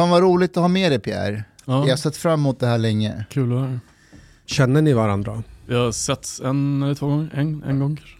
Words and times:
Fan 0.00 0.10
vad 0.10 0.22
roligt 0.22 0.56
att 0.56 0.60
ha 0.60 0.68
med 0.68 0.92
dig 0.92 0.98
Pierre. 0.98 1.44
Ja, 1.64 1.82
Jag 1.82 1.92
har 1.92 1.96
sett 1.96 2.16
fram 2.16 2.40
emot 2.40 2.60
det 2.60 2.66
här 2.66 2.78
länge. 2.78 3.24
kul 3.30 3.52
att 3.52 3.58
höra. 3.58 3.80
Känner 4.46 4.82
ni 4.82 4.92
varandra? 4.92 5.42
Vi 5.66 5.74
har 5.74 5.92
setts 5.92 6.40
en 6.40 6.82
eller 6.82 6.94
två 6.94 7.06
gånger, 7.06 7.30
en, 7.34 7.62
en 7.62 7.78
gång 7.80 7.96
kanske. 7.96 8.16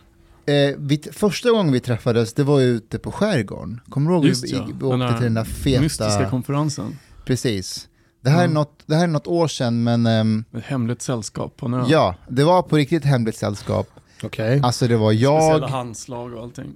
Eh, 0.53 0.77
vi, 0.79 1.03
första 1.13 1.51
gången 1.51 1.73
vi 1.73 1.81
träffades, 1.81 2.35
det 2.35 2.43
var 2.45 2.61
ju 2.61 2.67
ute 2.67 2.99
på 2.99 3.13
skärgården. 3.13 3.81
Kommer 3.89 4.11
du 4.11 4.17
ihåg? 4.17 4.27
Just 4.27 4.45
vi, 4.45 4.57
ja, 4.57 4.65
vi 4.67 4.73
den 4.73 4.83
åkte 4.83 4.97
där 5.07 5.13
till 5.17 5.25
den 5.25 5.35
där 5.35 5.45
feta... 5.45 5.83
Mystiska 5.83 6.31
konferensen. 6.31 6.99
Precis. 7.25 7.89
Det 8.21 8.31
här, 8.31 8.39
är 8.41 8.45
Mm. 8.45 8.55
något, 8.55 8.83
det 8.87 8.95
här 8.95 9.03
är 9.03 9.09
något 9.09 9.27
år 9.27 9.49
sedan, 9.49 9.83
men 9.83 10.07
ehm, 10.07 10.45
Ett 10.57 10.65
hemligt 10.65 11.03
sällskap 11.03 11.57
på 11.57 11.67
en 11.67 11.85
ja, 11.89 12.15
det 12.29 12.45
var 12.45 12.63
på 12.63 12.77
riktigt 12.77 13.05
hemligt 13.05 13.37
sällskap. 13.37 13.89
Okej. 14.23 14.61
Alltså 14.65 14.89
det 14.89 14.97
var 14.97 15.13
Speciella 15.13 15.59
jag, 15.59 15.69
handslag 15.69 16.35
och 16.35 16.43
allting. 16.43 16.75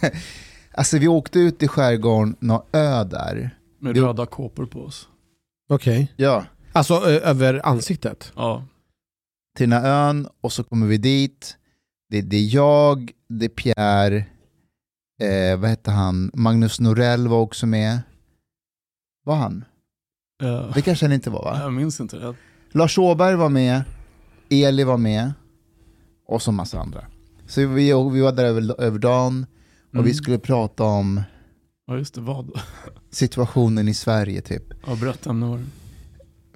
alltså 0.74 0.98
vi 0.98 1.08
åkte 1.08 1.38
ut 1.38 1.62
i 1.62 1.68
skärgården, 1.68 2.36
någon 2.40 2.62
ö 2.72 3.04
där. 3.04 3.50
Med 3.80 3.94
Det- 3.94 4.00
röda 4.00 4.26
kåpor 4.26 4.66
på 4.66 4.80
oss. 4.84 5.08
Okej. 5.68 6.12
Ja, 6.16 6.44
Alltså 6.72 6.94
ö- 6.94 7.20
över 7.20 7.66
ansiktet? 7.66 8.32
Ja, 8.36 8.64
till 9.56 9.70
den 9.70 9.82
här 9.82 10.08
ön 10.08 10.28
och 10.40 10.52
så 10.52 10.64
kommer 10.64 10.86
vi 10.86 10.98
dit. 10.98 11.56
Det, 12.10 12.20
det 12.22 12.36
är 12.36 12.54
jag, 12.54 13.10
det 13.28 13.44
är 13.44 13.48
Pierre, 13.48 14.16
eh, 15.22 15.58
vad 15.60 15.70
hette 15.70 15.90
han, 15.90 16.30
Magnus 16.34 16.80
Norell 16.80 17.28
var 17.28 17.38
också 17.40 17.66
med. 17.66 18.00
Var 19.24 19.36
han? 19.36 19.64
eh, 20.42 20.72
Det 20.74 20.82
kanske 20.82 21.06
han 21.06 21.12
inte 21.12 21.30
var 21.30 21.44
va? 21.44 21.58
jag 21.60 21.72
minns 21.72 22.00
inte 22.00 22.16
det. 22.18 22.34
Lars 22.72 22.98
Åberg 22.98 23.36
var 23.36 23.48
med, 23.48 23.82
Eli 24.50 24.84
var 24.84 24.96
med 24.96 25.32
och 26.26 26.42
så 26.42 26.52
massa 26.52 26.80
andra. 26.80 27.06
Så 27.46 27.60
vi, 27.66 27.92
vi 28.12 28.20
var 28.20 28.32
där 28.32 28.44
över, 28.44 28.80
över 28.80 28.98
dagen 28.98 29.46
och 29.88 29.94
Mm. 29.94 30.04
vi 30.06 30.14
skulle 30.14 30.38
prata 30.38 30.84
om 30.84 31.22
Ja 31.90 31.96
just 31.96 32.14
det, 32.14 32.20
vad? 32.20 32.60
situationen 33.10 33.88
i 33.88 33.94
Sverige 33.94 34.40
typ. 34.40 34.62
Ja, 34.86 34.96
berätta 35.00 35.32
det 35.32 35.46
var. 35.46 35.60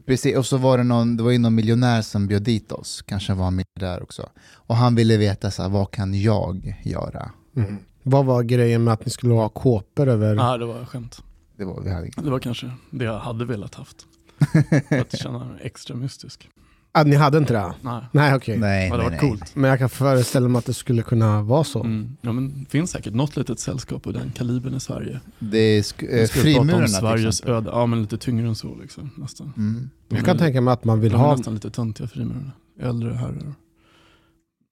Precis, 0.07 0.37
och 0.37 0.47
så 0.47 0.57
var 0.57 0.79
det 0.79 0.85
någon, 0.85 1.17
det 1.17 1.23
var 1.23 1.31
ju 1.31 1.39
någon 1.39 1.55
miljonär 1.55 2.03
som 2.03 2.27
bjöd 2.27 2.43
dit 2.43 2.73
oss, 2.73 3.03
kanske 3.03 3.35
var 3.35 3.45
han 3.45 3.63
där 3.81 4.03
också. 4.03 4.29
Och 4.53 4.77
han 4.77 4.95
ville 4.95 5.17
veta 5.17 5.51
så 5.51 5.63
här, 5.63 5.69
vad 5.69 5.91
kan 5.91 6.21
jag 6.21 6.77
göra? 6.85 7.31
Mm. 7.57 7.79
Vad 8.03 8.25
var 8.25 8.43
grejen 8.43 8.85
med 8.85 8.95
att 8.95 9.05
ni 9.05 9.11
skulle 9.11 9.35
ha 9.35 9.49
kåpor 9.49 10.09
över? 10.09 10.35
Nej, 10.35 10.59
det 10.59 10.67
var 10.67 10.85
skämt. 10.85 11.23
Det 11.57 11.65
var, 11.65 11.81
vi 11.81 11.91
hade 11.91 12.11
Det 12.17 12.31
var 12.31 12.39
kanske 12.39 12.71
det 12.91 13.05
jag 13.05 13.19
hade 13.19 13.45
velat 13.45 13.75
haft. 13.75 14.07
Att 14.91 15.19
känna 15.19 15.45
mig 15.45 15.59
extra 15.63 15.97
mystisk. 15.97 16.49
Ah, 16.97 17.03
ni 17.05 17.17
hade 17.17 17.39
inte 17.39 17.53
det? 17.53 17.75
Nej, 17.81 18.01
Nej 18.13 18.35
okej. 18.35 18.59
Nej, 18.59 18.91
det 18.91 18.97
hade 18.97 19.11
nej, 19.11 19.19
coolt. 19.19 19.57
Men 19.57 19.71
jag 19.71 19.79
kan 19.79 19.89
föreställa 19.89 20.49
mig 20.49 20.59
att 20.59 20.67
det 20.67 20.75
skulle 20.75 21.03
kunna 21.03 21.43
vara 21.43 21.65
så. 21.65 21.81
Mm. 21.81 22.17
Ja, 22.21 22.33
men 22.33 22.61
det 22.65 22.71
finns 22.71 22.91
säkert 22.91 23.15
något 23.15 23.37
litet 23.37 23.61
sällskap 23.61 24.07
av 24.07 24.13
den 24.13 24.31
kalibern 24.33 24.75
i 24.75 24.81
Sverige. 24.81 25.21
Det 25.39 25.59
är 25.59 25.83
sk- 25.83 25.95
Vi 26.11 26.21
eh, 26.21 26.27
skulle 26.27 26.45
prata 26.45 26.61
om 26.61 26.67
frimurarna 26.69 26.87
till 26.87 26.95
Sveriges 26.97 27.27
exempel. 27.41 27.55
öde. 27.55 27.71
Ja, 27.73 27.87
men 27.87 28.01
lite 28.03 28.19
tyngre 28.19 28.49
än 28.49 28.55
så 28.55 28.75
liksom, 28.83 29.11
nästan. 29.17 29.53
Mm. 29.57 29.91
De 30.09 30.17
Jag 30.17 30.25
kan 30.25 30.35
är- 30.37 30.39
tänka 30.41 30.61
mig 30.61 30.73
att 30.73 30.85
man 30.85 31.01
vill 31.01 31.13
de 31.13 31.21
är 31.21 31.25
ha... 31.25 31.37
nästan 31.37 31.55
lite 31.55 31.71
töntiga 31.71 32.07
frimurarna. 32.09 32.53
Äldre 32.81 33.15
herrar. 33.15 33.55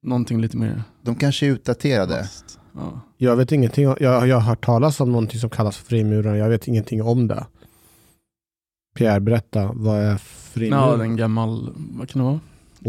Någonting 0.03 0.41
lite 0.41 0.57
mer 0.57 0.83
De 1.03 1.15
kanske 1.15 1.47
är 1.47 1.51
utdaterade. 1.51 2.19
fast. 2.19 2.59
Ja. 2.75 3.01
Jag 3.17 3.37
vet 3.37 3.53
ingenting, 3.53 3.89
om- 3.89 3.97
jag, 4.01 4.29
jag 4.29 4.37
har 4.37 4.43
hört 4.49 4.65
talas 4.65 5.01
om 5.01 5.13
någonting 5.13 5.41
som 5.41 5.51
kallas 5.51 5.77
för 5.77 5.87
frimurare, 5.87 6.39
jag 6.39 6.49
vet 6.49 6.69
ingenting 6.69 7.03
om 7.03 7.29
det. 7.29 7.47
Pierre, 8.95 9.21
berätta, 9.21 9.73
vad 9.75 9.99
är 9.99 10.11
Ja, 10.11 10.19
frimurare? 10.19 10.97
det 10.97 11.03
är 11.03 11.07
en 11.09 11.17
gammal, 11.17 11.73
vad 11.77 12.09
kan 12.09 12.23
det 12.23 12.29
vara? 12.29 12.41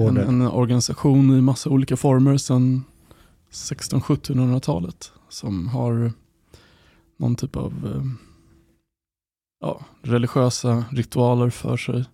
En, 0.10 0.18
en 0.18 0.42
organisation 0.42 1.38
i 1.38 1.42
massa 1.42 1.70
olika 1.70 1.98
former 1.98 2.38
sedan 2.38 2.84
1600-1700-talet 3.52 5.12
som 5.30 5.68
har 5.68 6.12
någon 7.18 7.36
typ 7.36 7.56
av 7.56 7.74
eh, 7.96 8.04
ja, 9.62 9.82
religiösa 10.02 10.86
ritualer 10.92 11.50
för 11.50 11.78
sig. 11.78 12.06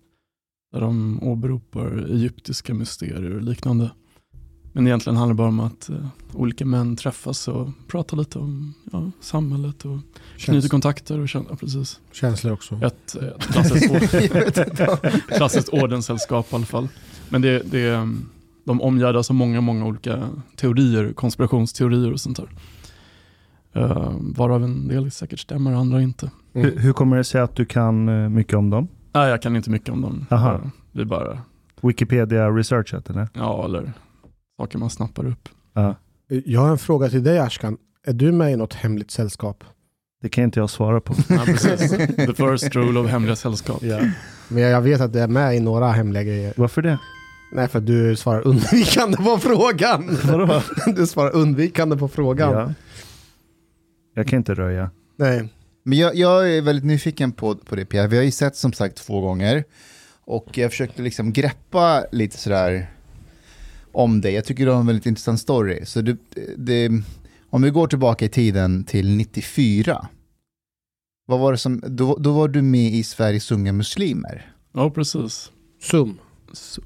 Där 0.72 0.80
de 0.80 1.22
åberopar 1.22 2.06
egyptiska 2.10 2.74
mysterier 2.74 3.34
och 3.34 3.42
liknande. 3.42 3.90
Men 4.72 4.86
egentligen 4.86 5.16
handlar 5.16 5.34
det 5.34 5.38
bara 5.38 5.48
om 5.48 5.60
att 5.60 5.88
eh, 5.88 5.96
olika 6.32 6.64
män 6.64 6.96
träffas 6.96 7.48
och 7.48 7.68
pratar 7.88 8.16
lite 8.16 8.38
om 8.38 8.74
ja, 8.92 9.10
samhället 9.20 9.84
och 9.84 9.98
knyter 10.38 10.60
Käns- 10.60 10.68
kontakter 10.68 11.18
och 11.18 11.28
känner, 11.28 11.46
ja, 11.50 11.56
precis. 11.56 12.00
känslor 12.12 12.52
också. 12.52 12.80
Ett, 12.82 13.16
eh, 13.20 13.28
ett 13.28 13.42
klassiskt, 13.52 13.92
klassiskt 15.36 15.68
ordenssällskap 15.68 16.52
i 16.52 16.56
alla 16.56 16.64
fall. 16.66 16.88
Men 17.28 17.42
det, 17.42 17.62
det, 17.70 17.88
mm, 17.94 18.28
de 18.64 18.80
omgärdas 18.82 19.30
av 19.30 19.36
många, 19.36 19.60
många 19.60 19.86
olika 19.86 20.28
teorier, 20.56 21.12
konspirationsteorier 21.12 22.12
och 22.12 22.20
sånt 22.20 22.36
där. 22.36 22.48
Uh, 23.76 24.12
varav 24.20 24.64
en 24.64 24.88
del 24.88 25.10
säkert 25.10 25.40
stämmer, 25.40 25.72
andra 25.72 26.02
inte. 26.02 26.30
Mm. 26.54 26.66
Hur, 26.70 26.78
hur 26.78 26.92
kommer 26.92 27.16
det 27.16 27.24
sig 27.24 27.40
att 27.40 27.56
du 27.56 27.64
kan 27.64 28.08
eh, 28.08 28.28
mycket 28.28 28.54
om 28.54 28.70
dem? 28.70 28.88
Nej, 29.12 29.30
jag 29.30 29.42
kan 29.42 29.56
inte 29.56 29.70
mycket 29.70 29.88
om 29.88 30.00
dem. 30.02 30.26
Aha. 30.30 30.54
Eh, 30.54 30.60
Det 30.92 31.00
är 31.00 31.04
bara, 31.04 31.38
Wikipedia 31.80 32.48
researchat 32.50 33.10
eller? 33.10 33.28
ja, 33.34 33.64
eller 33.64 33.92
saker 34.60 34.78
man 34.78 34.90
snappar 34.90 35.26
upp. 35.26 35.48
Ja. 35.74 35.94
Jag 36.28 36.60
har 36.60 36.70
en 36.70 36.78
fråga 36.78 37.08
till 37.08 37.24
dig 37.24 37.38
Ashkan. 37.38 37.76
Är 38.06 38.12
du 38.12 38.32
med 38.32 38.52
i 38.52 38.56
något 38.56 38.74
hemligt 38.74 39.10
sällskap? 39.10 39.64
Det 40.22 40.28
kan 40.28 40.44
inte 40.44 40.60
jag 40.60 40.70
svara 40.70 41.00
på. 41.00 41.14
Ja, 41.28 41.42
precis. 41.46 41.90
The 42.16 42.34
first 42.34 42.76
rule 42.76 43.00
of 43.00 43.10
hemliga 43.10 43.36
sällskap. 43.36 43.82
Men 44.48 44.62
jag 44.62 44.80
vet 44.80 45.00
att 45.00 45.12
du 45.12 45.20
är 45.20 45.28
med 45.28 45.56
i 45.56 45.60
några 45.60 45.90
hemliga 45.90 46.22
grejer. 46.22 46.54
Varför 46.56 46.82
det? 46.82 46.98
Nej, 47.52 47.68
för 47.68 47.80
du 47.80 48.16
svarar 48.16 48.46
undvikande 48.46 49.16
på 49.16 49.38
frågan. 49.38 50.18
Vadå? 50.24 50.62
Du 50.96 51.06
svarar 51.06 51.30
undvikande 51.34 51.96
på 51.96 52.08
frågan. 52.08 52.52
Ja. 52.52 52.74
Jag 54.14 54.28
kan 54.28 54.36
inte 54.36 54.54
röja. 54.54 54.90
Nej. 55.16 55.48
Men 55.84 55.98
jag, 55.98 56.14
jag 56.14 56.56
är 56.56 56.62
väldigt 56.62 56.84
nyfiken 56.84 57.32
på, 57.32 57.54
på 57.54 57.76
det 57.76 57.84
Pierre. 57.84 58.08
Vi 58.08 58.16
har 58.16 58.24
ju 58.24 58.30
sett 58.30 58.56
som 58.56 58.72
sagt 58.72 58.96
två 58.96 59.20
gånger. 59.20 59.64
Och 60.24 60.58
jag 60.58 60.70
försökte 60.70 61.02
liksom 61.02 61.32
greppa 61.32 62.04
lite 62.12 62.38
sådär 62.38 62.90
om 63.92 64.20
dig. 64.20 64.34
Jag 64.34 64.44
tycker 64.44 64.66
du 64.66 64.72
har 64.72 64.80
en 64.80 64.86
väldigt 64.86 65.06
intressant 65.06 65.40
story. 65.40 65.86
Så 65.86 66.00
det, 66.00 66.16
det, 66.56 66.90
om 67.50 67.62
vi 67.62 67.70
går 67.70 67.86
tillbaka 67.86 68.24
i 68.24 68.28
tiden 68.28 68.84
till 68.84 69.16
94. 69.16 70.08
Vad 71.26 71.40
var 71.40 71.52
det 71.52 71.58
som, 71.58 71.82
då, 71.86 72.16
då 72.16 72.32
var 72.32 72.48
du 72.48 72.62
med 72.62 72.92
i 72.92 73.02
Sveriges 73.02 73.52
unga 73.52 73.72
muslimer. 73.72 74.52
Ja, 74.72 74.90
precis. 74.90 75.52
Sum. 75.82 76.18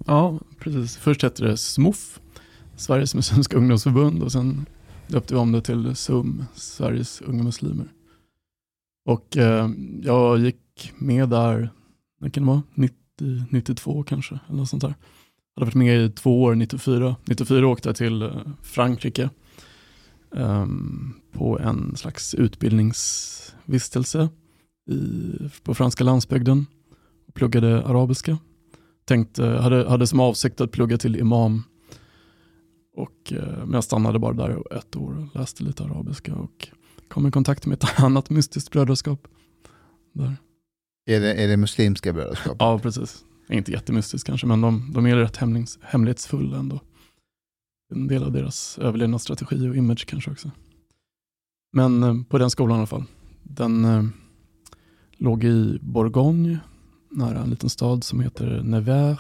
Ja, 0.07 0.39
precis. 0.59 0.97
Först 0.97 1.23
hette 1.23 1.45
det 1.45 1.57
SMUF, 1.57 2.21
Sveriges 2.77 3.15
Muslimska 3.15 3.57
Ungdomsförbund 3.57 4.23
och 4.23 4.33
sen 4.33 4.67
döpte 5.07 5.35
vi 5.35 5.41
om 5.41 5.53
det 5.53 5.63
till 5.63 5.97
SUM, 5.97 6.45
Sveriges 6.55 7.21
Unga 7.21 7.43
Muslimer. 7.43 7.89
Och 9.05 9.37
eh, 9.37 9.71
jag 10.03 10.39
gick 10.39 10.93
med 10.97 11.29
där, 11.29 11.71
när 12.21 12.31
kan 12.31 12.43
det 12.43 12.49
vara? 12.49 12.63
90, 12.75 12.97
92 13.51 14.03
kanske, 14.03 14.39
eller 14.49 14.59
något 14.59 14.69
sånt 14.69 14.83
där. 14.83 14.95
Jag 15.55 15.61
hade 15.61 15.67
varit 15.67 15.75
med 15.75 16.05
i 16.05 16.11
två 16.11 16.43
år, 16.43 16.55
94. 16.55 17.17
94 17.25 17.67
åkte 17.67 17.89
jag 17.89 17.97
till 17.97 18.23
eh, 18.23 18.31
Frankrike 18.63 19.31
ehm, 20.37 21.15
på 21.33 21.59
en 21.59 21.97
slags 21.97 22.35
utbildningsvistelse 22.35 24.29
i, 24.91 25.33
på 25.63 25.75
franska 25.75 26.05
landsbygden 26.05 26.67
och 27.29 27.35
pluggade 27.35 27.85
arabiska 27.85 28.39
tänkte, 29.05 29.45
hade, 29.45 29.89
hade 29.89 30.07
som 30.07 30.21
avsikt 30.21 30.61
att 30.61 30.71
plugga 30.71 30.99
till 30.99 31.17
imam. 31.17 31.63
Och, 32.97 33.33
eh, 33.33 33.59
men 33.59 33.73
jag 33.73 33.85
stannade 33.85 34.19
bara 34.19 34.33
där 34.33 34.77
ett 34.79 34.97
år 34.97 35.19
och 35.19 35.41
läste 35.41 35.65
lite 35.65 35.85
arabiska 35.85 36.35
och 36.35 36.69
kom 37.09 37.27
i 37.27 37.31
kontakt 37.31 37.67
med 37.67 37.83
ett 37.83 38.01
annat 38.01 38.31
mystiskt 38.31 38.71
brödraskap. 38.71 39.29
Där. 40.13 40.37
Är 41.07 41.21
det, 41.21 41.35
är 41.35 41.49
det 41.49 41.57
muslimska 41.57 42.13
brödraskap? 42.13 42.57
Ja, 42.59 42.79
precis. 42.79 43.25
Inte 43.49 43.73
jättemystiskt 43.73 44.27
kanske, 44.27 44.47
men 44.47 44.61
de, 44.61 44.93
de 44.93 45.07
är 45.07 45.17
rätt 45.17 45.37
hemlings, 45.37 45.79
hemlighetsfulla 45.83 46.59
ändå. 46.59 46.81
En 47.95 48.07
del 48.07 48.23
av 48.23 48.33
deras 48.33 48.79
överlevnadsstrategi 48.79 49.69
och 49.69 49.77
image 49.77 50.07
kanske 50.07 50.31
också. 50.31 50.51
Men 51.73 52.03
eh, 52.03 52.23
på 52.29 52.39
den 52.39 52.51
skolan 52.51 52.77
i 52.77 52.79
alla 52.79 52.87
fall. 52.87 53.05
Den 53.43 53.85
eh, 53.85 54.05
låg 55.13 55.45
i 55.45 55.79
Bourgogne, 55.83 56.59
nära 57.11 57.39
en 57.39 57.51
liten 57.51 57.71
stad 57.71 58.05
som 58.05 58.21
heter 58.21 58.63
Nevers. 58.63 59.19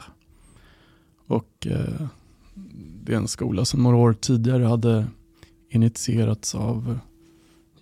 Och 1.27 1.67
eh, 1.67 2.07
det 3.03 3.13
är 3.13 3.17
en 3.17 3.29
skola 3.29 3.65
som 3.65 3.83
några 3.83 3.97
år 3.97 4.13
tidigare 4.13 4.65
hade 4.65 5.07
initierats 5.71 6.55
av 6.55 6.99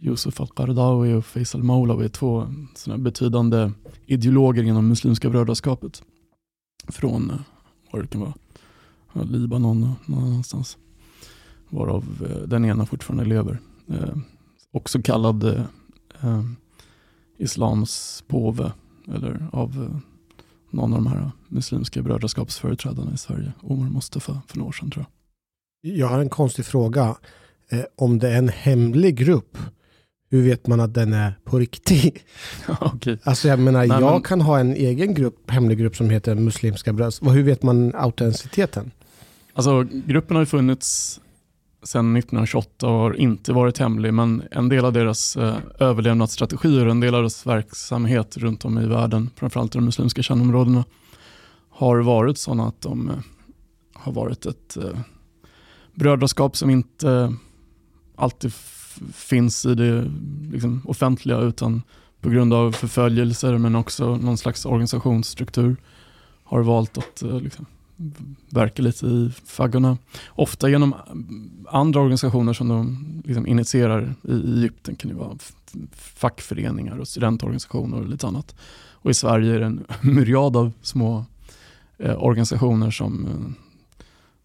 Yusuf 0.00 0.40
al-Qaradawi 0.40 1.14
och 1.14 1.24
Faisal 1.24 1.62
Moulawi, 1.62 2.08
två 2.08 2.46
sådana 2.74 3.02
betydande 3.02 3.70
ideologer 4.06 4.62
inom 4.62 4.88
Muslimska 4.88 5.30
brödraskapet. 5.30 6.02
Från, 6.88 7.32
vad 7.90 8.02
det 8.02 8.06
kan 8.06 8.20
vara, 8.20 8.34
Libanon 9.24 9.82
och 9.82 10.10
någon 10.10 10.24
annanstans. 10.24 10.78
Varav 11.68 12.26
eh, 12.30 12.48
den 12.48 12.64
ena 12.64 12.86
fortfarande 12.86 13.24
lever. 13.24 13.60
Eh, 13.88 14.16
också 14.70 15.02
kallad 15.02 15.44
eh, 15.44 15.64
eh, 16.20 16.42
Islams 17.38 18.24
påve, 18.28 18.72
eller 19.08 19.48
av 19.52 19.70
eh, 19.70 19.96
någon 20.70 20.92
av 20.92 20.98
de 20.98 21.06
här 21.06 21.20
eh, 21.20 21.30
muslimska 21.48 22.02
brödraskapsföreträdarna 22.02 23.12
i 23.14 23.18
Sverige, 23.18 23.52
Omar 23.62 23.90
Mustafa, 23.90 24.42
för 24.46 24.58
några 24.58 24.68
år 24.68 24.72
sedan 24.72 24.90
tror 24.90 25.06
jag. 25.80 25.96
Jag 25.96 26.06
har 26.06 26.18
en 26.18 26.28
konstig 26.28 26.64
fråga. 26.64 27.16
Eh, 27.68 27.84
om 27.96 28.18
det 28.18 28.28
är 28.28 28.38
en 28.38 28.48
hemlig 28.48 29.16
grupp, 29.16 29.58
hur 30.32 30.42
vet 30.42 30.66
man 30.66 30.80
att 30.80 30.94
den 30.94 31.12
är 31.12 31.38
på 31.44 31.58
riktigt? 31.58 32.24
Okej. 32.80 33.18
Alltså 33.22 33.48
jag 33.48 33.58
menar, 33.58 33.86
Nej, 33.86 34.00
jag 34.00 34.12
men- 34.12 34.22
kan 34.22 34.40
ha 34.40 34.58
en 34.58 34.74
egen 34.74 35.14
grupp, 35.14 35.50
hemlig 35.50 35.78
grupp 35.78 35.96
som 35.96 36.10
heter 36.10 36.34
Muslimska 36.34 36.92
bröst. 36.92 37.22
Hur 37.22 37.42
vet 37.42 37.62
man 37.62 37.94
autenticiteten? 37.94 38.90
Alltså, 39.54 39.82
gruppen 40.06 40.36
har 40.36 40.42
ju 40.42 40.46
funnits 40.46 41.20
sedan 41.82 42.16
1928 42.16 42.86
och 42.86 42.92
har 42.92 43.14
inte 43.20 43.52
varit 43.52 43.78
hemlig, 43.78 44.14
men 44.14 44.42
en 44.50 44.68
del 44.68 44.84
av 44.84 44.92
deras 44.92 45.36
eh, 45.36 45.56
överlevnadsstrategier, 45.78 46.86
en 46.86 47.00
del 47.00 47.14
av 47.14 47.20
deras 47.20 47.46
verksamhet 47.46 48.36
runt 48.36 48.64
om 48.64 48.78
i 48.78 48.86
världen, 48.86 49.30
framförallt 49.36 49.74
i 49.74 49.78
de 49.78 49.84
muslimska 49.84 50.22
kärnområdena, 50.22 50.84
har 51.70 51.98
varit 51.98 52.38
sådana 52.38 52.66
att 52.66 52.80
de 52.80 53.08
eh, 53.10 53.16
har 53.94 54.12
varit 54.12 54.46
ett 54.46 54.76
eh, 54.76 54.98
brödraskap 55.94 56.56
som 56.56 56.70
inte 56.70 57.34
alltid 58.16 58.52
finns 59.14 59.66
i 59.66 59.74
det 59.74 60.10
liksom, 60.52 60.82
offentliga, 60.84 61.38
utan 61.38 61.82
på 62.20 62.30
grund 62.30 62.54
av 62.54 62.72
förföljelser, 62.72 63.58
men 63.58 63.76
också 63.76 64.16
någon 64.16 64.38
slags 64.38 64.66
organisationsstruktur, 64.66 65.76
har 66.44 66.62
valt 66.62 66.98
att 66.98 67.22
eh, 67.22 67.40
liksom, 67.40 67.66
verka 68.48 68.82
lite 68.82 69.06
i 69.06 69.30
faggorna. 69.44 69.98
Ofta 70.28 70.68
genom 70.68 70.92
eh, 70.92 71.74
andra 71.74 72.00
organisationer 72.00 72.52
som 72.52 72.68
de 72.68 72.98
liksom 73.24 73.46
initierar 73.46 74.14
i 74.22 74.32
Egypten. 74.32 74.96
kan 74.96 75.10
det 75.10 75.16
vara 75.16 75.38
fackföreningar 75.92 76.98
och 76.98 77.08
studentorganisationer 77.08 77.96
och 77.96 78.08
lite 78.08 78.26
annat. 78.26 78.54
Och 78.92 79.10
i 79.10 79.14
Sverige 79.14 79.54
är 79.54 79.60
det 79.60 79.66
en 79.66 79.84
myriad 80.00 80.56
av 80.56 80.72
små 80.82 81.24
eh, 81.98 82.24
organisationer 82.24 82.90
som 82.90 83.26
eh, 83.26 83.64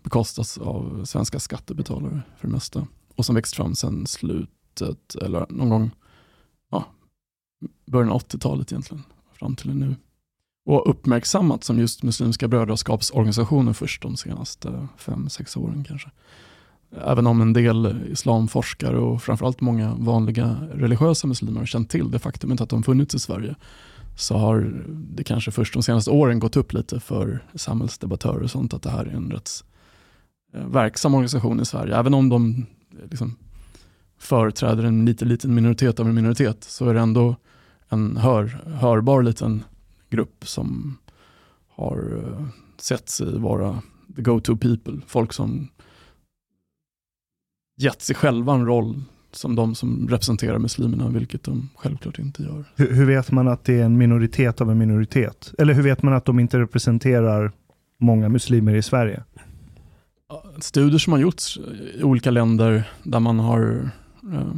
bekostas 0.04 0.58
av 0.58 1.06
svenska 1.06 1.40
skattebetalare 1.40 2.22
för 2.38 2.48
det 2.48 2.54
mesta. 2.54 2.88
Och 3.18 3.26
som 3.26 3.36
växt 3.36 3.56
fram 3.56 3.76
sedan 3.76 4.08
slutet, 4.08 5.16
eller 5.16 5.46
någon 5.50 5.70
gång, 5.70 5.92
ja, 6.72 6.86
början 7.86 8.12
av 8.12 8.22
80-talet 8.22 8.72
egentligen, 8.72 9.04
fram 9.34 9.56
till 9.56 9.76
nu 9.76 9.96
och 10.68 10.90
uppmärksammat 10.90 11.64
som 11.64 11.80
just 11.80 12.04
Muslimska 12.04 12.48
brödraskapsorganisationer 12.48 13.74
först 13.74 14.02
de 14.02 14.18
senaste 14.18 14.88
fem 14.98 15.30
sex 15.30 15.58
åren 15.58 15.84
kanske. 15.88 16.12
Även 17.06 17.28
om 17.28 17.42
en 17.42 17.54
del 17.54 18.04
islamforskare 18.12 18.98
och 18.98 19.24
framförallt 19.24 19.62
många 19.62 19.96
vanliga 19.96 20.58
religiösa 20.74 21.28
muslimer 21.28 21.60
har 21.60 21.66
känt 21.66 21.90
till 21.90 22.12
det 22.12 22.20
faktumet 22.20 22.62
att 22.62 22.70
de 22.70 22.84
funnits 22.84 23.16
i 23.16 23.20
Sverige 23.20 23.56
så 24.18 24.38
har 24.38 24.74
det 25.16 25.24
kanske 25.24 25.52
först 25.52 25.74
de 25.74 25.84
senaste 25.84 26.12
åren 26.12 26.40
gått 26.40 26.58
upp 26.58 26.74
lite 26.74 27.00
för 27.00 27.44
samhällsdebattörer 27.56 28.44
och 28.44 28.52
sånt 28.52 28.74
att 28.74 28.84
det 28.84 28.90
här 28.90 29.06
är 29.06 29.16
en 29.16 29.32
rätt 29.32 29.50
eh, 30.54 30.68
verksam 30.68 31.14
organisation 31.14 31.60
i 31.60 31.66
Sverige. 31.66 31.98
Även 31.98 32.14
om 32.14 32.30
de 32.30 32.66
liksom 33.10 33.36
företräder 34.18 34.84
en 34.84 35.06
liten, 35.06 35.28
liten 35.28 35.56
minoritet 35.56 36.00
av 36.00 36.08
en 36.08 36.16
minoritet 36.16 36.64
så 36.64 36.90
är 36.90 36.94
det 36.94 37.00
ändå 37.00 37.36
en 37.90 38.18
hör, 38.18 38.46
hörbar 38.66 39.22
liten 39.22 39.64
grupp 40.10 40.48
som 40.48 40.98
har 41.68 41.98
eh, 41.98 42.42
uh, 42.42 42.48
sett 42.78 43.10
sig 43.10 43.40
vara 43.40 43.82
the 44.16 44.22
go-to 44.22 44.58
people. 44.58 45.02
Folk 45.08 45.34
som 45.34 45.68
gett 47.78 48.02
sig 48.02 48.16
själva 48.16 48.54
en 48.54 48.66
roll 48.66 49.02
som 49.32 49.56
de 49.56 49.76
som 49.76 50.08
representerar 50.10 50.58
muslimerna, 50.58 51.10
vilket 51.10 51.44
de 51.44 51.70
självklart 51.76 52.20
inte 52.20 52.44
gör. 52.44 52.66
Hur, 52.76 52.94
hur 52.94 53.06
vet 53.06 53.32
man 53.32 53.48
att 53.48 53.64
det 53.64 53.80
är 53.80 53.86
en 53.86 53.98
minoritet 53.98 54.62
av 54.62 54.72
en 54.72 54.78
minoritet? 54.78 55.54
Eller 55.58 55.74
hur 55.74 55.84
vet 55.84 56.04
man 56.04 56.14
att 56.14 56.26
de 56.26 56.40
inte 56.40 56.60
representerar 56.60 57.52
många 57.98 58.30
muslimer 58.30 58.76
i 58.76 58.82
Sverige? 58.82 59.24
Studier 60.60 61.00
som 61.00 61.14
har 61.14 61.20
gjorts 61.20 61.60
i 62.00 62.04
olika 62.04 62.32
länder 62.32 62.84
där 63.04 63.20
man 63.20 63.40
har 63.40 63.92
eh, 64.34 64.52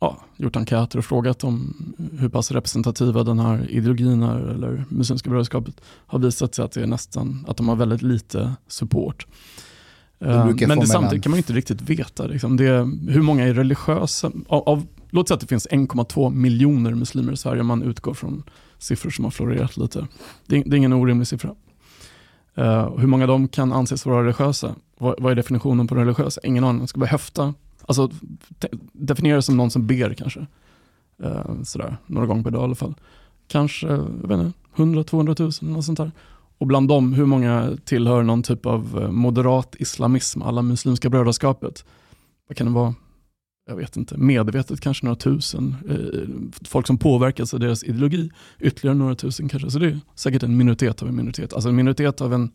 ja, 0.00 0.20
gjort 0.36 0.56
enkäter 0.56 0.98
och 0.98 1.04
frågat 1.04 1.44
om 1.44 1.74
hur 2.18 2.28
pass 2.28 2.50
representativa 2.50 3.24
den 3.24 3.38
här 3.38 3.70
ideologin 3.70 4.22
är 4.22 4.38
eller 4.40 4.84
Muslimska 4.88 5.30
brödraskapet 5.30 5.80
har 5.86 6.18
visat 6.18 6.54
sig 6.54 6.64
att 6.64 6.72
det 6.72 6.82
är 6.82 6.86
nästan 6.86 7.44
att 7.48 7.56
de 7.56 7.68
har 7.68 7.76
väldigt 7.76 8.02
lite 8.02 8.52
support. 8.66 9.26
Eh, 10.20 10.28
Men 10.68 10.78
det, 10.80 10.86
samtidigt 10.86 11.22
kan 11.22 11.30
man 11.30 11.38
inte 11.38 11.52
riktigt 11.52 11.80
veta. 11.82 12.26
Liksom. 12.26 12.56
Det, 12.56 12.70
hur 13.12 13.22
många 13.22 13.44
är 13.44 13.54
religiösa? 13.54 14.32
Av, 14.48 14.68
av, 14.68 14.86
låt 15.10 15.28
säga 15.28 15.34
att 15.34 15.40
det 15.40 15.46
finns 15.46 15.68
1,2 15.68 16.30
miljoner 16.34 16.94
muslimer 16.94 17.32
i 17.32 17.36
Sverige 17.36 17.60
om 17.60 17.66
man 17.66 17.82
utgår 17.82 18.14
från 18.14 18.42
siffror 18.78 19.10
som 19.10 19.24
har 19.24 19.30
florerat 19.30 19.76
lite. 19.76 20.06
Det, 20.46 20.56
är- 20.56 20.64
det 20.66 20.74
är 20.76 20.78
ingen 20.78 20.92
orimlig 20.92 21.26
siffra. 21.26 21.54
Uh, 22.58 22.98
hur 22.98 23.06
många 23.06 23.24
av 23.24 23.28
dem 23.28 23.48
kan 23.48 23.72
anses 23.72 24.06
vara 24.06 24.22
religiösa? 24.22 24.74
Vad, 24.98 25.14
vad 25.20 25.32
är 25.32 25.36
definitionen 25.36 25.86
på 25.86 25.94
religiösa? 25.94 26.40
Ingen 26.44 26.64
aning. 26.64 26.80
Jag 26.80 26.88
ska 26.88 27.00
bara 27.00 27.06
höfta. 27.06 27.54
Alltså, 27.86 28.10
definiera 28.92 29.36
det 29.36 29.42
som 29.42 29.56
någon 29.56 29.70
som 29.70 29.86
ber 29.86 30.14
kanske. 30.14 30.46
Uh, 31.24 31.62
sådär, 31.62 31.96
några 32.06 32.26
gånger 32.26 32.42
per 32.42 32.50
dag 32.50 32.60
i 32.60 32.64
alla 32.64 32.74
fall. 32.74 32.94
Kanske, 33.48 33.86
jag 33.86 34.28
vet 34.28 34.38
inte, 34.38 34.52
100-200 34.76 35.62
000, 35.64 35.72
något 35.72 35.84
sånt 35.84 35.98
där. 35.98 36.12
Och 36.58 36.66
bland 36.66 36.88
dem, 36.88 37.12
hur 37.12 37.26
många 37.26 37.76
tillhör 37.84 38.22
någon 38.22 38.42
typ 38.42 38.66
av 38.66 38.98
eh, 39.02 39.10
moderat 39.10 39.76
islamism, 39.78 40.42
alla 40.42 40.62
muslimska 40.62 41.08
brödraskapet? 41.10 41.84
Vad 42.48 42.56
kan 42.56 42.66
det 42.66 42.72
vara? 42.72 42.94
Jag 43.68 43.76
vet 43.76 43.96
inte, 43.96 44.16
medvetet 44.18 44.80
kanske 44.80 45.06
några 45.06 45.16
tusen. 45.16 45.76
Eh, 45.88 46.58
folk 46.68 46.86
som 46.86 46.98
påverkas 46.98 47.54
av 47.54 47.60
deras 47.60 47.84
ideologi, 47.84 48.30
ytterligare 48.60 48.96
några 48.96 49.14
tusen 49.14 49.48
kanske. 49.48 49.70
Så 49.70 49.78
det 49.78 49.86
är 49.86 50.00
säkert 50.14 50.42
en 50.42 50.56
minoritet 50.56 51.02
av 51.02 51.08
en 51.08 51.16
minoritet. 51.16 51.52
Alltså 51.52 51.68
en 51.68 51.76
minoritet 51.76 52.20
av 52.20 52.34
en 52.34 52.50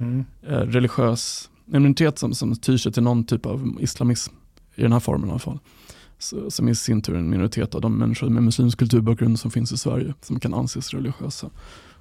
Mm. 0.00 0.24
eh, 0.42 0.52
religiös, 0.58 1.50
en 1.72 1.82
minoritet 1.82 2.18
som, 2.18 2.34
som 2.34 2.56
tyr 2.56 2.76
sig 2.76 2.92
till 2.92 3.02
någon 3.02 3.24
typ 3.24 3.46
av 3.46 3.76
islamism, 3.80 4.34
i 4.74 4.82
den 4.82 4.92
här 4.92 5.00
formen 5.00 5.28
i 5.28 5.30
alla 5.30 5.38
fall. 5.38 5.58
Så, 6.18 6.50
som 6.50 6.68
i 6.68 6.74
sin 6.74 7.02
tur 7.02 7.14
är 7.14 7.18
en 7.18 7.30
minoritet 7.30 7.74
av 7.74 7.80
de 7.80 7.98
människor 7.98 8.28
med 8.28 8.42
muslimsk 8.42 8.78
kulturbakgrund 8.78 9.38
som 9.40 9.50
finns 9.50 9.72
i 9.72 9.76
Sverige, 9.76 10.14
som 10.22 10.40
kan 10.40 10.54
anses 10.54 10.94
religiösa. 10.94 11.50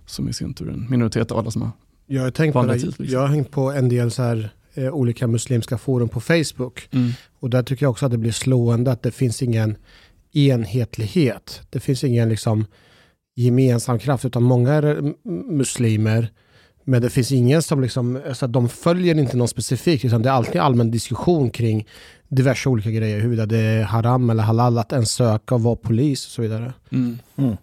Som 0.06 0.30
i 0.30 0.34
sin 0.34 0.54
tur 0.54 0.70
är 0.70 0.74
en 0.74 0.88
minoritet 0.90 1.32
av 1.32 1.38
alla 1.38 1.52
som 1.52 1.62
har 1.62 1.72
Jag 2.06 2.24
har 2.24 2.32
tänkt 2.32 2.54
på 2.54 2.64
det. 2.66 2.74
liksom. 2.76 3.06
Jag 3.06 3.20
har 3.20 3.28
hängt 3.28 3.52
på 3.52 3.72
en 3.72 3.90
del 3.90 4.12
så 4.12 4.24
här, 4.24 4.50
eh, 4.78 4.94
olika 4.94 5.28
muslimska 5.28 5.78
forum 5.78 6.10
på 6.10 6.22
Facebook. 6.22 6.90
Och 7.40 7.50
där 7.50 7.64
tycker 7.64 7.86
jag 7.86 7.92
också 7.92 8.06
att 8.06 8.12
det 8.12 8.18
blir 8.18 8.32
slående 8.32 8.92
att 8.92 9.04
det 9.04 9.12
finns 9.12 9.42
ingen 9.42 9.78
enhetlighet. 10.34 11.62
Det 11.70 11.80
finns 11.80 12.04
ingen 12.04 12.30
liksom 12.30 12.66
gemensam 13.36 14.00
kraft, 14.00 14.26
utan 14.26 14.44
många 14.44 14.74
är 14.74 15.14
muslimer. 15.52 16.32
Men 16.84 17.02
det 17.02 17.10
finns 17.10 17.32
ingen 17.32 17.62
som 17.62 17.82
liksom, 17.82 18.22
alltså 18.28 18.48
de 18.48 18.70
följer 18.70 19.20
inte 19.20 19.38
någon 19.38 19.48
specifik, 19.48 20.06
utan 20.06 20.22
det 20.22 20.30
är 20.30 20.34
alltid 20.34 20.62
allmän 20.62 20.92
diskussion 20.92 21.50
kring 21.50 21.88
diverse 22.28 22.70
olika 22.70 22.92
grejer, 22.92 23.20
huruvida 23.20 23.46
det 23.46 23.58
är 23.58 23.84
haram 23.84 24.30
eller 24.30 24.44
halal 24.44 24.78
att 24.78 24.94
ens 24.94 25.12
söka 25.12 25.56
och 25.56 25.64
vara 25.64 25.76
polis 25.76 26.26
och 26.26 26.32
så 26.32 26.42
vidare. 26.42 26.74
Mm. 26.92 27.20
Mm. 27.36 27.58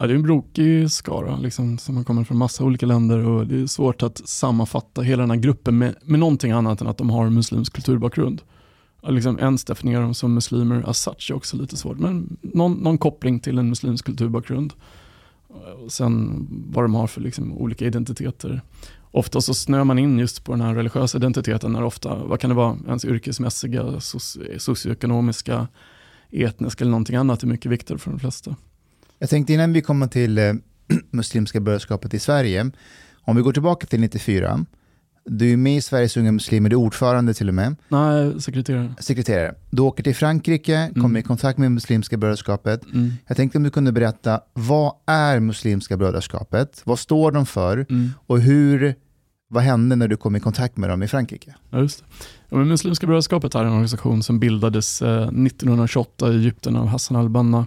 Ja, 0.00 0.06
det 0.06 0.12
är 0.12 0.16
en 0.16 0.22
brokig 0.22 0.90
skara 0.90 1.36
liksom, 1.36 1.78
som 1.78 1.94
man 1.94 2.04
kommer 2.04 2.24
från 2.24 2.38
massa 2.38 2.64
olika 2.64 2.86
länder 2.86 3.26
och 3.26 3.46
det 3.46 3.60
är 3.60 3.66
svårt 3.66 4.02
att 4.02 4.28
sammanfatta 4.28 5.02
hela 5.02 5.22
den 5.22 5.30
här 5.30 5.36
gruppen 5.36 5.78
med, 5.78 5.94
med 6.02 6.20
någonting 6.20 6.52
annat 6.52 6.80
än 6.80 6.86
att 6.86 6.98
de 6.98 7.10
har 7.10 7.30
muslimsk 7.30 7.72
kulturbakgrund. 7.72 8.42
Att 9.02 9.14
liksom 9.14 9.38
ens 9.38 9.64
definiera 9.64 10.00
dem 10.00 10.14
som 10.14 10.34
muslimer 10.34 10.82
as 10.86 10.98
such 10.98 11.30
är 11.30 11.34
också 11.34 11.56
lite 11.56 11.76
svårt, 11.76 11.98
men 11.98 12.36
någon, 12.40 12.72
någon 12.72 12.98
koppling 12.98 13.40
till 13.40 13.58
en 13.58 13.68
muslimsk 13.68 14.04
kulturbakgrund. 14.04 14.72
Och 15.84 15.92
sen 15.92 16.46
vad 16.72 16.84
de 16.84 16.94
har 16.94 17.06
för 17.06 17.20
liksom 17.20 17.52
olika 17.52 17.86
identiteter. 17.86 18.60
Ofta 19.10 19.40
så 19.40 19.54
snör 19.54 19.84
man 19.84 19.98
in 19.98 20.18
just 20.18 20.44
på 20.44 20.52
den 20.52 20.60
här 20.60 20.74
religiösa 20.74 21.18
identiteten 21.18 21.72
när 21.72 21.82
ofta, 21.82 22.24
vad 22.24 22.40
kan 22.40 22.50
det 22.50 22.56
vara, 22.56 22.76
ens 22.86 23.04
yrkesmässiga, 23.04 23.82
soci- 23.82 24.58
socioekonomiska, 24.58 25.68
etniska 26.30 26.84
eller 26.84 26.90
någonting 26.90 27.16
annat 27.16 27.42
är 27.42 27.46
mycket 27.46 27.72
viktigare 27.72 27.98
för 27.98 28.10
de 28.10 28.20
flesta. 28.20 28.56
Jag 29.22 29.30
tänkte 29.30 29.52
innan 29.52 29.72
vi 29.72 29.82
kommer 29.82 30.06
till 30.06 30.38
eh, 30.38 30.52
Muslimska 31.10 31.60
brödraskapet 31.60 32.14
i 32.14 32.18
Sverige, 32.18 32.70
om 33.22 33.36
vi 33.36 33.42
går 33.42 33.52
tillbaka 33.52 33.86
till 33.86 34.00
94, 34.00 34.64
du 35.24 35.52
är 35.52 35.56
med 35.56 35.76
i 35.76 35.80
Sveriges 35.80 36.16
unga 36.16 36.32
muslimer, 36.32 36.70
du 36.70 36.76
är 36.76 36.80
ordförande 36.80 37.34
till 37.34 37.48
och 37.48 37.54
med, 37.54 37.76
Nej, 37.88 38.40
sekreterare. 38.40 38.94
sekreterare. 39.00 39.54
Du 39.70 39.82
åker 39.82 40.02
till 40.02 40.14
Frankrike, 40.14 40.88
kommer 40.94 41.04
Mm. 41.06 41.16
i 41.16 41.22
kontakt 41.22 41.58
med 41.58 41.72
Muslimska 41.72 42.16
brödraskapet. 42.16 42.84
Mm. 42.84 43.12
Jag 43.26 43.36
tänkte 43.36 43.58
om 43.58 43.64
du 43.64 43.70
kunde 43.70 43.92
berätta, 43.92 44.40
vad 44.52 44.92
är 45.06 45.40
Muslimska 45.40 45.96
brödraskapet? 45.96 46.82
Vad 46.84 46.98
står 46.98 47.32
de 47.32 47.46
för? 47.46 47.86
Mm. 47.90 48.10
Och 48.26 48.40
hur, 48.40 48.94
vad 49.48 49.62
hände 49.62 49.96
när 49.96 50.08
du 50.08 50.16
kom 50.16 50.36
i 50.36 50.40
kontakt 50.40 50.76
med 50.76 50.90
dem 50.90 51.02
i 51.02 51.08
Frankrike? 51.08 51.54
Ja, 51.70 51.78
just. 51.80 52.04
Ja, 52.48 52.56
Muslimska 52.58 53.06
brödraskapet 53.06 53.54
är 53.54 53.60
en 53.64 53.66
organisation 53.72 54.22
som 54.22 54.40
bildades 54.40 55.02
eh, 55.02 55.22
1928 55.22 56.32
i 56.32 56.36
Egypten 56.36 56.76
av 56.76 56.86
Hassan 56.86 57.16
al-Banna. 57.16 57.66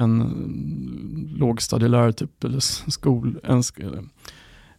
En 0.00 1.34
lågstadielärare, 1.38 2.12
typ, 2.12 2.44
eller 2.44 2.60
skol, 2.90 3.40
en, 3.44 3.62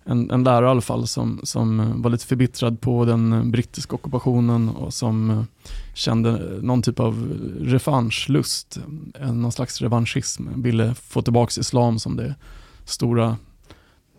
en, 0.03 0.31
en 0.31 0.43
lärare 0.43 0.65
i 0.65 0.69
alla 0.69 0.81
fall, 0.81 1.07
som, 1.07 1.39
som 1.43 1.79
eh, 1.79 1.95
var 1.95 2.09
lite 2.09 2.25
förbittrad 2.25 2.81
på 2.81 3.05
den 3.05 3.33
eh, 3.33 3.43
brittiska 3.43 3.95
ockupationen 3.95 4.69
och 4.69 4.93
som 4.93 5.29
eh, 5.29 5.43
kände 5.93 6.59
någon 6.61 6.81
typ 6.81 6.99
av 6.99 7.38
revanschlust, 7.59 8.79
någon 9.19 9.51
slags 9.51 9.81
revanschism, 9.81 10.61
ville 10.61 10.95
få 10.95 11.21
tillbaka 11.21 11.61
islam 11.61 11.99
som 11.99 12.15
det 12.15 12.35
stora 12.85 13.38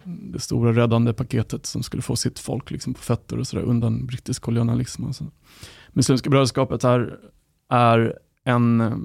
det 0.05 0.41
stora 0.41 0.73
räddande 0.73 1.13
paketet 1.13 1.67
som 1.67 1.83
skulle 1.83 2.03
få 2.03 2.17
sitt 2.17 2.39
folk 2.39 2.71
liksom 2.71 2.95
på 2.95 3.01
fötter 3.01 3.39
och 3.39 3.47
sådär 3.47 3.63
undan 3.63 4.07
brittisk 4.07 4.43
kolonialism. 4.43 5.05
Och 5.05 5.17
så. 5.17 5.25
Muslimska 5.93 6.31
brödraskapet 6.31 6.85
är, 6.85 7.19
är 7.69 8.19
en 8.45 8.81
eh, 8.81 8.97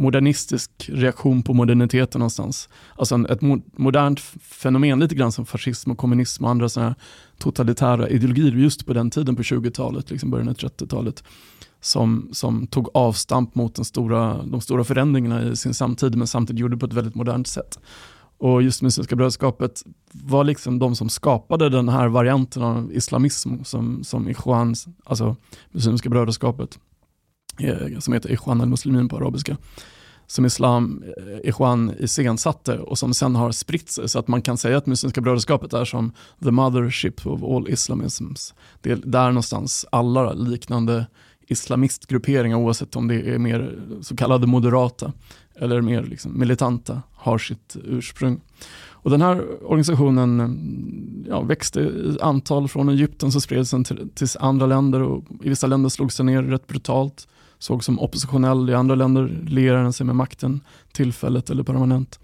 modernistisk 0.00 0.70
reaktion 0.92 1.42
på 1.42 1.54
moderniteten 1.54 2.18
någonstans. 2.18 2.68
Alltså 2.96 3.14
en, 3.14 3.26
ett 3.26 3.40
modernt 3.72 4.20
fenomen, 4.40 5.00
lite 5.00 5.14
grann 5.14 5.32
som 5.32 5.46
fascism 5.46 5.90
och 5.90 5.98
kommunism 5.98 6.44
och 6.44 6.50
andra 6.50 6.68
sådana 6.68 6.94
totalitära 7.38 8.08
ideologier 8.08 8.52
just 8.52 8.86
på 8.86 8.92
den 8.92 9.10
tiden 9.10 9.36
på 9.36 9.42
20-talet, 9.42 10.10
liksom 10.10 10.30
början 10.30 10.48
av 10.48 10.54
30-talet, 10.54 11.24
som, 11.80 12.28
som 12.32 12.66
tog 12.66 12.88
avstamp 12.94 13.54
mot 13.54 13.74
den 13.74 13.84
stora, 13.84 14.42
de 14.42 14.60
stora 14.60 14.84
förändringarna 14.84 15.42
i 15.42 15.56
sin 15.56 15.74
samtid, 15.74 16.16
men 16.16 16.26
samtidigt 16.26 16.60
gjorde 16.60 16.76
det 16.76 16.80
på 16.80 16.86
ett 16.86 16.92
väldigt 16.92 17.14
modernt 17.14 17.46
sätt. 17.46 17.78
Och 18.38 18.62
just 18.62 18.82
Muslimska 18.82 19.16
brödraskapet 19.16 19.82
var 20.12 20.44
liksom 20.44 20.78
de 20.78 20.96
som 20.96 21.08
skapade 21.08 21.68
den 21.68 21.88
här 21.88 22.08
varianten 22.08 22.62
av 22.62 22.92
islamism 22.92 23.62
som, 23.64 24.04
som 24.04 24.28
Ikhwan, 24.28 24.74
alltså 25.04 25.36
Muslimska 25.70 26.08
brödraskapet, 26.08 26.78
Eh, 27.60 27.98
som 27.98 28.14
heter 28.14 28.32
Ikhwan 28.32 28.60
al-Muslimin 28.60 29.08
på 29.08 29.16
arabiska, 29.16 29.56
som 30.26 30.46
islam, 30.46 31.04
eh, 31.16 31.48
Ikhwan 31.48 31.92
iscensatte 31.98 32.78
och 32.78 32.98
som 32.98 33.14
sen 33.14 33.34
har 33.36 33.52
spritt 33.52 33.90
sig. 33.90 34.08
Så 34.08 34.18
att 34.18 34.28
man 34.28 34.42
kan 34.42 34.58
säga 34.58 34.76
att 34.76 34.86
Muslimska 34.86 35.20
brödraskapet 35.20 35.72
är 35.72 35.84
som 35.84 36.12
the 36.44 36.50
mothership 36.50 37.26
of 37.26 37.42
all 37.42 37.68
islamisms. 37.68 38.54
Det 38.80 38.90
är 38.90 38.96
där 38.96 39.26
någonstans 39.26 39.86
alla 39.92 40.32
liknande 40.32 41.06
islamistgrupperingar, 41.46 42.56
oavsett 42.56 42.96
om 42.96 43.08
det 43.08 43.34
är 43.34 43.38
mer 43.38 43.78
så 44.02 44.16
kallade 44.16 44.46
moderata 44.46 45.12
eller 45.54 45.80
mer 45.80 46.02
liksom 46.02 46.38
militanta, 46.38 47.02
har 47.12 47.38
sitt 47.38 47.76
ursprung. 47.84 48.40
Och 49.02 49.10
den 49.10 49.22
här 49.22 49.64
organisationen 49.64 51.24
ja, 51.28 51.42
växte 51.42 51.80
i 51.80 52.16
antal 52.20 52.68
från 52.68 52.88
Egypten 52.88 53.32
så 53.32 53.40
spreds 53.40 53.70
den 53.70 53.84
till, 53.84 54.08
till, 54.14 54.28
andra 54.40 54.66
länder 54.66 55.02
och 55.02 55.24
i 55.42 55.48
vissa 55.48 55.66
länder 55.66 55.88
slogs 55.88 56.16
den 56.16 56.26
ner 56.26 56.42
rätt 56.42 56.66
brutalt. 56.66 57.28
Såg 57.60 57.84
som 57.84 58.00
oppositionell, 58.00 58.70
i 58.70 58.74
andra 58.74 58.94
länder 58.94 59.42
lierade 59.46 59.82
den 59.82 59.92
sig 59.92 60.06
med 60.06 60.16
makten 60.16 60.60
tillfälligt 60.92 61.50
eller 61.50 61.62
permanent. 61.62 62.20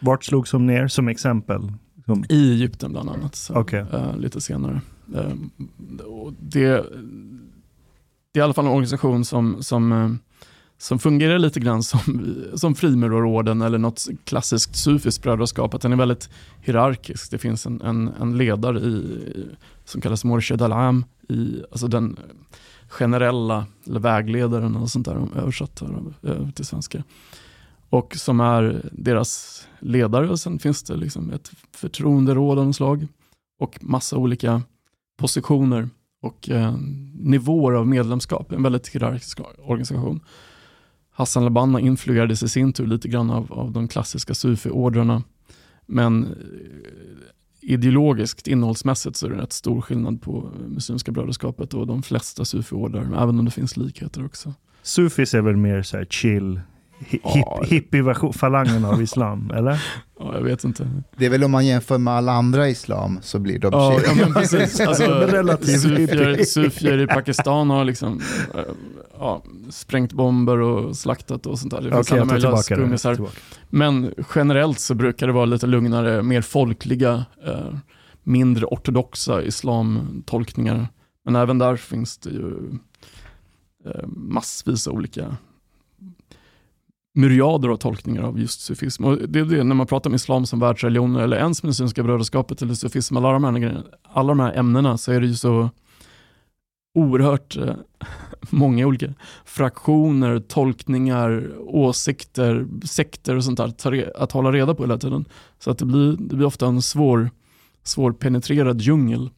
Vart 0.00 0.24
slogs 0.24 0.50
de 0.50 0.66
ner 0.66 0.88
som 0.88 1.08
exempel? 1.08 1.72
Som... 2.04 2.24
I 2.28 2.52
Egypten 2.52 2.92
bland 2.92 3.10
annat, 3.10 3.34
så, 3.34 3.58
okay. 3.58 3.80
uh, 3.80 4.16
lite 4.18 4.40
senare. 4.40 4.80
Uh, 5.14 5.34
det, 6.38 6.84
det 8.32 8.40
är 8.40 8.40
i 8.40 8.40
alla 8.40 8.54
fall 8.54 8.64
en 8.64 8.70
organisation 8.70 9.24
som, 9.24 9.62
som, 9.62 9.92
eh, 9.92 10.10
som 10.78 10.98
fungerar 10.98 11.38
lite 11.38 11.60
grann 11.60 11.82
som, 11.82 12.34
som 12.54 12.74
frimurarorden 12.74 13.62
eller 13.62 13.78
något 13.78 14.06
klassiskt 14.24 14.76
sufiskt 14.76 15.22
brödraskap. 15.22 15.74
Att 15.74 15.82
den 15.82 15.92
är 15.92 15.96
väldigt 15.96 16.30
hierarkisk. 16.60 17.30
Det 17.30 17.38
finns 17.38 17.66
en, 17.66 17.80
en, 17.80 18.08
en 18.20 18.36
ledare 18.36 18.80
i, 18.80 19.20
som 19.84 20.00
kallas 20.00 20.24
Morshed 20.24 20.62
al-Am, 20.62 21.04
alltså 21.70 21.88
den 21.88 22.18
generella 22.88 23.66
eller 23.86 24.00
vägledaren 24.00 24.76
och 24.76 24.90
sånt 24.90 25.06
där 25.06 25.28
översatt 25.36 25.82
eh, 26.22 26.50
till 26.50 26.64
svenska. 26.64 27.02
Och 27.88 28.16
som 28.16 28.40
är 28.40 28.90
deras 28.92 29.62
ledare 29.80 30.28
och 30.28 30.40
sen 30.40 30.58
finns 30.58 30.82
det 30.82 30.96
liksom 30.96 31.30
ett 31.30 31.50
förtroenderåd 31.72 32.58
av 32.58 32.72
slag 32.72 33.06
och 33.58 33.78
massa 33.84 34.16
olika 34.16 34.62
positioner 35.16 35.88
och 36.22 36.50
eh, 36.50 36.74
nivåer 37.14 37.72
av 37.72 37.86
medlemskap. 37.86 38.52
En 38.52 38.62
väldigt 38.62 38.88
hierarkisk 38.88 39.40
organisation. 39.64 40.20
Hassan 41.10 41.44
Labanna 41.44 41.80
influerades 41.80 42.42
i 42.42 42.48
sin 42.48 42.72
tur 42.72 42.86
lite 42.86 43.08
grann 43.08 43.30
av, 43.30 43.52
av 43.52 43.72
de 43.72 43.88
klassiska 43.88 44.34
sufi-ordrarna. 44.34 45.22
Men 45.86 46.24
eh, 46.24 46.30
ideologiskt, 47.66 48.46
innehållsmässigt 48.46 49.16
så 49.16 49.26
är 49.26 49.30
det 49.30 49.42
rätt 49.42 49.52
stor 49.52 49.80
skillnad 49.80 50.22
på 50.22 50.50
Muslimska 50.68 51.12
brödraskapet 51.12 51.74
och 51.74 51.86
de 51.86 52.02
flesta 52.02 52.44
sufi-ordrar, 52.44 53.22
även 53.22 53.38
om 53.38 53.44
det 53.44 53.50
finns 53.50 53.76
likheter 53.76 54.24
också. 54.24 54.54
Sufis 54.82 55.34
är 55.34 55.40
väl 55.40 55.56
mer 55.56 55.82
så 55.82 56.04
chill, 56.10 56.60
Ja, 57.22 57.62
hippie-falangen 57.66 58.84
av 58.84 59.02
islam, 59.02 59.50
eller? 59.54 59.82
Ja, 60.18 60.34
jag 60.34 60.42
vet 60.42 60.64
inte. 60.64 60.90
Det 61.16 61.26
är 61.26 61.30
väl 61.30 61.44
om 61.44 61.50
man 61.50 61.66
jämför 61.66 61.98
med 61.98 62.14
alla 62.14 62.32
andra 62.32 62.68
islam 62.68 63.18
så 63.22 63.38
blir 63.38 63.58
de 63.58 63.72
ja, 63.72 64.00
ja, 64.06 64.14
men 64.14 64.34
precis. 64.34 64.80
Alltså, 64.86 65.04
sufier, 65.62 66.44
sufier 66.44 66.98
i 66.98 67.06
Pakistan 67.14 67.70
har 67.70 67.84
liksom 67.84 68.20
äh, 68.54 68.60
ja, 69.18 69.42
sprängt 69.70 70.12
bomber 70.12 70.60
och 70.60 70.96
slaktat 70.96 71.46
och 71.46 71.58
sånt 71.58 71.70
där. 71.72 71.80
Det 71.82 71.90
finns 71.90 72.10
okay, 72.10 72.20
alla 72.20 72.32
möjliga 72.32 72.56
skummisar. 72.56 73.18
Men 73.68 74.14
generellt 74.34 74.80
så 74.80 74.94
brukar 74.94 75.26
det 75.26 75.32
vara 75.32 75.44
lite 75.44 75.66
lugnare, 75.66 76.22
mer 76.22 76.42
folkliga, 76.42 77.24
äh, 77.46 77.74
mindre 78.22 78.66
ortodoxa 78.66 79.42
islamtolkningar. 79.42 80.88
Men 81.24 81.36
även 81.36 81.58
där 81.58 81.76
finns 81.76 82.18
det 82.18 82.30
ju 82.30 82.78
äh, 83.84 84.06
massvis 84.06 84.86
av 84.86 84.94
olika 84.94 85.36
myriader 87.16 87.68
av 87.68 87.76
tolkningar 87.76 88.22
av 88.22 88.40
just 88.40 88.60
sufism. 88.60 89.04
Och 89.04 89.28
det 89.28 89.38
är 89.38 89.44
det, 89.44 89.64
när 89.64 89.74
man 89.74 89.86
pratar 89.86 90.10
om 90.10 90.14
islam 90.14 90.46
som 90.46 90.60
världsreligion 90.60 91.16
eller 91.16 91.36
ens 91.36 91.62
Muslimska 91.62 92.02
brödraskapet 92.02 92.62
eller 92.62 92.74
sufism, 92.74 93.16
alla 93.16 93.32
de, 93.32 93.44
här, 93.44 93.82
alla 94.02 94.28
de 94.28 94.40
här 94.40 94.52
ämnena 94.52 94.98
så 94.98 95.12
är 95.12 95.20
det 95.20 95.26
ju 95.26 95.34
så 95.34 95.70
oerhört 96.94 97.56
eh, 97.56 97.74
många 98.50 98.86
olika 98.86 99.14
fraktioner, 99.44 100.40
tolkningar, 100.40 101.52
åsikter, 101.58 102.66
sekter 102.84 103.36
och 103.36 103.44
sånt 103.44 103.58
där 103.58 104.12
att 104.16 104.32
hålla 104.32 104.52
reda 104.52 104.74
på 104.74 104.82
hela 104.82 104.98
tiden. 104.98 105.24
Så 105.58 105.70
att 105.70 105.78
det 105.78 105.84
blir, 105.84 106.16
det 106.18 106.36
blir 106.36 106.46
ofta 106.46 106.66
en 106.66 106.82
svår, 106.82 107.30
svår 107.82 108.12
penetrerad 108.12 108.80
djungel 108.80 109.30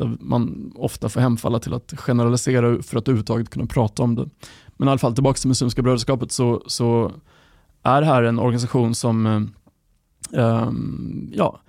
där 0.00 0.16
man 0.20 0.72
ofta 0.74 1.08
får 1.08 1.20
hemfalla 1.20 1.58
till 1.58 1.74
att 1.74 1.92
generalisera 1.96 2.82
för 2.82 2.98
att 2.98 3.08
överhuvudtaget 3.08 3.50
kunna 3.50 3.66
prata 3.66 4.02
om 4.02 4.14
det. 4.14 4.28
Men 4.76 4.88
i 4.88 4.90
alla 4.90 4.98
fall 4.98 5.14
tillbaka 5.14 5.38
till 5.38 5.48
Muslimska 5.48 5.82
brödraskapet 5.82 6.32
så, 6.32 6.62
så 6.66 7.12
är 7.82 8.00
det 8.00 8.06
här 8.06 8.22
en 8.22 8.38
organisation 8.38 8.94
som 8.94 9.26
eh, 9.26 9.42
ehm, 10.42 11.30
ja, 11.34 11.60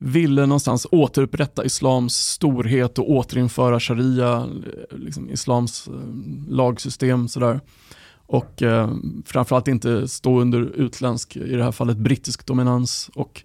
ville 0.00 0.46
någonstans 0.46 0.86
återupprätta 0.90 1.64
islams 1.64 2.16
storhet 2.16 2.98
och 2.98 3.10
återinföra 3.10 3.80
sharia, 3.80 4.36
eh, 4.36 4.98
liksom 4.98 5.30
islams 5.30 5.88
eh, 5.88 5.94
lagsystem. 6.48 7.28
Sådär. 7.28 7.60
Och 8.26 8.62
eh, 8.62 8.90
framförallt 9.24 9.68
inte 9.68 10.08
stå 10.08 10.40
under 10.40 10.60
utländsk, 10.60 11.36
i 11.36 11.56
det 11.56 11.64
här 11.64 11.72
fallet 11.72 11.96
brittisk 11.96 12.46
dominans. 12.46 13.10
Och 13.14 13.42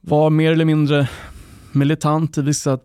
var 0.00 0.30
mer 0.30 0.52
eller 0.52 0.64
mindre 0.64 1.08
militant 1.76 2.38
i 2.38 2.42
vissa 2.42 2.78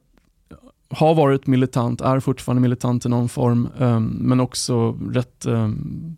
har 0.89 1.15
varit 1.15 1.47
militant, 1.47 2.01
är 2.01 2.19
fortfarande 2.19 2.61
militant 2.61 3.05
i 3.05 3.09
någon 3.09 3.29
form, 3.29 3.69
ehm, 3.79 4.05
men 4.05 4.39
också 4.39 4.91
rätt 4.91 5.45
ehm, 5.45 6.15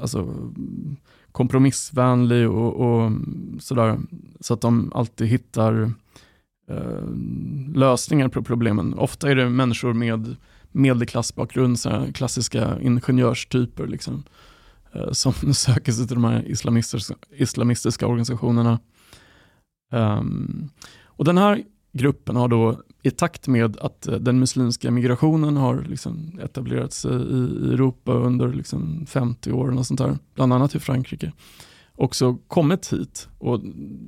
alltså, 0.00 0.34
kompromissvänlig 1.32 2.50
och, 2.50 2.74
och, 2.74 3.12
sådär. 3.60 3.98
Så 4.40 4.54
att 4.54 4.60
de 4.60 4.92
alltid 4.94 5.26
hittar 5.26 5.92
eh, 6.70 7.08
lösningar 7.74 8.28
på 8.28 8.42
problemen. 8.42 8.94
Ofta 8.94 9.30
är 9.30 9.34
det 9.34 9.48
människor 9.48 9.92
med 9.92 10.36
medelklassbakgrund, 10.72 11.78
klassiska 12.14 12.80
ingenjörstyper, 12.80 13.86
liksom, 13.86 14.22
eh, 14.92 15.10
som 15.12 15.32
söker 15.54 15.92
sig 15.92 16.06
till 16.06 16.16
de 16.16 16.24
här 16.24 16.48
islamistiska, 16.48 17.14
islamistiska 17.30 18.06
organisationerna. 18.06 18.78
Um, 19.92 20.70
och 21.04 21.24
den 21.24 21.38
här 21.38 21.64
gruppen 21.96 22.36
har 22.36 22.48
då 22.48 22.80
i 23.02 23.10
takt 23.10 23.48
med 23.48 23.76
att 23.80 24.06
eh, 24.06 24.14
den 24.14 24.38
muslimska 24.38 24.90
migrationen 24.90 25.56
har 25.56 25.86
liksom 25.88 26.40
etablerat 26.42 26.92
sig 26.92 27.12
i 27.12 27.72
Europa 27.72 28.12
under 28.12 28.48
liksom 28.48 29.06
50 29.06 29.52
år, 29.52 29.78
och 29.78 29.86
sånt 29.86 30.00
där, 30.00 30.18
bland 30.34 30.52
annat 30.52 30.74
i 30.74 30.78
Frankrike, 30.80 31.32
också 31.94 32.38
kommit 32.48 32.92
hit. 32.92 33.28
Och 33.38 33.60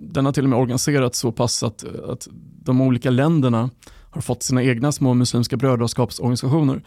den 0.02 0.24
har 0.24 0.32
till 0.32 0.44
och 0.44 0.50
med 0.50 0.58
organiserats 0.58 1.18
så 1.18 1.32
pass 1.32 1.62
att, 1.62 1.84
att 1.84 2.28
de 2.64 2.80
olika 2.80 3.10
länderna 3.10 3.70
har 4.10 4.20
fått 4.20 4.42
sina 4.42 4.62
egna 4.62 4.92
små 4.92 5.14
muslimska 5.14 5.56
brödraskapsorganisationer 5.56 6.82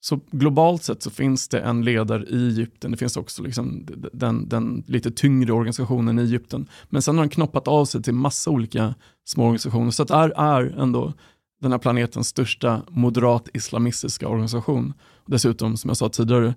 så 0.00 0.20
globalt 0.30 0.82
sett 0.82 1.02
så 1.02 1.10
finns 1.10 1.48
det 1.48 1.60
en 1.60 1.84
ledare 1.84 2.24
i 2.24 2.46
Egypten, 2.48 2.90
det 2.90 2.96
finns 2.96 3.16
också 3.16 3.42
liksom 3.42 3.86
den, 4.12 4.48
den 4.48 4.84
lite 4.86 5.10
tyngre 5.10 5.52
organisationen 5.52 6.18
i 6.18 6.22
Egypten. 6.22 6.68
Men 6.88 7.02
sen 7.02 7.16
har 7.16 7.22
den 7.22 7.30
knoppat 7.30 7.68
av 7.68 7.84
sig 7.84 8.02
till 8.02 8.14
massa 8.14 8.50
olika 8.50 8.94
små 9.24 9.44
organisationer. 9.44 9.90
Så 9.90 10.04
det 10.04 10.14
är, 10.14 10.28
är 10.30 10.80
ändå 10.80 11.12
den 11.60 11.72
här 11.72 11.78
planetens 11.78 12.28
största 12.28 12.82
moderat 12.88 13.48
islamistiska 13.54 14.28
organisation. 14.28 14.94
Dessutom, 15.26 15.76
som 15.76 15.88
jag 15.88 15.96
sa 15.96 16.08
tidigare, 16.08 16.54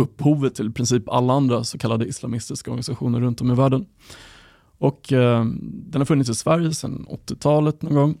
upphovet 0.00 0.54
till 0.54 0.68
i 0.68 0.72
princip 0.72 1.08
alla 1.08 1.32
andra 1.32 1.64
så 1.64 1.78
kallade 1.78 2.06
islamistiska 2.06 2.70
organisationer 2.70 3.20
runt 3.20 3.40
om 3.40 3.50
i 3.50 3.54
världen. 3.54 3.86
Och 4.78 5.12
eh, 5.12 5.44
Den 5.64 6.00
har 6.00 6.04
funnits 6.04 6.30
i 6.30 6.34
Sverige 6.34 6.74
sedan 6.74 7.06
80-talet 7.10 7.82
någon 7.82 7.94
gång. 7.94 8.18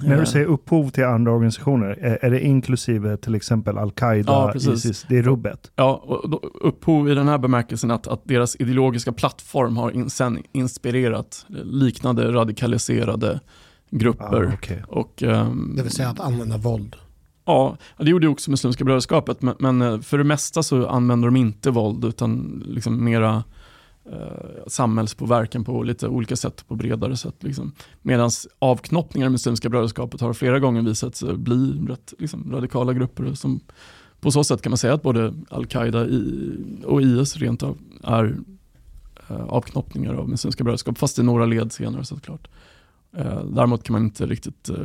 När 0.00 0.20
du 0.20 0.26
säger 0.26 0.46
upphov 0.46 0.90
till 0.90 1.04
andra 1.04 1.32
organisationer, 1.32 1.98
är, 2.00 2.18
är 2.24 2.30
det 2.30 2.40
inklusive 2.40 3.16
till 3.16 3.34
exempel 3.34 3.78
Al-Qaida, 3.78 4.32
ja, 4.32 4.72
Isis? 4.72 5.06
Det 5.08 5.18
är 5.18 5.22
rubbet? 5.22 5.70
Ja, 5.76 6.02
och 6.04 6.68
upphov 6.68 7.10
i 7.10 7.14
den 7.14 7.28
här 7.28 7.38
bemärkelsen 7.38 7.90
att, 7.90 8.06
att 8.06 8.20
deras 8.24 8.56
ideologiska 8.56 9.12
plattform 9.12 9.76
har 9.76 9.90
in, 9.90 10.10
sen 10.10 10.42
inspirerat 10.52 11.46
liknande 11.64 12.32
radikaliserade 12.32 13.40
grupper. 13.90 14.48
Ah, 14.50 14.54
okay. 14.54 14.78
och, 14.88 15.22
um, 15.22 15.74
det 15.76 15.82
vill 15.82 15.92
säga 15.92 16.08
att 16.08 16.20
använda 16.20 16.56
våld? 16.56 16.96
Ja, 17.44 17.76
det 17.98 18.10
gjorde 18.10 18.28
också 18.28 18.50
Muslimska 18.50 18.84
brödraskapet, 18.84 19.42
men, 19.42 19.54
men, 19.58 19.82
eh, 19.82 20.00
för 20.00 20.18
det 20.18 20.24
mesta 20.24 20.62
så 20.62 20.86
använder 20.86 21.28
de 21.28 21.36
inte 21.36 21.70
våld 21.70 22.04
utan 22.04 22.62
liksom 22.66 23.04
mera 23.04 23.44
eh, 24.10 24.66
samhällspåverkan 24.66 25.64
på 25.64 25.82
lite 25.82 26.08
olika 26.08 26.36
sätt, 26.36 26.64
på 26.68 26.74
bredare 26.74 27.16
sätt. 27.16 27.42
Liksom. 27.42 27.72
Medan 28.02 28.30
avknoppningar 28.58 29.26
i 29.26 29.30
Muslimska 29.30 29.68
brödraskapet 29.68 30.20
har 30.20 30.32
flera 30.32 30.58
gånger 30.58 30.82
visat 30.82 31.16
sig 31.16 31.36
bli 31.36 31.86
rätt 31.88 32.14
liksom, 32.18 32.52
radikala 32.52 32.92
grupper 32.92 33.34
som 33.34 33.60
på 34.20 34.30
så 34.30 34.44
sätt 34.44 34.62
kan 34.62 34.70
man 34.70 34.78
säga 34.78 34.94
att 34.94 35.02
både 35.02 35.34
al-Qaida 35.50 36.06
och 36.84 37.02
IS 37.02 37.36
rent 37.36 37.62
av 37.62 37.78
är 38.02 38.36
eh, 39.28 39.44
avknoppningar 39.44 40.14
av 40.14 40.28
Muslimska 40.28 40.64
brödraskapet, 40.64 40.98
fast 40.98 41.18
i 41.18 41.22
några 41.22 41.46
led 41.46 41.72
senare 41.72 42.04
såklart. 42.04 42.48
Eh, 43.16 43.44
däremot 43.44 43.82
kan 43.82 43.92
man 43.92 44.02
inte 44.02 44.26
riktigt 44.26 44.68
eh, 44.68 44.76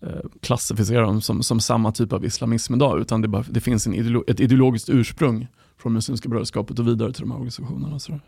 eh, 0.00 0.20
klassificera 0.40 1.00
dem 1.00 1.20
som, 1.20 1.42
som 1.42 1.60
samma 1.60 1.92
typ 1.92 2.12
av 2.12 2.24
islamism 2.24 2.74
idag, 2.74 3.00
utan 3.00 3.22
det, 3.22 3.28
bara, 3.28 3.44
det 3.50 3.60
finns 3.60 3.86
en 3.86 3.94
ideolo 3.94 4.24
ett 4.26 4.40
ideologiskt 4.40 4.88
ursprung 4.88 5.46
från 5.84 5.92
Muslimska 5.92 6.28
brödraskapet 6.28 6.78
och 6.78 6.88
vidare 6.88 7.12
till 7.12 7.20
de 7.20 7.30
här 7.30 7.36
organisationerna. 7.36 7.98
Så 7.98 8.18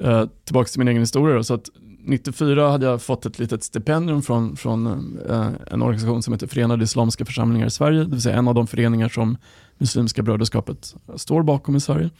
eh, 0.00 0.26
tillbaka 0.44 0.68
till 0.68 0.78
min 0.78 0.88
egen 0.88 1.02
historia. 1.02 1.36
Då, 1.36 1.44
så 1.44 1.54
att 1.54 1.70
94 2.04 2.70
hade 2.70 2.86
jag 2.86 3.02
fått 3.02 3.26
ett 3.26 3.38
litet 3.38 3.62
stipendium 3.62 4.22
från, 4.22 4.56
från 4.56 4.86
eh, 5.28 5.50
en 5.66 5.82
organisation 5.82 6.22
som 6.22 6.32
heter 6.32 6.46
Förenade 6.46 6.84
Islamiska 6.84 7.24
Församlingar 7.24 7.66
i 7.66 7.70
Sverige, 7.70 7.98
det 7.98 8.10
vill 8.10 8.22
säga 8.22 8.36
en 8.36 8.48
av 8.48 8.54
de 8.54 8.66
föreningar 8.66 9.08
som 9.08 9.36
Muslimska 9.78 10.22
brödraskapet 10.22 10.94
står 11.16 11.42
bakom 11.42 11.76
i 11.76 11.80
Sverige. 11.80 12.10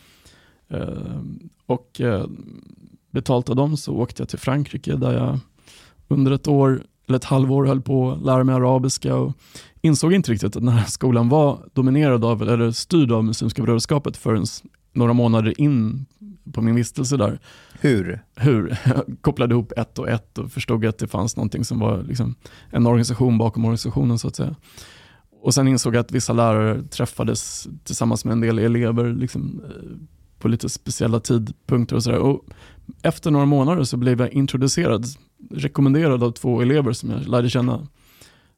Eh, 0.68 1.20
och 1.66 2.00
eh, 2.00 2.26
betalt 3.10 3.50
av 3.50 3.56
dem 3.56 3.76
så 3.76 3.94
åkte 3.94 4.22
jag 4.22 4.28
till 4.28 4.38
Frankrike 4.38 4.96
där 4.96 5.12
jag 5.12 5.38
under 6.08 6.32
ett 6.32 6.48
år 6.48 6.82
eller 7.06 7.16
ett 7.16 7.24
halvår 7.24 7.64
höll 7.64 7.80
på 7.80 8.10
att 8.10 8.24
lära 8.24 8.44
mig 8.44 8.54
arabiska 8.54 9.16
och 9.16 9.32
insåg 9.82 10.12
inte 10.12 10.32
riktigt 10.32 10.56
att 10.56 10.62
den 10.62 10.68
här 10.68 10.86
skolan 10.86 11.28
var 11.28 11.68
dominerad 11.72 12.24
av, 12.24 12.42
eller 12.42 12.70
styrd 12.70 13.12
av 13.12 13.24
Muslimska 13.24 13.62
brödraskapet 13.62 14.16
förrän 14.16 14.44
några 14.92 15.12
månader 15.12 15.60
in 15.60 16.06
på 16.52 16.62
min 16.62 16.74
vistelse 16.74 17.16
där. 17.16 17.38
Hur? 17.80 18.22
Hur? 18.36 18.78
Jag 18.84 19.04
kopplade 19.20 19.54
ihop 19.54 19.72
ett 19.76 19.98
och 19.98 20.08
ett 20.08 20.38
och 20.38 20.52
förstod 20.52 20.84
att 20.84 20.98
det 20.98 21.08
fanns 21.08 21.36
någonting 21.36 21.64
som 21.64 21.78
var 21.78 22.02
liksom 22.02 22.34
en 22.70 22.86
organisation 22.86 23.38
bakom 23.38 23.64
organisationen 23.64 24.18
så 24.18 24.28
att 24.28 24.36
säga. 24.36 24.56
Och 25.42 25.54
sen 25.54 25.68
insåg 25.68 25.94
jag 25.94 26.00
att 26.00 26.12
vissa 26.12 26.32
lärare 26.32 26.82
träffades 26.82 27.68
tillsammans 27.84 28.24
med 28.24 28.32
en 28.32 28.40
del 28.40 28.58
elever 28.58 29.12
liksom, 29.12 29.62
eh, 29.64 29.98
på 30.38 30.48
lite 30.48 30.68
speciella 30.68 31.20
tidpunkter 31.20 31.96
och 31.96 32.02
sådär. 32.02 32.38
Efter 33.02 33.30
några 33.30 33.46
månader 33.46 33.84
så 33.84 33.96
blev 33.96 34.20
jag 34.20 34.32
introducerad, 34.32 35.06
rekommenderad 35.50 36.22
av 36.22 36.30
två 36.30 36.62
elever 36.62 36.92
som 36.92 37.10
jag 37.10 37.28
lärde 37.28 37.50
känna 37.50 37.86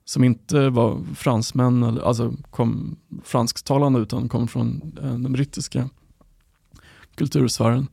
som 0.04 0.24
inte 0.24 0.70
var 0.70 1.00
fransmän, 1.14 1.82
eller, 1.82 2.02
alltså 2.02 2.34
kom 2.50 2.96
fransktalande 3.24 4.00
utan 4.00 4.28
kom 4.28 4.48
från 4.48 4.92
eh, 5.02 5.18
den 5.18 5.32
brittiska 5.32 5.88
kultursfären. 7.14 7.88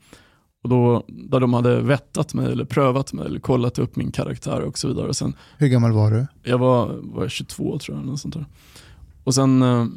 Och 0.63 0.70
då, 0.70 1.03
där 1.08 1.39
de 1.39 1.53
hade 1.53 1.82
vettat 1.82 2.34
mig 2.34 2.51
eller 2.51 2.65
prövat 2.65 3.13
mig 3.13 3.25
eller 3.25 3.39
kollat 3.39 3.80
upp 3.80 3.96
min 3.96 4.12
karaktär 4.12 4.62
och 4.62 4.77
så 4.77 4.88
vidare. 4.88 5.08
Och 5.08 5.15
sen, 5.15 5.34
Hur 5.58 5.68
gammal 5.68 5.91
var 5.91 6.12
du? 6.12 6.27
Jag 6.44 6.58
var, 6.58 7.00
var 7.03 7.27
22 7.27 7.80
tror 7.80 7.98
jag. 7.98 8.06
Något 8.06 8.20
sånt 8.20 8.34
där. 8.34 8.46
Och 9.24 9.36
sen 9.36 9.62
eh, 9.62 9.88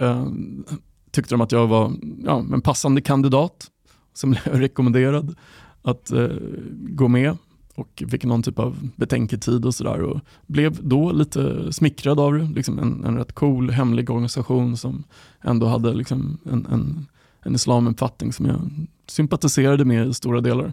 eh, 0.00 0.26
tyckte 1.10 1.34
de 1.34 1.40
att 1.40 1.52
jag 1.52 1.66
var 1.66 1.92
ja, 2.24 2.38
en 2.52 2.60
passande 2.60 3.00
kandidat. 3.00 3.70
Sen 4.14 4.30
blev 4.30 4.42
rekommenderad 4.44 5.36
att 5.82 6.10
eh, 6.10 6.28
gå 6.70 7.08
med 7.08 7.36
och 7.74 8.02
fick 8.10 8.24
någon 8.24 8.42
typ 8.42 8.58
av 8.58 8.88
betänketid 8.96 9.64
och 9.64 9.74
sådär. 9.74 10.00
Och 10.02 10.20
blev 10.46 10.88
då 10.88 11.12
lite 11.12 11.72
smickrad 11.72 12.20
av 12.20 12.32
det. 12.34 12.44
Liksom 12.44 12.78
en, 12.78 13.04
en 13.04 13.16
rätt 13.16 13.32
cool 13.32 13.70
hemlig 13.70 14.10
organisation 14.10 14.76
som 14.76 15.04
ändå 15.44 15.66
hade 15.66 15.94
liksom 15.94 16.38
en, 16.44 16.66
en, 16.66 17.06
en 17.42 17.54
islamuppfattning 17.54 18.32
som 18.32 18.46
jag 18.46 18.70
sympatiserade 19.06 19.84
med 19.84 20.08
i 20.08 20.14
stora 20.14 20.40
delar. 20.40 20.72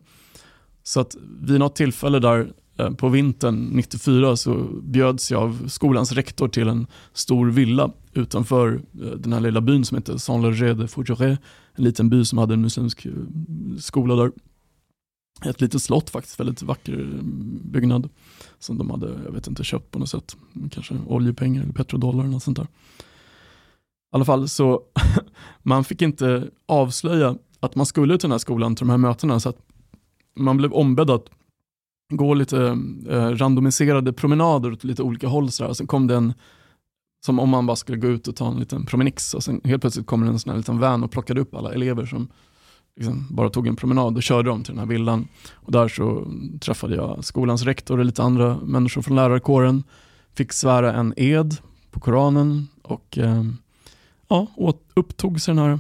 Så 0.84 1.00
att 1.00 1.15
vid 1.41 1.60
något 1.60 1.76
tillfälle 1.76 2.19
där 2.19 2.52
eh, 2.78 2.91
på 2.91 3.10
vintern 3.10 3.69
94 3.71 4.38
så 4.38 4.67
bjöds 4.84 5.32
jag 5.32 5.41
av 5.41 5.67
skolans 5.67 6.12
rektor 6.12 6.48
till 6.48 6.67
en 6.67 6.88
stor 7.13 7.50
villa 7.52 7.91
utanför 8.13 8.82
eh, 9.02 9.12
den 9.12 9.34
här 9.34 9.39
lilla 9.39 9.62
byn 9.62 9.86
som 9.86 9.98
heter 9.98 10.17
Saint-Leger 10.17 10.74
de 10.74 10.88
Fougeray. 10.88 11.38
En 11.76 11.84
liten 11.84 12.10
by 12.10 12.26
som 12.26 12.38
hade 12.38 12.54
en 12.54 12.62
muslimsk 12.62 13.06
eh, 13.06 13.12
skola 13.80 14.15
där 14.15 14.32
ett 15.45 15.62
litet 15.62 15.82
slott 15.82 16.10
faktiskt, 16.10 16.39
väldigt 16.39 16.62
vacker 16.62 16.93
mm, 16.93 17.60
byggnad 17.63 18.10
som 18.60 18.78
de 18.78 18.89
hade, 18.89 19.19
jag 19.26 19.32
vet 19.32 19.47
inte, 19.47 19.63
köpt 19.63 19.91
på 19.91 20.00
något 20.00 20.10
sätt. 20.10 20.38
Kanske 20.71 20.95
oljepengar 21.08 21.63
eller 21.63 21.73
petrodollar 21.73 22.19
eller 22.19 22.34
något 22.34 22.43
sånt 22.43 22.58
där. 22.58 22.67
I 22.67 24.15
alla 24.15 24.26
fall 24.26 24.50
så, 24.50 24.82
man 25.63 25.84
fick 25.84 26.02
inte 26.02 26.50
avslöja 26.65 27.38
att 27.60 27.76
man 27.76 27.86
skulle 27.86 28.13
till 28.13 28.28
den 28.28 28.32
här 28.32 28.38
skolan, 28.38 28.76
till 28.76 28.86
de 28.88 28.89
här 28.89 28.97
mötena, 28.97 29.39
så 29.39 29.50
att 29.50 29.58
man 30.36 30.58
blev 30.58 30.73
ombedd 30.73 31.10
att 31.10 31.26
gå 32.13 32.34
lite 32.34 32.78
eh, 33.10 33.30
randomiserade 33.30 34.13
promenader 34.13 34.71
åt 34.71 34.84
lite 34.84 35.04
olika 35.04 35.28
håll. 35.28 35.52
Så 35.52 35.63
där. 35.63 35.73
Sen 35.73 35.88
kom 35.88 36.08
det 36.08 36.15
en, 36.15 36.34
som 37.26 37.39
om 37.39 37.50
man 37.50 37.65
bara 37.65 37.76
skulle 37.76 37.97
gå 37.97 38.08
ut 38.08 38.28
och 38.28 38.36
ta 38.36 38.52
en 38.52 38.60
liten 38.60 38.86
promenix 38.86 39.34
och 39.34 39.43
sen 39.43 39.62
helt 39.63 39.82
plötsligt 39.82 40.06
kommer 40.06 40.28
en 40.28 40.39
sån 40.39 40.50
här 40.50 40.58
liten 40.58 40.80
van 40.80 41.04
och 41.04 41.12
plockade 41.12 41.41
upp 41.41 41.56
alla 41.56 41.73
elever 41.73 42.06
som 42.06 42.28
liksom 42.97 43.27
bara 43.29 43.49
tog 43.49 43.67
en 43.67 43.75
promenad 43.75 44.17
och 44.17 44.23
körde 44.23 44.49
dem 44.49 44.63
till 44.63 44.73
den 44.73 44.79
här 44.79 44.86
villan. 44.88 45.27
Och 45.53 45.71
där 45.71 45.88
så 45.88 46.27
träffade 46.60 46.95
jag 46.95 47.25
skolans 47.25 47.63
rektor 47.63 47.99
och 47.99 48.05
lite 48.05 48.23
andra 48.23 48.57
människor 48.57 49.01
från 49.01 49.15
lärarkåren. 49.15 49.83
Fick 50.33 50.53
svära 50.53 50.93
en 50.93 51.13
ed 51.17 51.57
på 51.91 51.99
Koranen 51.99 52.67
och 52.81 53.17
eh, 53.17 53.43
ja, 54.27 54.47
upptog 54.93 55.41
sig 55.41 55.55
den 55.55 55.63
här... 55.63 55.79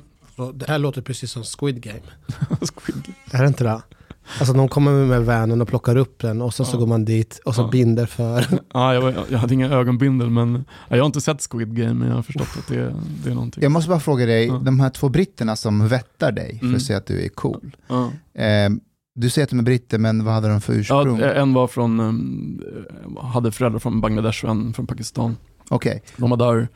Det 0.53 0.67
här 0.67 0.79
låter 0.79 1.01
precis 1.01 1.31
som 1.31 1.43
Squid 1.43 1.81
Game. 1.81 2.01
Squid 2.61 3.03
Game. 3.03 3.15
Är 3.31 3.41
det 3.41 3.47
inte 3.47 3.63
det? 3.63 3.81
Alltså 4.39 4.53
de 4.53 4.67
kommer 4.67 5.05
med 5.05 5.25
vanen 5.25 5.61
och 5.61 5.67
plockar 5.67 5.95
upp 5.95 6.21
den 6.21 6.41
och 6.41 6.53
sen 6.53 6.65
ja. 6.65 6.71
så 6.71 6.77
går 6.77 6.87
man 6.87 7.05
dit 7.05 7.39
och 7.45 7.55
så 7.55 7.61
ja. 7.61 7.67
binder 7.67 8.05
för. 8.05 8.45
Ja, 8.73 8.93
jag, 8.93 9.13
jag 9.29 9.39
hade 9.39 9.53
inga 9.53 9.69
ögonbindel 9.69 10.29
men 10.29 10.65
jag 10.89 10.97
har 10.97 11.05
inte 11.05 11.21
sett 11.21 11.41
Squid 11.51 11.75
Game 11.75 11.93
men 11.93 12.07
jag 12.07 12.15
har 12.15 12.21
förstått 12.21 12.47
att 12.57 12.67
det, 12.67 12.95
det 13.23 13.29
är 13.29 13.33
någonting. 13.33 13.63
Jag 13.63 13.71
måste 13.71 13.89
bara 13.89 13.99
fråga 13.99 14.25
dig, 14.25 14.47
ja. 14.47 14.61
de 14.65 14.79
här 14.79 14.89
två 14.89 15.09
britterna 15.09 15.55
som 15.55 15.87
vettar 15.87 16.31
dig 16.31 16.59
för 16.59 16.65
mm. 16.65 16.75
att 16.75 16.81
säga 16.81 16.97
att 16.97 17.05
du 17.05 17.25
är 17.25 17.29
cool. 17.29 17.75
Eh, 18.33 18.69
du 19.15 19.29
säger 19.29 19.43
att 19.43 19.49
de 19.49 19.59
är 19.59 19.63
britter 19.63 19.97
men 19.97 20.23
vad 20.23 20.33
hade 20.33 20.47
de 20.49 20.61
för 20.61 20.73
ursprung? 20.73 21.19
Ja, 21.19 21.33
en 21.33 21.53
var 21.53 21.67
från, 21.67 21.99
um, 21.99 22.61
hade 23.21 23.51
föräldrar 23.51 23.79
från 23.79 24.01
Bangladesh 24.01 24.45
och 24.45 24.51
en 24.51 24.73
från 24.73 24.87
Pakistan. 24.87 25.37
Okej. 25.69 25.89
Okay. 25.89 26.01
De 26.17 26.29
var 26.29 26.37
där 26.37 26.67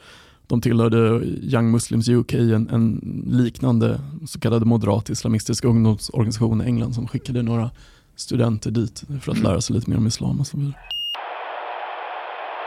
de 0.51 0.61
tillhörde 0.61 1.25
Young 1.25 1.71
Muslims 1.71 2.09
UK, 2.09 2.33
en, 2.33 2.69
en 2.69 3.01
liknande 3.27 4.01
så 4.27 4.39
kallad 4.39 4.65
moderat 4.65 5.09
islamistisk 5.09 5.65
ungdomsorganisation 5.65 6.61
i 6.61 6.65
England 6.65 6.93
som 6.93 7.07
skickade 7.07 7.41
några 7.41 7.71
studenter 8.15 8.71
dit 8.71 9.03
för 9.21 9.31
att 9.31 9.39
lära 9.39 9.61
sig 9.61 9.75
lite 9.75 9.89
mer 9.89 9.97
om 9.97 10.07
islam 10.07 10.39
och 10.39 10.47
så 10.47 10.57
vidare. 10.57 10.75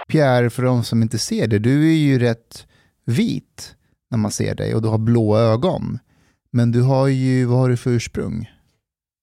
Pierre, 0.09 0.51
för 0.51 0.63
de 0.63 0.85
som 0.85 1.03
inte 1.03 1.19
ser 1.19 1.47
det, 1.47 1.59
du 1.59 1.91
är 1.91 1.97
ju 1.97 2.19
rätt 2.19 2.67
vit 3.05 3.77
när 4.11 4.19
man 4.19 4.31
ser 4.31 4.55
dig 4.55 4.75
och 4.75 4.83
du 4.83 4.89
har 4.89 4.99
blåa 4.99 5.41
ögon. 5.41 5.99
Men 6.51 6.73
du 6.73 6.83
har 6.83 7.07
ju, 7.07 7.45
vad 7.45 7.59
har 7.59 7.69
du 7.69 7.77
för 7.77 7.91
ursprung? 7.91 8.51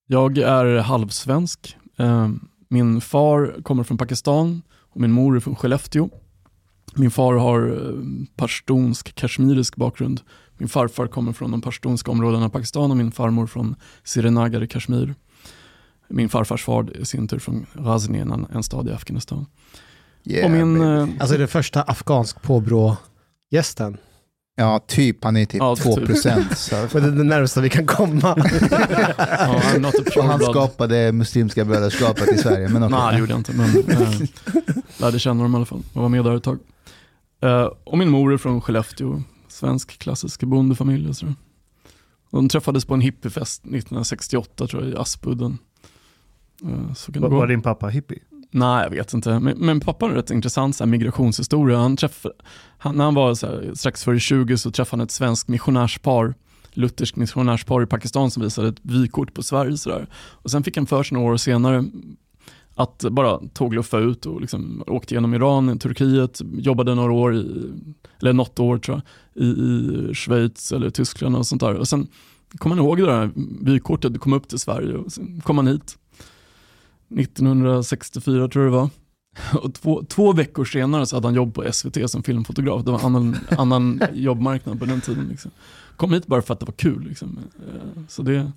Jag 0.07 0.37
är 0.37 0.79
halvsvensk. 0.79 1.77
Eh, 1.97 2.29
min 2.67 3.01
far 3.01 3.61
kommer 3.63 3.83
från 3.83 3.97
Pakistan 3.97 4.61
och 4.79 5.01
min 5.01 5.11
mor 5.11 5.35
är 5.35 5.39
från 5.39 5.55
Skellefteå. 5.55 6.09
Min 6.95 7.11
far 7.11 7.33
har 7.33 7.67
eh, 7.67 8.25
pashtunsk, 8.35 9.15
kashmirisk 9.15 9.75
bakgrund. 9.75 10.21
Min 10.57 10.69
farfar 10.69 11.07
kommer 11.07 11.33
från 11.33 11.51
de 11.51 11.61
pashtunska 11.61 12.11
områdena 12.11 12.45
i 12.45 12.49
Pakistan 12.49 12.91
och 12.91 12.97
min 12.97 13.11
farmor 13.11 13.47
från 13.47 13.75
Sirinagar 14.03 14.63
i 14.63 14.67
Kashmir. 14.67 15.15
Min 16.07 16.29
farfars 16.29 16.63
far 16.63 16.97
i 16.97 17.05
sin 17.05 17.27
tur 17.27 17.39
från 17.39 17.65
Ghazni, 17.73 18.19
en, 18.19 18.45
en 18.53 18.63
stad 18.63 18.87
i 18.87 18.91
Afghanistan. 18.91 19.45
Yeah, 20.23 20.45
och 20.45 20.51
min, 20.51 20.81
eh, 20.81 21.07
alltså 21.19 21.37
det 21.37 21.47
första 21.47 21.81
afghansk 21.81 22.41
påbrå-gästen. 22.41 23.97
Ja, 24.55 24.79
typ. 24.87 25.23
Han 25.23 25.37
är 25.37 25.45
typ 25.45 25.59
ja, 25.59 25.75
2 25.75 25.95
typ. 25.95 26.05
procent. 26.05 26.69
det 26.91 26.97
är 26.97 27.01
det 27.01 27.23
närmsta 27.23 27.61
vi 27.61 27.69
kan 27.69 27.85
komma. 27.85 28.21
ja, 29.19 29.61
och 30.17 30.23
han 30.23 30.39
skapade 30.39 31.11
Muslimska 31.11 31.65
brödraskapet 31.65 32.31
i 32.33 32.37
Sverige. 32.37 32.69
Men 32.69 32.83
okay. 32.83 32.99
Nej, 32.99 33.13
det 33.13 33.19
gjorde 33.19 33.31
jag 33.31 33.39
inte. 33.39 33.53
Men 33.53 33.69
äh, 33.89 34.11
lärde 34.97 35.19
känna 35.19 35.43
dem 35.43 35.53
i 35.53 35.55
alla 35.55 35.65
fall. 35.65 35.83
Jag 35.93 36.01
var 36.01 36.09
med 36.09 36.23
där 36.23 36.37
ett 36.37 36.43
tag. 36.43 36.59
Uh, 37.43 37.69
och 37.83 37.97
min 37.97 38.09
mor 38.09 38.33
är 38.33 38.37
från 38.37 38.61
Skellefteå, 38.61 39.21
svensk 39.47 39.99
klassisk 39.99 40.43
bondefamilj. 40.43 41.09
Och 41.09 41.15
så. 41.15 41.33
De 42.31 42.49
träffades 42.49 42.85
på 42.85 42.93
en 42.93 43.01
hippiefest 43.01 43.61
1968 43.61 44.67
tror 44.67 44.83
jag 44.83 44.91
i 44.91 44.95
Aspudden. 44.95 45.57
Uh, 46.63 47.19
var, 47.21 47.29
var 47.29 47.47
din 47.47 47.61
pappa 47.61 47.87
hippie? 47.87 48.19
Nej, 48.51 48.83
jag 48.83 48.89
vet 48.89 49.13
inte. 49.13 49.39
Men, 49.39 49.57
men 49.57 49.79
pappa 49.79 50.05
har 50.05 50.09
en 50.09 50.15
rätt 50.15 50.31
intressant 50.31 50.75
så 50.75 50.83
här, 50.83 50.91
migrationshistoria. 50.91 51.77
Han 51.77 51.97
träffade, 51.97 52.35
han, 52.77 52.95
när 52.95 53.03
han 53.03 53.13
var 53.13 53.35
så 53.35 53.47
här, 53.47 53.71
strax 53.75 54.03
före 54.03 54.19
20 54.19 54.57
så 54.57 54.71
träffade 54.71 54.99
han 54.99 55.05
ett 55.05 55.11
svenskt 55.11 55.47
missionärspar, 55.47 56.33
lutherskt 56.71 57.17
missionärspar 57.17 57.83
i 57.83 57.85
Pakistan 57.85 58.31
som 58.31 58.43
visade 58.43 58.67
ett 58.67 58.79
vykort 58.81 59.33
på 59.33 59.43
Sverige. 59.43 59.77
Så 59.77 59.89
där. 59.89 60.07
Och 60.13 60.51
sen 60.51 60.63
fick 60.63 60.77
han 60.77 60.85
för 60.85 61.03
sig 61.03 61.17
några 61.17 61.33
år 61.33 61.37
senare 61.37 61.85
att 62.75 63.05
bara 63.11 63.39
tågluffa 63.53 63.97
ut 63.97 64.25
och 64.25 64.41
liksom 64.41 64.83
åkte 64.87 65.13
genom 65.13 65.33
Iran, 65.33 65.79
Turkiet, 65.79 66.41
jobbade 66.53 66.95
några 66.95 67.11
år, 67.11 67.35
i, 67.35 67.71
eller 68.19 68.33
något 68.33 68.59
år 68.59 68.77
tror 68.77 69.01
jag, 69.33 69.43
i, 69.43 69.47
i 69.47 70.09
Schweiz 70.13 70.71
eller 70.71 70.89
Tyskland 70.89 71.35
och 71.35 71.47
sånt 71.47 71.61
där. 71.61 71.75
Och 71.75 71.87
sen 71.87 72.07
kom 72.57 72.69
man 72.69 72.77
ihåg 72.77 72.97
det 72.97 73.05
där 73.05 73.31
vykortet, 73.61 74.19
kom 74.19 74.33
upp 74.33 74.47
till 74.47 74.59
Sverige 74.59 74.95
och 74.95 75.11
sen 75.11 75.41
kom 75.41 75.55
man 75.55 75.67
hit. 75.67 75.97
1964 77.19 78.47
tror 78.47 78.65
jag 78.65 78.73
det 78.73 78.77
var. 78.77 78.89
Och 79.53 79.73
två, 79.73 80.03
två 80.03 80.33
veckor 80.33 80.65
senare 80.65 81.05
så 81.05 81.15
hade 81.15 81.27
han 81.27 81.35
jobb 81.35 81.53
på 81.53 81.71
SVT 81.71 82.11
som 82.11 82.23
filmfotograf. 82.23 82.83
Det 82.85 82.91
var 82.91 82.99
en 82.99 83.05
annan, 83.05 83.37
annan 83.49 84.01
jobbmarknad 84.13 84.79
på 84.79 84.85
den 84.85 85.01
tiden. 85.01 85.27
Liksom. 85.27 85.51
Kom 85.97 86.13
hit 86.13 86.27
bara 86.27 86.41
för 86.41 86.53
att 86.53 86.59
det 86.59 86.65
var 86.65 86.73
kul. 86.73 87.03
Liksom. 87.07 87.39
Eh, 87.67 88.03
så 88.07 88.21
det, 88.21 88.51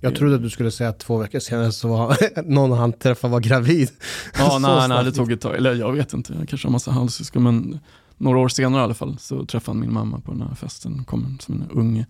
jag 0.00 0.14
trodde 0.14 0.34
att 0.34 0.42
du 0.42 0.50
skulle 0.50 0.70
säga 0.70 0.90
att 0.90 0.98
två 0.98 1.18
veckor 1.18 1.38
senare 1.38 1.72
så 1.72 1.88
var 1.88 2.16
någon 2.50 2.78
han 2.78 2.92
träffade 2.92 3.32
var 3.32 3.40
gravid. 3.40 3.90
Ja, 4.38 4.58
nej, 4.60 4.88
nej, 4.88 5.04
det 5.04 5.12
tog 5.12 5.32
ett 5.32 5.40
tag. 5.40 5.56
Eller 5.56 5.74
jag 5.74 5.92
vet 5.92 6.12
inte, 6.12 6.34
jag 6.38 6.48
kanske 6.48 6.68
har 6.68 6.72
massa 6.72 6.90
halvsyskon, 6.90 7.42
men 7.42 7.78
några 8.16 8.38
år 8.38 8.48
senare 8.48 8.80
i 8.80 8.84
alla 8.84 8.94
fall 8.94 9.18
så 9.18 9.44
träffade 9.46 9.76
han 9.76 9.80
min 9.80 9.92
mamma 9.92 10.20
på 10.20 10.32
den 10.32 10.42
här 10.42 10.54
festen. 10.54 11.04
Kom 11.04 11.38
som 11.40 11.54
en 11.54 11.70
ung 11.70 12.04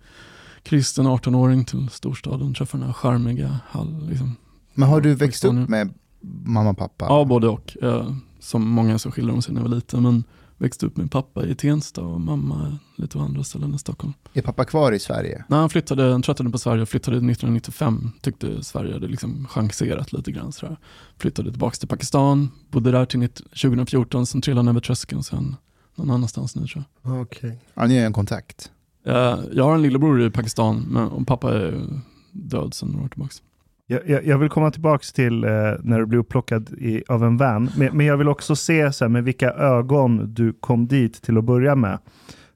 kristen 0.63 1.07
18-åring 1.07 1.65
till 1.65 1.89
storstaden, 1.89 2.53
träffade 2.53 2.81
den 2.81 2.87
här 2.87 2.93
charmiga 2.93 3.59
Hall. 3.67 4.07
Liksom. 4.09 4.35
Men 4.73 4.89
har 4.89 5.01
du 5.01 5.15
växt 5.15 5.45
upp 5.45 5.69
med 5.69 5.93
mamma 6.21 6.69
och 6.69 6.77
pappa? 6.77 7.05
Ja, 7.09 7.25
både 7.25 7.47
och. 7.47 7.77
Som 8.39 8.69
många 8.69 8.99
så 8.99 9.11
skiljer 9.11 9.31
de 9.31 9.41
sig 9.41 9.53
när 9.53 9.61
jag 9.61 9.69
var 9.69 9.75
liten. 9.75 10.03
Men 10.03 10.23
växte 10.61 10.85
upp 10.85 10.97
med 10.97 11.11
pappa 11.11 11.45
i 11.45 11.55
Tensta 11.55 12.01
och 12.01 12.21
mamma 12.21 12.77
lite 12.95 13.17
på 13.17 13.23
andra 13.23 13.43
ställen 13.43 13.75
i 13.75 13.79
Stockholm. 13.79 14.13
Är 14.33 14.41
pappa 14.41 14.65
kvar 14.65 14.91
i 14.91 14.99
Sverige? 14.99 15.45
Nej, 15.47 15.59
han 15.59 15.69
flyttade, 15.69 16.11
han 16.11 16.21
tröttnade 16.21 16.51
på 16.51 16.57
Sverige 16.57 16.81
och 16.81 16.89
flyttade 16.89 17.17
1995. 17.17 18.11
Tyckte 18.21 18.63
Sverige 18.63 18.93
hade 18.93 19.07
liksom 19.07 19.47
chanserat 19.49 20.13
lite 20.13 20.31
grann. 20.31 20.51
Sådär. 20.51 20.77
Flyttade 21.17 21.51
tillbaka 21.51 21.75
till 21.75 21.87
Pakistan, 21.87 22.49
bodde 22.69 22.91
där 22.91 23.05
till 23.05 23.29
2014, 23.29 24.25
sen 24.25 24.41
trillade 24.41 24.59
han 24.59 24.67
över 24.67 24.81
tröskeln 24.81 25.23
sen 25.23 25.55
någon 25.95 26.09
annanstans 26.09 26.55
nu 26.55 26.67
tror 26.67 26.83
jag. 27.01 27.21
Okay. 27.21 27.51
Ja, 27.73 27.85
ni 27.85 27.95
är 27.95 28.05
en 28.05 28.13
kontakt? 28.13 28.71
Jag 29.03 29.63
har 29.63 29.75
en 29.75 29.81
lillebror 29.81 30.21
i 30.21 30.31
Pakistan, 30.31 30.85
men 30.87 31.07
och 31.07 31.27
pappa 31.27 31.53
är 31.53 32.01
död 32.31 32.73
sedan 32.73 32.89
några 32.89 33.05
år 33.05 33.09
tillbaka. 33.09 33.33
Jag, 34.05 34.25
jag, 34.25 34.37
vill 34.37 34.49
komma 34.49 34.71
tillbaka 34.71 35.03
till 35.13 35.43
eh, 35.43 35.49
när 35.79 35.99
du 35.99 36.05
blev 36.05 36.19
upplockad 36.19 36.69
i, 36.69 37.03
av 37.07 37.23
en 37.23 37.37
van, 37.37 37.69
men, 37.77 37.97
men, 37.97 38.05
jag 38.05 38.17
vill 38.17 38.27
också 38.27 38.55
se 38.55 38.93
så 38.93 39.03
här, 39.05 39.09
med 39.09 39.23
vilka 39.23 39.51
ögon 39.51 40.33
du 40.33 40.53
kom 40.53 40.87
dit 40.87 41.21
till 41.21 41.37
att 41.37 41.43
börja 41.43 41.75
med. 41.75 41.99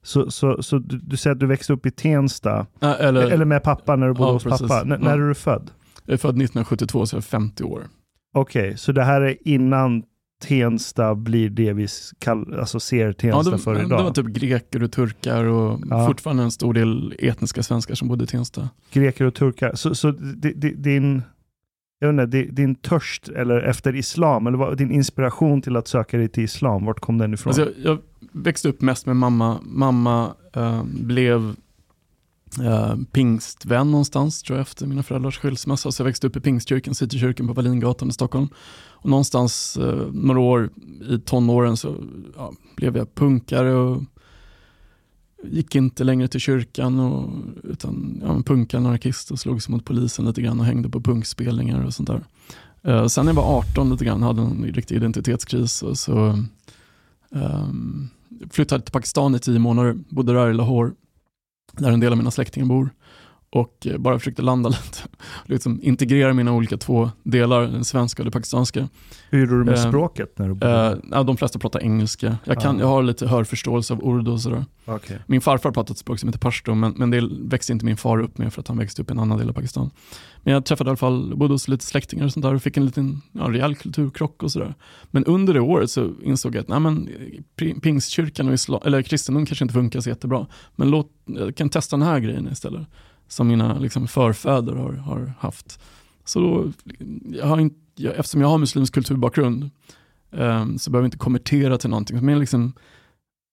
Så, 0.02 0.32
så, 0.32 0.64
så 0.64 0.78
du, 0.78 0.98
du 0.98 1.18
säger 1.18 1.32
att 1.36 1.40
du 1.40 1.46
växte 1.46 1.74
upp 1.74 1.86
i 1.86 1.92
Tensta, 1.92 2.66
äh, 2.82 2.92
eller, 3.00 3.32
eller 3.32 3.46
med 3.46 3.64
pappa 3.64 3.96
när 3.96 4.08
du 4.08 4.14
bodde 4.14 4.30
ja, 4.30 4.34
hos 4.34 4.44
precis. 4.44 4.68
pappa. 4.68 4.82
N 4.82 4.90
ja. 4.90 4.98
När 4.98 5.14
är 5.14 5.28
du 5.28 5.36
född? 5.36 5.72
Jag 6.06 6.14
är 6.14 6.18
född 6.18 6.30
1972, 6.30 7.06
så 7.06 7.16
jag 7.16 7.22
är 7.22 7.22
50 7.22 7.64
år. 7.64 7.82
Okej, 8.34 8.62
okay, 8.62 8.78
så 8.78 8.92
det 8.92 9.04
här 9.04 9.22
är 9.22 9.48
innan 9.48 10.04
Tensta 10.42 11.16
blir 11.16 11.50
det 11.50 11.74
vi 11.74 11.88
kall, 12.20 12.60
alltså 12.60 12.80
ser 12.80 13.14
Tensta 13.14 13.52
ja, 13.52 13.58
det, 13.58 13.64
för 13.64 13.80
idag? 13.80 14.00
Det 14.00 14.04
var 14.04 14.12
typ 14.12 14.26
greker 14.26 14.84
och 14.84 14.92
turkar 14.92 15.44
och 15.44 15.80
ja. 15.90 16.08
fortfarande 16.08 16.44
en 16.44 16.52
stor 16.52 16.74
del 16.74 17.16
etniska 17.20 17.64
svenskar 17.64 17.96
som 17.96 18.08
bodde 18.08 18.24
i 18.24 18.28
Tensta. 18.28 18.70
Greker 18.92 19.26
och 19.26 19.34
turkar. 19.34 19.76
Så, 19.76 19.96
så 19.96 20.12
din, 20.12 21.22
jag 22.00 22.10
undrar, 22.10 22.26
din 22.52 22.76
törst 22.76 23.30
eller 23.30 23.62
efter 23.62 23.96
islam, 23.96 24.48
eller 24.48 24.58
vad, 24.58 24.78
din 24.78 24.92
inspiration 24.92 25.62
till 25.62 25.76
att 25.76 25.88
söka 25.88 26.18
dig 26.18 26.28
till 26.28 26.44
islam, 26.44 26.86
vart 26.86 27.00
kom 27.00 27.18
den 27.18 27.34
ifrån? 27.34 27.52
Alltså 27.52 27.62
jag, 27.62 27.74
jag 27.92 28.00
växte 28.32 28.70
upp 28.70 28.82
mest 28.82 29.06
med 29.06 29.16
mamma. 29.16 29.60
Mamma 29.64 30.34
äh, 30.54 30.84
blev 30.84 31.56
eh, 32.64 32.96
pingstvän 33.12 33.92
någonstans 33.92 34.44
tror 34.44 34.58
jag 34.58 34.62
efter 34.62 34.88
mina 34.88 35.04
föräldrars 35.04 35.38
skilsmässa. 35.38 35.92
Så 35.92 36.02
jag 36.02 36.06
växte 36.06 36.28
upp 36.28 36.36
i 36.36 36.40
pingstkyrkan, 36.40 36.96
Citykyrkan 36.96 37.48
på 37.48 37.54
Wallingatan 37.54 38.10
i 38.10 38.14
Stockholm. 38.14 38.48
Och 38.88 39.10
någonstans 39.10 39.78
eh, 39.78 40.08
några 40.12 40.40
år 40.40 40.70
i 41.10 41.20
tonåren 41.20 41.78
så 41.78 41.96
ja, 42.36 42.54
blev 42.76 42.98
jag 42.98 43.16
punkare 43.16 43.74
och 43.74 44.04
gick 45.44 45.76
inte 45.76 46.04
längre 46.04 46.28
till 46.28 46.40
kyrkan 46.40 47.00
och, 47.00 47.30
utan 47.64 48.22
ja, 48.26 48.42
punkade 48.46 48.88
anarkist 48.88 49.32
och 49.32 49.40
slogs 49.40 49.70
mot 49.70 49.86
polisen 49.86 50.26
lite 50.26 50.42
grann 50.42 50.60
och 50.60 50.66
hängde 50.66 50.90
på 50.90 51.02
punkspelningar 51.02 51.84
och 51.84 51.94
sånt 51.94 52.10
där. 52.10 52.24
Eh, 52.84 53.08
sen 53.08 53.26
när 53.26 53.34
jag 53.34 53.42
var 53.42 53.58
18 53.58 53.90
lite 53.90 54.06
grann 54.06 54.24
hade 54.24 54.42
en 54.42 54.64
riktig 54.74 54.96
identitetskris 54.96 55.84
och 55.84 55.98
så 55.98 56.44
um, 57.30 58.10
flyttade 58.50 58.84
till 58.84 58.92
Pakistan 58.92 59.36
i 59.36 59.40
tio 59.40 59.60
månader, 59.60 59.96
bodde 60.10 60.34
där 60.34 60.50
i 60.50 60.54
Lahore 60.54 60.92
där 61.78 61.92
en 61.92 62.00
del 62.00 62.12
av 62.12 62.18
mina 62.18 62.32
släktingar 62.32 62.68
bor 62.68 62.90
och 63.56 63.88
eh, 63.88 63.98
bara 63.98 64.20
försökte 64.20 64.42
landa 64.42 64.70
lite, 64.84 65.00
liksom 65.46 65.80
integrera 65.84 66.34
mina 66.34 66.54
olika 66.54 66.78
två 66.78 67.12
delar, 67.24 67.62
den 67.62 67.86
svenska 67.86 68.22
och 68.22 68.26
det 68.26 68.32
pakistanska. 68.32 68.90
Hur 69.30 69.40
gjorde 69.40 69.58
du 69.58 69.64
med 69.64 69.74
eh, 69.74 69.88
språket? 69.88 70.40
när 70.40 70.48
du 70.48 70.54
bodde? 70.54 71.02
Eh, 71.12 71.24
de 71.24 71.38
flesta 71.38 71.60
pratar 71.60 71.84
engelska. 71.84 72.38
Jag, 72.44 72.62
kan, 72.62 72.76
ah. 72.76 72.80
jag 72.80 72.88
har 72.88 73.04
lite 73.04 73.28
hörförståelse 73.28 73.94
av 73.94 74.04
urdu 74.04 74.32
och 74.32 74.42
sådär. 74.42 74.66
Okay. 74.86 75.18
Min 75.26 75.42
farfar 75.42 75.72
pratade 75.72 75.92
ett 75.92 75.98
språk 75.98 76.20
som 76.20 76.30
heter 76.30 76.40
pashto, 76.40 76.76
men, 76.76 76.94
men 76.98 77.12
det 77.12 77.30
växte 77.42 77.74
inte 77.74 77.86
min 77.86 77.98
far 77.98 78.20
upp 78.22 78.38
med 78.38 78.54
för 78.54 78.62
att 78.62 78.68
han 78.68 78.78
växte 78.78 79.02
upp 79.02 79.10
i 79.10 79.14
en 79.14 79.20
annan 79.20 79.38
del 79.38 79.50
av 79.50 79.54
Pakistan. 79.54 79.92
Men 80.44 80.54
jag 80.54 80.66
träffade 80.66 80.88
i 80.88 80.90
alla 80.90 80.98
fall, 80.98 81.36
bodde 81.36 81.54
hos 81.54 81.68
lite 81.68 81.86
släktingar 81.86 82.26
och 82.26 82.32
sånt 82.32 82.44
där 82.44 82.54
och 82.54 82.62
fick 82.62 82.78
en 82.78 82.86
liten 82.86 83.22
ja, 83.32 83.42
rejäl 83.42 83.76
kulturkrock 83.76 84.44
och 84.44 84.52
sådär. 84.52 84.74
Men 85.12 85.26
under 85.26 85.54
det 85.54 85.60
året 85.60 85.92
så 85.92 86.14
insåg 86.24 86.56
jag 86.56 86.62
att 86.62 86.68
nej, 86.68 86.80
men, 86.80 87.10
pingstkyrkan 87.82 88.48
och 88.48 88.54
islam, 88.54 88.82
eller 88.86 89.02
kristendom 89.02 89.46
kanske 89.46 89.66
inte 89.66 89.74
funkar 89.74 90.00
så 90.00 90.10
jättebra, 90.10 90.48
men 90.76 90.90
låt, 90.90 91.12
jag 91.26 91.56
kan 91.56 91.70
testa 91.70 91.98
den 91.98 92.08
här 92.08 92.20
grejen 92.20 92.50
istället 92.52 92.88
som 93.28 93.48
mina 93.48 93.80
liksom, 93.80 94.08
förfäder 94.08 94.74
har, 94.74 94.94
har 94.94 95.34
haft. 95.40 95.80
Så 96.26 96.40
då, 96.40 96.72
jag 97.32 97.46
har 97.46 97.60
inte, 97.60 97.76
jag, 97.96 98.16
eftersom 98.16 98.42
jag 98.42 98.48
har 98.48 98.58
muslimsk 98.58 98.94
kulturbakgrund 98.94 99.70
eh, 100.32 100.76
så 100.78 100.92
behöver 100.92 101.04
jag 101.04 101.08
inte 101.08 101.18
konvertera 101.18 101.78
till 101.78 101.90
någonting. 101.90 102.26
Men 102.26 102.40
liksom, 102.40 102.74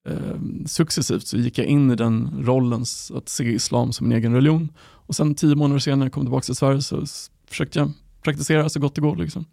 eh, 0.08 0.66
successivt 0.66 1.26
så 1.26 1.36
gick 1.36 1.58
jag 1.58 1.66
in 1.66 1.90
i 1.90 1.96
den 1.96 2.44
rollen 2.44 2.84
att 3.14 3.28
se 3.28 3.44
islam 3.44 3.92
som 3.92 4.06
en 4.06 4.12
egen 4.12 4.34
religion. 4.34 4.72
Och 4.80 5.16
sen 5.16 5.34
tio 5.34 5.54
månader 5.54 5.78
senare 5.78 5.98
när 5.98 6.06
jag 6.06 6.12
kom 6.12 6.24
tillbaka 6.24 6.44
till 6.44 6.56
Sverige 6.56 6.82
så 6.82 7.04
försökte 7.46 7.78
jag 7.78 7.92
praktisera 8.22 8.68
så 8.68 8.80
gott 8.80 8.94
det 8.94 9.00
går. 9.00 9.16
Liksom. 9.16 9.44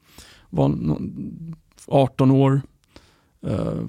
Var 0.49 0.97
18 1.87 2.31
år, 2.31 2.61
eh, 3.45 3.87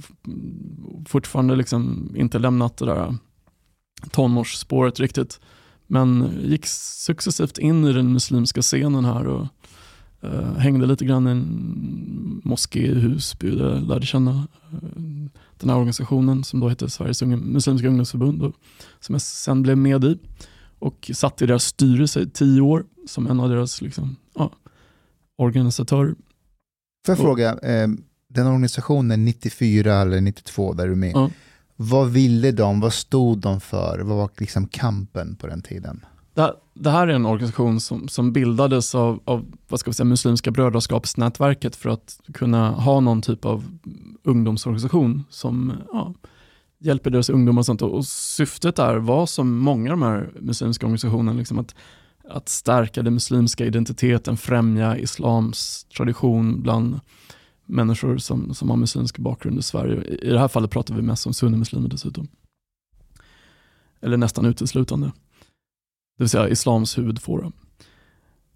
fortfarande 1.06 1.56
liksom 1.56 2.12
inte 2.16 2.38
lämnat 2.38 2.76
det 2.76 2.86
där 2.86 3.16
tonårsspåret 4.10 5.00
riktigt. 5.00 5.40
Men 5.92 6.38
gick 6.42 6.66
successivt 6.66 7.58
in 7.58 7.84
i 7.84 7.92
den 7.92 8.12
muslimska 8.12 8.62
scenen 8.62 9.04
här 9.04 9.26
och 9.26 9.46
uh, 10.24 10.56
hängde 10.58 10.86
lite 10.86 11.04
grann 11.04 11.28
i 11.28 11.30
en 11.30 12.40
moské 12.44 12.86
i 12.86 13.00
Husby 13.00 13.50
där 13.50 13.74
jag 13.74 13.88
lärde 13.88 14.06
känna 14.06 14.30
uh, 14.30 15.26
den 15.58 15.70
här 15.70 15.76
organisationen 15.76 16.44
som 16.44 16.60
då 16.60 16.68
hette 16.68 16.90
Sveriges 16.90 17.22
Unge, 17.22 17.36
Muslimska 17.36 17.88
ungdomsförbund 17.88 18.42
och 18.42 18.54
som 19.00 19.14
jag 19.14 19.22
sen 19.22 19.62
blev 19.62 19.78
med 19.78 20.04
i 20.04 20.18
och 20.78 21.10
satt 21.14 21.42
i 21.42 21.46
deras 21.46 21.64
styrelse 21.64 22.20
i 22.20 22.30
tio 22.30 22.60
år 22.60 22.84
som 23.06 23.26
en 23.26 23.40
av 23.40 23.48
deras 23.48 23.82
liksom, 23.82 24.16
ja, 24.34 24.52
organisatörer. 25.36 26.14
Får 27.06 27.12
jag 27.12 27.18
fråga, 27.18 27.58
eh, 27.58 27.88
den 28.28 28.46
organisationen 28.46 29.24
94 29.24 29.94
eller 29.94 30.20
92 30.20 30.72
där 30.72 30.86
du 30.86 30.92
är 30.92 30.96
med, 30.96 31.12
ja. 31.14 31.30
Vad 31.82 32.10
ville 32.10 32.52
de? 32.52 32.80
Vad 32.80 32.92
stod 32.92 33.38
de 33.38 33.60
för? 33.60 33.98
Vad 33.98 34.16
var 34.16 34.30
liksom 34.38 34.66
kampen 34.66 35.36
på 35.36 35.46
den 35.46 35.62
tiden? 35.62 36.04
Det, 36.34 36.54
det 36.74 36.90
här 36.90 37.08
är 37.08 37.12
en 37.12 37.26
organisation 37.26 37.80
som, 37.80 38.08
som 38.08 38.32
bildades 38.32 38.94
av, 38.94 39.20
av 39.24 39.46
vad 39.68 39.80
ska 39.80 39.90
vi 39.90 39.94
säga, 39.94 40.04
Muslimska 40.04 40.50
brödraskapsnätverket 40.50 41.76
för 41.76 41.90
att 41.90 42.20
kunna 42.34 42.70
ha 42.70 43.00
någon 43.00 43.22
typ 43.22 43.44
av 43.44 43.78
ungdomsorganisation 44.22 45.24
som 45.30 45.72
ja, 45.92 46.14
hjälper 46.78 47.10
deras 47.10 47.30
ungdomar 47.30 47.60
och 47.60 47.66
sånt. 47.66 47.82
Och 47.82 48.06
syftet 48.06 48.76
där 48.76 48.96
var 48.96 49.26
som 49.26 49.58
många 49.58 49.92
av 49.92 49.98
de 49.98 50.06
här 50.06 50.30
muslimska 50.40 50.86
organisationerna, 50.86 51.38
liksom 51.38 51.58
att, 51.58 51.74
att 52.28 52.48
stärka 52.48 53.02
den 53.02 53.14
muslimska 53.14 53.64
identiteten, 53.64 54.36
främja 54.36 54.98
islams 54.98 55.84
tradition 55.96 56.62
bland 56.62 57.00
människor 57.70 58.18
som, 58.18 58.54
som 58.54 58.70
har 58.70 58.76
muslimsk 58.76 59.18
bakgrund 59.18 59.58
i 59.58 59.62
Sverige. 59.62 60.04
I 60.04 60.30
det 60.30 60.38
här 60.38 60.48
fallet 60.48 60.70
pratar 60.70 60.94
vi 60.94 61.02
mest 61.02 61.26
om 61.26 61.34
sunnimuslimer 61.34 61.88
dessutom. 61.88 62.28
Eller 64.00 64.16
nästan 64.16 64.44
uteslutande. 64.44 65.06
Det 66.16 66.22
vill 66.24 66.28
säga 66.28 66.48
islams 66.48 66.98
huvudfåra. 66.98 67.52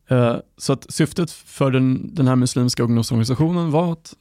Eh, 0.09 0.37
så 0.57 0.73
att 0.73 0.93
syftet 0.93 1.31
för 1.31 1.71
den, 1.71 2.15
den 2.15 2.29
här 2.29 2.37
muslimska 2.37 2.83
ungdomsorganisationen 2.83 3.71
var 3.71 3.93
att 3.93 4.15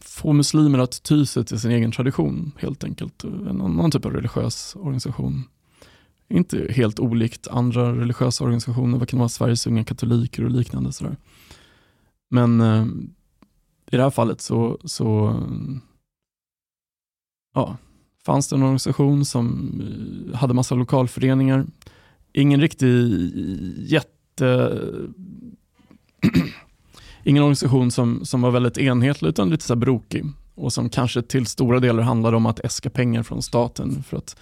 få 0.00 0.32
muslimer 0.32 0.78
att 0.78 1.02
ty 1.02 1.26
sig 1.26 1.44
till 1.44 1.60
sin 1.60 1.70
egen 1.70 1.92
tradition 1.92 2.52
helt 2.58 2.84
enkelt. 2.84 3.24
En 3.24 3.60
annan 3.60 3.90
typ 3.90 4.04
av 4.04 4.12
religiös 4.12 4.76
organisation. 4.76 5.44
Inte 6.28 6.72
helt 6.72 7.00
olikt 7.00 7.48
andra 7.48 7.96
religiösa 7.96 8.44
organisationer, 8.44 8.98
vad 8.98 9.08
kan 9.08 9.16
det 9.16 9.20
vara, 9.20 9.28
Sveriges 9.28 9.66
unga 9.66 9.84
katoliker 9.84 10.44
och 10.44 10.50
liknande. 10.50 10.92
Sådär. 10.92 11.16
Men 12.30 12.60
eh, 12.60 12.86
i 13.90 13.96
det 13.96 14.02
här 14.02 14.10
fallet 14.10 14.40
så, 14.40 14.78
så 14.84 15.36
ja, 17.54 17.76
fanns 18.24 18.48
det 18.48 18.56
en 18.56 18.62
organisation 18.62 19.24
som 19.24 19.72
eh, 20.32 20.38
hade 20.38 20.54
massa 20.54 20.74
lokalföreningar. 20.74 21.66
Ingen 22.32 22.60
riktig 22.60 23.10
jätte 23.78 24.78
ingen 27.24 27.42
organisation 27.42 27.90
som, 27.90 28.24
som 28.24 28.42
var 28.42 28.50
väldigt 28.50 28.78
enhetlig 28.78 29.28
utan 29.28 29.50
lite 29.50 29.64
så 29.64 29.74
här 29.74 29.80
brokig 29.80 30.24
och 30.54 30.72
som 30.72 30.88
kanske 30.88 31.22
till 31.22 31.46
stora 31.46 31.80
delar 31.80 32.02
handlade 32.02 32.36
om 32.36 32.46
att 32.46 32.60
äska 32.60 32.90
pengar 32.90 33.22
från 33.22 33.42
staten 33.42 34.02
för 34.02 34.16
att 34.16 34.36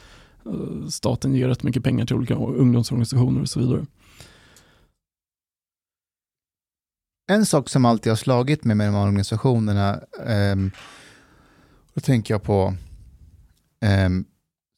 uh, 0.47 0.87
staten 0.89 1.35
ger 1.35 1.49
rätt 1.49 1.63
mycket 1.63 1.85
pengar 1.85 2.07
till 2.07 2.17
olika 2.17 2.35
ungdomsorganisationer 2.35 3.41
och 3.41 3.49
så 3.49 3.61
vidare. 3.61 3.87
En 7.31 7.47
sak 7.47 7.69
som 7.69 7.85
alltid 7.85 8.11
har 8.11 8.17
slagit 8.17 8.64
mig 8.64 8.77
med 8.77 8.88
de 8.88 8.95
här 8.95 9.03
organisationerna, 9.03 10.01
um, 10.27 10.71
då 11.95 12.01
tänker 12.01 12.35
jag 12.35 12.43
på 12.43 12.75
um, 14.07 14.25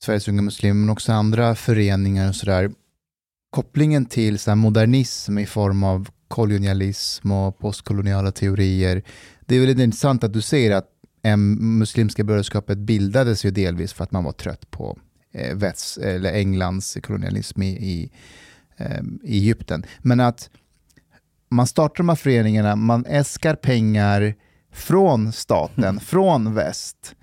Sveriges 0.05 0.29
Unga 0.29 0.43
Muslimer, 0.43 0.75
men 0.75 0.91
också 0.91 1.13
andra 1.13 1.55
föreningar 1.55 2.29
och 2.29 2.37
sådär. 2.37 2.71
Kopplingen 3.51 4.07
till 4.07 4.39
så 4.39 4.55
modernism 4.55 5.39
i 5.39 5.47
form 5.47 5.85
av 5.85 6.09
kolonialism 6.29 7.33
och 7.33 7.59
postkoloniala 7.59 8.33
teorier. 8.33 9.03
Det 9.47 9.55
är 9.55 9.61
väldigt 9.61 9.79
intressant 9.79 10.25
att 10.25 10.33
du 10.33 10.43
säger 10.43 10.71
att 10.71 10.87
Muslimska 11.59 12.25
brödraskapet 12.25 12.79
bildades 12.79 13.45
ju 13.45 13.51
delvis 13.51 13.93
för 13.93 14.05
att 14.05 14.13
man 14.13 14.25
var 14.25 14.33
trött 14.33 14.71
på 14.71 14.99
eh, 15.33 15.57
väst, 15.57 15.99
eller 15.99 16.33
Englands 16.33 16.99
kolonialism 17.03 17.63
i, 17.63 17.69
i, 17.69 18.11
eh, 18.77 19.03
i 19.23 19.39
Egypten. 19.39 19.85
Men 19.99 20.21
att 20.21 20.51
man 21.51 21.67
startar 21.67 21.97
de 21.97 22.09
här 22.09 22.17
föreningarna, 22.17 22.77
man 22.77 23.07
äskar 23.07 23.55
pengar 23.55 24.35
från 24.73 25.33
staten, 25.33 25.85
mm. 25.85 26.01
från 26.01 26.55
väst. 26.55 27.15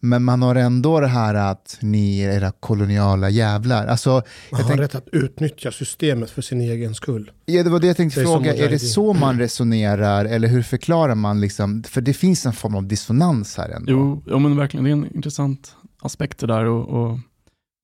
Men 0.00 0.24
man 0.24 0.42
har 0.42 0.54
ändå 0.54 1.00
det 1.00 1.06
här 1.06 1.34
att 1.34 1.78
ni 1.80 2.20
är 2.20 2.36
era 2.36 2.50
koloniala 2.50 3.30
jävlar. 3.30 3.86
Alltså, 3.86 4.22
man 4.50 4.60
har 4.60 4.68
tänk... 4.68 4.80
rätt 4.80 4.94
att 4.94 5.08
utnyttja 5.12 5.72
systemet 5.72 6.30
för 6.30 6.42
sin 6.42 6.60
egen 6.60 6.94
skull. 6.94 7.30
Ja, 7.46 7.62
det 7.62 7.70
var 7.70 7.80
det 7.80 7.86
jag 7.86 7.96
tänkte 7.96 8.20
det 8.20 8.26
fråga. 8.26 8.54
Är 8.54 8.70
det 8.70 8.78
så 8.78 9.12
man 9.12 9.38
resonerar 9.38 10.24
eller 10.24 10.48
hur 10.48 10.62
förklarar 10.62 11.14
man? 11.14 11.40
Liksom? 11.40 11.82
För 11.82 12.00
det 12.00 12.14
finns 12.14 12.46
en 12.46 12.52
form 12.52 12.74
av 12.74 12.86
dissonans 12.86 13.56
här 13.56 13.68
ändå. 13.68 13.92
Jo, 13.92 14.22
ja, 14.26 14.38
men 14.38 14.56
verkligen. 14.56 14.84
Det 14.84 14.90
är 14.90 14.92
en 14.92 15.16
intressant 15.16 15.76
aspekt 16.00 16.38
det 16.38 16.46
där 16.46 16.64
och, 16.64 16.88
och 16.88 17.18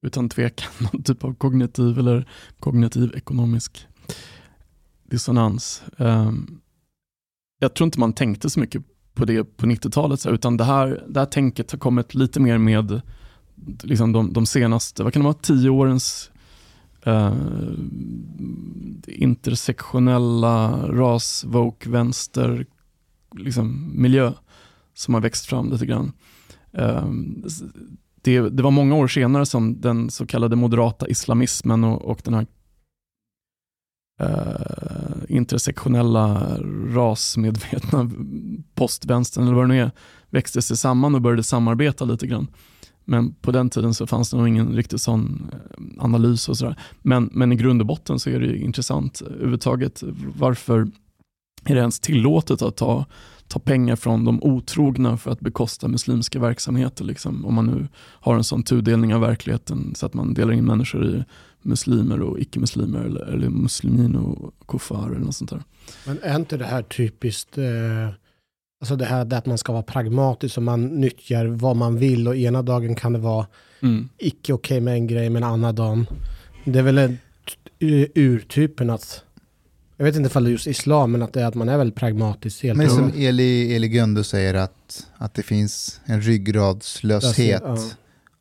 utan 0.05 0.29
tvekan 0.29 0.71
någon 0.79 1.03
typ 1.03 1.23
av 1.23 1.35
kognitiv 1.35 1.99
eller 1.99 2.29
kognitiv 2.59 3.11
ekonomisk 3.15 3.87
dissonans. 5.11 5.83
Um, 5.97 6.61
jag 7.59 7.73
tror 7.73 7.85
inte 7.85 7.99
man 7.99 8.13
tänkte 8.13 8.49
så 8.49 8.59
mycket 8.59 8.83
på 9.13 9.25
det 9.25 9.43
på 9.43 9.65
90-talet, 9.65 10.25
utan 10.25 10.57
det 10.57 10.63
här, 10.63 11.05
det 11.09 11.19
här 11.19 11.25
tänket 11.25 11.71
har 11.71 11.79
kommit 11.79 12.15
lite 12.15 12.39
mer 12.39 12.57
med 12.57 13.01
liksom 13.83 14.11
de, 14.11 14.33
de 14.33 14.45
senaste, 14.45 15.03
vad 15.03 15.13
kan 15.13 15.21
det 15.21 15.23
vara, 15.23 15.33
tio 15.33 15.69
årens 15.69 16.31
uh, 17.07 17.33
intersektionella 19.07 20.87
ras, 20.87 21.43
woke, 21.47 21.89
vänster 21.89 22.65
liksom, 23.35 23.91
miljö 23.95 24.33
som 24.93 25.13
har 25.13 25.21
växt 25.21 25.45
fram 25.45 25.71
lite 25.71 25.85
grann. 25.85 26.11
Uh, 26.77 27.11
det, 28.21 28.49
det, 28.49 28.63
var 28.63 28.71
många 28.71 28.95
år 28.95 29.07
senare 29.07 29.45
som 29.45 29.81
den 29.81 30.09
så 30.09 30.25
kallade 30.25 30.55
moderata 30.55 31.07
islamismen 31.07 31.83
och, 31.83 32.01
och 32.01 32.21
den 32.23 32.33
här 32.33 32.47
uh, 34.21 35.00
intersektionella 35.31 36.57
rasmedvetna 36.87 38.11
postvänstern 38.75 39.43
eller 39.43 39.55
vad 39.55 39.63
det 39.63 39.73
nu 39.73 39.79
är 39.79 39.91
växte 40.29 40.61
sig 40.61 40.77
samman 40.77 41.15
och 41.15 41.21
började 41.21 41.43
samarbeta 41.43 42.05
lite 42.05 42.27
grann. 42.27 42.47
Men 43.05 43.33
på 43.33 43.51
den 43.51 43.69
tiden 43.69 43.93
så 43.93 44.07
fanns 44.07 44.31
det 44.31 44.37
nog 44.37 44.47
ingen 44.47 44.75
riktigt 44.75 45.01
sån 45.01 45.51
eh, 45.53 46.03
analys 46.03 46.49
och 46.49 46.57
sådär. 46.57 46.75
Men, 47.01 47.29
men 47.33 47.51
i 47.51 47.55
grund 47.55 47.81
och 47.81 47.87
botten 47.87 48.19
så 48.19 48.29
är 48.29 48.39
det 48.39 48.57
intressant 48.57 49.21
eh, 49.21 49.27
överhuvudtaget 49.27 50.03
varför 50.37 50.87
är 51.65 51.75
det 51.75 51.81
ens 51.81 51.99
tillåtet 51.99 52.61
att 52.61 52.77
ta, 52.77 53.05
ta 53.51 53.59
pengar 53.59 53.95
från 53.95 54.25
de 54.25 54.43
otrogna 54.43 55.17
för 55.17 55.31
att 55.31 55.39
bekosta 55.39 55.87
muslimska 55.87 56.39
verksamheter? 56.39 57.05
Liksom, 57.05 57.45
om 57.45 57.53
man 57.53 57.65
nu 57.65 57.87
har 57.97 58.35
en 58.35 58.43
sån 58.43 58.63
tudelning 58.63 59.15
av 59.15 59.21
verkligheten 59.21 59.95
så 59.95 60.05
att 60.05 60.13
man 60.13 60.33
delar 60.33 60.53
in 60.53 60.65
människor 60.65 61.05
i 61.05 61.23
muslimer 61.61 62.21
och 62.21 62.39
icke-muslimer 62.39 62.99
eller, 62.99 63.21
eller 63.21 63.49
muslimin 63.49 64.15
och 64.15 64.53
kuffar 64.67 65.05
eller 65.05 65.19
något 65.19 65.35
sånt 65.35 65.49
där. 65.49 65.63
Men 66.05 66.19
är 66.23 66.35
inte 66.35 66.57
det 66.57 66.65
här 66.65 66.81
typiskt, 66.81 67.57
eh, 67.57 67.65
alltså 68.79 68.95
det 68.95 69.05
här 69.05 69.33
att 69.33 69.45
man 69.45 69.57
ska 69.57 69.71
vara 69.71 69.83
pragmatisk 69.83 70.57
och 70.57 70.63
man 70.63 70.85
nyttjar 70.85 71.45
vad 71.45 71.75
man 71.75 71.97
vill 71.97 72.27
och 72.27 72.35
ena 72.35 72.61
dagen 72.61 72.95
kan 72.95 73.13
det 73.13 73.19
vara 73.19 73.47
mm. 73.81 74.09
icke 74.17 74.53
okej 74.53 74.75
okay 74.77 74.81
med 74.81 74.93
en 74.93 75.07
grej 75.07 75.29
men 75.29 75.43
en 75.43 75.49
annan 75.49 75.75
dag. 75.75 76.05
Det 76.65 76.79
är 76.79 76.83
väl 76.83 76.97
en 76.97 77.17
urtypen 78.15 78.89
att 78.89 79.23
jag 80.01 80.05
vet 80.05 80.15
inte 80.15 80.27
ifall 80.27 80.43
det 80.43 80.49
är 80.49 80.51
just 80.51 80.67
islam, 80.67 81.11
men 81.11 81.21
att, 81.21 81.33
det 81.33 81.41
är 81.41 81.45
att 81.45 81.55
man 81.55 81.69
är 81.69 81.77
väldigt 81.77 81.95
pragmatisk. 81.95 82.63
Helt 82.63 82.77
men 82.77 82.89
som 82.89 83.11
Eli, 83.15 83.75
Eli 83.75 83.87
Gundu 83.87 84.23
säger, 84.23 84.53
att, 84.53 85.07
att 85.17 85.33
det 85.33 85.43
finns 85.43 86.01
en 86.05 86.21
ryggradslöshet. 86.21 87.61
Ja 87.65 87.77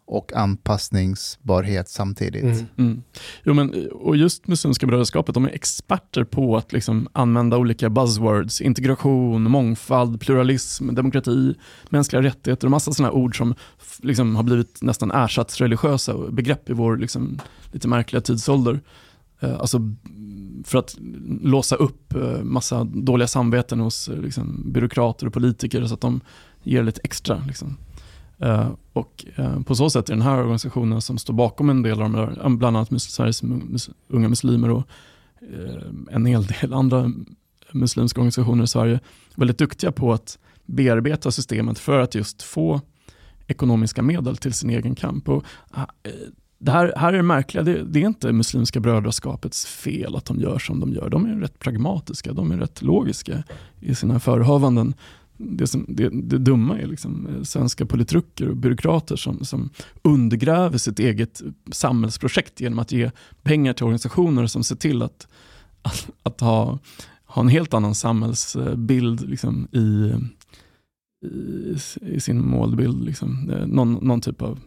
och 0.07 0.33
anpassningsbarhet 0.33 1.89
samtidigt. 1.89 2.43
Mm. 2.43 2.67
Mm. 2.77 3.03
Jo, 3.45 3.55
men, 3.55 3.91
och 3.91 4.17
just 4.17 4.49
Muslimska 4.49 4.87
brödraskapet, 4.87 5.35
de 5.35 5.45
är 5.45 5.49
experter 5.49 6.25
på 6.25 6.57
att 6.57 6.73
liksom 6.73 7.09
använda 7.13 7.57
olika 7.57 7.91
buzzwords, 7.91 8.61
integration, 8.61 9.43
mångfald, 9.43 10.21
pluralism, 10.21 10.95
demokrati, 10.95 11.55
mänskliga 11.89 12.23
rättigheter 12.23 12.67
och 12.67 12.71
massa 12.71 12.93
sådana 12.93 13.13
ord 13.13 13.39
som 13.39 13.55
liksom 14.03 14.37
har 14.37 14.43
blivit 14.43 14.83
nästan 14.83 15.11
ersatsreligiösa 15.11 16.19
begrepp 16.31 16.71
i 16.71 16.73
vår 16.73 16.97
liksom, 16.97 17.41
lite 17.73 17.89
märkliga 17.89 18.21
tidsålder. 18.21 18.81
Eh, 19.41 19.61
alltså 19.61 19.79
för 20.65 20.79
att 20.79 20.97
låsa 21.43 21.77
upp 21.77 22.15
eh, 22.15 22.43
massa 22.43 22.85
dåliga 22.85 23.29
samveten 23.29 23.81
hos 23.81 24.09
eh, 24.09 24.21
liksom, 24.21 24.63
byråkrater 24.73 25.27
och 25.27 25.33
politiker 25.33 25.85
så 25.85 25.95
att 25.95 26.01
de 26.01 26.21
ger 26.63 26.83
lite 26.83 27.01
extra. 27.05 27.43
Liksom. 27.47 27.77
Uh, 28.45 28.71
och 28.93 29.25
uh, 29.39 29.63
på 29.63 29.75
så 29.75 29.91
sätt 29.91 30.09
är 30.09 30.13
den 30.13 30.23
här 30.23 30.39
organisationen 30.39 31.01
som 31.01 31.19
står 31.19 31.35
bakom 31.35 31.71
en 31.71 31.83
del 31.83 32.03
av 32.03 32.11
de 32.11 32.13
där, 32.13 32.49
bland 32.49 32.77
annat 32.77 33.03
Sveriges 33.03 33.43
mus 33.43 33.91
unga 34.09 34.29
muslimer 34.29 34.71
och 34.71 34.83
uh, 35.53 35.83
en 36.11 36.27
hel 36.27 36.47
del 36.47 36.73
andra 36.73 37.13
muslimska 37.73 38.21
organisationer 38.21 38.65
i 38.65 38.67
Sverige, 38.67 39.01
väldigt 39.35 39.59
duktiga 39.59 39.93
på 39.93 40.13
att 40.13 40.39
bearbeta 40.67 41.31
systemet 41.31 41.79
för 41.79 42.01
att 42.01 42.15
just 42.15 42.43
få 42.43 42.81
ekonomiska 43.47 44.03
medel 44.03 44.37
till 44.37 44.53
sin 44.53 44.71
egen 44.71 44.95
kamp. 44.95 45.29
Och, 45.29 45.45
det 46.61 46.71
här, 46.71 46.93
här 46.97 47.13
är 47.13 47.17
det 47.17 47.23
märkliga, 47.23 47.65
det, 47.65 47.83
det, 47.83 48.03
är 48.03 48.07
inte 48.07 48.33
Muslimska 48.33 48.81
brödraskapets 48.81 49.67
fel 49.67 50.17
att 50.17 50.25
de 50.25 50.41
gör 50.41 50.59
som 50.59 50.81
de 50.81 50.93
gör. 50.93 51.09
De 51.11 51.27
är 51.27 51.35
rätt 51.35 51.59
pragmatiska, 51.59 52.33
de 52.33 52.53
är 52.53 52.57
rätt 52.57 52.83
logiska 52.83 53.43
i 53.81 53.95
sina 53.95 54.21
förhavanden 54.21 54.95
det, 55.43 55.67
som, 55.67 55.85
det, 55.89 56.09
det 56.09 56.39
dumma 56.39 56.79
är 56.79 56.87
liksom 56.87 57.27
eh, 57.27 57.43
svenska 57.43 57.87
politruker 57.87 58.49
och 58.49 58.57
byråkrater 58.57 59.17
som, 59.17 59.45
som 59.45 59.71
undergräver 60.03 60.79
sitt 60.79 60.99
eget 60.99 61.43
samhällsprojekt 61.73 62.61
genom 62.61 62.79
att 62.79 62.93
ge 62.93 63.11
pengar 63.43 63.73
till 63.73 63.85
organisationer 63.85 64.47
som 64.47 64.65
ser 64.65 64.77
till 64.77 65.03
att, 65.03 65.29
att, 65.83 66.11
att 66.23 66.41
ha, 66.41 66.79
ha 67.25 67.43
en 67.43 67.49
helt 67.49 67.75
annan 67.75 67.95
samhällsbild 67.95 69.29
liksom, 69.29 69.69
i, 69.73 70.13
i, 71.27 71.77
i, 72.01 72.21
sin 72.21 72.49
målbild. 72.49 73.05
Liksom. 73.05 73.51
Eh, 73.51 73.67
någon, 73.67 73.93
någon 73.93 74.21
typ 74.21 74.43
av 74.43 74.59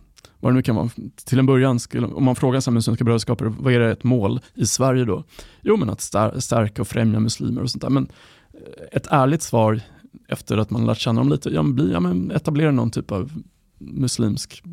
vad 0.44 0.52
det 0.52 0.56
nu 0.56 0.62
kan 0.62 0.76
vara. 0.76 0.90
Till 1.26 1.40
en 1.40 1.46
början, 1.46 1.80
skulle, 1.80 2.08
om 2.08 2.24
man 2.24 2.36
frågar 2.36 2.72
Muslimska 2.72 3.04
brödraskapet, 3.04 3.54
vad 3.60 3.74
är 3.74 3.80
det 3.80 3.92
ett 3.92 4.04
mål 4.04 4.40
i 4.54 4.66
Sverige 4.66 5.06
då? 5.06 5.24
Jo, 5.62 5.78
men 5.78 5.90
att 5.90 6.02
stärka 6.44 6.82
och 6.82 6.88
främja 6.88 7.20
muslimer 7.20 7.62
och 7.62 7.72
sånt 7.72 7.82
där. 7.82 7.90
Men 7.90 8.08
eh, 8.54 8.98
ett 8.98 9.08
ärligt 9.08 9.42
svar 9.42 9.82
efter 10.28 10.58
att 10.58 10.70
man 10.70 10.86
lärt 10.86 10.98
känna 10.98 11.22
dem 11.22 11.30
lite, 11.30 11.50
ja, 11.50 11.64
bli, 11.64 11.92
ja, 11.92 12.00
men 12.00 12.32
etablera 12.32 12.72
någon 12.72 12.92
typ 12.92 13.12
av 13.12 13.32
muslimsk 13.78 14.64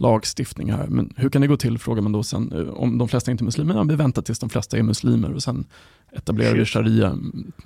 lagstiftning 0.00 0.72
här. 0.72 0.86
Men 0.86 1.12
hur 1.16 1.28
kan 1.28 1.42
det 1.42 1.48
gå 1.48 1.56
till, 1.56 1.78
frågar 1.78 2.02
man 2.02 2.12
då 2.12 2.22
sen, 2.22 2.52
eh, 2.52 2.74
om 2.74 2.98
de 2.98 3.08
flesta 3.08 3.30
inte 3.30 3.42
är 3.42 3.44
muslimer, 3.44 3.74
ja, 3.74 3.82
vi 3.82 3.94
väntar 3.94 4.22
tills 4.22 4.38
de 4.38 4.50
flesta 4.50 4.78
är 4.78 4.82
muslimer 4.82 5.32
och 5.32 5.42
sen 5.42 5.66
etablerar 6.12 6.54
vi 6.54 6.64
sharia 6.64 7.18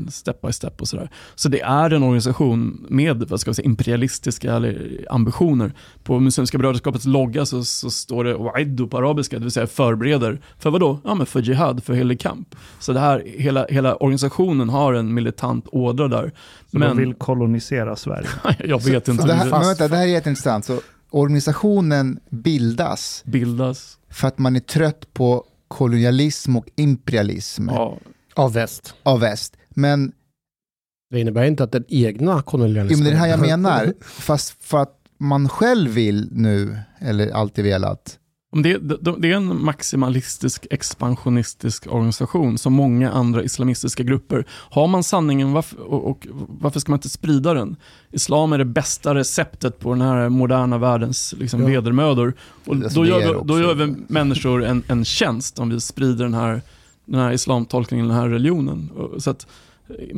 step 0.08 0.40
by 0.40 0.52
step 0.52 0.80
och 0.80 0.88
sådär. 0.88 1.10
Så 1.34 1.48
det 1.48 1.60
är 1.60 1.90
en 1.90 2.02
organisation 2.02 2.86
med 2.88 3.22
vad 3.28 3.40
ska 3.40 3.48
jag 3.48 3.56
säga, 3.56 3.66
imperialistiska 3.66 4.62
ambitioner. 5.10 5.72
På 6.02 6.20
Muslimska 6.20 6.58
brödraskapets 6.58 7.04
logga 7.04 7.46
så, 7.46 7.64
så 7.64 7.90
står 7.90 8.24
det 8.24 8.34
wa'iddu 8.34 8.88
på 8.88 8.98
arabiska, 8.98 9.36
det 9.38 9.42
vill 9.42 9.52
säga 9.52 9.66
förbereder. 9.66 10.40
För 10.58 10.70
vad 10.70 10.80
då? 10.80 10.98
Ja 11.04 11.14
men 11.14 11.26
för 11.26 11.40
jihad, 11.40 11.84
för 11.84 11.94
helig 11.94 12.20
kamp. 12.20 12.54
Så 12.78 12.92
det 12.92 13.00
här, 13.00 13.22
hela, 13.26 13.66
hela 13.68 13.96
organisationen 13.96 14.68
har 14.68 14.94
en 14.94 15.14
militant 15.14 15.68
ådra 15.72 16.08
där. 16.08 16.32
Så 16.70 16.78
men, 16.78 16.88
de 16.88 16.96
vill 16.96 17.14
kolonisera 17.14 17.96
Sverige? 17.96 18.28
jag 18.58 18.84
vet 18.84 19.08
inte. 19.08 19.26
Det 19.26 19.34
här, 19.34 19.50
men 19.50 19.60
vänta, 19.60 19.88
det 19.88 19.96
här 19.96 20.02
är 20.02 20.08
jätteintressant. 20.08 20.64
Så 20.64 20.80
organisationen 21.12 22.20
bildas, 22.30 23.22
bildas 23.26 23.98
för 24.08 24.28
att 24.28 24.38
man 24.38 24.56
är 24.56 24.60
trött 24.60 25.14
på 25.14 25.44
kolonialism 25.68 26.56
och 26.56 26.66
imperialism. 26.76 27.68
Ja. 27.68 27.98
Av 28.34 28.52
väst. 28.52 28.94
Av 29.02 29.20
väst. 29.20 29.56
Men 29.68 30.12
det 31.10 31.20
innebär 31.20 31.44
inte 31.44 31.64
att 31.64 31.72
den 31.72 31.84
egna 31.88 32.42
kolonialismen... 32.42 33.04
det 33.04 33.10
är 33.10 33.12
det 33.12 33.18
här 33.18 33.28
jag 33.28 33.40
menar. 33.48 33.92
Fast 34.00 34.64
för 34.64 34.78
att 34.78 34.98
man 35.18 35.48
själv 35.48 35.90
vill 35.90 36.28
nu, 36.32 36.78
eller 36.98 37.30
alltid 37.30 37.64
velat, 37.64 38.18
det, 38.52 38.78
det, 38.78 39.14
det 39.18 39.32
är 39.32 39.36
en 39.36 39.64
maximalistisk, 39.64 40.66
expansionistisk 40.70 41.86
organisation 41.86 42.58
som 42.58 42.72
många 42.72 43.10
andra 43.10 43.42
islamistiska 43.42 44.02
grupper. 44.02 44.44
Har 44.50 44.86
man 44.86 45.02
sanningen 45.02 45.52
varför, 45.52 45.80
och, 45.80 46.10
och, 46.10 46.26
varför 46.48 46.80
ska 46.80 46.92
man 46.92 46.98
inte 46.98 47.08
sprida 47.08 47.54
den? 47.54 47.76
Islam 48.10 48.52
är 48.52 48.58
det 48.58 48.64
bästa 48.64 49.14
receptet 49.14 49.78
på 49.78 49.92
den 49.92 50.00
här 50.00 50.28
moderna 50.28 50.78
världens 50.78 51.34
liksom, 51.38 51.60
ja. 51.60 51.66
vedermödor. 51.66 52.34
Och 52.64 52.76
då, 52.76 53.06
gör, 53.06 53.44
då 53.44 53.60
gör 53.60 53.74
vi 53.74 53.94
människor 54.08 54.64
en, 54.64 54.82
en 54.88 55.04
tjänst 55.04 55.58
om 55.58 55.70
vi 55.70 55.80
sprider 55.80 56.24
den 56.24 56.34
här, 56.34 56.62
den 57.04 57.20
här 57.20 57.32
islamtolkningen, 57.32 58.08
den 58.08 58.16
här 58.16 58.28
religionen. 58.28 58.90
Så 59.18 59.30
att, 59.30 59.46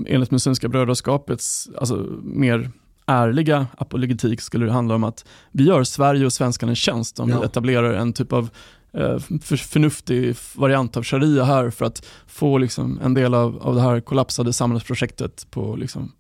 enligt 0.07 0.31
Muslimska 0.31 0.69
brödraskapets 0.69 1.69
alltså, 1.79 2.07
mer 2.23 2.71
ärliga 3.07 3.67
apologetik 3.79 4.41
skulle 4.41 4.67
det 4.67 4.73
handla 4.73 4.95
om 4.95 5.05
att 5.05 5.25
vi 5.53 5.65
gör 5.65 5.85
Sverige 5.85 6.27
och 6.27 6.33
svenskarna 6.33 6.73
en 6.73 6.77
tjänst 6.77 7.21
om 7.21 7.31
ja. 7.31 7.41
vi 7.41 7.47
etablerar 7.47 7.95
en 7.95 8.13
typ 8.13 8.33
av 8.33 8.51
eh, 8.93 9.19
för, 9.19 9.57
förnuftig 9.57 10.37
variant 10.55 10.97
av 10.97 11.05
sharia 11.05 11.45
här 11.45 11.71
för 11.71 11.85
att 11.85 12.07
få 12.27 12.59
liksom, 12.59 13.01
en 13.05 13.15
del 13.15 13.35
av, 13.35 13.59
av 13.63 13.75
det 13.75 13.81
här 13.81 14.01
kollapsade 14.01 14.53
samhällsprojektet 14.53 15.47
på, 15.51 15.77
liksom, 15.77 16.13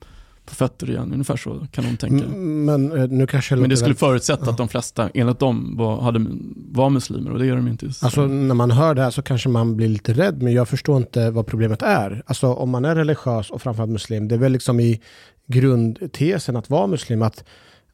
på 0.46 0.54
fötter 0.54 0.90
igen. 0.90 1.12
Ungefär 1.12 1.36
så 1.36 1.66
kan 1.72 1.84
de 1.84 1.96
tänka. 1.96 2.26
Men, 2.36 2.92
eh, 2.92 3.08
nu 3.08 3.26
kanske 3.26 3.56
Men 3.56 3.70
det 3.70 3.76
skulle 3.76 3.94
förutsätta 3.94 4.50
att 4.50 4.56
de 4.56 4.68
flesta 4.68 5.10
enligt 5.14 5.38
dem 5.38 5.76
var, 5.76 6.00
hade, 6.00 6.26
var 6.56 6.90
muslimer 6.90 7.30
och 7.30 7.38
det 7.38 7.46
är 7.46 7.56
de 7.56 7.68
inte. 7.68 7.86
Alltså 8.02 8.26
när 8.26 8.54
man 8.54 8.70
hör 8.70 8.94
det 8.94 9.02
här 9.02 9.10
så 9.10 9.22
kanske 9.22 9.48
man 9.48 9.76
blir 9.76 9.88
lite 9.88 10.12
rädd 10.12 10.42
men 10.42 10.52
jag 10.52 10.68
förstår 10.68 10.96
inte 10.96 11.30
vad 11.30 11.46
problemet 11.46 11.82
är. 11.82 12.22
Alltså 12.26 12.46
om 12.46 12.70
man 12.70 12.84
är 12.84 12.94
religiös 12.94 13.50
och 13.50 13.62
framförallt 13.62 13.92
muslim, 13.92 14.28
det 14.28 14.34
är 14.34 14.38
väl 14.38 14.52
liksom 14.52 14.80
i 14.80 15.00
grundtesen 15.46 16.56
att 16.56 16.70
vara 16.70 16.86
muslim, 16.86 17.22
att, 17.22 17.44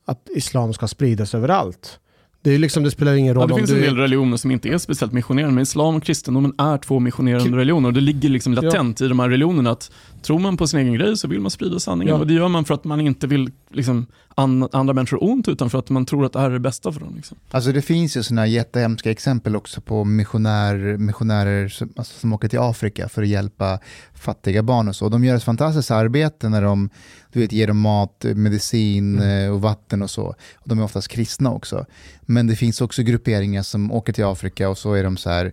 att 0.05 0.29
islam 0.35 0.73
ska 0.73 0.89
spridas 0.89 1.35
överallt. 1.35 2.01
Det, 2.43 2.51
är 2.51 2.59
liksom, 2.59 2.83
det 2.83 2.91
spelar 2.91 3.15
ingen 3.15 3.35
roll 3.35 3.43
ja, 3.43 3.47
det 3.47 3.61
finns 3.61 3.71
en 3.71 3.81
del 3.81 3.97
religioner 3.97 4.37
som 4.37 4.51
inte 4.51 4.69
är 4.69 4.79
speciellt 4.79 5.13
missionerande, 5.13 5.55
men 5.55 5.63
islam 5.63 5.97
och 5.97 6.03
kristendomen 6.03 6.55
är 6.59 6.79
två 6.79 6.99
missionerande 6.99 7.57
religioner. 7.57 7.89
Och 7.89 7.93
det 7.93 8.01
ligger 8.01 8.29
liksom 8.29 8.55
latent 8.55 9.01
ja. 9.01 9.07
i 9.07 9.09
de 9.09 9.19
här 9.19 9.29
religionerna 9.29 9.71
att 9.71 9.91
tror 10.23 10.39
man 10.39 10.57
på 10.57 10.67
sin 10.67 10.81
egen 10.81 10.95
grej 10.95 11.17
så 11.17 11.29
vill 11.29 11.41
man 11.41 11.51
sprida 11.51 11.81
sanningen. 11.81 12.15
Ja. 12.15 12.21
Och 12.21 12.27
det 12.27 12.35
gör 12.35 12.49
man 12.49 12.65
för 12.65 12.75
att 12.75 12.85
man 12.85 13.01
inte 13.01 13.27
vill 13.27 13.51
liksom, 13.71 14.07
an, 14.35 14.69
andra 14.73 14.95
människor 14.95 15.25
ont, 15.25 15.49
utan 15.49 15.71
för 15.71 15.79
att 15.79 15.91
man 15.91 16.07
tror 16.07 16.25
att 16.25 16.33
det 16.33 16.41
här 16.41 16.51
är 16.51 16.55
det 16.55 16.61
bästa 16.61 16.93
för 16.93 17.01
dem. 17.01 17.17
Liksom. 17.17 17.39
Alltså 17.51 17.73
det 17.73 17.83
finns 17.83 18.17
ju 18.17 18.23
sådana 18.23 18.47
jättehemska 18.47 19.11
exempel 19.11 19.57
också 19.57 19.81
på 19.81 20.05
missionär, 20.05 20.97
missionärer 20.97 21.69
som, 21.69 21.93
alltså, 21.97 22.21
som 22.21 22.33
åker 22.33 22.49
till 22.49 22.59
Afrika 22.59 23.09
för 23.09 23.23
att 23.23 23.29
hjälpa 23.29 23.79
fattiga 24.15 24.63
barn 24.63 24.89
och 24.89 24.97
så. 24.97 25.09
De 25.09 25.25
gör 25.25 25.37
ett 25.37 25.45
fantastiskt 25.45 25.91
arbete 25.91 26.49
när 26.49 26.63
de 26.63 26.91
du 27.33 27.41
vet, 27.41 27.53
ger 27.53 27.67
dem 27.67 27.79
mat, 27.79 28.25
medicin 28.35 29.19
mm. 29.19 29.47
Eh, 29.47 29.53
och 29.53 29.61
vatten 29.61 30.03
och 30.03 30.11
så. 30.11 30.25
Och 30.55 30.69
de 30.69 30.79
är 30.79 30.83
oftast 30.83 31.09
kristna 31.09 31.53
också. 31.53 31.87
Men 32.23 32.47
det 32.47 32.57
finns 32.57 32.81
också 32.81 33.03
grupperingar 33.03 33.63
som 33.63 33.93
åker 33.93 34.13
till 34.13 34.25
Afrika 34.25 34.69
och 34.69 34.79
så 34.79 34.95
är 34.95 35.05
de 35.05 35.17
så 35.17 35.31
här, 35.31 35.53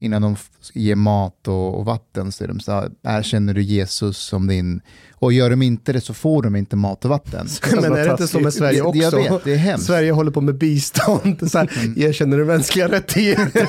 innan 0.00 0.22
de 0.22 0.36
ger 0.72 0.94
mat 0.94 1.48
och, 1.48 1.78
och 1.78 1.84
vatten 1.84 2.32
så 2.32 2.44
är 2.44 2.48
de 2.48 2.60
så 2.60 2.72
här, 2.72 2.90
erkänner 3.02 3.54
du 3.54 3.62
Jesus 3.62 4.18
som 4.18 4.46
din 4.46 4.80
och 5.20 5.32
gör 5.32 5.50
de 5.50 5.62
inte 5.62 5.92
det 5.92 6.00
så 6.00 6.14
får 6.14 6.42
de 6.42 6.56
inte 6.56 6.76
mat 6.76 7.04
och 7.04 7.10
vatten. 7.10 7.46
Men 7.74 7.84
är 7.84 8.04
det 8.04 8.10
inte 8.10 8.28
så 8.28 8.40
med 8.40 8.54
Sverige 8.54 8.82
också? 8.82 9.02
Jag 9.02 9.10
vet, 9.10 9.44
det 9.44 9.52
är 9.52 9.56
hemskt. 9.56 9.86
Sverige 9.86 10.12
håller 10.12 10.30
på 10.30 10.40
med 10.40 10.54
bistånd. 10.54 11.50
Så 11.50 11.58
här, 11.58 11.70
mm. 11.82 12.02
Erkänner 12.02 12.38
du 12.38 12.44
mänskliga 12.44 12.88
rättigheter? 12.88 13.66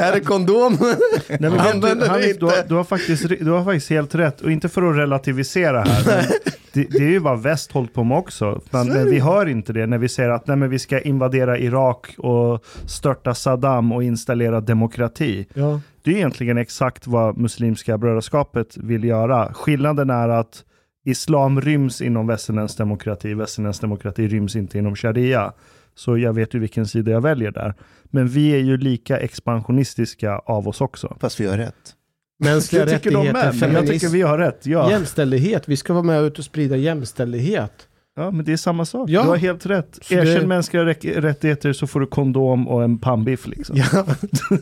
här 0.00 0.12
är 0.16 0.20
kondom. 0.20 0.78
Nej, 0.80 1.38
men, 1.40 1.60
Använder 1.60 2.18
du, 2.18 2.28
inte. 2.28 2.40
Du 2.40 2.46
har, 2.46 2.68
du, 2.68 2.74
har 2.74 2.84
faktiskt, 2.84 3.28
du 3.28 3.50
har 3.50 3.64
faktiskt 3.64 3.90
helt 3.90 4.14
rätt. 4.14 4.40
Och 4.40 4.50
inte 4.50 4.68
för 4.68 4.82
att 4.90 4.96
relativisera 4.96 5.82
här. 5.82 6.26
det, 6.72 6.84
det, 6.90 6.98
är 6.98 7.10
ju 7.10 7.18
vad 7.18 7.42
väst 7.42 7.72
hållit 7.72 7.94
på 7.94 8.04
med 8.04 8.18
också. 8.18 8.60
Men 8.70 9.10
vi 9.10 9.18
hör 9.18 9.48
inte 9.48 9.72
det 9.72 9.86
när 9.86 9.98
vi 9.98 10.08
säger 10.08 10.30
att 10.30 10.46
nej, 10.46 10.56
men 10.56 10.70
vi 10.70 10.78
ska 10.78 11.00
invadera 11.00 11.58
Irak 11.58 12.14
och 12.18 12.64
störta 12.86 13.34
Saddam 13.34 13.92
och 13.92 14.04
installera 14.04 14.60
demokrati. 14.60 15.11
Ja. 15.54 15.80
Det 16.02 16.10
är 16.10 16.14
egentligen 16.14 16.58
exakt 16.58 17.06
vad 17.06 17.38
Muslimska 17.38 17.98
brödraskapet 17.98 18.76
vill 18.76 19.04
göra. 19.04 19.54
Skillnaden 19.54 20.10
är 20.10 20.28
att 20.28 20.64
islam 21.04 21.60
ryms 21.60 22.00
inom 22.00 22.26
västerländsk 22.26 22.78
demokrati, 22.78 23.34
västerländsk 23.34 23.80
demokrati 23.80 24.28
ryms 24.28 24.56
inte 24.56 24.78
inom 24.78 24.96
sharia. 24.96 25.52
Så 25.94 26.18
jag 26.18 26.32
vet 26.32 26.54
ju 26.54 26.58
vilken 26.58 26.86
sida 26.86 27.10
jag 27.10 27.20
väljer 27.20 27.50
där. 27.50 27.74
Men 28.04 28.28
vi 28.28 28.50
är 28.50 28.58
ju 28.58 28.76
lika 28.76 29.18
expansionistiska 29.18 30.38
av 30.38 30.68
oss 30.68 30.80
också. 30.80 31.16
Fast 31.20 31.40
vi 31.40 31.46
har 31.46 31.56
rätt. 31.56 31.94
Mänskliga 32.38 32.86
rättigheter, 32.86 33.52
feminism, 33.52 33.74
jag 33.74 33.86
tycker 33.86 34.08
vi 34.08 34.22
har 34.22 34.38
rätt. 34.38 34.66
Ja. 34.66 34.90
Jämställdhet, 34.90 35.68
vi 35.68 35.76
ska 35.76 35.92
vara 35.92 36.02
med 36.02 36.22
ut 36.22 36.38
och 36.38 36.44
sprida 36.44 36.76
jämställdhet. 36.76 37.88
Ja, 38.16 38.30
men 38.30 38.44
det 38.44 38.52
är 38.52 38.56
samma 38.56 38.84
sak. 38.84 39.10
Ja. 39.10 39.22
Du 39.22 39.28
har 39.28 39.36
helt 39.36 39.66
rätt. 39.66 39.98
Erkänn 40.10 40.40
det... 40.40 40.46
mänskliga 40.46 40.84
rättigheter 40.84 41.72
så 41.72 41.86
får 41.86 42.00
du 42.00 42.06
kondom 42.06 42.68
och 42.68 42.84
en 42.84 42.98
pannbiff 42.98 43.46
liksom. 43.46 43.76
Ja. 43.76 44.06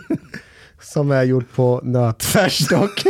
som 0.81 1.11
är 1.11 1.23
gjort 1.23 1.53
på 1.55 1.81
nötfärs 1.85 2.69
dock. 2.69 3.05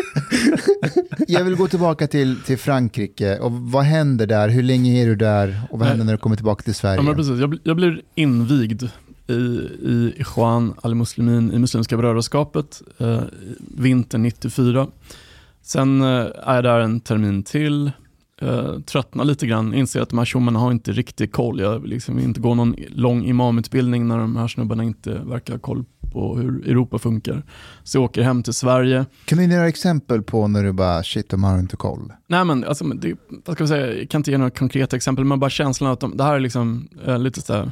jag 1.29 1.45
vill 1.45 1.57
gå 1.57 1.69
tillbaka 1.69 2.07
till, 2.07 2.41
till 2.41 2.59
Frankrike. 2.59 3.39
Och 3.39 3.53
vad 3.53 3.85
händer 3.85 4.27
där? 4.27 4.49
Hur 4.49 4.63
länge 4.63 5.03
är 5.03 5.07
du 5.07 5.17
där? 5.17 5.61
Och 5.71 5.79
vad 5.79 5.89
händer 5.89 6.05
när 6.05 6.13
du 6.13 6.19
kommer 6.19 6.37
tillbaka 6.37 6.63
till 6.63 6.75
Sverige? 6.75 7.03
Ja, 7.07 7.15
precis. 7.15 7.41
Jag, 7.41 7.59
jag 7.63 7.77
blir 7.77 8.03
invigd 8.15 8.83
i, 9.27 9.33
i 9.33 10.15
Ikhwan 10.17 10.75
al-Muslimin 10.83 11.53
i 11.53 11.59
Muslimska 11.59 11.97
brödraskapet 11.97 12.83
eh, 12.99 13.21
vintern 13.59 14.23
94. 14.23 14.87
Sen 15.63 16.03
eh, 16.03 16.27
är 16.43 16.55
jag 16.55 16.65
där 16.65 16.81
en 16.81 17.01
termin 17.01 17.43
till, 17.43 17.93
eh, 18.41 18.81
tröttnar 18.81 19.25
lite 19.25 19.47
grann, 19.47 19.75
inser 19.75 20.01
att 20.01 20.09
de 20.09 20.19
här 20.19 20.25
tjommarna 20.25 20.59
har 20.59 20.73
inte 20.73 20.93
riktigt 20.93 21.33
koll. 21.33 21.61
Jag 21.61 21.79
vill 21.79 21.91
liksom 21.91 22.19
inte 22.19 22.41
gå 22.41 22.55
någon 22.55 22.77
lång 22.89 23.25
imamutbildning 23.25 24.09
när 24.09 24.19
de 24.19 24.37
här 24.37 24.49
snubbarna 24.49 24.85
inte 24.85 25.11
verkar 25.11 25.53
ha 25.53 25.61
koll 25.61 25.85
på 26.13 26.37
hur 26.37 26.69
Europa 26.69 26.99
funkar. 26.99 27.43
Så 27.85 27.99
jag 27.99 28.05
åker 28.05 28.23
hem 28.23 28.43
till 28.43 28.55
Sverige. 28.55 29.07
Kan 29.25 29.39
du 29.39 29.45
ge 29.45 29.51
några 29.51 29.69
exempel 29.69 30.23
på 30.23 30.49
när 30.49 30.63
du 30.63 30.73
bara, 30.73 31.03
shit, 31.03 31.29
de 31.29 31.45
har 31.45 31.59
inte 31.59 31.77
koll? 31.77 32.13
Nej 32.27 32.45
men, 32.45 32.65
alltså, 32.65 32.85
det, 32.85 33.15
vad 33.45 33.57
ska 33.57 33.63
jag 33.63 33.69
säga, 33.69 33.99
jag 33.99 34.11
kan 34.11 34.19
inte 34.19 34.31
ge 34.31 34.39
några 34.39 34.51
konkreta 34.51 34.97
exempel, 34.97 35.25
men 35.25 35.41
bara 35.41 35.51
känslan 35.51 35.93
att 35.93 36.01
de, 36.01 36.17
det 36.17 36.25
här 36.25 36.35
är 36.35 36.41
liksom 36.41 36.89
eh, 37.07 37.19
lite 37.19 37.41
så 37.41 37.55
här, 37.55 37.71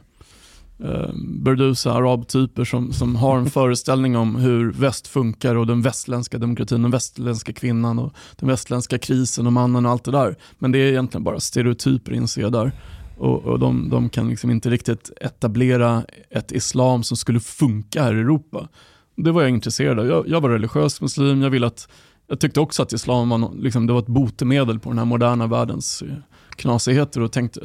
eh, 0.84 1.10
burdusa 1.14 1.92
arabtyper 1.92 2.64
som, 2.64 2.92
som 2.92 3.16
har 3.16 3.38
en 3.38 3.50
föreställning 3.50 4.16
om 4.16 4.36
hur 4.36 4.72
väst 4.72 5.06
funkar 5.06 5.54
och 5.54 5.66
den 5.66 5.82
västländska 5.82 6.38
demokratin, 6.38 6.82
den 6.82 6.90
västländska 6.90 7.52
kvinnan 7.52 7.98
och 7.98 8.12
den 8.36 8.48
västländska 8.48 8.98
krisen 8.98 9.46
och 9.46 9.52
mannen 9.52 9.86
och 9.86 9.92
allt 9.92 10.04
det 10.04 10.10
där. 10.10 10.36
Men 10.58 10.72
det 10.72 10.78
är 10.78 10.90
egentligen 10.90 11.24
bara 11.24 11.40
stereotyper 11.40 12.12
inser 12.12 12.42
jag 12.42 12.52
där. 12.52 12.72
Och, 13.18 13.44
och 13.44 13.58
de, 13.58 13.88
de, 13.90 14.08
kan 14.08 14.28
liksom 14.28 14.50
inte 14.50 14.70
riktigt 14.70 15.10
etablera 15.20 16.04
ett 16.30 16.52
islam 16.52 17.02
som 17.02 17.16
skulle 17.16 17.40
funka 17.40 18.02
här 18.02 18.14
i 18.14 18.20
Europa. 18.20 18.68
Det 19.16 19.32
var 19.32 19.42
jag 19.42 19.50
intresserad 19.50 19.98
av. 19.98 20.06
Jag, 20.06 20.28
jag 20.28 20.40
var 20.40 20.50
religiös 20.50 21.00
muslim, 21.00 21.42
jag, 21.42 21.50
ville 21.50 21.66
att, 21.66 21.88
jag 22.26 22.40
tyckte 22.40 22.60
också 22.60 22.82
att 22.82 22.92
islam 22.92 23.28
var, 23.28 23.54
liksom, 23.54 23.86
det 23.86 23.92
var 23.92 24.00
ett 24.00 24.06
botemedel 24.06 24.78
på 24.78 24.88
den 24.90 24.98
här 24.98 25.04
moderna 25.04 25.46
världens 25.46 26.02
eh, 26.02 26.14
knasigheter 26.56 27.20
och 27.20 27.32
tänkte, 27.32 27.60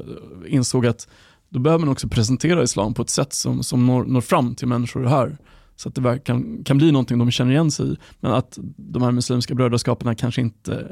insåg 0.47 0.85
att 0.85 1.07
då 1.53 1.59
behöver 1.59 1.85
man 1.85 1.91
också 1.91 2.07
presentera 2.07 2.63
islam 2.63 2.93
på 2.93 3.01
ett 3.01 3.09
sätt 3.09 3.33
som, 3.33 3.63
som 3.63 3.85
når, 3.85 4.03
når 4.03 4.21
fram 4.21 4.55
till 4.55 4.67
människor 4.67 5.05
här. 5.05 5.37
Så 5.75 5.89
att 5.89 5.95
det 5.95 6.19
kan, 6.19 6.63
kan 6.63 6.77
bli 6.77 6.91
någonting 6.91 7.17
de 7.17 7.31
känner 7.31 7.51
igen 7.51 7.71
sig 7.71 7.93
i. 7.93 7.97
Men 8.19 8.31
att 8.31 8.59
de 8.77 9.01
här 9.01 9.11
muslimska 9.11 9.55
brödraskaperna 9.55 10.15
kanske 10.15 10.41
inte, 10.41 10.87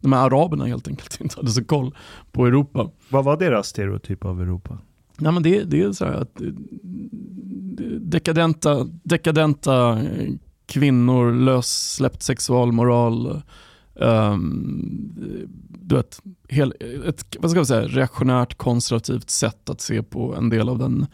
de 0.00 0.12
här 0.12 0.26
araberna 0.26 0.64
helt 0.64 0.88
enkelt 0.88 1.20
inte 1.20 1.36
hade 1.36 1.50
så 1.50 1.64
koll 1.64 1.94
på 2.32 2.46
Europa. 2.46 2.90
Vad 3.08 3.24
var 3.24 3.36
deras 3.36 3.66
stereotyp 3.66 4.24
av 4.24 4.42
Europa? 4.42 4.78
Ja, 5.18 5.30
men 5.30 5.42
det, 5.42 5.64
det 5.64 5.82
är 5.82 5.92
så 5.92 6.04
att 6.04 6.40
dekadenta, 8.00 8.84
dekadenta 8.84 10.02
kvinnor, 10.66 11.32
lössläppt 11.32 12.22
sexualmoral, 12.22 13.42
um, 13.94 15.12
du 15.90 15.96
vet, 15.96 16.22
hel, 16.48 16.74
ett 17.06 17.36
vad 17.38 17.50
ska 17.50 17.60
jag 17.60 17.66
säga, 17.66 17.88
reaktionärt 17.88 18.54
konservativt 18.54 19.30
sätt 19.30 19.70
att 19.70 19.80
se 19.80 20.02
på 20.02 20.34
en 20.34 20.48
del 20.48 20.68
av 20.68 20.78
den 20.78 21.06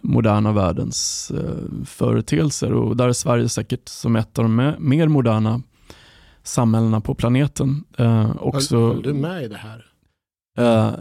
moderna 0.00 0.52
världens 0.52 1.30
eh, 1.30 1.84
företeelser 1.86 2.72
och 2.72 2.96
där 2.96 3.08
är 3.08 3.12
Sverige 3.12 3.48
säkert 3.48 3.88
som 3.88 4.16
ett 4.16 4.38
av 4.38 4.44
de 4.44 4.74
mer 4.78 5.08
moderna 5.08 5.62
samhällena 6.42 7.00
på 7.00 7.14
planeten. 7.14 7.84
Eh, 7.98 8.36
också, 8.40 8.76
Höll 8.76 9.02
du 9.02 9.14
med 9.14 9.42
i 9.42 9.48
det 9.48 9.56
här? 9.56 9.86
Eh, 10.58 10.94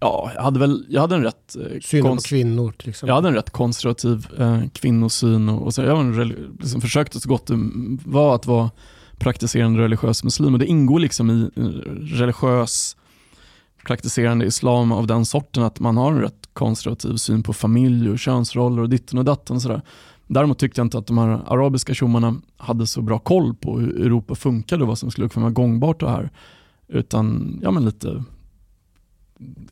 ja, 0.00 0.30
jag 0.34 0.42
hade 0.42 0.60
väl, 0.60 0.86
jag 0.88 1.00
hade 1.00 1.14
en 1.14 1.22
rätt... 1.22 1.56
Eh, 1.56 1.80
Syn 1.80 2.04
på 2.04 2.16
kvinnor 2.16 2.72
till 2.72 2.88
exempel. 2.88 3.08
Jag 3.08 3.14
hade 3.14 3.28
en 3.28 3.34
rätt 3.34 3.50
konservativ 3.50 4.26
eh, 4.38 4.62
kvinnosyn 4.72 5.48
och, 5.48 5.62
och 5.62 5.74
så, 5.74 5.82
jag 5.82 6.16
liksom 6.60 6.80
försökte 6.80 7.20
så 7.20 7.28
gott 7.28 7.46
det 7.46 7.58
var 8.04 8.34
att 8.34 8.46
vara 8.46 8.70
praktiserande 9.20 9.82
religiös 9.82 10.24
muslim 10.24 10.52
och 10.52 10.58
det 10.58 10.66
ingår 10.66 10.98
liksom 10.98 11.30
i 11.30 11.50
eh, 11.56 11.64
religiös 12.18 12.96
praktiserande 13.86 14.46
islam 14.46 14.92
av 14.92 15.06
den 15.06 15.24
sorten 15.24 15.62
att 15.62 15.80
man 15.80 15.96
har 15.96 16.12
en 16.12 16.20
rätt 16.20 16.48
konservativ 16.52 17.16
syn 17.16 17.42
på 17.42 17.52
familj 17.52 18.10
och 18.10 18.18
könsroller 18.18 18.82
och 18.82 18.88
ditten 18.88 19.18
och 19.18 19.24
datten. 19.24 19.56
Och 19.56 19.62
sådär. 19.62 19.82
Däremot 20.26 20.58
tyckte 20.58 20.80
jag 20.80 20.86
inte 20.86 20.98
att 20.98 21.06
de 21.06 21.18
här 21.18 21.28
arabiska 21.28 21.94
tjommarna 21.94 22.40
hade 22.56 22.86
så 22.86 23.02
bra 23.02 23.18
koll 23.18 23.54
på 23.54 23.78
hur 23.78 24.00
Europa 24.00 24.34
funkade 24.34 24.82
och 24.82 24.88
vad 24.88 24.98
som 24.98 25.10
skulle 25.10 25.28
kunna 25.28 25.44
vara 25.44 25.52
gångbart 25.52 26.02
och 26.02 26.10
här. 26.10 26.30
Utan 26.88 27.58
ja, 27.62 27.70
men 27.70 27.84
lite 27.84 28.24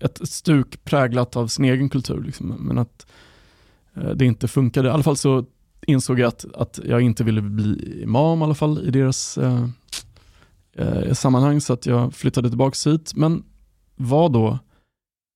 ett 0.00 0.28
stuk 0.28 0.84
präglat 0.84 1.36
av 1.36 1.46
sin 1.46 1.64
egen 1.64 1.88
kultur. 1.88 2.22
Liksom. 2.22 2.46
Men 2.48 2.78
att 2.78 3.06
eh, 3.94 4.10
det 4.10 4.24
inte 4.24 4.48
funkade. 4.48 4.88
I 4.88 4.90
alla 4.90 5.02
fall 5.02 5.16
så 5.16 5.44
insåg 5.86 6.18
jag 6.18 6.28
att, 6.28 6.44
att 6.54 6.80
jag 6.84 7.00
inte 7.00 7.24
ville 7.24 7.42
bli 7.42 8.02
imam 8.02 8.40
i 8.40 8.44
alla 8.44 8.54
fall 8.54 8.88
i 8.88 8.90
deras 8.90 9.38
eh, 9.38 9.68
eh, 10.72 11.12
sammanhang 11.12 11.60
så 11.60 11.72
att 11.72 11.86
jag 11.86 12.14
flyttade 12.14 12.48
tillbaka 12.48 12.90
hit. 12.90 13.12
Men 13.14 13.44
var 13.96 14.28
då 14.28 14.58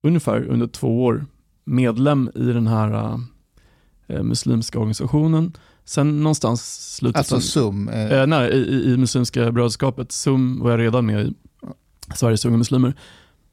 ungefär 0.07 0.45
under 0.45 0.67
två 0.67 1.05
år 1.05 1.27
medlem 1.65 2.31
i 2.35 2.45
den 2.45 2.67
här 2.67 3.21
eh, 4.07 4.23
muslimska 4.23 4.79
organisationen. 4.79 5.53
Sen 5.85 6.23
någonstans 6.23 6.95
slutet... 6.97 7.19
Alltså 7.19 7.41
SUM? 7.41 7.89
Eh, 7.89 8.13
eh, 8.13 8.27
nej, 8.27 8.51
i, 8.51 8.93
i 8.93 8.97
Muslimska 8.97 9.53
brödraskapet. 9.53 10.13
SUM 10.13 10.61
var 10.61 10.71
jag 10.71 10.81
redan 10.81 11.07
med 11.07 11.27
i, 11.27 11.35
Sveriges 12.15 12.45
unga 12.45 12.57
muslimer. 12.57 12.95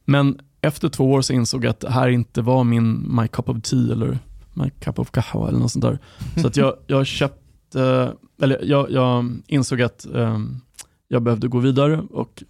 Men 0.06 0.40
efter 0.62 0.90
två 0.90 1.12
år 1.12 1.22
så 1.22 1.34
insåg 1.34 1.66
jag 1.66 1.70
att 1.70 1.80
det 1.80 1.92
här 1.92 2.10
inte 2.10 2.42
var 2.42 2.64
min 2.64 3.16
my 3.16 3.28
cup 3.28 3.50
of 3.50 3.62
tea 3.62 3.94
eller 3.94 4.20
my 4.54 4.70
cup 4.70 5.00
of 5.00 5.12
kahwa 5.12 5.48
eller 5.48 5.60
något 5.60 5.72
sånt 5.72 5.86
där. 5.86 6.00
Så 6.42 6.48
att 6.48 6.58
jag, 6.58 6.76
jag 6.88 7.06
köpte, 7.08 8.14
eller 8.42 8.60
jag, 8.64 8.92
jag 8.92 9.42
insåg 9.48 9.82
att 9.82 10.08
um, 10.12 10.62
jag 11.08 11.24
behövde 11.24 11.48
gå 11.48 11.60
vidare 11.60 12.04
och 12.12 12.44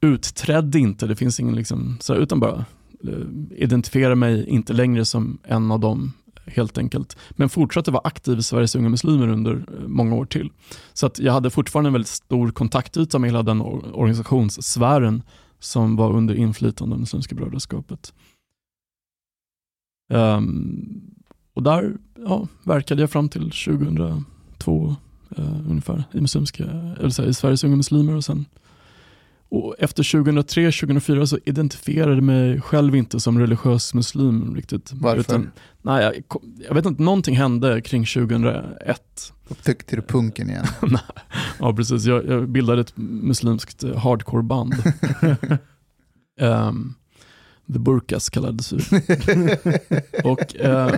utträdde 0.00 0.78
inte, 0.78 1.06
det 1.06 1.16
finns 1.16 1.40
ingen 1.40 1.56
liksom, 1.56 1.96
så 2.00 2.14
utan 2.14 2.40
bara 2.40 2.64
eh, 3.04 3.12
identifiera 3.50 4.14
mig 4.14 4.48
inte 4.48 4.72
längre 4.72 5.04
som 5.04 5.38
en 5.44 5.70
av 5.70 5.80
dem 5.80 6.12
helt 6.46 6.78
enkelt. 6.78 7.16
Men 7.30 7.48
fortsatte 7.48 7.90
vara 7.90 8.02
aktiv 8.04 8.38
i 8.38 8.42
Sveriges 8.42 8.76
unga 8.76 8.88
muslimer 8.88 9.28
under 9.28 9.52
eh, 9.52 9.88
många 9.88 10.14
år 10.14 10.24
till. 10.24 10.50
Så 10.92 11.06
att 11.06 11.18
jag 11.18 11.32
hade 11.32 11.50
fortfarande 11.50 11.88
en 11.88 11.92
väldigt 11.92 12.08
stor 12.08 12.50
kontaktyta 12.50 13.18
med 13.18 13.30
hela 13.30 13.42
den 13.42 13.60
organisationssfären 13.60 15.22
som 15.60 15.96
var 15.96 16.12
under 16.12 16.34
inflytande 16.34 16.94
av 16.94 17.00
Muslimska 17.00 17.34
brödraskapet. 17.34 18.12
Um, 20.08 21.00
och 21.54 21.62
där 21.62 21.96
ja, 22.26 22.48
verkade 22.64 23.02
jag 23.02 23.10
fram 23.10 23.28
till 23.28 23.50
2002 23.50 24.96
uh, 25.38 25.44
eh, 25.44 25.70
ungefär 25.70 26.04
i, 26.12 26.20
muslimska, 26.20 26.64
eller 26.98 27.10
så 27.10 27.22
här, 27.22 27.28
i 27.28 27.34
Sveriges 27.34 27.64
unga 27.64 27.76
muslimer 27.76 28.14
och 28.14 28.24
sen 28.24 28.46
och 29.50 29.74
efter 29.78 30.02
2003-2004 30.02 31.26
så 31.26 31.38
identifierade 31.44 32.14
jag 32.14 32.22
mig 32.22 32.60
själv 32.60 32.96
inte 32.96 33.20
som 33.20 33.38
religiös 33.38 33.94
muslim 33.94 34.56
riktigt. 34.56 34.92
Varför? 34.92 35.20
Utan, 35.20 35.50
nej, 35.82 36.04
jag, 36.04 36.42
jag, 36.68 36.74
vet 36.74 36.86
inte, 36.86 37.02
någonting 37.02 37.36
hände 37.36 37.80
kring 37.80 38.04
2001. 38.04 39.32
Upptäckte 39.48 39.96
du 39.96 40.02
punken 40.02 40.50
igen? 40.50 40.66
ja, 41.58 41.74
precis. 41.74 42.04
Jag, 42.04 42.26
jag, 42.26 42.48
bildade 42.48 42.80
ett 42.80 42.92
muslimskt 42.96 43.84
hardcore-band. 43.96 44.74
um, 46.40 46.94
The 47.72 47.78
Burkas 47.78 48.30
kallades 48.30 48.72
vi. 48.72 48.78
och, 50.24 50.56
eh, 50.56 50.92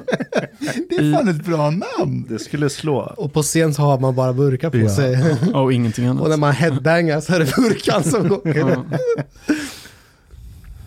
det 0.88 0.96
är 0.96 1.12
fan 1.16 1.28
i, 1.28 1.30
ett 1.30 1.44
bra 1.44 1.70
namn. 1.70 2.26
Det 2.28 2.38
skulle 2.38 2.70
slå. 2.70 3.14
Och 3.16 3.32
på 3.32 3.42
scen 3.42 3.74
så 3.74 3.82
har 3.82 3.98
man 3.98 4.14
bara 4.14 4.32
burkar 4.32 4.70
på 4.70 4.76
ja. 4.76 4.88
sig. 4.88 5.36
Ja, 5.52 5.60
och 5.60 5.72
ingenting 5.72 6.06
annat. 6.06 6.22
Och 6.22 6.30
när 6.30 6.36
man 6.36 6.52
headbangar 6.52 7.20
så 7.20 7.34
är 7.34 7.38
det 7.38 7.56
burkan 7.56 8.04
som 8.04 8.28
går. 8.28 8.40
ja. 8.44 8.84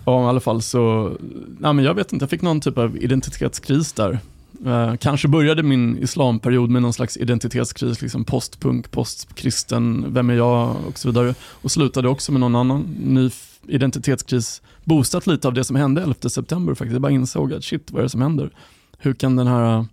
ja, 0.05 0.25
i 0.25 0.29
alla 0.29 0.39
fall 0.39 0.61
så, 0.61 1.17
nej, 1.59 1.73
men 1.73 1.85
jag 1.85 1.93
vet 1.93 2.13
inte, 2.13 2.23
jag 2.23 2.29
fick 2.29 2.41
någon 2.41 2.61
typ 2.61 2.77
av 2.77 2.97
identitetskris 2.97 3.93
där. 3.93 4.19
Eh, 4.65 4.95
kanske 4.95 5.27
började 5.27 5.63
min 5.63 5.97
islamperiod 5.97 6.69
med 6.69 6.81
någon 6.81 6.93
slags 6.93 7.17
identitetskris, 7.17 8.01
liksom 8.01 8.23
postpunk, 8.23 8.91
postkristen, 8.91 10.05
vem 10.13 10.29
är 10.29 10.33
jag 10.33 10.75
och 10.87 10.99
så 10.99 11.07
vidare. 11.07 11.35
Och 11.41 11.71
slutade 11.71 12.09
också 12.09 12.31
med 12.31 12.41
någon 12.41 12.55
annan 12.55 12.81
ny 13.03 13.29
identitetskris 13.67 14.61
boostat 14.83 15.27
lite 15.27 15.47
av 15.47 15.53
det 15.53 15.63
som 15.63 15.75
hände 15.75 16.01
11 16.01 16.29
september 16.29 16.73
faktiskt. 16.73 16.93
Jag 16.93 17.01
bara 17.01 17.11
insåg 17.11 17.53
att 17.53 17.63
shit, 17.63 17.91
vad 17.91 17.99
är 17.99 18.03
det 18.03 18.09
som 18.09 18.21
händer? 18.21 18.51
Hur 18.97 19.13
kan 19.13 19.35
den 19.35 19.47
här 19.47 19.85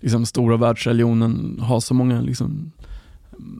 liksom, 0.00 0.26
stora 0.26 0.56
världsreligionen 0.56 1.60
ha 1.60 1.80
så 1.80 1.94
många 1.94 2.20
liksom, 2.20 2.72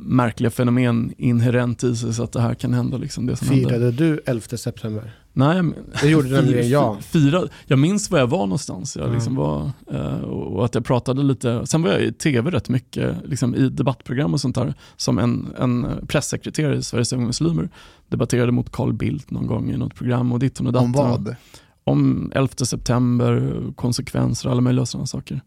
märkliga 0.07 0.51
fenomen 0.51 1.15
inherent 1.19 1.85
i 1.85 1.97
sig 1.97 2.15
så 2.15 2.23
att 2.23 2.33
det 2.33 2.41
här 2.41 2.55
kan 2.55 2.75
hända. 2.75 2.97
Liksom, 2.97 3.27
det 3.27 3.37
som 3.37 3.49
Firade 3.49 3.73
hände. 3.73 3.91
du 3.91 4.21
11 4.27 4.57
september? 4.57 5.13
Nej, 5.37 5.63
det 6.01 6.09
gjorde 6.09 6.29
nämligen 6.43 6.69
jag. 6.69 7.03
Fira, 7.03 7.43
jag 7.67 7.79
minns 7.79 8.11
var 8.11 8.19
jag 8.19 8.27
var 8.27 8.39
någonstans. 8.39 8.97
Jag 8.97 9.13
liksom 9.13 9.35
var, 9.35 9.71
eh, 9.93 10.21
och 10.21 10.65
att 10.65 10.75
jag 10.75 10.85
pratade 10.85 11.23
lite, 11.23 11.67
sen 11.67 11.83
var 11.83 11.91
jag 11.91 12.03
i 12.03 12.13
tv 12.13 12.51
rätt 12.51 12.69
mycket, 12.69 13.17
liksom 13.25 13.55
i 13.55 13.69
debattprogram 13.69 14.33
och 14.33 14.41
sånt 14.41 14.55
där, 14.55 14.75
som 14.97 15.19
en, 15.19 15.55
en 15.59 16.07
pressekreterare 16.07 16.77
i 16.77 16.83
Sveriges 16.83 17.13
Unga 17.13 17.27
Muslimer. 17.27 17.69
Debatterade 18.09 18.53
mot 18.53 18.73
Carl 18.73 18.93
Bildt 18.93 19.31
någon 19.31 19.47
gång 19.47 19.71
i 19.71 19.77
något 19.77 19.95
program 19.95 20.33
och 20.33 20.39
ditt 20.39 20.61
och 20.61 20.73
datten. 20.73 20.87
Om 20.87 20.93
vad? 20.93 21.37
Om 21.85 22.33
11 22.35 22.49
september, 22.49 23.63
konsekvenser 23.77 24.49
och 24.49 24.53
alla 24.53 24.61
möjliga 24.61 24.87
sådana 24.87 25.07
saker. 25.07 25.41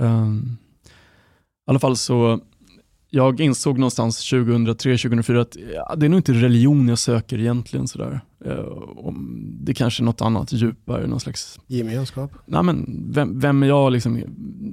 Um, 0.00 0.56
I 1.66 1.70
alla 1.70 1.78
fall 1.78 1.96
så 1.96 2.40
jag 3.14 3.40
insåg 3.40 3.78
någonstans 3.78 4.32
2003-2004 4.32 5.40
att 5.40 5.56
ja, 5.74 5.94
det 5.96 6.06
är 6.06 6.10
nog 6.10 6.18
inte 6.18 6.32
religion 6.32 6.88
jag 6.88 6.98
söker 6.98 7.38
egentligen. 7.38 7.88
Sådär. 7.88 8.20
Eh, 8.44 9.12
det 9.60 9.74
kanske 9.74 10.02
är 10.02 10.04
något 10.04 10.20
annat 10.20 10.52
djupare, 10.52 11.06
någon 11.06 11.20
slags... 11.20 11.58
Gemenskap? 11.66 12.30
Nej, 12.46 12.62
men 12.62 13.06
vem, 13.12 13.40
vem 13.40 13.62
är 13.62 13.66
jag? 13.66 13.92
Liksom, 13.92 14.22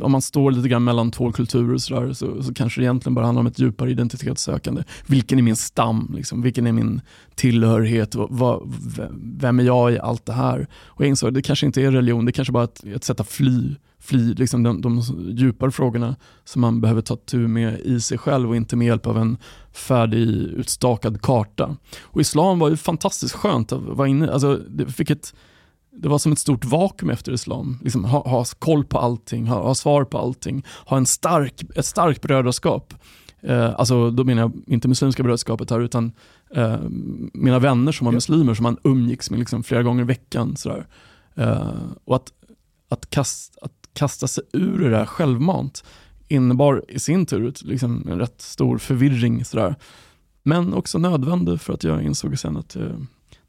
om 0.02 0.12
man 0.12 0.22
står 0.22 0.52
lite 0.52 0.70
grann 0.70 0.84
mellan 0.84 1.12
två 1.12 1.32
kulturer 1.32 1.78
så, 1.78 2.14
så, 2.14 2.44
så, 2.44 2.54
kanske 2.54 2.82
det 2.82 2.86
egentligen 2.86 3.14
bara 3.14 3.26
handlar 3.26 3.40
om 3.40 3.48
ett 3.48 3.60
djupare 3.60 3.92
identitetssökande. 3.92 4.84
Vilken 5.08 5.40
är 5.40 5.44
min 5.44 5.56
stam? 5.56 6.12
Liksom? 6.16 6.42
Vilken 6.42 6.68
är 6.68 6.72
min 6.72 7.02
tillhörighet? 7.36 8.16
Vad, 8.16 8.74
vem 9.22 9.60
är 9.60 9.64
jag 9.64 9.94
i 9.94 10.00
allt 10.00 10.26
det 10.26 10.34
här? 10.34 10.68
Och 10.74 11.02
jag 11.02 11.10
insåg 11.10 11.34
det 11.34 11.42
kanske 11.42 11.66
inte 11.66 11.82
är 11.82 11.92
religion, 11.92 12.26
det 12.26 12.32
kanske 12.32 12.52
bara 12.52 12.64
är 12.64 12.68
ett, 12.68 12.84
ett 12.84 13.04
sätt 13.04 13.20
att 13.20 13.30
fly 13.30 13.76
fly, 14.00 14.34
liksom 14.34 14.64
de, 14.64 14.82
de 14.82 15.02
djupare 15.38 15.72
frågorna 15.72 16.16
som 16.44 16.62
man 16.62 16.82
behöver 16.82 17.02
ta 17.02 17.16
tur 17.16 17.48
med 17.48 17.80
i 17.80 18.02
sig 18.02 18.18
själv 18.18 18.50
och 18.50 18.56
inte 18.56 18.76
med 18.76 18.88
hjälp 18.88 19.08
av 19.08 19.18
en 19.18 19.38
färdig 19.80 20.28
utstakad 20.58 21.22
karta. 21.22 21.76
Och 22.02 22.22
islam 22.22 22.60
var 22.60 22.70
ju 22.70 22.78
fantastiskt 22.78 23.36
skönt 23.36 23.72
att 23.72 23.82
vara 23.82 24.08
inne 24.08 24.32
alltså, 24.32 24.56
det, 24.56 24.86
fick 24.86 25.10
ett, 25.10 25.34
det 25.92 26.10
var 26.10 26.18
som 26.18 26.32
ett 26.32 26.40
stort 26.40 26.66
vakuum 26.66 27.10
efter 27.10 27.32
islam. 27.32 27.80
Liksom, 27.84 28.06
ha, 28.06 28.30
ha 28.30 28.46
koll 28.60 28.86
på 28.86 29.00
allting, 29.00 29.48
ha, 29.48 29.64
ha 29.64 29.76
svar 29.76 30.04
på 30.04 30.18
allting, 30.18 30.66
ha 30.86 30.98
en 30.98 31.06
stark, 31.06 31.64
ett 31.76 31.86
starkt 31.86 32.22
brödraskap. 32.22 32.94
Eh, 33.42 33.74
alltså, 33.78 34.12
då 34.12 34.24
menar 34.24 34.42
jag 34.42 34.52
inte 34.68 34.88
muslimska 34.88 35.24
brödraskapet 35.24 35.72
här, 35.72 35.80
utan 35.80 36.12
eh, 36.56 36.80
mina 37.34 37.60
vänner 37.60 37.92
som 37.92 38.06
var 38.06 38.12
muslimer 38.12 38.54
som 38.54 38.64
man 38.64 38.78
umgicks 38.84 39.30
med 39.30 39.40
liksom, 39.40 39.64
flera 39.64 39.84
gånger 39.84 40.02
i 40.02 40.06
veckan. 40.06 40.56
Sådär. 40.58 40.88
Eh, 41.36 41.74
och 42.06 42.16
att, 42.16 42.32
att, 42.90 43.10
kast, 43.10 43.58
att 43.62 43.72
kasta 43.94 44.28
sig 44.28 44.44
ur 44.54 44.80
det 44.80 44.90
där 44.90 45.06
självmant 45.06 45.84
innebar 46.30 46.84
i 46.88 47.00
sin 47.00 47.26
tur 47.26 47.54
liksom 47.62 48.08
en 48.12 48.20
rätt 48.20 48.42
stor 48.42 48.78
förvirring. 48.78 49.46
Sådär. 49.46 49.76
Men 50.44 50.74
också 50.74 50.98
nödvändig 50.98 51.62
för 51.62 51.74
att 51.74 51.84
jag 51.84 52.04
insåg 52.04 52.40
sen 52.40 52.58
att 52.58 52.76
eh, 52.76 52.82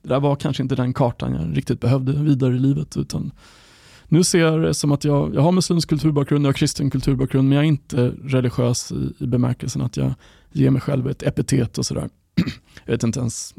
det 0.02 0.08
där 0.08 0.20
var 0.20 0.36
kanske 0.36 0.62
inte 0.62 0.74
den 0.74 0.94
kartan 0.94 1.34
jag 1.34 1.56
riktigt 1.56 1.80
behövde 1.80 2.12
vidare 2.12 2.54
i 2.54 2.58
livet. 2.58 2.96
Utan 2.96 3.32
nu 4.08 4.24
ser 4.24 4.38
jag 4.38 4.62
det 4.62 4.74
som 4.74 4.92
att 4.92 5.04
jag, 5.04 5.34
jag 5.34 5.42
har 5.42 5.52
muslimsk 5.52 5.88
kulturbakgrund, 5.88 6.44
jag 6.44 6.48
har 6.48 6.52
kristen 6.52 6.90
kulturbakgrund, 6.90 7.48
men 7.48 7.56
jag 7.56 7.64
är 7.64 7.68
inte 7.68 8.14
religiös 8.22 8.92
i, 8.92 9.24
i 9.24 9.26
bemärkelsen 9.26 9.82
att 9.82 9.96
jag 9.96 10.14
ger 10.52 10.70
mig 10.70 10.82
själv 10.82 11.08
ett 11.08 11.22
epitet 11.22 11.78
och 11.78 11.86
sådär. 11.86 12.08
jag 12.84 12.92
vet 12.92 13.02
inte 13.02 13.20
ens 13.20 13.54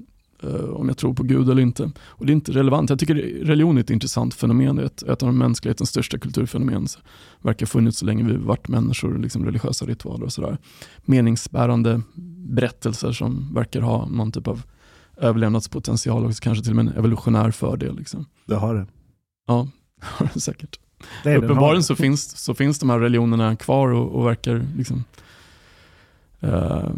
om 0.49 0.87
jag 0.87 0.97
tror 0.97 1.13
på 1.13 1.23
Gud 1.23 1.49
eller 1.49 1.61
inte. 1.61 1.91
Och 2.05 2.25
det 2.25 2.31
är 2.31 2.33
inte 2.33 2.51
relevant. 2.51 2.89
Jag 2.89 2.99
tycker 2.99 3.15
religion 3.45 3.77
är 3.77 3.81
ett 3.81 3.89
intressant 3.89 4.33
fenomen. 4.33 4.75
Det 4.75 4.83
ett, 4.83 5.03
ett 5.03 5.23
av 5.23 5.33
mänsklighetens 5.33 5.89
största 5.89 6.17
kulturfenomen. 6.17 6.87
Så 6.87 6.99
verkar 7.41 7.65
funnits 7.65 7.97
så 7.97 8.05
länge 8.05 8.23
vi 8.23 8.37
varit 8.37 8.67
människor, 8.67 9.17
liksom 9.17 9.45
religiösa 9.45 9.85
ritualer 9.85 10.25
och 10.25 10.33
sådär. 10.33 10.57
Meningsbärande 11.05 12.01
berättelser 12.47 13.11
som 13.11 13.53
verkar 13.53 13.81
ha 13.81 14.07
någon 14.07 14.31
typ 14.31 14.47
av 14.47 14.63
överlevnadspotential 15.17 16.25
och 16.25 16.35
kanske 16.35 16.63
till 16.63 16.71
och 16.71 16.75
med 16.75 16.87
en 16.87 16.97
evolutionär 16.97 17.51
fördel. 17.51 17.95
Liksom. 17.97 18.25
Det 18.45 18.55
har 18.55 18.75
det. 18.75 18.85
Ja, 19.47 19.67
det 20.19 20.29
det 20.33 20.39
säkert. 20.39 20.79
Det 21.23 21.37
Uppenbarligen 21.37 21.83
så 21.83 21.95
finns, 21.95 22.37
så 22.37 22.53
finns 22.53 22.79
de 22.79 22.89
här 22.89 22.99
religionerna 22.99 23.55
kvar 23.55 23.87
och, 23.87 24.11
och 24.11 24.27
verkar 24.27 24.65
liksom, 24.77 25.03
uh, 26.43 26.89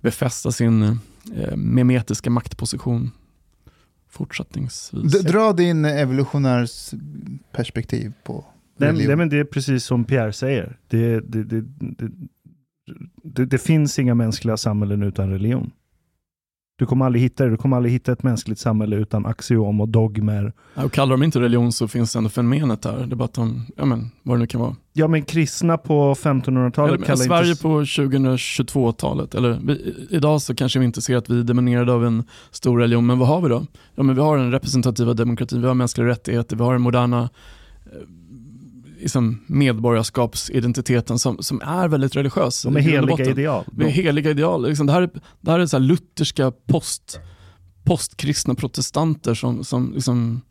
befästa 0.00 0.52
sin 0.52 1.00
Eh, 1.34 1.56
memetiska 1.56 2.30
maktposition 2.30 3.10
fortsättningsvis. 4.08 5.22
Dra 5.22 5.52
din 5.52 5.84
evolutionärs 5.84 6.94
perspektiv 7.52 8.12
på 8.24 8.44
religion. 8.76 9.08
Det, 9.08 9.16
men 9.16 9.28
det 9.28 9.38
är 9.38 9.44
precis 9.44 9.84
som 9.84 10.04
Pierre 10.04 10.32
säger. 10.32 10.78
Det, 10.88 11.20
det, 11.20 11.44
det, 13.22 13.44
det, 13.44 13.58
finns 13.58 13.98
inga 13.98 14.14
mänskliga 14.14 14.56
samhällen 14.56 15.02
utan 15.02 15.30
religion. 15.30 15.70
Du 16.78 16.86
kommer 16.86 17.06
aldrig 17.06 17.22
hitta 17.22 17.44
det. 17.44 17.50
Du 17.50 17.56
kommer 17.56 17.76
aldrig 17.76 17.92
hitta 17.92 18.12
ett 18.12 18.22
mänskligt 18.22 18.58
samhälle 18.58 18.96
utan 18.96 19.26
axiom 19.26 19.80
och 19.80 19.88
dogmer. 19.88 20.52
Och 20.74 20.92
kallar 20.92 21.10
de 21.16 21.22
inte 21.22 21.40
religion 21.40 21.72
så 21.72 21.88
finns 21.88 22.12
det 22.12 22.18
ändå 22.18 22.30
fenomenet 22.30 22.82
där. 22.82 23.06
Det 23.06 23.14
är 23.14 23.16
bara 23.16 23.24
att 23.24 23.34
de, 23.34 23.66
ja 23.76 23.84
men 23.84 24.10
vad 24.22 24.36
det 24.36 24.40
nu 24.40 24.46
kan 24.46 24.60
vara. 24.60 24.76
Ja 24.92 25.08
men 25.08 25.22
kristna 25.22 25.78
på 25.78 26.14
1500-talet 26.14 27.04
kallar 27.04 27.16
Sverige 27.16 27.50
inte... 27.50 27.62
på 27.62 27.80
2022-talet, 27.80 29.34
eller 29.34 29.60
vi, 29.64 29.94
idag 30.10 30.42
så 30.42 30.54
kanske 30.54 30.78
vi 30.78 30.84
inte 30.84 31.02
ser 31.02 31.16
att 31.16 31.30
vi 31.30 31.40
är 31.40 31.44
dominerade 31.44 31.92
av 31.92 32.04
en 32.04 32.24
stor 32.50 32.78
religion, 32.78 33.06
men 33.06 33.18
vad 33.18 33.28
har 33.28 33.40
vi 33.40 33.48
då? 33.48 33.66
Ja 33.94 34.02
men 34.02 34.14
vi 34.14 34.20
har 34.20 34.38
den 34.38 34.50
representativa 34.50 35.14
demokratin, 35.14 35.60
vi 35.60 35.66
har 35.66 35.74
mänskliga 35.74 36.06
rättigheter, 36.06 36.56
vi 36.56 36.62
har 36.62 36.72
den 36.72 36.82
moderna 36.82 37.22
eh, 37.86 37.90
liksom 39.00 39.44
medborgarskapsidentiteten 39.46 41.18
som, 41.18 41.42
som 41.42 41.60
är 41.60 41.88
väldigt 41.88 42.16
religiös. 42.16 42.62
De 42.62 42.76
är 42.76 42.80
heliga 42.80 43.24
ideal. 43.24 43.64
De 43.72 43.84
är 43.84 43.88
heliga 43.88 44.30
ideal. 44.30 44.68
Liksom 44.68 44.86
det 44.86 44.92
här 44.92 45.02
är, 45.02 45.10
det 45.40 45.50
här 45.50 45.58
är 45.58 45.66
så 45.66 45.76
här 45.76 45.84
lutherska 45.84 46.52
post, 46.66 47.20
postkristna 47.84 48.54
protestanter 48.54 49.34
som, 49.34 49.64
som 49.64 49.92
liksom 49.94 50.42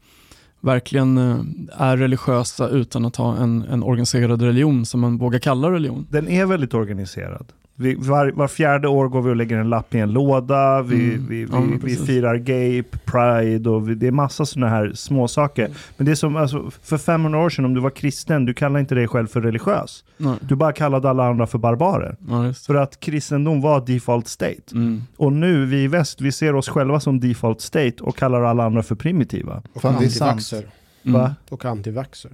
verkligen 0.61 1.17
eh, 1.17 1.39
är 1.77 1.97
religiösa 1.97 2.69
utan 2.69 3.05
att 3.05 3.15
ha 3.15 3.37
en, 3.37 3.61
en 3.61 3.83
organiserad 3.83 4.41
religion 4.41 4.85
som 4.85 4.99
man 4.99 5.17
vågar 5.17 5.39
kalla 5.39 5.71
religion. 5.71 6.07
Den 6.09 6.27
är 6.27 6.45
väldigt 6.45 6.73
organiserad. 6.73 7.51
Vi, 7.77 7.95
var, 7.95 8.31
var, 8.31 8.47
fjärde 8.47 8.87
år 8.87 9.07
går 9.07 9.21
vi 9.21 9.31
och 9.31 9.35
lägger 9.35 9.57
en 9.57 9.69
lapp 9.69 9.95
i 9.95 9.99
en 9.99 10.11
låda, 10.11 10.81
vi, 10.81 11.13
mm. 11.13 11.27
vi, 11.29 11.47
ja, 11.51 11.59
vi, 11.59 11.77
vi, 11.83 11.95
firar 11.95 12.37
Gape, 12.37 12.97
Pride 13.05 13.69
och 13.69 13.81
det 13.81 14.07
är 14.07 14.11
massa 14.11 14.45
sådana 14.45 14.69
här 14.69 14.91
små 14.93 15.27
saker. 15.27 15.69
Men 15.97 16.05
det 16.05 16.11
är 16.11 16.15
som 16.15 16.35
alltså, 16.35 16.71
för 16.83 16.97
500 16.97 17.39
år 17.39 17.49
sedan, 17.49 17.65
om 17.65 17.73
du 17.73 17.81
var 17.81 17.89
kristen, 17.89 18.45
du 18.45 18.53
kallar 18.53 18.79
inte 18.79 18.95
dig 18.95 19.07
själv 19.07 19.27
för 19.27 19.41
religiös. 19.41 20.03
Nej. 20.17 20.37
Du 20.41 20.55
bara 20.55 20.73
kallade 20.73 21.09
alla 21.09 21.27
andra 21.27 21.47
för 21.47 21.57
barbarer. 21.57 22.15
Ja, 22.27 22.53
för 22.53 22.75
att 22.75 22.99
kristendom 22.99 23.61
var 23.61 23.85
default 23.85 24.27
state. 24.27 24.61
Mm. 24.73 25.03
Och 25.17 25.33
nu, 25.33 25.65
vi 25.65 25.83
i 25.83 25.87
väst, 25.87 26.21
vi 26.21 26.31
ser 26.31 26.55
oss 26.55 26.69
själva 26.69 26.99
som 26.99 27.19
default 27.19 27.61
state 27.61 27.95
och 28.01 28.17
kallar 28.17 28.41
alla 28.41 28.65
andra 28.65 28.83
för 28.83 28.95
primitiva. 28.95 29.63
Och 29.73 29.85
antivaxer. 29.85 30.65
Mm. 31.05 31.31
Och 31.49 31.65
antivaxer. 31.65 32.31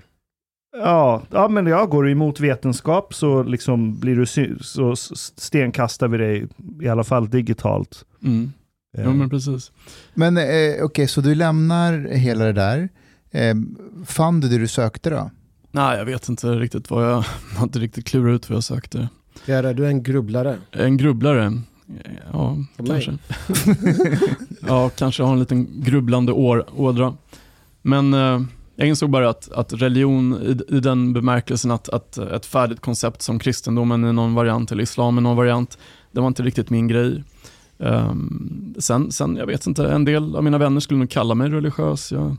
Ja, 0.74 1.22
ja, 1.32 1.48
men 1.48 1.68
jag 1.68 1.90
går 1.90 2.04
du 2.04 2.12
emot 2.12 2.40
vetenskap 2.40 3.14
så, 3.14 3.44
liksom 3.44 4.00
blir 4.00 4.16
du 4.16 4.26
så 4.62 4.96
stenkastar 5.36 6.08
vi 6.08 6.18
dig, 6.18 6.48
i 6.82 6.88
alla 6.88 7.04
fall 7.04 7.30
digitalt. 7.30 8.06
Mm. 8.24 8.52
Ja, 8.98 9.14
men 9.14 9.30
precis. 9.30 9.72
Men 10.14 10.38
eh, 10.38 10.44
okej, 10.44 10.84
okay, 10.84 11.08
så 11.08 11.22
du 11.22 11.36
lämnar 11.36 12.08
hela 12.08 12.46
det 12.46 12.54
där. 12.54 12.90
Eh, 13.32 13.56
fann 14.06 14.40
du 14.40 14.50
det 14.50 14.58
du 14.58 14.68
sökte 14.68 15.10
då? 15.10 15.32
Nej, 15.72 15.98
jag 15.98 16.06
vet 16.06 16.30
inte 16.30 16.48
riktigt 16.48 16.90
vad 16.90 17.06
jag, 17.06 17.12
jag 17.52 17.58
har 17.58 17.64
inte 17.64 17.80
riktigt 17.80 18.06
klurat 18.06 18.36
ut 18.36 18.50
vad 18.50 18.56
jag 18.56 18.64
sökte. 18.64 19.10
Är 19.46 19.74
du 19.74 19.88
en 19.88 20.04
grubblare? 20.04 20.58
En 20.72 20.98
grubblare? 20.98 21.62
Ja, 22.34 22.58
Som 22.76 22.86
kanske. 22.86 23.18
ja, 24.68 24.90
kanske 24.90 25.24
har 25.24 25.34
en 25.34 25.40
liten 25.40 25.84
grubblande 25.84 26.32
år, 26.32 26.66
ådra. 26.76 27.18
Men 27.82 28.14
eh, 28.14 28.42
jag 28.76 28.88
insåg 28.88 29.10
bara 29.10 29.30
att, 29.30 29.52
att 29.52 29.74
religion 29.74 30.34
i, 30.42 30.76
i 30.76 30.80
den 30.80 31.14
bemärkelsen 31.14 31.72
att, 31.72 31.90
att 31.90 32.18
ett 32.18 32.46
färdigt 32.46 32.80
koncept 32.80 33.22
som 33.22 33.40
kristendomen 33.40 34.06
i 34.06 34.14
någon 34.14 34.34
variant 34.34 34.72
eller 34.72 34.84
islam 34.84 35.18
i 35.18 35.22
någon 35.22 35.38
variant, 35.38 35.78
det 36.12 36.20
var 36.20 36.28
inte 36.28 36.44
riktigt 36.44 36.70
min 36.70 36.88
grej. 36.88 37.24
Um, 37.78 38.76
sen, 38.80 39.12
sen, 39.12 39.36
jag 39.36 39.46
vet 39.46 39.68
inte, 39.68 39.92
en 39.92 40.06
del 40.06 40.36
av 40.36 40.44
mina 40.44 40.58
vänner 40.58 40.80
skulle 40.80 41.00
nog 41.00 41.10
kalla 41.10 41.36
mig 41.36 41.50
religiös. 41.50 42.12
Jag, 42.12 42.36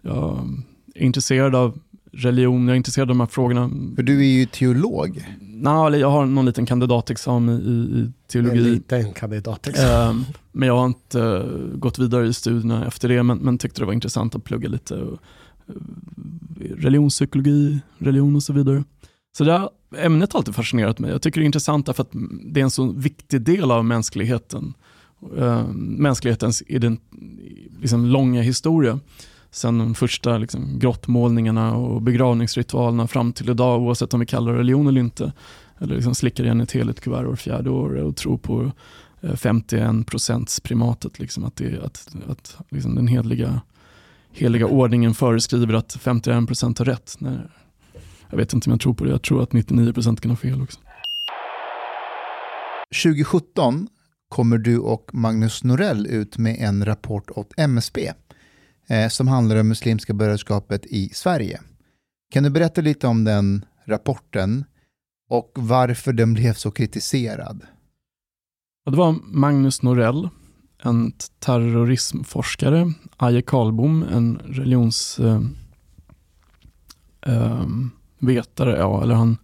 jag 0.00 0.48
är 0.94 1.02
intresserad 1.02 1.54
av 1.54 1.78
religion, 2.12 2.68
jag 2.68 2.72
är 2.72 2.76
intresserad 2.76 3.10
av 3.10 3.16
de 3.16 3.20
här 3.20 3.26
frågorna. 3.26 3.70
För 3.96 4.02
du 4.02 4.18
är 4.18 4.38
ju 4.38 4.46
teolog. 4.46 5.26
Nej, 5.40 6.00
jag 6.00 6.10
har 6.10 6.26
någon 6.26 6.46
liten 6.46 6.66
kandidatexamen 6.66 7.60
i, 7.60 7.98
i 7.98 8.12
teologi. 8.32 8.58
En 8.58 8.64
liten 8.64 9.12
kandidatexamen. 9.12 10.08
Um, 10.10 10.24
men 10.52 10.68
jag 10.68 10.76
har 10.76 10.86
inte 10.86 11.18
uh, 11.20 11.76
gått 11.76 11.98
vidare 11.98 12.26
i 12.26 12.32
studierna 12.32 12.86
efter 12.86 13.08
det, 13.08 13.22
men, 13.22 13.38
men 13.38 13.58
tyckte 13.58 13.80
det 13.80 13.86
var 13.86 13.92
intressant 13.92 14.34
att 14.34 14.44
plugga 14.44 14.68
lite. 14.68 14.94
Och, 14.94 15.18
Eh, 15.68 15.74
religionspsykologi, 16.76 17.78
religion 17.98 18.36
och 18.36 18.42
så 18.42 18.52
vidare. 18.52 18.84
Så 19.36 19.44
det 19.44 19.52
här 19.52 19.68
ämnet 19.96 20.32
har 20.32 20.40
alltid 20.40 20.54
fascinerat 20.54 20.98
mig. 20.98 21.10
Jag 21.10 21.22
tycker 21.22 21.40
det 21.40 21.44
är 21.44 21.46
intressant 21.46 21.86
därför 21.86 22.02
att 22.02 22.12
det 22.44 22.60
är 22.60 22.64
en 22.64 22.70
så 22.70 22.92
viktig 22.92 23.42
del 23.42 23.70
av 23.70 23.84
mänskligheten. 23.84 24.74
Äh, 25.38 25.66
mänsklighetens 25.74 26.62
ident, 26.66 27.00
liksom, 27.80 28.06
långa 28.06 28.42
historia. 28.42 29.00
Sen 29.50 29.78
de 29.78 29.94
första 29.94 30.38
liksom, 30.38 30.78
grottmålningarna 30.78 31.76
och 31.76 32.02
begravningsritualerna 32.02 33.06
fram 33.06 33.32
till 33.32 33.50
idag, 33.50 33.82
oavsett 33.82 34.14
om 34.14 34.20
vi 34.20 34.26
kallar 34.26 34.52
det 34.52 34.58
religion 34.58 34.86
eller 34.86 35.00
inte. 35.00 35.32
Eller 35.78 35.94
liksom 35.94 36.14
slickar 36.14 36.44
igen 36.44 36.60
ett 36.60 36.72
heligt 36.72 37.00
kuvert 37.00 37.24
var 37.24 37.36
fjärde 37.36 37.70
år 37.70 37.94
och 37.94 38.16
tror 38.16 38.38
på 38.38 38.72
eh, 39.20 39.34
51 39.34 40.06
procents 40.06 40.60
primatet. 40.60 41.18
Liksom, 41.18 41.44
att, 41.44 41.56
det, 41.56 41.84
att, 41.84 42.08
att 42.28 42.56
liksom, 42.70 42.94
den 42.94 43.08
hedliga 43.08 43.60
heliga 44.38 44.66
ordningen 44.66 45.14
föreskriver 45.14 45.74
att 45.74 45.96
51% 45.96 46.78
har 46.78 46.84
rätt. 46.84 47.16
Nej, 47.18 47.38
jag 48.30 48.36
vet 48.36 48.52
inte 48.52 48.70
om 48.70 48.72
jag 48.72 48.80
tror 48.80 48.94
på 48.94 49.04
det. 49.04 49.10
Jag 49.10 49.22
tror 49.22 49.42
att 49.42 49.50
99% 49.50 50.20
kan 50.20 50.30
ha 50.30 50.36
fel 50.36 50.62
också. 50.62 50.80
2017 53.02 53.88
kommer 54.28 54.58
du 54.58 54.78
och 54.78 55.10
Magnus 55.12 55.64
Norell 55.64 56.06
ut 56.06 56.38
med 56.38 56.56
en 56.60 56.84
rapport 56.84 57.30
åt 57.30 57.52
MSB 57.56 58.12
eh, 58.88 59.08
som 59.08 59.28
handlar 59.28 59.56
om 59.56 59.68
muslimska 59.68 60.14
brödraskapet 60.14 60.86
i 60.86 61.08
Sverige. 61.08 61.60
Kan 62.30 62.42
du 62.42 62.50
berätta 62.50 62.80
lite 62.80 63.06
om 63.06 63.24
den 63.24 63.64
rapporten 63.86 64.64
och 65.30 65.52
varför 65.54 66.12
den 66.12 66.34
blev 66.34 66.54
så 66.54 66.70
kritiserad? 66.70 67.66
Ja, 68.84 68.90
det 68.90 68.98
var 68.98 69.16
Magnus 69.22 69.82
Norell 69.82 70.28
en 70.82 71.12
terrorismforskare, 71.38 72.92
Aje 73.16 73.42
Karlbom, 73.42 74.02
en 74.02 74.38
religionsvetare, 74.44 75.46
eh, 78.60 78.68
eh, 78.68 78.78
ja, 78.78 79.02
eller 79.02 79.14
han 79.14 79.36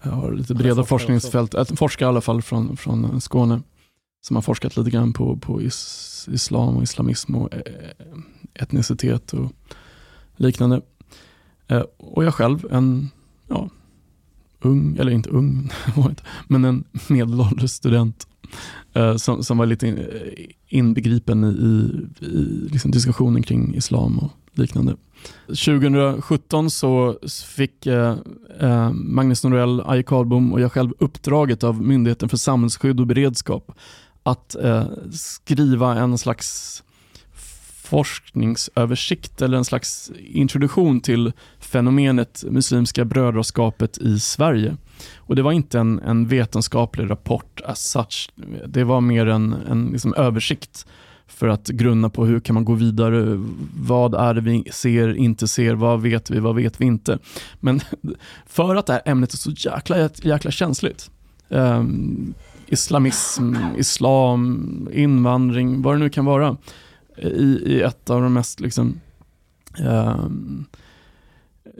har 0.00 0.32
lite 0.32 0.54
breda 0.54 0.84
forskningsfält, 0.84 1.54
ett 1.54 1.78
forskare 1.78 2.06
i 2.06 2.08
alla 2.08 2.20
fall 2.20 2.42
från, 2.42 2.76
från 2.76 3.20
Skåne, 3.20 3.62
som 4.26 4.36
har 4.36 4.42
forskat 4.42 4.76
lite 4.76 4.90
grann 4.90 5.12
på, 5.12 5.36
på 5.36 5.62
is, 5.62 6.28
islam 6.32 6.76
och 6.76 6.82
islamism 6.82 7.34
och 7.34 7.54
eh, 7.54 7.60
etnicitet 8.54 9.32
och 9.32 9.52
liknande. 10.36 10.80
Och 11.96 12.24
jag 12.24 12.34
själv, 12.34 12.66
en 12.70 13.10
ja, 13.48 13.68
ung, 14.60 14.96
eller 14.96 15.12
inte 15.12 15.30
ung, 15.30 15.70
men 16.48 16.64
en 16.64 16.84
medelålders 17.08 17.70
student 17.70 18.26
Eh, 18.26 18.33
Eh, 18.94 19.16
som, 19.16 19.44
som 19.44 19.58
var 19.58 19.66
lite 19.66 19.88
eh, 19.88 20.44
inbegripen 20.68 21.44
i, 21.44 22.24
i 22.24 22.68
liksom 22.72 22.90
diskussionen 22.90 23.42
kring 23.42 23.74
islam 23.74 24.18
och 24.18 24.30
liknande. 24.52 24.96
2017 25.46 26.70
så 26.70 27.18
fick 27.56 27.86
eh, 27.86 28.16
eh, 28.60 28.90
Magnus 28.92 29.44
Norell, 29.44 29.80
Aje 29.80 30.02
Karlbom 30.02 30.52
och 30.52 30.60
jag 30.60 30.72
själv 30.72 30.92
uppdraget 30.98 31.64
av 31.64 31.82
Myndigheten 31.82 32.28
för 32.28 32.36
samhällsskydd 32.36 33.00
och 33.00 33.06
beredskap 33.06 33.72
att 34.22 34.54
eh, 34.54 34.84
skriva 35.12 35.94
en 35.94 36.18
slags 36.18 36.82
forskningsöversikt 37.94 39.42
eller 39.42 39.56
en 39.56 39.64
slags 39.64 40.12
introduktion 40.18 41.00
till 41.00 41.32
fenomenet 41.60 42.44
Muslimska 42.50 43.04
brödraskapet 43.04 43.98
i 43.98 44.20
Sverige. 44.20 44.76
Och 45.16 45.36
Det 45.36 45.42
var 45.42 45.52
inte 45.52 45.78
en, 45.78 45.98
en 45.98 46.28
vetenskaplig 46.28 47.10
rapport 47.10 47.60
as 47.64 47.90
such. 47.90 48.30
Det 48.66 48.84
var 48.84 49.00
mer 49.00 49.26
en, 49.26 49.52
en 49.52 49.86
liksom 49.86 50.14
översikt 50.14 50.86
för 51.26 51.48
att 51.48 51.68
grunna 51.68 52.10
på 52.10 52.26
hur 52.26 52.40
kan 52.40 52.54
man 52.54 52.64
gå 52.64 52.74
vidare. 52.74 53.44
Vad 53.76 54.14
är 54.14 54.34
det 54.34 54.40
vi 54.40 54.64
ser, 54.72 55.14
inte 55.16 55.48
ser, 55.48 55.74
vad 55.74 56.02
vet 56.02 56.30
vi, 56.30 56.38
vad 56.40 56.54
vet 56.54 56.80
vi 56.80 56.84
inte. 56.84 57.18
Men 57.60 57.80
för 58.46 58.76
att 58.76 58.86
det 58.86 58.92
här 58.92 59.02
ämnet 59.04 59.32
är 59.32 59.36
så 59.36 59.50
jäkla, 59.50 60.10
jäkla 60.22 60.50
känsligt. 60.50 61.10
Um, 61.48 62.34
islamism, 62.66 63.54
islam, 63.78 64.88
invandring, 64.92 65.82
vad 65.82 65.94
det 65.94 65.98
nu 65.98 66.10
kan 66.10 66.24
vara. 66.24 66.56
I, 67.16 67.62
i 67.66 67.82
ett 67.82 68.10
av 68.10 68.22
de 68.22 68.32
mest 68.32 68.60
liksom, 68.60 69.00
eh, 69.78 70.26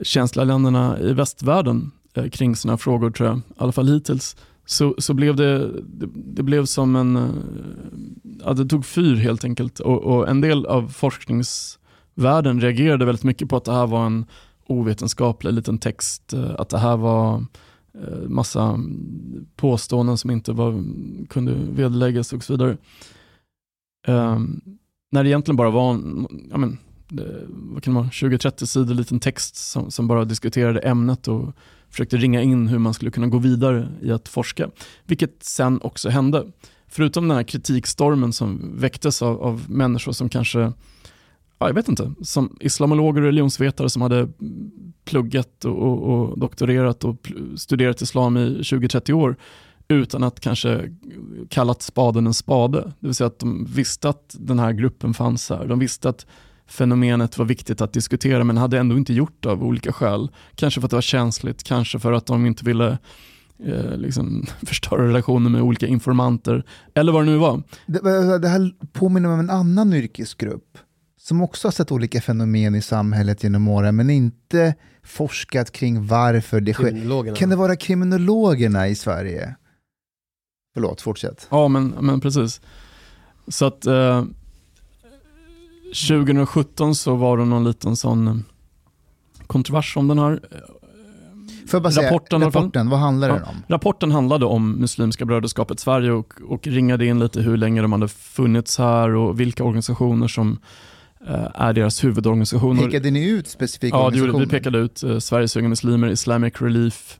känsliga 0.03 0.45
länderna 0.45 0.99
i 0.99 1.13
västvärlden 1.13 1.91
Eh, 2.15 2.29
kring 2.29 2.55
sådana 2.55 2.77
frågor 2.77 3.11
tror 3.11 3.29
jag, 3.29 3.37
i 3.37 3.41
alla 3.57 3.71
fall 3.71 3.87
hittills, 3.87 4.35
så, 4.65 4.95
så 4.97 5.13
blev 5.13 5.35
det, 5.35 5.81
det, 5.81 6.07
det 6.13 6.43
blev 6.43 6.65
som 6.65 6.95
en, 6.95 7.15
eh, 7.15 7.29
ja, 8.45 8.53
det 8.53 8.65
tog 8.65 8.85
fyr 8.85 9.15
helt 9.15 9.43
enkelt. 9.43 9.79
Och, 9.79 10.03
och, 10.03 10.29
en 10.29 10.41
del 10.41 10.65
av 10.65 10.89
forskningsvärlden 10.89 12.61
reagerade 12.61 13.05
väldigt 13.05 13.23
mycket 13.23 13.49
på 13.49 13.57
att 13.57 13.65
det 13.65 13.71
här 13.71 13.87
var 13.87 14.05
en 14.05 14.25
ovetenskaplig 14.67 15.53
liten 15.53 15.77
text, 15.77 16.33
eh, 16.33 16.55
att 16.57 16.69
det 16.69 16.77
här 16.77 16.97
var 16.97 17.45
eh, 17.93 18.27
massa 18.27 18.79
påståenden 19.55 20.17
som 20.17 20.31
inte 20.31 20.51
var, 20.51 20.83
kunde 21.29 21.53
vederläggas 21.53 22.33
och 22.33 22.43
så 22.43 22.53
vidare. 22.53 22.77
Um, 24.07 24.61
när 25.15 25.23
det 25.23 25.29
egentligen 25.29 25.55
bara 25.55 25.69
var 25.69 25.99
ja, 26.51 26.57
men, 26.57 26.77
eh, 27.19 27.43
vad 27.49 27.83
kan 27.83 27.93
man, 27.93 28.09
20-30 28.09 28.65
sidor 28.65 28.95
liten 28.95 29.19
text 29.19 29.55
som, 29.55 29.91
som 29.91 30.07
bara 30.07 30.25
diskuterade 30.25 30.79
ämnet 30.79 31.27
och 31.27 31.53
försökte 31.89 32.17
ringa 32.17 32.41
in 32.41 32.67
hur 32.67 32.79
man 32.79 32.93
skulle 32.93 33.11
kunna 33.11 33.27
gå 33.27 33.37
vidare 33.37 33.89
i 34.01 34.11
att 34.11 34.27
forska. 34.27 34.69
Vilket 35.05 35.43
sen 35.43 35.81
också 35.81 36.09
hände. 36.09 36.45
Förutom 36.87 37.27
den 37.27 37.37
här 37.37 37.43
kritikstormen 37.43 38.33
som 38.33 38.71
väcktes 38.75 39.21
av, 39.21 39.41
av 39.41 39.65
människor 39.69 40.11
som 40.11 40.29
kanske, 40.29 40.59
ja, 41.59 41.67
jag 41.67 41.73
vet 41.73 41.87
inte, 41.87 42.13
som 42.21 42.57
islamologer 42.59 43.21
och 43.21 43.27
religionsvetare 43.27 43.89
som 43.89 44.01
hade 44.01 44.27
pluggat 45.05 45.65
och, 45.65 45.83
och, 45.83 46.03
och 46.03 46.39
doktorerat 46.39 47.03
och 47.03 47.31
studerat 47.55 48.01
islam 48.01 48.37
i 48.37 48.57
20-30 48.61 49.11
år 49.13 49.35
utan 49.87 50.23
att 50.23 50.39
kanske 50.39 50.91
kallat 51.49 51.81
spaden 51.81 52.27
en 52.27 52.33
spade. 52.33 52.81
Det 52.81 53.07
vill 53.07 53.15
säga 53.15 53.27
att 53.27 53.39
de 53.39 53.65
visste 53.65 54.09
att 54.09 54.35
den 54.39 54.59
här 54.59 54.71
gruppen 54.71 55.13
fanns 55.13 55.49
här. 55.49 55.65
De 55.65 55.79
visste 55.79 56.09
att 56.09 56.25
fenomenet 56.67 57.37
var 57.37 57.45
viktigt 57.45 57.81
att 57.81 57.93
diskutera 57.93 58.43
men 58.43 58.57
hade 58.57 58.79
ändå 58.79 58.97
inte 58.97 59.13
gjort 59.13 59.37
det 59.39 59.49
av 59.49 59.63
olika 59.63 59.93
skäl. 59.93 60.29
Kanske 60.55 60.81
för 60.81 60.87
att 60.87 60.91
det 60.91 60.97
var 60.97 61.01
känsligt, 61.01 61.63
kanske 61.63 61.99
för 61.99 62.11
att 62.11 62.25
de 62.25 62.45
inte 62.45 62.65
ville 62.65 62.97
eh, 63.65 63.97
liksom, 63.97 64.45
förstöra 64.65 65.07
relationer 65.07 65.49
med 65.49 65.61
olika 65.61 65.87
informanter, 65.87 66.65
eller 66.93 67.11
vad 67.11 67.21
det 67.21 67.31
nu 67.31 67.37
var. 67.37 67.63
Det, 67.85 68.39
det 68.39 68.47
här 68.47 68.71
påminner 68.93 69.29
om 69.29 69.39
en 69.39 69.49
annan 69.49 69.93
yrkesgrupp 69.93 70.77
som 71.17 71.41
också 71.41 71.67
har 71.67 71.71
sett 71.71 71.91
olika 71.91 72.21
fenomen 72.21 72.75
i 72.75 72.81
samhället 72.81 73.43
genom 73.43 73.67
åren, 73.67 73.95
men 73.95 74.09
inte 74.09 74.75
forskat 75.03 75.71
kring 75.71 76.07
varför 76.07 76.61
det 76.61 76.73
sker. 76.73 77.35
Kan 77.35 77.49
det 77.49 77.55
vara 77.55 77.75
kriminologerna 77.75 78.87
i 78.87 78.95
Sverige? 78.95 79.55
Förlåt, 80.75 81.01
fortsätt. 81.01 81.47
Ja, 81.49 81.67
men, 81.67 81.87
men 81.87 82.21
precis. 82.21 82.61
Så 83.47 83.65
att 83.65 83.85
eh, 83.85 84.23
2017 86.07 86.95
så 86.95 87.15
var 87.15 87.37
det 87.37 87.45
någon 87.45 87.63
liten 87.63 87.95
sån 87.95 88.27
eh, 88.27 88.35
kontrovers 89.47 89.97
om 89.97 90.07
den 90.07 90.19
här 90.19 90.31
eh, 90.31 90.57
Får 91.67 91.77
jag 91.77 91.83
bara 91.83 91.91
säga, 91.91 92.07
rapporten, 92.07 92.41
rapporten 92.41 92.89
vad 92.89 92.99
handlar 92.99 93.29
den 93.29 93.43
om? 93.43 93.55
Rapporten 93.67 94.11
handlade 94.11 94.45
om 94.45 94.71
Muslimska 94.71 95.25
brödraskapet 95.25 95.79
Sverige 95.79 96.11
och, 96.11 96.33
och 96.47 96.67
ringade 96.67 97.05
in 97.05 97.19
lite 97.19 97.41
hur 97.41 97.57
länge 97.57 97.81
de 97.81 97.91
hade 97.91 98.07
funnits 98.07 98.77
här 98.77 99.15
och 99.15 99.39
vilka 99.39 99.63
organisationer 99.63 100.27
som 100.27 100.59
eh, 101.27 101.47
är 101.53 101.73
deras 101.73 102.03
huvudorganisationer. 102.03 102.85
Pekade 102.85 103.11
ni 103.11 103.29
ut 103.29 103.47
specifika 103.47 103.97
ja, 103.97 104.05
organisationer? 104.05 104.43
Ja, 104.43 104.45
vi 104.45 104.51
pekade 104.51 104.77
ut 104.77 105.03
eh, 105.03 105.19
Sveriges 105.19 105.55
unga 105.55 105.69
muslimer, 105.69 106.07
Islamic 106.07 106.61
Relief, 106.61 107.19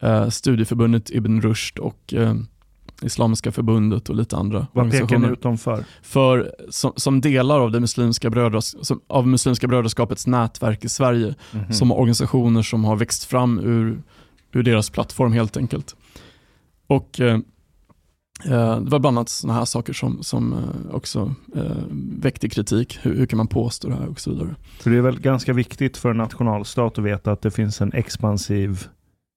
eh, 0.00 0.28
Studieförbundet 0.28 1.10
Ibn 1.10 1.40
Rushd 1.40 1.78
och 1.78 2.14
eh, 2.14 2.34
Islamiska 3.04 3.52
förbundet 3.52 4.08
och 4.08 4.16
lite 4.16 4.36
andra 4.36 4.66
Vad 4.72 4.90
pekar 4.90 5.18
ni 5.18 5.28
ut 5.28 5.42
dem 5.42 5.58
för? 5.58 5.84
För 6.02 6.54
som, 6.68 6.92
som 6.96 7.20
delar 7.20 7.60
av, 7.60 7.70
det 7.70 7.80
muslimska 7.80 8.30
brödras, 8.30 8.86
som, 8.86 9.00
av 9.06 9.28
Muslimska 9.28 9.66
brödraskapets 9.66 10.26
nätverk 10.26 10.84
i 10.84 10.88
Sverige, 10.88 11.34
mm 11.52 11.66
-hmm. 11.66 11.72
som 11.72 11.92
organisationer 11.92 12.62
som 12.62 12.84
har 12.84 12.96
växt 12.96 13.24
fram 13.24 13.58
ur, 13.58 14.02
ur 14.52 14.62
deras 14.62 14.90
plattform 14.90 15.32
helt 15.32 15.56
enkelt. 15.56 15.96
Och 16.86 17.20
eh, 17.20 17.34
eh 18.44 18.80
Det 18.80 18.90
var 18.90 18.98
bland 18.98 19.18
annat 19.18 19.28
sådana 19.28 19.58
här 19.58 19.64
saker 19.64 19.92
som, 19.92 20.22
som 20.22 20.52
eh, 20.52 20.94
också 20.94 21.34
eh, 21.56 21.76
väckte 22.20 22.48
kritik. 22.48 22.98
Hur, 23.02 23.16
hur, 23.16 23.26
kan 23.26 23.36
man 23.36 23.46
påstå 23.46 23.88
det 23.88 23.94
här 23.94 24.08
och 24.08 24.20
så 24.20 24.30
vidare. 24.30 24.54
För 24.80 24.90
det 24.90 24.96
är 24.96 25.02
väl 25.02 25.20
ganska 25.20 25.52
viktigt 25.52 25.96
för 25.96 26.10
en 26.10 26.16
nationalstat 26.16 26.98
att 26.98 27.04
veta 27.04 27.32
att 27.32 27.42
det 27.42 27.50
finns 27.50 27.80
en 27.80 27.92
expansiv 27.92 28.86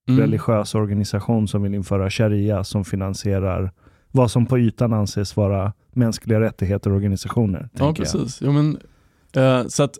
mm. 0.10 0.20
religiös 0.20 0.76
organisation 0.76 1.47
som 1.47 1.64
vill 1.64 1.76
införa 1.76 2.10
sharia 2.10 2.64
som 2.64 2.86
finansierar 2.86 3.72
vad 4.12 4.32
som 4.32 4.45
på 4.45 4.60
ytan 4.60 4.93
anses 4.93 5.36
vara 5.36 5.74
mänskliga 5.93 6.39
rättigheter 6.39 6.89
och 6.89 6.95
organisationer. 6.95 7.70
Ja, 7.74 7.93
precis. 7.93 8.39
Jo, 8.41 8.51
men, 8.51 8.78
eh, 9.34 9.68
så 9.68 9.84
att 9.84 9.97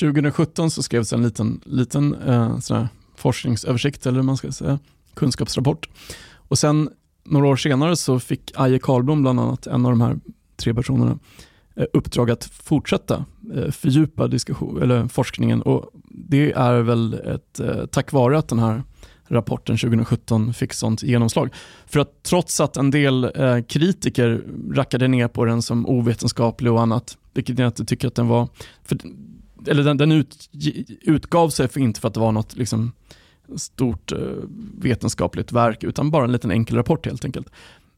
2017 0.00 0.70
så 0.70 0.82
skrevs 0.82 1.12
en 1.12 1.22
liten, 1.22 1.60
liten 1.64 2.14
eh, 2.14 2.58
sån 2.58 2.88
forskningsöversikt, 3.16 4.06
eller 4.06 4.22
man 4.22 4.36
ska 4.36 4.52
säga, 4.52 4.78
kunskapsrapport. 5.14 5.88
Och 6.34 6.58
sen 6.58 6.90
några 7.24 7.46
år 7.46 7.56
senare 7.56 7.96
så 7.96 8.20
fick 8.20 8.52
Aje 8.54 8.78
Karlblom, 8.78 9.22
bland 9.22 9.40
annat, 9.40 9.66
en 9.66 9.86
av 9.86 9.92
de 9.92 10.00
här 10.00 10.16
tre 10.56 10.74
personerna, 10.74 11.18
eh, 11.74 11.86
uppdrag 11.92 12.30
att 12.30 12.44
fortsätta 12.44 13.24
eh, 13.54 13.70
fördjupa 13.70 14.28
diskussion, 14.28 14.82
eller 14.82 15.08
forskningen 15.08 15.62
och 15.62 15.90
det 16.10 16.52
är 16.52 16.80
väl 16.80 17.14
ett, 17.14 17.60
eh, 17.60 17.86
tack 17.86 18.12
vare 18.12 18.38
att 18.38 18.48
den 18.48 18.58
här 18.58 18.82
rapporten 19.28 19.78
2017 19.78 20.54
fick 20.54 20.72
sånt 20.72 21.02
genomslag. 21.02 21.54
För 21.86 22.00
att 22.00 22.22
trots 22.22 22.60
att 22.60 22.76
en 22.76 22.90
del 22.90 23.24
eh, 23.34 23.60
kritiker 23.68 24.44
rackade 24.72 25.08
ner 25.08 25.28
på 25.28 25.44
den 25.44 25.62
som 25.62 25.86
ovetenskaplig 25.86 26.72
och 26.72 26.80
annat, 26.80 27.18
vilket 27.34 27.58
jag 27.58 27.68
inte 27.68 27.84
tycker 27.84 28.08
att 28.08 28.14
den 28.14 28.28
var, 28.28 28.48
för, 28.84 28.98
eller 29.66 29.82
den, 29.82 29.96
den 29.96 30.12
ut, 30.12 30.50
utgav 31.02 31.48
sig 31.48 31.68
för 31.68 31.80
inte 31.80 32.00
för 32.00 32.08
att 32.08 32.14
det 32.14 32.20
var 32.20 32.32
något 32.32 32.56
liksom, 32.56 32.92
stort 33.56 34.12
eh, 34.12 34.18
vetenskapligt 34.78 35.52
verk, 35.52 35.84
utan 35.84 36.10
bara 36.10 36.24
en 36.24 36.32
liten 36.32 36.50
enkel 36.50 36.76
rapport 36.76 37.06
helt 37.06 37.24
enkelt. 37.24 37.48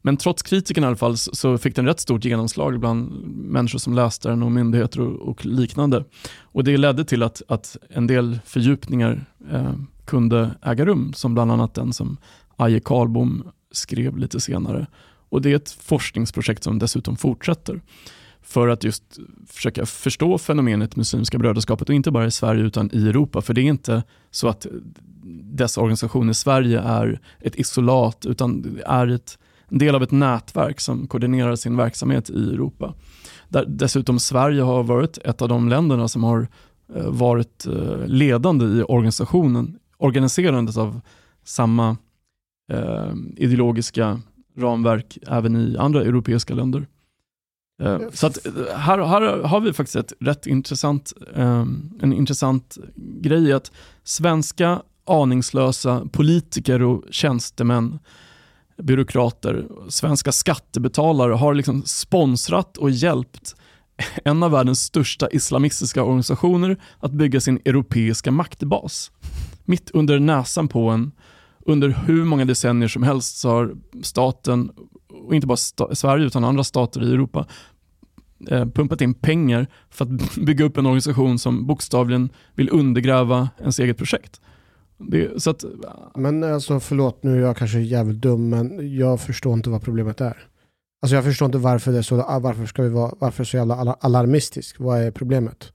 Men 0.02 0.16
trots 0.16 0.42
kritiken 0.42 0.84
i 0.84 0.86
alla 0.86 0.96
fall 0.96 1.16
så 1.16 1.58
fick 1.58 1.76
den 1.76 1.86
rätt 1.86 2.00
stort 2.00 2.24
genomslag 2.24 2.80
bland 2.80 3.26
människor 3.26 3.78
som 3.78 3.94
läste 3.94 4.28
den 4.28 4.42
och 4.42 4.52
myndigheter 4.52 5.00
och, 5.00 5.28
och 5.28 5.46
liknande. 5.46 6.04
Och 6.40 6.64
det 6.64 6.76
ledde 6.76 7.04
till 7.04 7.22
att, 7.22 7.42
att 7.48 7.76
en 7.88 8.06
del 8.06 8.40
fördjupningar 8.44 9.26
eh, 9.50 9.72
kunde 10.10 10.50
äga 10.62 10.84
rum, 10.84 11.12
som 11.12 11.34
bland 11.34 11.52
annat 11.52 11.74
den 11.74 11.92
som 11.92 12.16
Aje 12.56 12.80
Karlbom 12.80 13.42
skrev 13.72 14.18
lite 14.18 14.40
senare. 14.40 14.86
Och 15.28 15.42
Det 15.42 15.52
är 15.52 15.56
ett 15.56 15.70
forskningsprojekt 15.70 16.64
som 16.64 16.78
dessutom 16.78 17.16
fortsätter 17.16 17.80
för 18.42 18.68
att 18.68 18.84
just 18.84 19.18
försöka 19.46 19.86
förstå 19.86 20.38
fenomenet 20.38 20.96
Muslimska 20.96 21.38
brödraskapet 21.38 21.88
och 21.88 21.94
inte 21.94 22.10
bara 22.10 22.26
i 22.26 22.30
Sverige 22.30 22.62
utan 22.62 22.90
i 22.92 23.08
Europa. 23.08 23.40
För 23.40 23.54
det 23.54 23.60
är 23.60 23.64
inte 23.64 24.02
så 24.30 24.48
att 24.48 24.66
dessa 25.42 25.80
organisationer 25.80 26.30
i 26.30 26.34
Sverige 26.34 26.80
är 26.80 27.20
ett 27.40 27.56
isolat 27.56 28.26
utan 28.26 28.62
det 28.62 28.82
är 28.86 29.06
ett, 29.06 29.38
en 29.68 29.78
del 29.78 29.94
av 29.94 30.02
ett 30.02 30.10
nätverk 30.10 30.80
som 30.80 31.06
koordinerar 31.06 31.56
sin 31.56 31.76
verksamhet 31.76 32.30
i 32.30 32.50
Europa. 32.52 32.94
Där 33.48 33.64
dessutom 33.68 34.18
Sverige 34.18 34.62
har 34.62 34.82
varit 34.82 35.18
ett 35.18 35.42
av 35.42 35.48
de 35.48 35.68
länderna 35.68 36.08
som 36.08 36.24
har 36.24 36.48
eh, 36.94 37.10
varit 37.10 37.66
eh, 37.66 38.06
ledande 38.06 38.64
i 38.66 38.82
organisationen 38.82 39.78
organiserandet 40.00 40.76
av 40.76 41.00
samma 41.44 41.96
eh, 42.72 43.12
ideologiska 43.36 44.20
ramverk 44.56 45.18
även 45.26 45.56
i 45.56 45.76
andra 45.78 46.02
europeiska 46.02 46.54
länder. 46.54 46.86
Eh, 47.82 47.98
så 48.12 48.26
att 48.26 48.46
eh, 48.46 48.52
här, 48.76 48.98
här, 48.98 49.42
har 49.42 49.60
vi 49.60 49.72
faktiskt 49.72 49.96
ett 49.96 50.12
rätt 50.20 50.46
intressant, 50.46 51.12
eh, 51.34 51.66
en 52.02 52.12
intressant 52.12 52.78
grej 52.96 53.52
att 53.52 53.72
svenska 54.04 54.82
aningslösa 55.06 56.06
politiker 56.12 56.82
och 56.82 57.04
tjänstemän, 57.10 57.98
byråkrater, 58.76 59.66
svenska 59.88 60.32
skattebetalare 60.32 61.32
har 61.32 61.54
liksom 61.54 61.82
sponsrat 61.82 62.76
och 62.76 62.90
hjälpt 62.90 63.56
en 64.24 64.42
av 64.42 64.50
världens 64.50 64.80
största 64.80 65.30
islamistiska 65.30 66.02
organisationer 66.02 66.76
att 66.98 67.12
bygga 67.12 67.40
sin 67.40 67.60
europeiska 67.64 68.30
maktbas 68.30 69.10
mitt 69.70 69.90
under 69.90 70.18
näsan 70.18 70.68
på 70.68 70.88
en, 70.88 71.12
under 71.66 71.88
hur 71.88 72.24
många 72.24 72.44
decennier 72.44 72.88
som 72.88 73.02
helst 73.02 73.36
så 73.36 73.48
har 73.48 73.74
staten, 74.02 74.70
och 75.08 75.34
inte 75.34 75.46
bara 75.46 75.56
sta 75.56 75.94
Sverige 75.94 76.26
utan 76.26 76.44
andra 76.44 76.64
stater 76.64 77.02
i 77.02 77.12
Europa, 77.12 77.46
eh, 78.48 78.66
pumpat 78.66 79.00
in 79.00 79.14
pengar 79.14 79.66
för 79.90 80.04
att 80.04 80.36
bygga 80.46 80.64
upp 80.64 80.76
en 80.76 80.86
organisation 80.86 81.38
som 81.38 81.66
bokstavligen 81.66 82.30
vill 82.54 82.70
undergräva 82.72 83.48
ens 83.58 83.78
eget 83.78 83.96
projekt. 83.96 84.40
Det, 84.98 85.42
så 85.42 85.50
att, 85.50 85.64
men 86.14 86.44
alltså 86.44 86.80
förlåt, 86.80 87.22
nu 87.22 87.36
är 87.36 87.40
jag 87.40 87.56
kanske 87.56 87.80
jävligt 87.80 88.20
dum, 88.22 88.48
men 88.48 88.96
jag 88.96 89.20
förstår 89.20 89.54
inte 89.54 89.70
vad 89.70 89.82
problemet 89.82 90.20
är. 90.20 90.36
Alltså 91.02 91.14
jag 91.14 91.24
förstår 91.24 91.46
inte 91.46 91.58
varför 91.58 91.92
det 91.92 91.98
är 91.98 92.02
så, 92.02 92.22
ah, 92.22 92.38
varför 92.38 92.66
ska 92.66 92.82
vi 92.82 92.88
vara, 92.88 93.14
varför 93.18 93.44
så 93.44 93.56
jävla 93.56 93.74
alarmistisk? 94.00 94.80
Vad 94.80 95.00
är 95.00 95.10
problemet? 95.10 95.72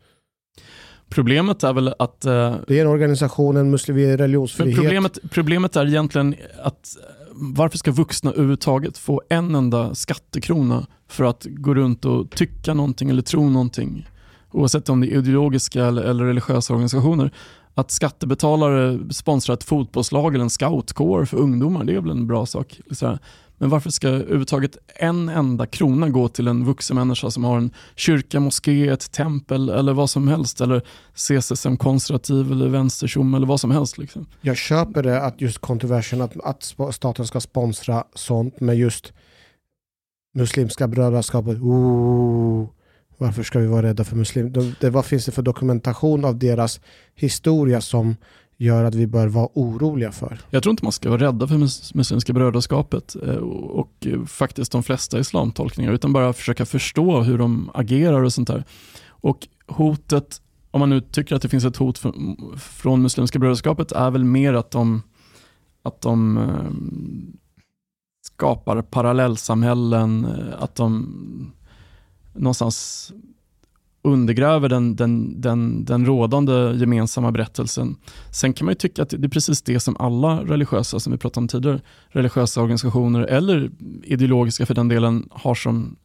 Problemet 1.09 1.63
är 1.63 1.73
väl 1.73 1.93
att... 1.99 2.25
Eh, 2.25 2.55
det 2.67 2.79
är 2.79 2.81
en 2.81 2.87
organisation, 2.87 3.57
en 3.57 3.71
muslim, 3.71 4.17
religionsfrihet. 4.17 4.75
Problemet, 4.75 5.17
problemet 5.31 5.75
är 5.75 5.87
egentligen 5.87 6.35
att 6.63 6.97
varför 7.31 7.77
ska 7.77 7.91
vuxna 7.91 8.31
överhuvudtaget 8.31 8.97
få 8.97 9.21
en 9.29 9.55
enda 9.55 9.95
skattekrona 9.95 10.87
för 11.09 11.23
att 11.23 11.45
gå 11.49 11.73
runt 11.73 12.05
och 12.05 12.29
tycka 12.29 12.73
någonting 12.73 13.09
eller 13.09 13.21
tro 13.21 13.49
någonting? 13.49 14.09
Oavsett 14.51 14.89
om 14.89 15.01
det 15.01 15.07
är 15.07 15.17
ideologiska 15.17 15.85
eller, 15.85 16.03
eller 16.03 16.25
religiösa 16.25 16.73
organisationer. 16.73 17.31
Att 17.73 17.91
skattebetalare 17.91 18.99
sponsrar 19.13 19.53
ett 19.53 19.63
fotbollslag 19.63 20.35
eller 20.35 20.43
en 20.43 20.49
scoutkår 20.49 21.25
för 21.25 21.37
ungdomar, 21.37 21.83
det 21.83 21.95
är 21.95 22.01
väl 22.01 22.11
en 22.11 22.27
bra 22.27 22.45
sak. 22.45 22.79
Men 23.57 23.69
varför 23.69 23.89
ska 23.89 24.07
överhuvudtaget 24.07 24.77
en 24.95 25.29
enda 25.29 25.65
krona 25.65 26.09
gå 26.09 26.27
till 26.27 26.47
en 26.47 26.65
vuxen 26.65 26.95
människa 26.95 27.31
som 27.31 27.43
har 27.43 27.57
en 27.57 27.71
kyrka, 27.95 28.39
moské, 28.39 28.87
ett 28.87 29.11
tempel 29.11 29.69
eller 29.69 29.93
vad 29.93 30.09
som 30.09 30.27
helst 30.27 30.61
eller 30.61 30.81
ses 31.13 31.49
det 31.49 31.55
som 31.55 31.77
konservativ 31.77 32.51
eller 32.51 32.67
vänstertjom 32.67 33.33
eller 33.33 33.47
vad 33.47 33.59
som 33.59 33.71
helst. 33.71 33.97
Liksom. 33.97 34.25
Jag 34.41 34.57
köper 34.57 35.03
det 35.03 35.21
att 35.21 35.41
just 35.41 35.57
kontroversen 35.57 36.21
att, 36.21 36.37
att 36.43 36.95
staten 36.95 37.27
ska 37.27 37.39
sponsra 37.39 38.03
sånt 38.13 38.59
med 38.59 38.77
just 38.77 39.13
Muslimska 40.33 40.87
brödraskapet. 40.87 41.57
oh, 41.57 42.69
varför 43.17 43.43
ska 43.43 43.59
vi 43.59 43.67
vara 43.67 43.83
rädda 43.83 44.03
för 44.03 44.15
muslimer? 44.15 44.89
vad 44.89 45.05
finns 45.05 45.25
det 45.25 45.31
för 45.31 45.41
dokumentation 45.41 46.25
av 46.25 46.39
deras 46.39 46.79
historia 47.15 47.81
som 47.81 48.15
gör 48.57 48.83
att 48.83 48.95
vi 48.95 49.07
bör 49.07 49.27
vara 49.27 49.49
oroliga 49.53 50.11
för. 50.11 50.39
Jag 50.49 50.63
tror 50.63 50.71
inte 50.71 50.83
man 50.83 50.91
ska 50.91 51.09
vara 51.09 51.21
rädda 51.21 51.47
för 51.47 51.57
Muslimska 51.97 52.33
brödraskapet 52.33 53.15
eh, 53.23 53.35
och 53.35 53.91
eh, 54.05 54.23
faktiskt 54.25 54.71
de 54.71 54.83
flesta 54.83 55.19
islamtolkningar 55.19 55.91
utan 55.91 56.13
bara 56.13 56.33
försöka 56.33 56.65
förstå 56.65 57.21
hur 57.21 57.37
de 57.37 57.71
agerar 57.73 58.21
och 58.23 58.33
sånt 58.33 58.47
där. 58.47 58.63
Och 59.07 59.47
hotet, 59.67 60.41
om 60.71 60.79
man 60.79 60.89
nu 60.89 61.01
tycker 61.01 61.35
att 61.35 61.41
det 61.41 61.49
finns 61.49 61.65
ett 61.65 61.77
hot 61.77 62.01
från 62.57 63.01
Muslimska 63.01 63.39
brödraskapet 63.39 63.91
är 63.91 64.11
väl 64.11 64.23
mer 64.23 64.53
att 64.53 64.71
de, 64.71 65.01
att 65.83 66.01
de 66.01 66.37
eh, 66.37 66.71
skapar 68.25 68.81
parallellsamhällen, 68.81 70.27
att 70.59 70.75
de 70.75 71.53
någonstans 72.33 73.11
undergräver 74.05 74.69
den, 74.69 74.95
den, 74.95 75.41
den, 75.41 75.85
den 75.85 76.05
rådande 76.05 76.75
gemensamma 76.75 77.31
berättelsen. 77.31 77.95
Sen 78.31 78.53
kan 78.53 78.65
man 78.65 78.71
ju 78.71 78.75
tycka 78.75 79.03
att 79.03 79.09
det 79.09 79.23
är 79.23 79.29
precis 79.29 79.61
det 79.61 79.79
som 79.79 79.97
alla 79.99 80.43
religiösa, 80.43 80.99
som 80.99 81.11
vi 81.11 81.17
pratade 81.17 81.43
om 81.43 81.47
tidigare, 81.47 81.81
religiösa 82.07 82.61
organisationer 82.61 83.21
eller 83.21 83.71
ideologiska 84.03 84.65
för 84.65 84.73
den 84.73 84.87
delen 84.87 85.29
har 85.31 85.55
som 85.55 85.95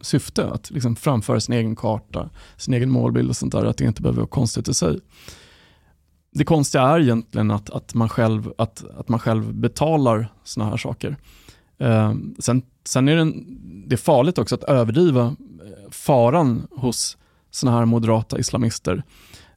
syfte 0.00 0.50
att 0.50 0.70
liksom 0.70 0.96
framföra 0.96 1.40
sin 1.40 1.54
egen 1.54 1.76
karta, 1.76 2.30
sin 2.56 2.74
egen 2.74 2.90
målbild 2.90 3.28
och 3.30 3.36
sånt 3.36 3.52
där, 3.52 3.64
att 3.64 3.76
det 3.76 3.84
inte 3.84 4.02
behöver 4.02 4.20
vara 4.20 4.28
konstigt 4.28 4.68
i 4.68 4.74
sig. 4.74 5.00
Det 6.32 6.44
konstiga 6.44 6.82
är 6.84 7.00
egentligen 7.00 7.50
att, 7.50 7.70
att, 7.70 7.94
man, 7.94 8.08
själv, 8.08 8.52
att, 8.58 8.84
att 8.96 9.08
man 9.08 9.20
själv 9.20 9.54
betalar 9.54 10.28
såna 10.44 10.66
här 10.66 10.76
saker. 10.76 11.16
Eh, 11.78 12.14
sen, 12.38 12.62
sen 12.84 13.08
är 13.08 13.16
det, 13.16 13.32
det 13.86 13.94
är 13.94 13.96
farligt 13.96 14.38
också 14.38 14.54
att 14.54 14.64
överdriva 14.64 15.26
eh, 15.26 15.90
faran 15.90 16.66
hos 16.70 17.16
sådana 17.50 17.78
här 17.78 17.86
moderata 17.86 18.38
islamister. 18.38 19.02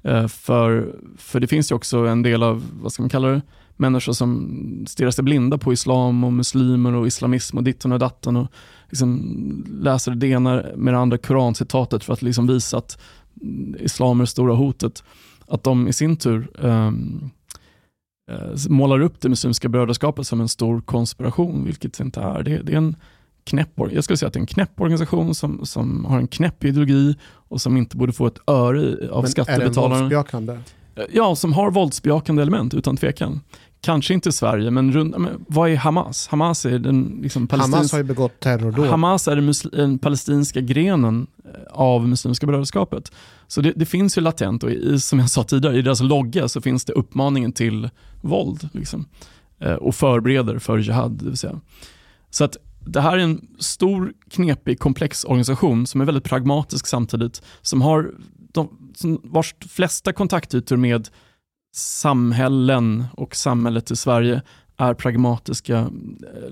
Eh, 0.02 0.28
för, 0.28 0.96
för 1.18 1.40
det 1.40 1.48
finns 1.48 1.72
ju 1.72 1.76
också 1.76 1.98
en 1.98 2.22
del 2.22 2.44
av, 2.44 2.64
vad 2.82 2.94
ska 2.94 3.04
man 3.04 3.10
kalla 3.10 3.28
det, 3.28 3.42
människor 3.76 4.14
som 4.14 4.86
stirrar 4.88 5.12
sig 5.12 5.24
blinda 5.24 5.58
på 5.58 5.74
islam 5.74 6.24
och 6.24 6.34
muslimer 6.34 6.96
och 6.96 7.08
islamism 7.08 7.58
och 7.58 7.64
ditten 7.64 7.92
och 7.92 8.00
datten 8.00 8.36
och 8.36 8.48
liksom 8.90 9.66
läser 9.82 10.12
det 10.12 10.28
ena 10.28 10.64
med 10.76 10.94
det 10.94 11.00
andra 11.00 11.18
korancitatet 11.18 12.04
för 12.04 12.14
att 12.14 12.22
liksom 12.22 12.48
visa 12.48 12.78
att 12.78 12.98
islam 13.80 14.20
är 14.20 14.24
det 14.24 14.28
stora 14.28 14.54
hotet. 14.54 15.04
Att 15.48 15.64
de 15.64 15.88
i 15.88 15.94
sin 15.94 16.18
tur 16.18 16.50
um, 16.54 17.30
målar 18.70 19.00
upp 19.00 19.22
det 19.22 19.30
muslimska 19.30 19.70
brödraskapet 19.70 20.28
som 20.28 20.42
en 20.42 20.50
stor 20.50 20.82
konspiration, 20.82 21.66
vilket 21.66 21.98
det 21.98 22.04
inte 22.04 22.22
är. 22.22 22.44
Det, 22.44 22.58
det 22.58 22.74
är 22.74 22.78
en 22.78 22.96
knäpp, 23.44 23.70
jag 23.92 24.04
skulle 24.04 24.18
säga 24.18 24.28
att 24.28 24.34
det 24.34 24.38
är 24.38 24.42
en 24.42 24.48
knäpp 24.48 24.82
organisation 24.82 25.36
som, 25.36 25.66
som 25.66 26.06
har 26.06 26.18
en 26.18 26.28
knäpp 26.28 26.64
ideologi 26.64 27.16
och 27.26 27.62
som 27.62 27.78
inte 27.78 27.98
borde 27.98 28.14
få 28.14 28.28
ett 28.28 28.38
öre 28.48 29.10
av 29.12 29.26
skattebetalarna. 29.26 29.96
Men 29.96 30.06
är 30.06 30.10
den 30.10 30.26
våldsbejakande? 30.26 30.58
Ja, 31.12 31.36
som 31.36 31.54
har 31.54 31.72
våldsbejakande 31.72 32.42
element 32.42 32.74
utan 32.74 32.98
tvekan. 32.98 33.42
Kanske 33.82 34.14
inte 34.14 34.32
Sverige, 34.32 34.72
men, 34.72 34.92
rund, 34.92 35.16
men 35.18 35.46
vad 35.48 35.70
är 35.70 35.76
Hamas? 35.76 36.28
Hamas 36.28 36.66
är 36.66 36.80
den 36.80 37.20
liksom 37.22 37.48
Hamas 37.52 37.92
har 37.92 38.00
ju 38.00 38.04
begått 38.04 38.40
terrordåd. 38.40 38.88
Hamas 38.88 39.28
är 39.28 39.36
den, 39.36 39.54
den 39.72 40.00
palestinska 40.00 40.62
grenen 40.62 41.28
eh, 41.46 41.52
av 41.72 42.08
Muslimska 42.08 42.48
brödraskapet. 42.48 43.12
Så 43.48 43.62
det, 43.62 43.74
det, 43.76 43.86
finns 43.86 44.18
ju 44.18 44.22
latent 44.22 44.64
och 44.64 44.72
i, 44.72 45.00
som 45.00 45.20
jag 45.20 45.30
sa 45.30 45.44
tidigare, 45.44 45.78
i 45.78 45.82
deras 45.82 46.02
logga 46.02 46.48
så 46.48 46.62
finns 46.62 46.86
det 46.86 46.94
uppmaningen 46.94 47.52
till 47.52 47.90
våld 48.22 48.70
liksom, 48.74 49.06
eh, 49.60 49.74
och 49.74 49.96
förbereder 49.96 50.60
för 50.60 50.78
jihad. 50.78 51.12
Det 51.12 51.26
vill 51.26 51.38
säga. 51.38 51.60
Så 52.30 52.44
att 52.44 52.58
det 52.86 53.02
här 53.02 53.18
är 53.18 53.22
en 53.22 53.48
stor, 53.60 54.14
knepig, 54.30 54.80
komplex 54.80 55.24
organisation 55.24 55.88
som 55.88 56.02
är 56.02 56.06
väldigt 56.06 56.24
pragmatisk 56.24 56.88
samtidigt, 56.88 57.42
som 57.62 57.82
har 57.82 58.12
de, 58.54 58.92
som 58.96 59.22
vars 59.24 59.56
flesta 59.70 60.14
kontaktytor 60.14 60.78
med 60.78 61.10
samhällen 61.76 63.06
och 63.14 63.36
samhället 63.36 63.92
i 63.92 63.96
Sverige 63.96 64.42
är 64.78 64.94
pragmatiska, 64.94 65.78
eh, 65.78 66.52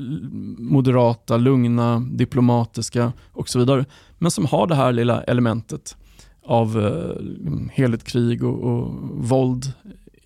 moderata, 0.58 1.38
lugna, 1.38 2.00
diplomatiska 2.00 3.14
och 3.32 3.50
så 3.50 3.60
vidare. 3.60 3.86
Men 4.18 4.32
som 4.32 4.46
har 4.46 4.68
det 4.68 4.76
här 4.76 4.92
lilla 4.92 5.24
elementet 5.24 5.98
av 6.46 6.80
eh, 6.80 7.22
liksom 7.22 7.70
heligt 7.74 8.04
krig 8.04 8.44
och, 8.44 8.60
och 8.60 8.94
våld 9.14 9.74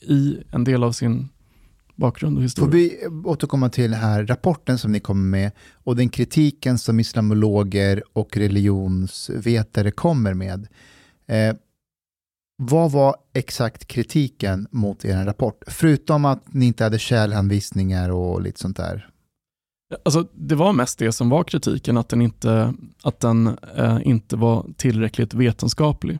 i 0.01 0.37
en 0.51 0.63
del 0.63 0.83
av 0.83 0.91
sin 0.91 1.29
bakgrund 1.95 2.37
och 2.37 2.43
historia. 2.43 2.67
Får 2.67 2.77
vi 2.77 3.07
återkomma 3.29 3.69
till 3.69 3.91
den 3.91 3.99
här 3.99 4.25
rapporten 4.25 4.77
som 4.77 4.91
ni 4.91 4.99
kommer 4.99 5.29
med 5.29 5.51
och 5.73 5.95
den 5.95 6.09
kritiken 6.09 6.77
som 6.77 6.99
islamologer 6.99 8.03
och 8.13 8.37
religionsvetare 8.37 9.91
kommer 9.91 10.33
med. 10.33 10.67
Eh, 11.27 11.55
vad 12.57 12.91
var 12.91 13.15
exakt 13.33 13.87
kritiken 13.87 14.67
mot 14.71 15.05
er 15.05 15.25
rapport? 15.25 15.63
Förutom 15.67 16.25
att 16.25 16.53
ni 16.53 16.65
inte 16.65 16.83
hade 16.83 16.99
källhänvisningar 16.99 18.09
och 18.09 18.41
lite 18.41 18.59
sånt 18.59 18.77
där. 18.77 19.09
Alltså, 20.05 20.27
det 20.33 20.55
var 20.55 20.73
mest 20.73 20.99
det 20.99 21.11
som 21.11 21.29
var 21.29 21.43
kritiken, 21.43 21.97
att 21.97 22.09
den 22.09 22.21
inte, 22.21 22.73
att 23.03 23.19
den, 23.19 23.57
eh, 23.75 23.97
inte 24.03 24.35
var 24.35 24.65
tillräckligt 24.77 25.33
vetenskaplig. 25.33 26.19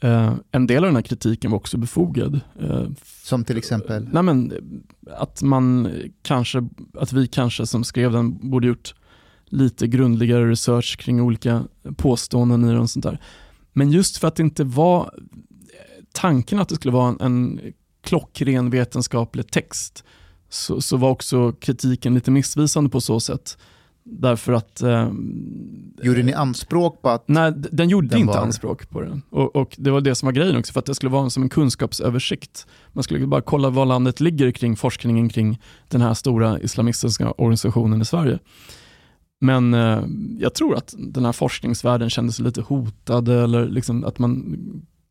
Eh, 0.00 0.34
en 0.52 0.66
del 0.66 0.84
av 0.84 0.88
den 0.88 0.96
här 0.96 1.02
kritiken 1.02 1.50
var 1.50 1.58
också 1.58 1.78
befogad. 1.78 2.40
Eh, 2.60 2.86
som 3.22 3.44
till 3.44 3.58
exempel? 3.58 4.08
Nej, 4.12 4.22
men, 4.22 4.52
att, 5.06 5.42
man 5.42 5.88
kanske, 6.22 6.68
att 6.94 7.12
vi 7.12 7.26
kanske 7.26 7.66
som 7.66 7.84
skrev 7.84 8.12
den 8.12 8.50
borde 8.50 8.66
gjort 8.66 8.94
lite 9.44 9.86
grundligare 9.86 10.50
research 10.50 10.98
kring 10.98 11.20
olika 11.20 11.64
påståenden 11.96 12.64
i 12.64 12.68
den. 12.68 12.78
Och 12.78 12.90
sånt 12.90 13.02
där. 13.02 13.20
Men 13.72 13.90
just 13.90 14.16
för 14.16 14.28
att 14.28 14.36
det 14.36 14.42
inte 14.42 14.64
var 14.64 15.14
tanken 16.12 16.58
att 16.58 16.68
det 16.68 16.74
skulle 16.74 16.92
vara 16.92 17.08
en, 17.08 17.20
en 17.20 17.60
klockren 18.02 18.70
vetenskaplig 18.70 19.50
text 19.50 20.04
så, 20.48 20.80
så, 20.80 20.96
var 20.96 21.10
också 21.10 21.52
kritiken 21.52 22.14
lite 22.14 22.30
missvisande 22.30 22.90
på 22.90 23.00
så 23.00 23.20
sätt. 23.20 23.58
Därför 24.04 24.52
att... 24.52 24.82
Eh, 24.82 25.10
gjorde 26.02 26.22
ni 26.22 26.32
anspråk 26.32 27.02
på 27.02 27.08
att... 27.08 27.28
Nej, 27.28 27.52
den 27.56 27.88
gjorde 27.88 28.08
den 28.08 28.18
inte 28.18 28.32
var... 28.32 28.42
anspråk 28.42 28.90
på 28.90 29.00
den. 29.00 29.22
Och, 29.30 29.56
och, 29.56 29.74
Det 29.78 29.90
var 29.90 30.00
det 30.00 30.14
som 30.14 30.26
var 30.26 30.32
grejen 30.32 30.56
också, 30.56 30.72
för 30.72 30.80
att 30.80 30.86
det 30.86 30.94
skulle 30.94 31.10
vara 31.10 31.30
som 31.30 31.42
en 31.42 31.48
kunskapsöversikt. 31.48 32.66
Man 32.92 33.04
skulle 33.04 33.26
bara 33.26 33.42
kolla 33.42 33.70
var 33.70 33.86
landet 33.86 34.20
ligger 34.20 34.50
kring 34.50 34.76
forskningen 34.76 35.28
kring 35.28 35.60
den 35.88 36.00
här 36.00 36.14
stora 36.14 36.60
islamistiska 36.60 37.30
organisationen 37.30 38.02
i 38.02 38.04
Sverige. 38.04 38.38
Men 39.40 39.74
eh, 39.74 40.04
jag 40.38 40.54
tror 40.54 40.76
att 40.76 40.94
den 40.98 41.24
här 41.24 41.32
forskningsvärlden 41.32 42.10
kände 42.10 42.32
sig 42.32 42.44
lite 42.44 42.60
hotad 42.60 43.28
eller 43.28 43.66
liksom 43.66 44.04
att 44.04 44.18
man 44.18 44.56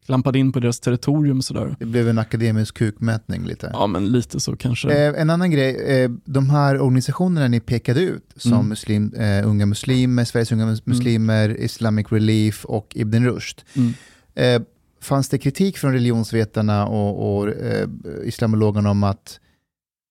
klampade 0.09 0.39
in 0.39 0.51
på 0.51 0.59
deras 0.59 0.79
territorium. 0.79 1.41
Sådär. 1.41 1.75
Det 1.79 1.85
blev 1.85 2.09
en 2.09 2.17
akademisk 2.17 2.77
kukmätning 2.77 3.45
lite. 3.45 3.69
Ja, 3.73 3.87
men 3.87 4.11
lite 4.11 4.39
så 4.39 4.55
kanske. 4.55 4.89
Eh, 4.89 5.21
en 5.21 5.29
annan 5.29 5.51
grej, 5.51 5.75
eh, 5.75 6.09
de 6.25 6.49
här 6.49 6.81
organisationerna 6.81 7.47
ni 7.47 7.59
pekade 7.59 8.01
ut 8.01 8.33
som 8.35 8.53
mm. 8.53 8.67
muslim, 8.67 9.13
eh, 9.13 9.47
Unga 9.47 9.65
Muslimer, 9.65 10.25
Sveriges 10.25 10.51
Unga 10.51 10.63
mm. 10.63 10.77
Muslimer, 10.83 11.49
mm. 11.49 11.61
Islamic 11.61 12.11
Relief 12.11 12.65
och 12.65 12.87
Ibn 12.95 13.25
Rushd. 13.25 13.61
Mm. 13.73 13.93
Eh, 14.35 14.61
fanns 15.01 15.29
det 15.29 15.37
kritik 15.37 15.77
från 15.77 15.93
religionsvetarna 15.93 16.87
och, 16.87 17.37
och 17.37 17.49
eh, 17.49 17.87
islamologerna 18.23 18.89
om 18.91 19.03
att, 19.03 19.39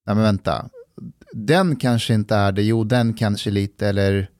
nej 0.07 0.17
men 0.17 0.25
vänta, 0.25 0.69
den 1.33 1.77
kanske 1.77 2.15
inte 2.15 2.37
är 2.37 2.53
det, 2.53 2.63
jo 2.63 2.85
den 2.85 3.15
kanske 3.15 3.51
lite, 3.51 3.89
eller? 3.89 4.31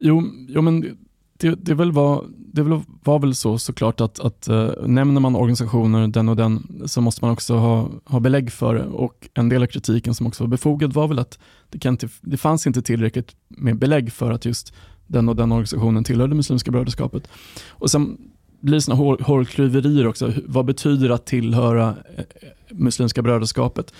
Jo, 0.00 0.22
jo 0.48 0.62
men 0.62 0.96
det, 1.38 1.54
det, 1.54 1.74
väl 1.74 1.92
var, 1.92 2.24
det 2.52 2.62
var 3.02 3.18
väl 3.18 3.34
så 3.34 3.58
såklart 3.58 4.00
att, 4.00 4.20
att 4.20 4.48
äh, 4.48 4.70
nämner 4.86 5.20
man 5.20 5.36
organisationer, 5.36 6.06
den 6.08 6.28
och 6.28 6.36
den, 6.36 6.82
så 6.86 7.00
måste 7.00 7.24
man 7.24 7.32
också 7.32 7.54
ha, 7.54 7.90
ha 8.04 8.20
belägg 8.20 8.52
för 8.52 8.74
det. 8.74 8.84
Och 8.84 9.28
en 9.34 9.48
del 9.48 9.62
av 9.62 9.66
kritiken 9.66 10.14
som 10.14 10.26
också 10.26 10.44
var 10.44 10.48
befogad 10.48 10.92
var 10.92 11.08
väl 11.08 11.18
att 11.18 11.38
det, 11.70 11.78
kan 11.78 11.94
inte, 11.94 12.08
det 12.20 12.36
fanns 12.36 12.66
inte 12.66 12.82
tillräckligt 12.82 13.36
med 13.48 13.78
belägg 13.78 14.12
för 14.12 14.30
att 14.30 14.44
just 14.44 14.74
den 15.06 15.28
och 15.28 15.36
den 15.36 15.52
organisationen 15.52 16.04
tillhörde 16.04 16.34
Muslimska 16.34 16.70
brödraskapet. 16.70 17.28
Och 17.68 17.90
sen 17.90 18.18
blir 18.60 18.74
det 18.74 18.80
sådana 18.80 19.16
hårklyverier 19.22 20.06
också. 20.06 20.32
Vad 20.46 20.64
betyder 20.64 21.10
att 21.10 21.26
tillhöra 21.26 21.96
eh, 22.16 22.24
Muslimska 22.70 23.22
brödraskapet? 23.22 23.94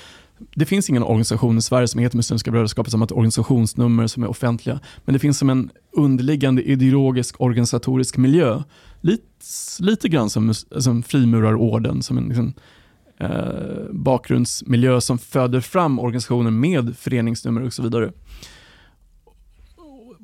Det 0.55 0.65
finns 0.65 0.91
ingen 0.91 1.03
organisation 1.03 1.59
i 1.59 1.63
Sverige 1.63 1.89
som 1.89 2.01
heter 2.01 2.17
Muslimska 2.17 2.51
brödraskapet 2.51 2.91
som 2.91 3.01
har 3.01 3.07
ett 3.07 3.13
organisationsnummer 3.13 4.07
som 4.07 4.23
är 4.23 4.29
offentliga. 4.29 4.81
Men 5.05 5.13
det 5.13 5.19
finns 5.19 5.39
som 5.39 5.51
en 5.51 5.71
underliggande 5.93 6.63
ideologisk 6.63 7.41
organisatorisk 7.41 8.17
miljö. 8.17 8.63
Lite, 9.01 9.23
lite 9.79 10.09
grann 10.09 10.31
som, 10.31 10.55
som 10.55 11.03
frimurarorden, 11.03 12.03
som 12.03 12.19
en 12.19 12.25
liksom, 12.25 12.53
eh, 13.21 13.93
bakgrundsmiljö 13.93 15.01
som 15.01 15.19
föder 15.19 15.61
fram 15.61 15.99
organisationer 15.99 16.51
med 16.51 16.97
föreningsnummer 16.97 17.63
och 17.63 17.73
så 17.73 17.83
vidare. 17.83 18.13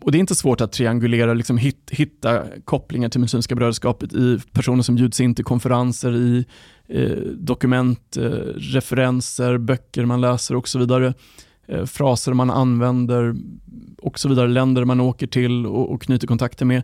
Och 0.02 0.12
Det 0.12 0.18
är 0.18 0.20
inte 0.20 0.34
svårt 0.34 0.60
att 0.60 0.72
triangulera, 0.72 1.34
liksom 1.34 1.58
hit, 1.58 1.90
hitta 1.90 2.44
kopplingar 2.64 3.08
till 3.08 3.20
Muslimska 3.20 3.54
brödraskapet 3.54 4.12
i 4.12 4.38
personer 4.52 4.82
som 4.82 4.94
bjuds 4.94 5.20
in 5.20 5.34
till 5.34 5.44
konferenser, 5.44 6.12
i 6.16 6.44
eh, 6.88 7.16
dokument, 7.36 8.16
eh, 8.16 8.22
referenser, 8.56 9.58
böcker 9.58 10.04
man 10.04 10.20
läser 10.20 10.56
och 10.56 10.68
så 10.68 10.78
vidare. 10.78 11.14
Eh, 11.68 11.84
fraser 11.84 12.32
man 12.32 12.50
använder 12.50 13.34
och 13.98 14.18
så 14.18 14.28
vidare, 14.28 14.48
länder 14.48 14.84
man 14.84 15.00
åker 15.00 15.26
till 15.26 15.66
och, 15.66 15.92
och 15.92 16.02
knyter 16.02 16.26
kontakter 16.26 16.64
med. 16.64 16.82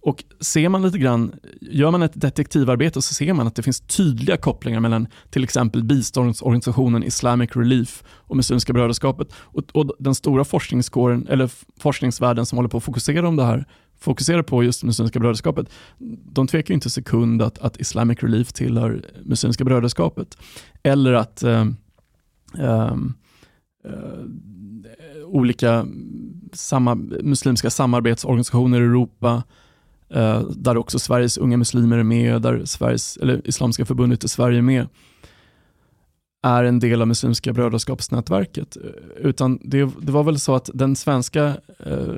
Och 0.00 0.24
ser 0.40 0.68
man 0.68 0.82
lite 0.82 0.98
grann, 0.98 1.32
gör 1.60 1.90
man 1.90 2.02
ett 2.02 2.20
detektivarbete 2.20 3.02
så 3.02 3.14
ser 3.14 3.32
man 3.32 3.46
att 3.46 3.54
det 3.54 3.62
finns 3.62 3.80
tydliga 3.80 4.36
kopplingar 4.36 4.80
mellan 4.80 5.06
till 5.30 5.44
exempel 5.44 5.84
biståndsorganisationen 5.84 7.04
Islamic 7.04 7.50
Relief 7.56 8.02
och 8.08 8.36
Muslimska 8.36 8.72
brödraskapet. 8.72 9.28
Och, 9.34 9.62
och 9.72 9.96
den 9.98 10.14
stora 10.14 10.44
forskningskåren, 10.44 11.26
eller 11.28 11.50
forskningsvärlden 11.80 12.46
som 12.46 12.58
håller 12.58 12.68
på 12.68 12.76
att 12.76 12.84
fokusera 12.84 13.28
om 13.28 13.36
det 13.36 13.44
här, 13.44 13.64
fokuserar 14.00 14.42
på 14.42 14.64
just 14.64 14.82
Muslimska 14.82 15.20
brödraskapet, 15.20 15.68
de 16.32 16.46
tvekar 16.46 16.74
inte 16.74 16.86
en 16.86 16.90
sekund 16.90 17.42
att, 17.42 17.58
att 17.58 17.80
Islamic 17.80 18.22
Relief 18.22 18.52
tillhör 18.52 19.04
Muslimska 19.24 19.64
brödraskapet. 19.64 20.38
Eller 20.82 21.12
att 21.12 21.42
eh, 21.42 21.66
ehm, 22.58 23.14
eh, 23.84 24.24
olika 25.26 25.86
samma, 26.52 26.94
muslimska 27.22 27.70
samarbetsorganisationer 27.70 28.80
i 28.80 28.84
Europa 28.84 29.42
Eh, 30.08 30.40
där 30.40 30.76
också 30.76 30.98
Sveriges 30.98 31.38
unga 31.38 31.56
muslimer 31.56 31.98
är 31.98 32.02
med, 32.02 32.42
där 32.42 32.64
Sveriges, 32.64 33.16
eller 33.16 33.48
Islamiska 33.48 33.84
förbundet 33.84 34.24
i 34.24 34.28
Sverige 34.28 34.58
är 34.58 34.62
med, 34.62 34.88
är 36.42 36.64
en 36.64 36.78
del 36.78 37.02
av 37.02 37.08
Muslimska 37.08 37.52
brödraskapsnätverket. 37.52 38.76
Eh, 38.76 38.82
utan 39.16 39.58
det, 39.64 39.90
det 40.00 40.12
var 40.12 40.24
väl 40.24 40.40
så 40.40 40.54
att 40.54 40.70
den 40.74 40.96
svenska 40.96 41.56
eh, 41.78 42.08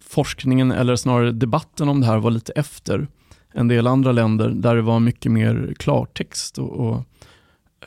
forskningen, 0.00 0.72
eller 0.72 0.96
snarare 0.96 1.32
debatten 1.32 1.88
om 1.88 2.00
det 2.00 2.06
här 2.06 2.18
var 2.18 2.30
lite 2.30 2.52
efter 2.52 3.08
en 3.52 3.68
del 3.68 3.86
andra 3.86 4.12
länder 4.12 4.48
där 4.48 4.74
det 4.76 4.82
var 4.82 5.00
mycket 5.00 5.32
mer 5.32 5.74
klartext. 5.78 6.58
Och, 6.58 6.70
och, 6.70 7.04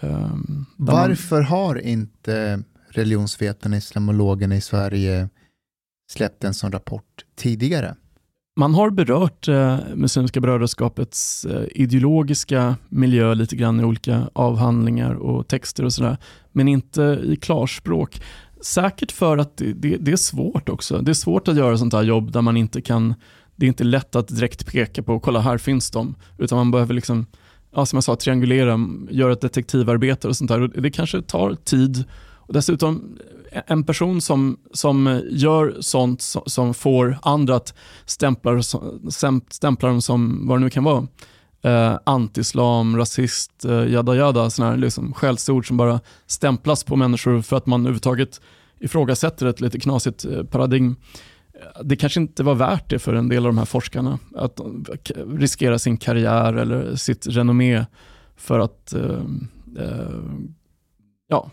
eh, 0.01 0.35
Varför 0.77 1.35
man... 1.35 1.45
har 1.45 1.75
inte 1.75 2.63
religionsvetarna, 2.89 3.77
islamologerna 3.77 4.55
i 4.55 4.61
Sverige 4.61 5.29
släppt 6.11 6.43
en 6.43 6.53
sån 6.53 6.71
rapport 6.71 7.25
tidigare? 7.35 7.95
Man 8.55 8.73
har 8.73 8.89
berört 8.89 9.47
eh, 9.47 9.77
Muslimska 9.95 10.39
brödraskapets 10.39 11.45
eh, 11.45 11.63
ideologiska 11.71 12.75
miljö 12.89 13.33
lite 13.33 13.55
grann 13.55 13.79
i 13.79 13.83
olika 13.83 14.29
avhandlingar 14.33 15.13
och 15.13 15.47
texter 15.47 15.85
och 15.85 15.93
sådär, 15.93 16.17
men 16.51 16.67
inte 16.67 17.21
i 17.23 17.35
klarspråk. 17.35 18.21
Säkert 18.61 19.11
för 19.11 19.37
att 19.37 19.57
det, 19.57 19.73
det, 19.73 19.97
det, 19.97 20.11
är 20.11 20.15
svårt 20.15 20.69
också. 20.69 20.97
Det 20.97 21.11
är 21.11 21.13
svårt 21.13 21.47
att 21.47 21.57
göra 21.57 21.77
sånt 21.77 21.93
här 21.93 22.03
jobb 22.03 22.31
där 22.31 22.41
man 22.41 22.57
inte 22.57 22.81
kan, 22.81 23.13
det 23.55 23.65
är 23.65 23.67
inte 23.67 23.83
lätt 23.83 24.15
att 24.15 24.27
direkt 24.27 24.65
peka 24.65 25.03
på, 25.03 25.19
kolla 25.19 25.39
här 25.39 25.57
finns 25.57 25.91
de, 25.91 26.15
utan 26.37 26.57
man 26.57 26.71
behöver 26.71 26.93
liksom, 26.93 27.25
ja, 27.75 27.85
som 27.85 27.97
jag 27.97 28.03
sa, 28.03 28.15
triangulera, 28.15 28.79
göra 29.09 29.33
ett 29.33 29.41
detektivarbete 29.41 30.27
och 30.27 30.37
sånt 30.37 30.51
där. 30.51 30.61
Och 30.61 30.69
det 30.69 30.91
kanske 30.91 31.21
tar 31.21 31.55
tid. 31.55 32.03
Och 32.19 32.53
dessutom, 32.53 33.17
en 33.51 33.83
person 33.83 34.21
som, 34.21 34.57
som 34.73 35.21
gör 35.29 35.77
sånt 35.79 36.21
som, 36.21 36.41
som 36.45 36.73
får 36.73 37.17
andra 37.21 37.55
att 37.55 37.73
stämpla, 38.05 38.61
stämpla 39.49 39.89
dem 39.89 40.01
som 40.01 40.47
vad 40.47 40.59
det 40.59 40.63
nu 40.63 40.69
kan 40.69 40.83
vara, 40.83 41.07
eh, 41.61 41.99
antislam, 42.03 42.97
rasist, 42.97 43.65
eh, 43.65 43.85
jada 43.85 44.15
jada, 44.15 44.49
sådana 44.49 44.71
här 44.71 44.77
liksom 44.77 45.13
skällsord 45.13 45.67
som 45.67 45.77
bara 45.77 45.99
stämplas 46.27 46.83
på 46.83 46.95
människor 46.95 47.41
för 47.41 47.57
att 47.57 47.65
man 47.65 47.81
överhuvudtaget 47.81 48.41
ifrågasätter 48.79 49.45
ett 49.45 49.61
lite 49.61 49.79
knasigt 49.79 50.25
eh, 50.25 50.43
paradigm. 50.43 50.95
Eh, 51.53 51.83
det 51.83 51.95
kanske 51.95 52.19
inte 52.19 52.43
var 52.43 52.55
värt 52.55 52.89
det 52.89 52.99
för 52.99 53.13
en 53.13 53.29
del 53.29 53.45
av 53.45 53.51
de 53.51 53.57
här 53.57 53.65
forskarna 53.65 54.19
att 54.35 54.59
riskera 55.37 55.79
sin 55.79 55.97
karriär 55.97 56.53
eller 56.53 56.95
sitt 56.95 57.27
renommé 57.27 57.85
för 58.35 58.59
att 58.59 58.93
eh, 58.93 59.23
eh, 59.77 60.21
ja, 61.27 61.51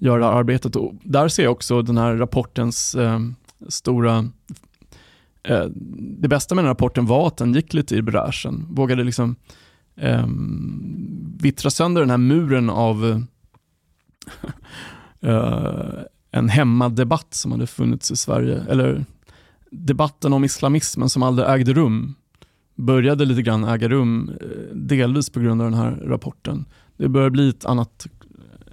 göra 0.00 0.28
arbetet. 0.28 0.76
Och 0.76 0.94
där 1.02 1.28
ser 1.28 1.42
jag 1.42 1.52
också 1.52 1.82
den 1.82 1.98
här 1.98 2.16
rapportens 2.16 2.94
eh, 2.94 3.20
stora 3.68 4.28
eh, 5.42 5.64
det 6.20 6.28
bästa 6.28 6.54
med 6.54 6.64
den 6.64 6.68
rapporten 6.68 7.06
var 7.06 7.26
att 7.26 7.36
den 7.36 7.54
gick 7.54 7.74
lite 7.74 7.96
i 7.96 8.02
bräschen. 8.02 8.66
Vågade 8.70 9.04
liksom 9.04 9.36
eh, 9.96 10.26
vittra 11.40 11.70
sönder 11.70 12.00
den 12.00 12.10
här 12.10 12.18
muren 12.18 12.70
av 12.70 13.04
eh, 13.04 13.20
eh, 15.30 16.02
en 16.30 16.48
hemmadebatt 16.48 17.34
som 17.34 17.52
hade 17.52 17.66
funnits 17.66 18.10
i 18.10 18.16
Sverige. 18.16 18.64
Eller 18.68 19.04
debatten 19.70 20.32
om 20.32 20.44
islamismen 20.44 21.08
som 21.08 21.22
aldrig 21.22 21.48
ägde 21.48 21.72
rum 21.72 22.14
började 22.74 23.24
lite 23.24 23.42
grann 23.42 23.64
äga 23.64 23.88
rum, 23.88 24.30
eh, 24.40 24.76
delvis 24.76 25.30
på 25.30 25.40
grund 25.40 25.62
av 25.62 25.70
den 25.70 25.80
här 25.80 25.90
rapporten. 25.90 26.64
Det 26.96 27.08
börjar 27.08 27.30
bli 27.30 27.48
ett 27.48 27.64
annat, 27.64 28.06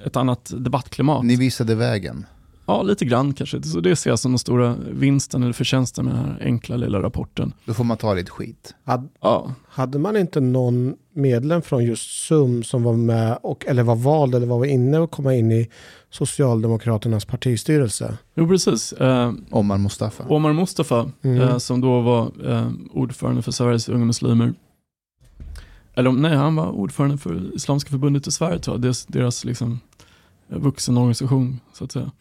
ett 0.08 0.16
annat 0.16 0.54
debattklimat. 0.58 1.24
Ni 1.24 1.36
visade 1.36 1.76
vägen. 1.76 2.26
Ja, 2.70 2.84
lite 2.84 3.06
grann 3.06 3.34
kanske. 3.34 3.64
Så 3.64 3.80
det 3.80 3.96
ser 3.96 4.10
jag 4.10 4.20
som 4.20 4.32
den 4.32 4.40
stora 4.40 4.76
vinsten 4.92 5.44
eller 5.44 5.54
förtjänsten 5.54 6.06
med 6.06 6.14
den 6.14 6.24
här 6.24 6.38
enkla 6.42 6.78
lilla 6.78 7.02
rapporten. 7.02 7.54
Då 7.66 7.74
får 7.74 7.84
man 7.84 7.98
ta 7.98 8.14
lite 8.14 8.32
skit. 8.32 8.76
Had, 8.84 9.10
ja. 9.22 9.54
Hade 9.70 10.00
man 10.00 10.18
inte 10.18 10.40
någon 10.40 10.96
medlem 11.14 11.62
från 11.62 11.86
just 11.86 12.28
SUM 12.28 12.64
som 12.64 12.84
var 12.84 12.94
med, 12.94 13.38
och, 13.44 13.66
eller 13.68 13.84
var 13.84 13.96
vald 13.96 14.36
eller 14.36 14.48
var 14.48 14.66
inne 14.66 15.00
och 15.00 15.12
komma 15.12 15.36
in 15.36 15.52
i 15.52 15.70
Socialdemokraternas 16.10 17.26
partistyrelse? 17.26 18.18
Jo, 18.36 18.48
precis. 18.48 18.94
Eh, 18.94 19.34
Omar 19.52 19.78
Mustafa. 19.78 20.24
Omar 20.28 20.54
Mustafa, 20.54 21.12
mm. 21.22 21.42
eh, 21.42 21.58
som 21.58 21.82
då 21.82 22.02
var 22.02 22.32
eh, 22.46 22.70
ordförande 22.94 23.42
för 23.42 23.52
Sveriges 23.52 23.90
unga 23.90 24.06
muslimer. 24.06 24.54
Eller 25.94 26.12
nej, 26.12 26.36
han 26.36 26.56
var 26.56 26.72
ordförande 26.72 27.18
för 27.18 27.56
Islamiska 27.56 27.90
förbundet 27.90 28.28
i 28.28 28.32
Sverige, 28.32 28.60
tror 28.60 28.76
jag. 28.76 28.82
Deras, 28.82 29.06
deras 29.06 29.46
liksom, 29.46 29.80
vuxenorganisation, 30.50 31.60
så 31.74 31.84
att 31.84 31.92
säga. 31.92 32.12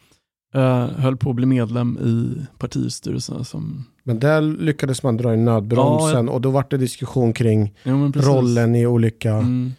Uh, 0.56 0.98
höll 0.98 1.16
på 1.16 1.30
att 1.30 1.36
bli 1.36 1.46
medlem 1.46 1.98
i 1.98 2.46
partistyrelsen. 2.58 3.44
Som... 3.44 3.84
Men 4.04 4.18
där 4.18 4.40
lyckades 4.42 5.02
man 5.02 5.16
dra 5.16 5.34
i 5.34 5.36
nödbromsen 5.36 6.10
ja, 6.10 6.24
jag... 6.24 6.34
och 6.34 6.40
då 6.40 6.50
var 6.50 6.66
det 6.70 6.76
diskussion 6.76 7.32
kring 7.32 7.74
ja, 7.82 8.12
rollen 8.14 8.74
i 8.74 8.86
olika... 8.86 9.32
Mm. 9.32 9.72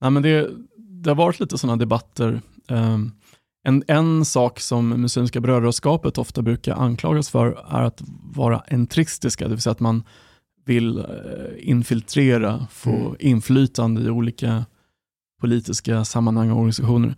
Ja, 0.00 0.10
men 0.10 0.22
det, 0.22 0.50
det 0.76 1.10
har 1.10 1.14
varit 1.14 1.40
lite 1.40 1.58
sådana 1.58 1.76
debatter. 1.76 2.40
Um, 2.68 3.12
en, 3.64 3.84
en 3.86 4.24
sak 4.24 4.60
som 4.60 4.88
Muslimska 4.88 5.40
brödraskapet 5.40 6.18
ofta 6.18 6.42
brukar 6.42 6.74
anklagas 6.74 7.30
för 7.30 7.64
är 7.70 7.82
att 7.82 8.02
vara 8.34 8.62
entristiska, 8.66 9.44
det 9.44 9.54
vill 9.54 9.62
säga 9.62 9.72
att 9.72 9.80
man 9.80 10.02
vill 10.64 10.98
uh, 10.98 11.04
infiltrera, 11.58 12.66
få 12.70 12.90
mm. 12.90 13.16
inflytande 13.18 14.02
i 14.02 14.10
olika 14.10 14.64
politiska 15.42 16.04
sammanhang 16.04 16.50
och 16.50 16.56
organisationer. 16.56 17.14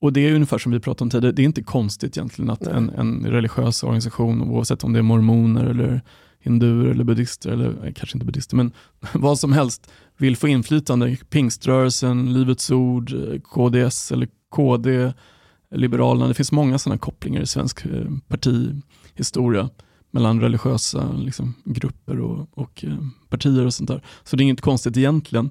Och 0.00 0.12
det 0.12 0.20
är 0.20 0.34
ungefär 0.34 0.58
som 0.58 0.72
vi 0.72 0.80
pratade 0.80 1.04
om 1.04 1.10
tidigare, 1.10 1.32
det 1.32 1.42
är 1.42 1.44
inte 1.44 1.62
konstigt 1.62 2.16
egentligen 2.16 2.50
att 2.50 2.66
en, 2.66 2.90
en, 2.90 3.26
religiös 3.26 3.82
organisation, 3.82 4.42
oavsett 4.42 4.84
om 4.84 4.92
det 4.92 4.98
är 4.98 5.02
mormoner 5.02 5.64
eller 5.64 6.02
hinduer 6.40 6.90
eller 6.90 7.04
buddister, 7.04 7.50
eller 7.50 7.86
eh, 7.86 7.92
kanske 7.92 8.16
inte 8.16 8.26
buddister, 8.26 8.56
men 8.56 8.72
vad 9.14 9.38
som 9.38 9.52
helst, 9.52 9.90
vill 10.16 10.36
få 10.36 10.48
inflytande. 10.48 11.16
Pingströrelsen, 11.30 12.32
Livets 12.32 12.70
Ord, 12.70 13.12
eh, 13.12 13.40
KDS 13.40 14.12
eller 14.12 14.28
KD, 14.50 15.12
Liberalerna. 15.70 16.28
Det 16.28 16.34
finns 16.34 16.52
många 16.52 16.78
sådana 16.78 16.98
kopplingar 16.98 17.40
i 17.40 17.46
svensk 17.46 17.86
eh, 17.86 18.10
partihistoria 18.28 19.70
mellan 20.10 20.40
religiösa 20.40 21.12
liksom, 21.12 21.54
grupper 21.64 22.20
och, 22.20 22.48
och 22.50 22.84
partier 23.28 23.66
och 23.66 23.74
sånt 23.74 23.88
där. 23.88 24.02
Så 24.24 24.36
det 24.36 24.42
är 24.42 24.44
inget 24.44 24.60
konstigt 24.60 24.96
egentligen. 24.96 25.50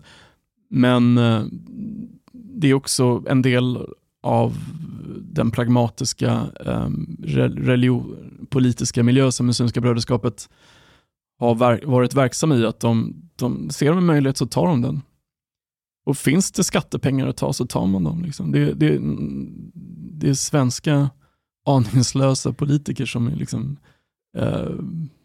Men 0.75 1.17
eh, 1.17 1.43
det 2.31 2.69
är 2.69 2.73
också 2.73 3.23
en 3.27 3.41
del 3.41 3.87
av 4.23 4.57
den 5.21 5.51
pragmatiska 5.51 6.47
eh, 6.65 6.89
religion, 7.55 8.47
politiska 8.49 9.03
miljö 9.03 9.31
som 9.31 9.45
Muslimska 9.45 9.81
brödraskapet 9.81 10.49
har 11.39 11.55
ver 11.55 11.85
varit 11.85 12.13
verksam 12.13 12.51
i, 12.51 12.65
att 12.65 12.79
de, 12.79 13.15
de 13.35 13.69
ser 13.69 13.89
de 13.89 13.97
en 13.97 14.05
möjlighet 14.05 14.37
så 14.37 14.45
tar 14.45 14.67
de 14.67 14.81
den. 14.81 15.01
Och 16.05 16.17
finns 16.17 16.51
det 16.51 16.63
skattepengar 16.63 17.27
att 17.27 17.37
ta 17.37 17.53
så 17.53 17.65
tar 17.65 17.85
man 17.85 18.03
dem. 18.03 18.23
Liksom. 18.23 18.51
Det, 18.51 18.73
det, 18.73 18.99
det 20.19 20.29
är 20.29 20.33
svenska 20.33 21.09
aningslösa 21.65 22.53
politiker 22.53 23.05
som 23.05 23.27
är 23.27 23.35
liksom, 23.35 23.77
eh, 24.37 24.71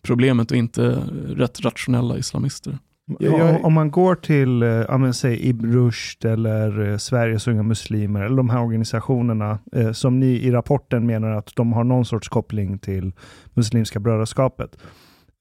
problemet 0.02 0.50
och 0.50 0.56
inte 0.56 0.90
rätt 1.26 1.60
rationella 1.60 2.18
islamister. 2.18 2.78
Jag, 3.18 3.64
om 3.64 3.72
man 3.72 3.90
går 3.90 4.14
till 4.14 4.62
eh, 4.62 5.10
säg 5.10 5.48
Ibn 5.48 5.72
Rushd 5.72 6.24
eller 6.24 6.90
eh, 6.90 6.96
Sveriges 6.96 7.48
unga 7.48 7.62
muslimer, 7.62 8.20
eller 8.20 8.36
de 8.36 8.50
här 8.50 8.62
organisationerna 8.62 9.58
eh, 9.72 9.92
som 9.92 10.20
ni 10.20 10.26
i 10.26 10.50
rapporten 10.50 11.06
menar 11.06 11.30
att 11.30 11.52
de 11.56 11.72
har 11.72 11.84
någon 11.84 12.04
sorts 12.04 12.28
koppling 12.28 12.78
till 12.78 13.12
Muslimska 13.54 14.00
brödraskapet. 14.00 14.76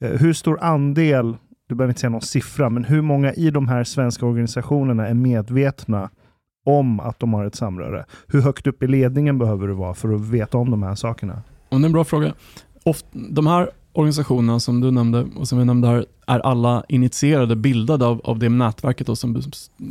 Eh, 0.04 0.12
hur 0.12 0.34
stor 0.34 0.64
andel, 0.64 1.38
du 1.70 1.76
behöver 1.76 1.92
inte 1.92 2.02
säga 2.02 2.10
någon 2.10 2.22
siffra, 2.22 2.70
men 2.70 2.84
hur 2.84 3.02
många 3.02 3.34
i 3.34 3.52
de 3.52 3.68
här 3.68 3.84
svenska 3.84 4.26
organisationerna 4.26 5.08
är 5.08 5.14
medvetna 5.14 6.10
om 6.66 7.00
att 7.00 7.20
de 7.20 7.34
har 7.34 7.46
ett 7.46 7.56
samröre? 7.56 8.06
Hur 8.28 8.42
högt 8.42 8.68
upp 8.68 8.84
i 8.84 8.88
ledningen 8.88 9.38
behöver 9.38 9.68
du 9.68 9.74
vara 9.74 9.94
för 9.94 10.16
att 10.16 10.22
veta 10.22 10.58
om 10.58 10.72
de 10.72 10.84
här 10.84 10.96
sakerna? 10.96 11.42
Och 11.70 11.80
det 11.80 11.84
är 11.84 11.86
en 11.86 11.92
bra 11.92 12.04
fråga. 12.04 12.34
Ofta, 12.84 13.08
de 13.14 13.48
här 13.48 13.70
organisationerna 13.98 14.60
som 14.60 14.82
du 14.82 14.92
nämnde 14.92 15.28
och 15.36 15.48
som 15.48 15.60
vi 15.60 15.66
nämnde 15.66 15.88
här 15.88 16.06
är 16.28 16.40
alla 16.40 16.84
initierade, 16.90 17.56
bildade 17.56 18.06
av, 18.06 18.22
av 18.24 18.40
det 18.40 18.50
nätverket 18.50 19.08
då 19.08 19.16
som, 19.16 19.42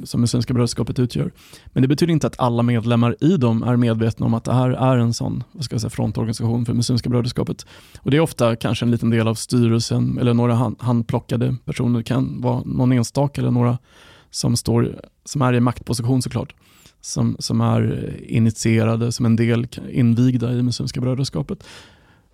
som 0.04 0.20
Muslimska 0.20 0.54
brödraskapet 0.54 0.98
utgör. 0.98 1.32
Men 1.66 1.82
det 1.82 1.88
betyder 1.88 2.12
inte 2.12 2.26
att 2.26 2.40
alla 2.40 2.62
medlemmar 2.62 3.16
i 3.20 3.36
dem 3.36 3.62
är 3.62 3.76
medvetna 3.76 4.26
om 4.26 4.34
att 4.34 4.44
det 4.44 4.52
här 4.52 4.70
är 4.70 4.96
en 4.96 5.14
sån 5.14 5.44
vad 5.52 5.64
ska 5.64 5.74
jag 5.74 5.80
säga, 5.80 5.90
frontorganisation 5.90 6.66
för 6.66 6.74
Muslimska 6.74 7.08
brödraskapet. 7.08 7.66
Och 8.00 8.10
Det 8.10 8.16
är 8.16 8.20
ofta 8.20 8.56
kanske 8.56 8.84
en 8.84 8.90
liten 8.90 9.10
del 9.10 9.28
av 9.28 9.34
styrelsen 9.34 10.18
eller 10.18 10.34
några 10.34 10.54
hand, 10.54 10.76
handplockade 10.80 11.56
personer. 11.64 11.98
Det 11.98 12.04
kan 12.04 12.40
vara 12.40 12.62
någon 12.64 12.92
enstaka 12.92 13.40
eller 13.40 13.50
några 13.50 13.78
som, 14.30 14.56
står, 14.56 15.00
som 15.24 15.42
är 15.42 15.52
i 15.52 15.60
maktposition 15.60 16.22
såklart. 16.22 16.54
Som, 17.00 17.36
som 17.38 17.60
är 17.60 18.14
initierade, 18.28 19.12
som 19.12 19.26
en 19.26 19.36
del 19.36 19.66
invigda 19.90 20.52
i 20.52 20.62
Muslimska 20.62 21.00
brödraskapet. 21.00 21.64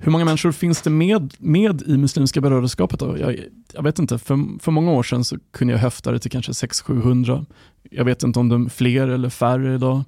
Hur 0.04 0.12
många 0.12 0.24
människor 0.24 0.52
finns 0.52 0.82
det 0.82 0.90
med, 0.90 1.34
med 1.38 1.82
i 1.82 1.96
Muslimska 1.96 2.40
brödraskapet? 2.40 3.00
Då? 3.00 3.18
Jag, 3.18 3.38
jag, 3.72 3.82
vet 3.82 3.98
inte, 3.98 4.18
för, 4.18 4.58
för 4.58 4.72
många 4.72 4.92
år 4.92 5.02
sedan 5.02 5.24
så 5.24 5.38
kunde 5.50 5.72
jag 5.74 5.80
höfta 5.80 6.12
det 6.12 6.18
till 6.18 6.30
kanske 6.30 6.52
600-700. 6.52 7.46
Jag 7.90 8.04
vet 8.04 8.22
inte 8.22 8.38
om 8.38 8.48
de 8.48 8.66
är 8.66 8.70
fler 8.70 9.08
eller 9.08 9.28
färre 9.28 9.74
idag. 9.74 10.04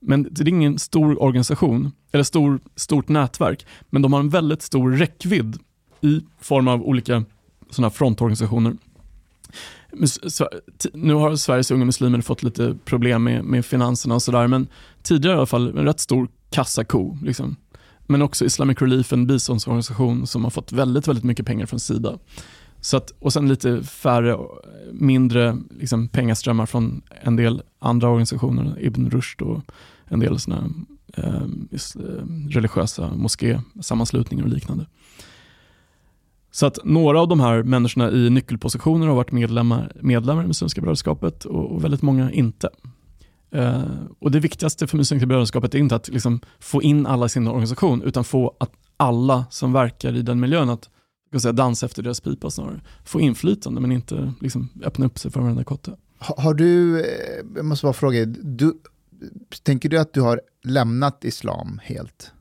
Men 0.00 0.28
det 0.30 0.40
är 0.40 0.48
ingen 0.48 0.78
stor 0.78 1.22
organisation, 1.22 1.92
eller 2.12 2.24
stor, 2.24 2.60
stort 2.76 3.08
nätverk, 3.08 3.66
men 3.90 4.02
de 4.02 4.12
har 4.12 4.20
en 4.20 4.28
väldigt 4.28 4.62
stor 4.62 4.92
räckvidd 4.92 5.58
i 6.00 6.20
form 6.40 6.68
av 6.68 6.82
olika 6.82 7.24
sådana 7.70 7.90
frontorganisationer. 7.90 8.76
Nu 10.92 11.14
har 11.14 11.36
Sveriges 11.36 11.70
unga 11.70 11.84
muslimer 11.84 12.20
fått 12.20 12.42
lite 12.42 12.76
problem 12.84 13.24
med, 13.24 13.44
med 13.44 13.66
finanserna 13.66 14.14
och 14.14 14.22
sådär, 14.22 14.46
men 14.46 14.66
tidigare 15.02 15.34
i 15.34 15.38
alla 15.38 15.46
fall 15.46 15.78
en 15.78 15.84
rätt 15.84 16.00
stor 16.00 16.28
kassako. 16.50 17.18
Liksom. 17.22 17.56
Men 18.06 18.22
också 18.22 18.44
Islamic 18.44 18.82
Relief, 18.82 19.12
en 19.12 19.26
biståndsorganisation 19.26 20.26
som 20.26 20.44
har 20.44 20.50
fått 20.50 20.72
väldigt, 20.72 21.08
väldigt 21.08 21.24
mycket 21.24 21.46
pengar 21.46 21.66
från 21.66 21.80
Sida. 21.80 22.18
Så 22.80 22.96
att, 22.96 23.10
och 23.18 23.32
sen 23.32 23.48
lite 23.48 23.82
färre, 23.82 24.38
mindre 24.92 25.58
liksom, 25.70 26.08
pengaströmmar 26.08 26.66
från 26.66 27.02
en 27.22 27.36
del 27.36 27.62
andra 27.78 28.08
organisationer, 28.08 28.76
Ibn 28.80 29.10
Rushd 29.10 29.42
och 29.42 29.60
en 30.04 30.20
del 30.20 30.38
såna, 30.38 30.70
eh, 31.16 31.34
eh 31.34 31.42
religiösa 32.48 33.14
moskésammanslutningar 33.14 34.44
och 34.44 34.50
liknande. 34.50 34.86
Så 36.50 36.66
att 36.66 36.78
några 36.84 37.20
av 37.20 37.28
de 37.28 37.40
här 37.40 37.62
människorna 37.62 38.10
i 38.10 38.30
nyckelpositioner 38.30 39.06
har 39.06 39.14
varit 39.14 39.32
medlemmar, 39.32 39.92
medlemmar 40.00 40.44
i 40.44 40.46
Muslimska 40.46 40.80
brödraskapet 40.80 41.44
och, 41.44 41.72
och 41.72 41.84
väldigt 41.84 42.02
många 42.02 42.32
inte. 42.32 42.68
Uh, 43.54 43.84
och 44.18 44.30
Det 44.30 44.40
viktigaste 44.40 44.86
för 44.86 44.96
Muslimska 44.96 45.26
brödraskapet 45.26 45.74
är 45.74 45.78
inte 45.78 45.96
att 45.96 46.08
liksom 46.08 46.40
få 46.58 46.82
in 46.82 47.06
alla 47.06 47.26
i 47.26 47.28
sin 47.28 47.48
organisation, 47.48 48.02
utan 48.02 48.24
få 48.24 48.56
att 48.60 48.72
alla 48.96 49.44
som 49.50 49.72
verkar 49.72 50.16
i 50.16 50.22
den 50.22 50.40
miljön 50.40 50.70
att 50.70 50.88
ska 51.34 51.40
säga, 51.40 51.52
dansa 51.52 51.86
efter 51.86 52.02
deras 52.02 52.20
pipa 52.20 52.50
snarare. 52.50 52.80
Få 53.04 53.20
inflytande 53.20 53.80
men 53.80 53.92
inte 53.92 54.32
liksom, 54.40 54.68
öppna 54.82 55.06
upp 55.06 55.18
sig 55.18 55.30
för 55.30 55.40
varenda 55.40 55.64
kotte. 55.64 55.96
Har, 56.18 56.42
har 56.42 56.54
du, 56.54 57.00
eh, 57.00 57.44
jag 57.56 57.64
måste 57.64 57.86
bara 57.86 57.92
fråga, 57.92 58.24
du, 58.26 58.74
tänker 59.62 59.88
du 59.88 59.98
att 59.98 60.12
du 60.12 60.20
har 60.20 60.40
lämnat 60.64 61.24
islam 61.24 61.80
helt? 61.84 62.32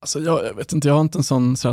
Alltså 0.00 0.20
jag, 0.20 0.44
jag 0.44 0.54
vet 0.54 0.72
inte, 0.72 0.88
jag 0.88 0.94
har 0.94 1.00
inte 1.00 1.18
en 1.18 1.24
sån 1.24 1.56
så 1.56 1.68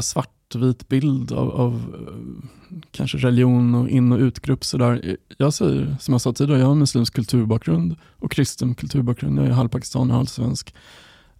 svartvit 0.53 0.87
bild 0.89 1.31
av, 1.31 1.51
av, 1.51 1.73
eh, 1.73 2.77
kanske 2.91 3.17
religion 3.17 3.75
och 3.75 3.89
in 3.89 4.11
och 4.11 4.19
utgrupp. 4.19 4.63
Så 4.63 4.91
eh, 4.91 5.15
Jag 5.37 5.53
säger, 5.53 5.95
som 5.99 6.11
jag 6.11 6.21
sa 6.21 6.33
tidigare, 6.33 6.59
jag 6.59 6.67
har 6.67 6.75
muslimsk 6.75 7.13
kulturbakgrund 7.13 7.95
och 8.19 8.31
kristen 8.31 8.75
kulturbakgrund. 8.75 9.39
Jag 9.39 9.45
är 9.45 9.51
halvpakistan 9.51 10.11
och 10.11 10.17
halvsvensk. 10.17 10.73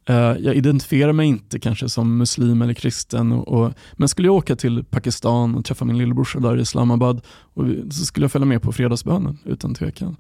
Eh, 0.06 0.16
jag 0.16 0.56
identifierar 0.56 1.14
mig 1.14 1.28
inte 1.28 1.60
kanske 1.60 1.90
som 1.90 2.18
muslim 2.18 2.62
eller 2.62 2.74
kristen, 2.74 3.32
och, 3.32 3.48
och, 3.48 3.74
men 3.94 4.10
skulle 4.10 4.28
jag 4.28 4.36
åka 4.36 4.56
till 4.56 4.84
Pakistan 4.84 5.56
och 5.56 5.66
träffa 5.66 5.86
min 5.86 5.98
lillebrorsa 5.98 6.40
där 6.40 6.58
i 6.58 6.62
Islamabad 6.62 7.22
och, 7.54 7.66
så 7.92 8.06
skulle 8.06 8.24
jag 8.24 8.32
följa 8.32 8.46
med 8.46 8.62
på 8.62 8.72
fredagsbönen 8.72 9.38
utan 9.46 9.76
tvekan. 9.76 10.18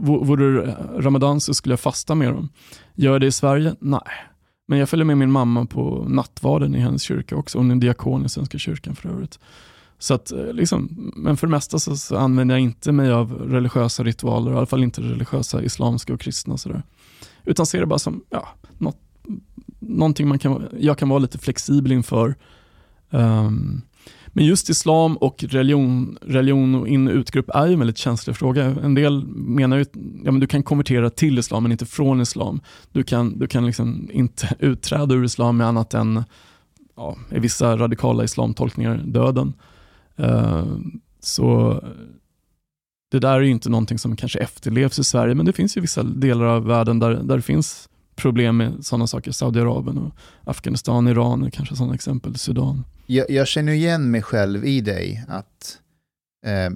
Vore 0.00 0.62
det 0.62 0.76
ramadan 0.98 1.40
så 1.40 1.54
skulle 1.54 1.72
jag 1.72 1.80
fasta 1.80 2.14
med 2.14 2.32
dem. 2.32 2.48
Gör 2.94 3.12
jag 3.12 3.20
det 3.20 3.26
i 3.26 3.32
Sverige? 3.32 3.74
Nej. 3.80 4.31
Men 4.72 4.78
jag 4.78 4.88
följer 4.88 5.04
med 5.04 5.18
min 5.18 5.30
mamma 5.30 5.66
på 5.66 6.04
nattvarden 6.08 6.74
i 6.74 6.78
hennes 6.78 7.02
kyrka 7.02 7.36
också. 7.36 7.58
Hon 7.58 7.70
är 7.70 7.76
diakon 7.76 8.26
i 8.26 8.28
Svenska 8.28 8.58
kyrkan 8.58 8.94
för 8.94 9.08
övrigt. 9.08 9.38
Så 9.98 10.14
att, 10.14 10.32
eh, 10.32 10.52
liksom, 10.52 11.12
men 11.16 11.36
för 11.36 11.46
det 11.46 11.50
mesta 11.50 11.78
så, 11.78 11.96
så, 11.96 12.16
använder 12.16 12.54
jag 12.54 12.62
inte 12.62 12.92
mig 12.92 13.12
av 13.12 13.32
religiösa 13.32 14.04
ritualer, 14.04 14.52
i 14.52 14.56
alla 14.56 14.66
fall 14.66 14.82
inte 14.82 15.00
religiösa 15.00 15.62
islamska 15.62 16.14
och 16.14 16.20
kristna. 16.20 16.56
Sådär. 16.56 16.82
Utan 17.44 17.66
ser 17.66 17.80
det 17.80 17.86
bara 17.86 17.98
som 17.98 18.24
ja, 18.30 18.48
något, 18.78 18.98
någonting 19.78 20.28
man 20.28 20.38
kan, 20.38 20.68
jag 20.78 20.98
kan 20.98 21.08
vara 21.08 21.18
lite 21.18 21.38
flexibel 21.38 21.92
inför. 21.92 22.34
Um, 23.10 23.82
men 24.32 24.44
just 24.44 24.68
islam 24.68 25.16
och 25.16 25.44
religion, 25.48 26.18
religion 26.22 26.74
och 26.74 26.88
in 26.88 27.08
och 27.08 27.14
utgrupp 27.14 27.50
är 27.54 27.66
ju 27.66 27.72
en 27.72 27.78
väldigt 27.78 27.98
känslig 27.98 28.36
fråga. 28.36 28.64
En 28.64 28.94
del 28.94 29.24
menar 29.26 29.76
ju 29.76 29.82
att 29.82 29.92
ja, 30.24 30.32
du 30.32 30.46
kan 30.46 30.62
konvertera 30.62 31.10
till 31.10 31.38
islam 31.38 31.62
men 31.62 31.72
inte 31.72 31.86
från 31.86 32.20
islam. 32.20 32.60
Du 32.92 33.02
kan, 33.02 33.38
du 33.38 33.46
kan 33.46 33.66
liksom 33.66 34.08
inte 34.12 34.56
utträda 34.58 35.14
ur 35.14 35.24
islam 35.24 35.56
med 35.56 35.66
annat 35.66 35.94
än 35.94 36.24
ja, 36.96 37.16
i 37.30 37.38
vissa 37.38 37.76
radikala 37.76 38.24
islamtolkningar 38.24 38.96
döden. 39.04 39.52
Uh, 40.20 40.76
så 41.20 41.80
det 43.10 43.18
där 43.18 43.34
är 43.34 43.40
ju 43.40 43.50
inte 43.50 43.68
någonting 43.68 43.98
som 43.98 44.16
kanske 44.16 44.38
efterlevs 44.38 44.98
i 44.98 45.04
Sverige, 45.04 45.34
men 45.34 45.46
det 45.46 45.52
finns 45.52 45.76
ju 45.76 45.80
vissa 45.80 46.02
delar 46.02 46.44
av 46.44 46.64
världen 46.64 46.98
där, 46.98 47.10
där 47.10 47.36
det 47.36 47.42
finns 47.42 47.88
problem 48.16 48.56
med 48.56 48.86
sådana 48.86 49.06
saker. 49.06 49.32
Saudiarabien, 49.32 49.98
och 49.98 50.12
Afghanistan, 50.44 51.08
Iran 51.08 51.44
är 51.44 51.50
kanske 51.50 51.76
sådana 51.76 51.94
exempel, 51.94 52.38
Sudan. 52.38 52.84
Jag, 53.06 53.30
jag, 53.30 53.46
känner 53.46 53.72
igen 53.72 54.10
mig 54.10 54.22
själv 54.22 54.64
i 54.64 54.80
dig, 54.80 55.24
att 55.28 55.78
eh, 56.46 56.70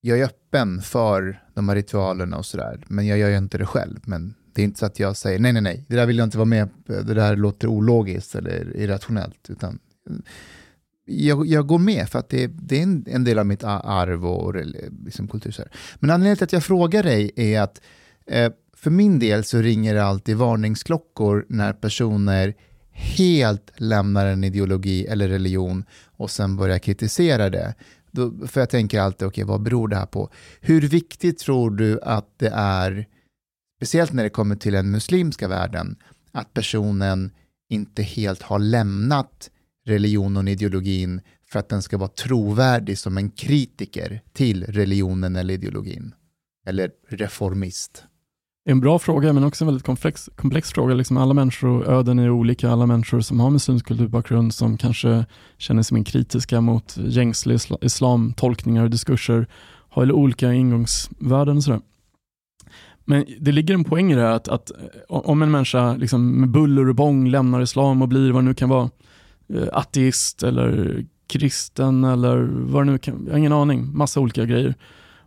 jag 0.00 0.18
är 0.18 0.24
öppen 0.24 0.82
för 0.82 1.42
de 1.54 1.68
här 1.68 1.76
ritualerna 1.76 2.36
och 2.36 2.46
sådär, 2.46 2.84
men 2.88 3.06
jag 3.06 3.18
gör 3.18 3.28
ju 3.28 3.38
inte 3.38 3.58
det 3.58 3.66
själv. 3.66 4.00
Men 4.04 4.34
det 4.54 4.62
är 4.62 4.64
inte 4.64 4.78
så 4.78 4.86
att 4.86 4.98
jag 4.98 5.16
säger 5.16 5.38
nej, 5.38 5.52
nej, 5.52 5.62
nej, 5.62 5.84
det 5.88 5.96
där 5.96 6.06
vill 6.06 6.18
jag 6.18 6.26
inte 6.26 6.38
vara 6.38 6.44
med 6.44 6.68
på. 6.86 6.92
det 6.92 7.14
där 7.14 7.36
låter 7.36 7.68
ologiskt 7.68 8.34
eller 8.34 8.76
irrationellt, 8.76 9.50
utan 9.50 9.78
jag, 11.04 11.46
jag, 11.46 11.66
går 11.66 11.78
med 11.78 12.08
för 12.08 12.18
att 12.18 12.28
det, 12.28 12.46
det 12.46 12.78
är 12.78 12.82
en, 12.82 13.04
en, 13.08 13.24
del 13.24 13.38
av 13.38 13.46
mitt 13.46 13.64
arv 13.64 14.26
och 14.26 14.54
liksom 15.04 15.28
kultur. 15.28 15.54
Men 15.98 16.10
anledningen 16.10 16.36
till 16.36 16.44
att 16.44 16.52
jag 16.52 16.64
frågar 16.64 17.02
dig 17.02 17.32
är 17.36 17.60
att 17.60 17.80
eh, 18.26 18.52
för 18.76 18.90
min 18.90 19.18
del 19.18 19.44
så 19.44 19.58
ringer 19.58 19.94
det 19.94 20.04
alltid 20.04 20.36
varningsklockor 20.36 21.46
när 21.48 21.72
personer 21.72 22.54
helt 22.92 23.72
lämnar 23.76 24.26
en 24.26 24.44
ideologi 24.44 25.06
eller 25.06 25.28
religion 25.28 25.84
och 26.04 26.30
sen 26.30 26.56
börjar 26.56 26.78
kritisera 26.78 27.50
det. 27.50 27.74
Då, 28.10 28.46
för 28.46 28.60
jag 28.60 28.70
tänker 28.70 29.00
alltid, 29.00 29.28
okej, 29.28 29.44
okay, 29.44 29.50
vad 29.52 29.62
beror 29.62 29.88
det 29.88 29.96
här 29.96 30.06
på? 30.06 30.30
Hur 30.60 30.80
viktigt 30.80 31.38
tror 31.38 31.70
du 31.70 32.00
att 32.00 32.38
det 32.38 32.50
är, 32.54 33.06
speciellt 33.76 34.12
när 34.12 34.22
det 34.22 34.30
kommer 34.30 34.56
till 34.56 34.72
den 34.72 34.90
muslimska 34.90 35.48
världen, 35.48 35.96
att 36.32 36.54
personen 36.54 37.30
inte 37.68 38.02
helt 38.02 38.42
har 38.42 38.58
lämnat 38.58 39.50
religionen 39.86 40.46
och 40.46 40.52
ideologin 40.52 41.20
för 41.50 41.58
att 41.58 41.68
den 41.68 41.82
ska 41.82 41.98
vara 41.98 42.08
trovärdig 42.08 42.98
som 42.98 43.18
en 43.18 43.30
kritiker 43.30 44.22
till 44.32 44.64
religionen 44.64 45.36
eller 45.36 45.54
ideologin? 45.54 46.14
Eller 46.66 46.90
reformist? 47.08 48.04
En 48.64 48.80
bra 48.80 48.98
fråga, 48.98 49.32
men 49.32 49.44
också 49.44 49.64
en 49.64 49.66
väldigt 49.66 49.86
komplex, 49.86 50.30
komplex 50.36 50.70
fråga. 50.72 50.94
Liksom 50.94 51.16
alla 51.16 51.34
människor, 51.34 51.90
öden 51.90 52.18
är 52.18 52.30
olika. 52.30 52.70
Alla 52.70 52.86
människor 52.86 53.20
som 53.20 53.40
har 53.40 53.50
muslimsk 53.50 53.86
kulturbakgrund 53.86 54.54
som 54.54 54.76
kanske 54.76 55.24
känner 55.58 55.82
sig 55.82 55.98
mer 55.98 56.04
kritiska 56.04 56.60
mot 56.60 56.96
gängsliga 56.96 57.58
islamtolkningar 57.80 58.84
och 58.84 58.90
diskurser 58.90 59.46
har 59.88 60.12
olika 60.12 60.52
ingångsvärden. 60.52 61.56
Och 61.56 61.64
sådär. 61.64 61.80
Men 63.04 63.26
det 63.40 63.52
ligger 63.52 63.74
en 63.74 63.84
poäng 63.84 64.12
i 64.12 64.14
det 64.14 64.20
här 64.20 64.32
att, 64.32 64.48
att 64.48 64.70
eh, 64.70 64.76
om 65.06 65.42
en 65.42 65.50
människa 65.50 65.96
liksom 65.96 66.40
med 66.40 66.48
buller 66.48 66.88
och 66.88 66.94
bång 66.94 67.28
lämnar 67.28 67.62
islam 67.62 68.02
och 68.02 68.08
blir 68.08 68.32
vad 68.32 68.42
det 68.42 68.48
nu 68.48 68.54
kan 68.54 68.68
vara, 68.68 68.90
eh, 69.54 69.68
ateist 69.72 70.42
eller 70.42 71.04
kristen 71.26 72.04
eller 72.04 72.48
vad 72.52 72.86
det 72.86 72.92
nu 72.92 72.98
kan 72.98 73.22
Jag 73.24 73.32
har 73.32 73.38
ingen 73.38 73.52
aning. 73.52 73.96
Massa 73.96 74.20
olika 74.20 74.44
grejer. 74.44 74.74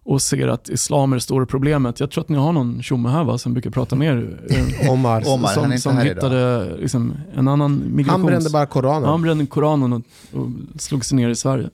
Och 0.06 0.22
ser 0.22 0.47
att 0.47 0.70
islam 0.70 1.12
är 1.12 1.18
det 1.18 1.22
stora 1.22 1.45
problemet. 1.45 1.99
Jag 1.99 2.12
tror 2.12 2.24
att 2.24 2.30
ni 2.30 2.38
har 2.38 2.53
någon 2.53 2.84
tjomme 2.84 3.10
här 3.10 3.24
va, 3.24 3.38
som 3.38 3.53
brukar 3.53 3.70
prata 3.70 3.95
med 3.95 4.08
er. 4.18 4.39
Eh, 4.49 4.91
Omar. 4.91 5.24
Omar 5.28 5.49
som, 5.49 5.64
han 5.64 5.72
är 5.72 5.78
som 5.78 5.97
hittade 5.97 6.70
liksom, 6.78 7.14
en 7.34 7.47
annan 7.47 7.95
migrations... 7.95 8.22
Han 8.22 8.26
brände 8.26 8.49
bara 8.49 8.66
Koranen. 8.66 9.10
han 9.10 9.22
brände 9.22 9.45
Koranen 9.45 9.93
och, 9.93 10.01
och 10.34 10.47
slog 10.82 11.06
sig 11.06 11.16
ner 11.16 11.30
i 11.30 11.36
Sverige. 11.36 11.70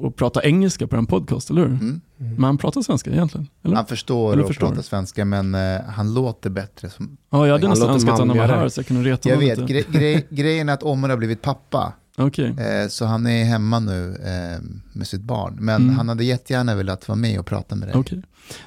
Och 0.00 0.16
pratade 0.16 0.48
engelska 0.48 0.86
på 0.86 0.96
en 0.96 1.06
podcast, 1.06 1.50
eller 1.50 1.60
hur? 1.60 1.68
Mm. 1.68 2.00
Men 2.16 2.44
han 2.44 2.58
pratar 2.58 2.82
svenska 2.82 3.10
egentligen? 3.10 3.48
Eller? 3.64 3.76
Han 3.76 3.86
förstår 3.86 4.32
eller 4.32 4.42
och 4.42 4.48
förstår. 4.48 4.66
pratar 4.66 4.82
svenska, 4.82 5.24
men 5.24 5.54
uh, 5.54 5.80
han 5.88 6.14
låter 6.14 6.50
bättre. 6.50 6.90
Som... 6.90 7.16
Ja, 7.30 7.46
jag 7.46 7.54
hade 7.54 7.68
nästan 7.68 7.90
önskat 7.90 8.12
att 8.12 8.18
han 8.18 8.28
var 8.28 8.48
här 8.48 8.68
så 8.68 8.78
jag 8.78 8.86
kunde 8.86 9.10
reta 9.10 9.28
Jag 9.28 9.36
vet, 9.36 9.58
gre 9.58 9.82
gre 9.82 10.22
grejen 10.30 10.68
är 10.68 10.72
att 10.72 10.82
Omar 10.82 11.08
har 11.08 11.16
blivit 11.16 11.42
pappa. 11.42 11.92
Okay. 12.26 12.50
Uh, 12.50 12.88
så 12.88 13.04
han 13.04 13.26
är 13.26 13.44
hemma 13.44 13.78
nu 13.80 14.08
uh, 14.08 14.66
med 14.92 15.06
sitt 15.06 15.22
barn. 15.22 15.56
Men 15.60 15.82
mm. 15.82 15.96
han 15.96 16.08
hade 16.08 16.24
jättegärna 16.24 16.74
velat 16.74 17.08
vara 17.08 17.18
med 17.18 17.40
och 17.40 17.46
prata 17.46 17.74
med 17.74 17.88
dig. 17.88 17.96
Okay. 17.96 18.18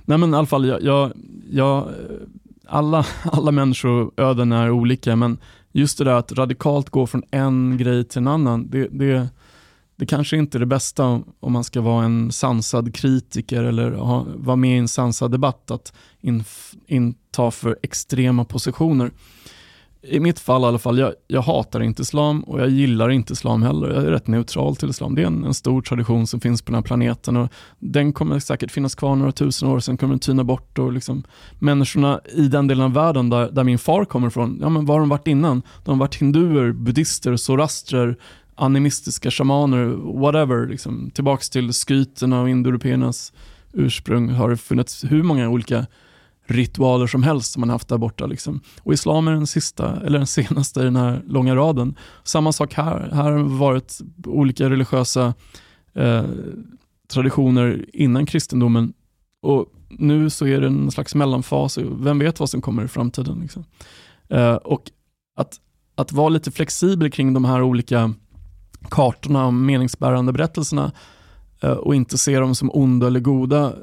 Nej 0.06 0.18
men 0.18 0.34
i 0.34 0.38
alla 0.38 0.48
fall, 0.48 0.66
jag, 0.66 0.84
jag, 0.84 1.12
jag, 1.52 1.90
alla, 2.68 3.06
alla 3.24 3.52
människoöden 3.52 4.52
är 4.52 4.72
olika, 4.72 5.16
men 5.16 5.38
just 5.72 5.98
det 5.98 6.04
där 6.04 6.14
att 6.14 6.32
radikalt 6.32 6.90
gå 6.90 7.08
från 7.08 7.24
en 7.32 7.78
grej 7.78 8.04
till 8.04 8.18
en 8.18 8.28
annan, 8.28 8.70
det, 8.70 8.88
det 8.92 9.30
det 9.96 10.06
kanske 10.06 10.38
inte 10.38 10.58
är 10.58 10.60
det 10.60 10.66
bästa 10.66 11.22
om 11.40 11.54
man 11.54 11.64
ska 11.64 11.82
vara 11.82 12.06
en 12.06 12.32
sansad 12.32 12.96
kritiker 12.96 13.64
eller 13.64 13.92
ha, 13.92 14.26
vara 14.36 14.56
med 14.56 14.76
i 14.76 14.80
en 14.80 14.88
sansad 14.88 15.32
debatt, 15.32 15.72
att 15.72 15.94
inta 16.88 17.52
för 17.52 17.78
extrema 17.84 18.46
positioner. 18.46 19.12
I 20.06 20.20
mitt 20.20 20.40
fall 20.40 20.62
i 20.62 20.66
alla 20.66 20.80
fall, 20.80 20.98
jag, 20.98 21.14
jag, 21.28 21.42
hatar 21.42 21.84
inte 21.84 22.02
islam 22.02 22.42
och 22.44 22.62
jag 22.62 22.70
gillar 22.70 23.10
inte 23.10 23.34
islam 23.34 23.64
heller. 23.64 23.90
Jag 23.90 24.04
är 24.04 24.12
rätt 24.12 24.28
neutral 24.28 24.76
till 24.76 24.90
islam. 24.90 25.16
Det 25.16 25.22
är 25.22 25.26
en, 25.26 25.44
en, 25.44 25.54
stor 25.54 25.82
tradition 25.82 26.28
som 26.28 26.40
finns 26.40 26.62
på 26.62 26.72
den 26.72 26.76
här 26.76 26.82
planeten 26.82 27.38
och 27.38 27.50
den 27.80 28.14
kommer 28.14 28.40
säkert 28.40 28.72
finnas 28.72 28.96
kvar 28.96 29.16
några 29.16 29.32
tusen 29.32 29.70
år, 29.70 29.80
sen 29.80 29.98
kommer 29.98 30.14
den 30.14 30.20
tyna 30.20 30.44
bort 30.44 30.80
och 30.80 30.94
liksom, 30.94 31.24
människorna 31.60 32.20
i 32.34 32.48
den 32.48 32.68
delen 32.68 32.86
av 32.86 32.94
världen 32.94 33.30
där, 33.30 33.52
där 33.52 33.64
min 33.64 33.80
far 33.80 34.06
kommer 34.06 34.28
ifrån, 34.28 34.58
ja 34.62 34.70
men 34.70 34.86
var 34.86 34.96
har 34.96 35.00
de 35.00 35.10
varit 35.10 35.28
innan? 35.28 35.62
De 35.84 35.92
har 35.92 36.00
varit 36.00 36.16
hinduer, 36.16 36.72
buddhister, 36.72 37.36
zoroastrer, 37.36 38.18
animistiska 38.56 39.32
shamaner, 39.32 39.86
whatever, 40.20 40.68
liksom, 40.68 41.12
tillbaks 41.14 41.50
till 41.50 41.74
skryterna 41.74 42.42
och 42.42 42.50
indoeuropeernas 42.50 43.34
ursprung 43.74 44.30
har 44.30 44.50
det 44.50 44.58
funnits 44.58 45.04
hur 45.04 45.24
många 45.24 45.50
olika 45.50 45.86
ritualer 46.46 47.08
som 47.08 47.24
helst 47.24 47.52
som 47.52 47.60
man 47.60 47.70
haft 47.70 47.88
där 47.88 47.98
borta. 47.98 48.26
Liksom. 48.26 48.62
Och 48.84 48.94
islam 48.94 49.28
är 49.28 49.32
den 49.32 49.48
sista, 49.48 50.02
eller 50.06 50.18
den 50.18 50.28
senaste 50.28 50.80
i 50.80 50.84
den 50.84 50.96
här 50.96 51.22
långa 51.28 51.56
raden. 51.56 51.96
Samma 52.24 52.52
sak 52.52 52.74
här. 52.74 53.10
Här 53.14 53.32
har 53.32 53.44
varit 53.44 54.00
olika 54.26 54.70
religiösa 54.70 55.34
eh, 55.94 56.24
traditioner 57.14 57.86
innan 57.94 58.26
kristendomen. 58.26 58.94
Och 59.42 59.66
nu 59.90 60.30
så 60.30 60.48
är 60.48 60.62
det 60.62 60.68
en 60.68 60.92
slags 60.92 61.16
mellanfas, 61.16 61.78
vem 61.78 62.20
vet 62.20 62.40
vad 62.40 62.50
som 62.50 62.62
kommer 62.62 62.84
i 62.84 62.88
framtiden. 62.88 63.40
Liksom. 63.40 63.66
Eh, 64.30 64.56
och 64.56 64.92
att, 65.36 65.60
att 65.96 66.12
vara 66.12 66.30
lite 66.30 66.52
flexibel 66.52 67.12
kring 67.12 67.34
de 67.34 67.46
här 67.46 67.62
olika 67.62 68.14
kartorna 68.90 69.46
och 69.46 69.54
meningsbärande 69.54 70.34
berättelserna 70.34 70.92
eh, 71.62 71.72
och 71.72 71.96
inte 71.96 72.18
se 72.18 72.40
dem 72.40 72.56
som 72.56 72.72
onda 72.74 73.08
eller 73.08 73.20
goda, 73.20 73.74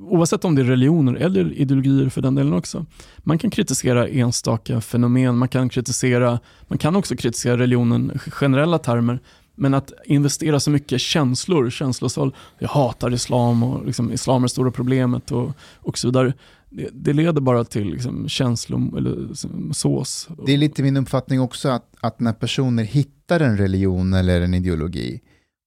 oavsett 0.00 0.44
om 0.44 0.54
det 0.54 0.62
är 0.62 0.66
religioner 0.66 1.14
eller 1.14 1.52
ideologier 1.52 2.08
för 2.08 2.22
den 2.22 2.34
delen 2.34 2.52
också. 2.52 2.86
Man 3.18 3.38
kan 3.38 3.50
kritisera 3.50 4.08
enstaka 4.08 4.80
fenomen, 4.80 5.38
man 5.38 5.48
kan, 5.48 5.68
kritisera, 5.68 6.40
man 6.68 6.78
kan 6.78 6.96
också 6.96 7.16
kritisera 7.16 7.58
religionen 7.58 8.12
i 8.26 8.30
generella 8.30 8.78
termer, 8.78 9.20
men 9.54 9.74
att 9.74 9.92
investera 10.04 10.60
så 10.60 10.70
mycket 10.70 11.00
känslor, 11.00 11.70
känslosål, 11.70 12.34
jag 12.58 12.68
hatar 12.68 13.12
islam 13.12 13.62
och 13.62 13.86
liksom, 13.86 14.12
islam 14.12 14.42
är 14.42 14.46
det 14.46 14.48
stora 14.48 14.70
problemet 14.70 15.32
och, 15.32 15.50
och 15.76 15.98
så 15.98 16.08
vidare. 16.08 16.34
Det, 16.70 16.88
det 16.92 17.12
leder 17.12 17.40
bara 17.40 17.64
till 17.64 17.90
liksom, 17.90 18.28
känslor 18.28 18.98
eller 18.98 19.28
liksom, 19.28 19.72
sås. 19.74 20.28
Det 20.46 20.52
är 20.52 20.58
lite 20.58 20.82
min 20.82 20.96
uppfattning 20.96 21.40
också 21.40 21.68
att, 21.68 21.94
att 22.00 22.20
när 22.20 22.32
personer 22.32 22.84
hittar 22.84 23.40
en 23.40 23.56
religion 23.56 24.14
eller 24.14 24.40
en 24.40 24.54
ideologi 24.54 25.20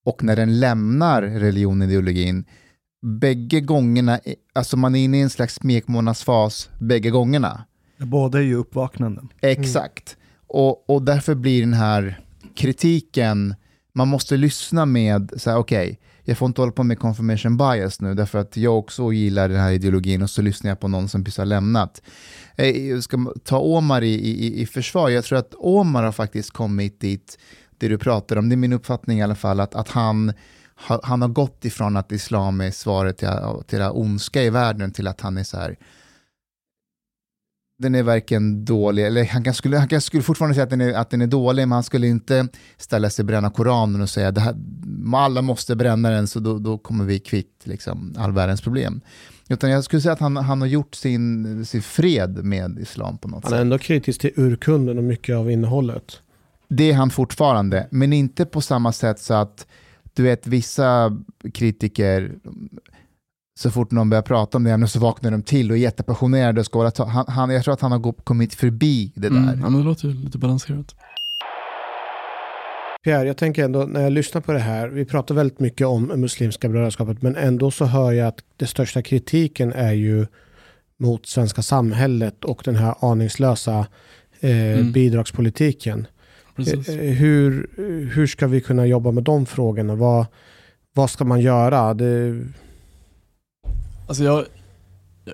och 0.05 0.23
när 0.23 0.35
den 0.35 0.59
lämnar 0.59 1.21
religionen 1.21 1.87
och 1.87 1.91
ideologin, 1.91 2.45
bägge 3.03 3.61
gångerna, 3.61 4.19
alltså 4.53 4.77
man 4.77 4.95
är 4.95 5.03
inne 5.03 5.17
i 5.17 5.21
en 5.21 5.29
slags 5.29 5.55
smekmånadsfas 5.55 6.69
bägge 6.79 7.09
gångerna. 7.09 7.63
Båda 7.97 8.37
är 8.37 8.43
ju 8.43 8.55
uppvaknanden. 8.55 9.29
Exakt. 9.41 10.15
Mm. 10.15 10.23
Och, 10.47 10.89
och 10.89 11.01
därför 11.01 11.35
blir 11.35 11.61
den 11.61 11.73
här 11.73 12.19
kritiken 12.55 13.55
man 13.93 14.07
måste 14.07 14.37
lyssna 14.37 14.85
med, 14.85 15.33
så 15.37 15.49
här, 15.49 15.57
okej, 15.57 15.83
okay, 15.83 15.97
jag 16.23 16.37
får 16.37 16.45
inte 16.45 16.61
hålla 16.61 16.71
på 16.71 16.83
med 16.83 16.99
confirmation 16.99 17.57
bias 17.57 18.01
nu, 18.01 18.13
därför 18.13 18.39
att 18.39 18.57
jag 18.57 18.79
också 18.79 19.13
gillar 19.13 19.49
den 19.49 19.59
här 19.59 19.71
ideologin 19.71 20.21
och 20.21 20.29
så 20.29 20.41
lyssnar 20.41 20.71
jag 20.71 20.79
på 20.79 20.87
någon 20.87 21.09
som 21.09 21.23
precis 21.23 21.37
har 21.37 21.45
lämnat. 21.45 22.01
Eh, 22.55 22.87
jag 22.87 23.03
ska 23.03 23.33
ta 23.43 23.59
Omar 23.59 24.01
i, 24.01 24.13
i, 24.13 24.61
i 24.61 24.65
försvar, 24.65 25.09
jag 25.09 25.23
tror 25.23 25.39
att 25.39 25.53
Omar 25.57 26.03
har 26.03 26.11
faktiskt 26.11 26.51
kommit 26.51 26.99
dit, 26.99 27.37
det 27.77 27.87
du 27.87 27.97
pratar 27.97 28.35
om, 28.37 28.49
det 28.49 28.55
är 28.55 28.57
min 28.57 28.73
uppfattning 28.73 29.19
i 29.19 29.23
alla 29.23 29.35
fall, 29.35 29.59
att, 29.59 29.75
att 29.75 29.89
han, 29.89 30.33
han 30.75 31.21
har 31.21 31.29
gått 31.29 31.65
ifrån 31.65 31.97
att 31.97 32.11
islam 32.11 32.61
är 32.61 32.71
svaret 32.71 33.17
till, 33.17 33.29
till 33.67 33.79
det 33.79 33.89
ondska 33.89 34.43
i 34.43 34.49
världen 34.49 34.91
till 34.91 35.07
att 35.07 35.21
han 35.21 35.37
är 35.37 35.43
så 35.43 35.57
här, 35.57 35.77
den 37.77 37.95
är 37.95 38.03
varken 38.03 38.65
dålig, 38.65 39.05
eller 39.05 39.25
han, 39.25 39.43
kan, 39.43 39.53
skulle, 39.53 39.77
han 39.77 39.87
kan, 39.87 40.01
skulle 40.01 40.23
fortfarande 40.23 40.55
säga 40.55 40.63
att 40.63 40.69
den, 40.69 40.81
är, 40.81 40.93
att 40.93 41.09
den 41.09 41.21
är 41.21 41.27
dålig, 41.27 41.67
men 41.67 41.71
han 41.71 41.83
skulle 41.83 42.07
inte 42.07 42.47
ställa 42.77 43.09
sig 43.09 43.23
och 43.23 43.27
bränna 43.27 43.49
Koranen 43.49 44.01
och 44.01 44.09
säga 44.09 44.27
att 44.27 44.55
alla 45.13 45.41
måste 45.41 45.75
bränna 45.75 46.09
den 46.09 46.27
så 46.27 46.39
då, 46.39 46.59
då 46.59 46.77
kommer 46.77 47.05
vi 47.05 47.19
kvitt 47.19 47.61
liksom, 47.63 48.15
all 48.17 48.31
världens 48.31 48.61
problem. 48.61 49.01
Utan 49.49 49.69
jag 49.69 49.83
skulle 49.83 50.01
säga 50.01 50.13
att 50.13 50.19
han, 50.19 50.37
han 50.37 50.61
har 50.61 50.67
gjort 50.67 50.95
sin, 50.95 51.65
sin 51.65 51.81
fred 51.81 52.45
med 52.45 52.79
islam 52.79 53.17
på 53.17 53.27
något 53.27 53.43
sätt. 53.43 53.51
Han 53.51 53.57
är 53.57 53.61
ändå 53.61 53.77
kritisk 53.77 54.21
till 54.21 54.31
urkunden 54.35 54.97
och 54.97 55.03
mycket 55.03 55.35
av 55.35 55.51
innehållet. 55.51 56.21
Det 56.67 56.91
är 56.91 56.93
han 56.93 57.09
fortfarande, 57.09 57.87
men 57.91 58.13
inte 58.13 58.45
på 58.45 58.61
samma 58.61 58.91
sätt 58.91 59.19
så 59.19 59.33
att 59.33 59.67
du 60.13 60.23
vet 60.23 60.47
vissa 60.47 61.17
kritiker 61.53 62.31
så 63.59 63.71
fort 63.71 63.91
någon 63.91 64.09
börjar 64.09 64.21
prata 64.21 64.57
om 64.57 64.63
det 64.63 64.71
ämnet 64.71 64.91
så 64.91 64.99
vaknar 64.99 65.31
de 65.31 65.41
till 65.41 65.71
och 65.71 65.77
är 65.77 65.81
jättepassionerade 65.81 66.59
och 66.59 66.65
ska 66.65 66.91
ta, 66.91 67.05
han, 67.05 67.25
han, 67.27 67.49
Jag 67.49 67.63
tror 67.63 67.73
att 67.73 67.81
han 67.81 67.91
har 67.91 68.13
kommit 68.23 68.53
förbi 68.53 69.11
det 69.15 69.29
där. 69.29 69.37
Mm, 69.37 69.59
ja, 69.59 69.69
men 69.69 69.79
det 69.79 69.85
låter 69.85 70.07
lite 70.07 70.37
balanserat. 70.37 70.95
Pierre, 73.03 73.27
jag 73.27 73.37
tänker 73.37 73.65
ändå 73.65 73.83
när 73.83 74.01
jag 74.01 74.11
lyssnar 74.11 74.41
på 74.41 74.51
det 74.51 74.59
här, 74.59 74.87
vi 74.87 75.05
pratar 75.05 75.35
väldigt 75.35 75.59
mycket 75.59 75.87
om 75.87 76.03
Muslimska 76.03 76.69
brödraskapet, 76.69 77.21
men 77.21 77.35
ändå 77.35 77.71
så 77.71 77.85
hör 77.85 78.11
jag 78.11 78.27
att 78.27 78.39
den 78.57 78.67
största 78.67 79.01
kritiken 79.01 79.73
är 79.73 79.93
ju 79.93 80.25
mot 80.99 81.25
svenska 81.25 81.61
samhället 81.61 82.43
och 82.43 82.61
den 82.65 82.75
här 82.75 82.95
aningslösa 82.99 83.87
eh, 84.39 84.73
mm. 84.73 84.91
bidragspolitiken. 84.91 86.07
Precis. 86.55 86.89
Eh, 86.89 86.95
hur, 86.95 87.69
hur 88.13 88.27
ska 88.27 88.47
vi 88.47 88.61
kunna 88.61 88.85
jobba 88.85 89.11
med 89.11 89.23
de 89.23 89.45
frågorna? 89.45 89.95
Vad, 89.95 90.25
vad 90.93 91.09
ska 91.09 91.25
man 91.25 91.41
göra? 91.41 91.93
Det, 91.93 92.43
Alltså 94.07 94.23
jag, 94.23 94.45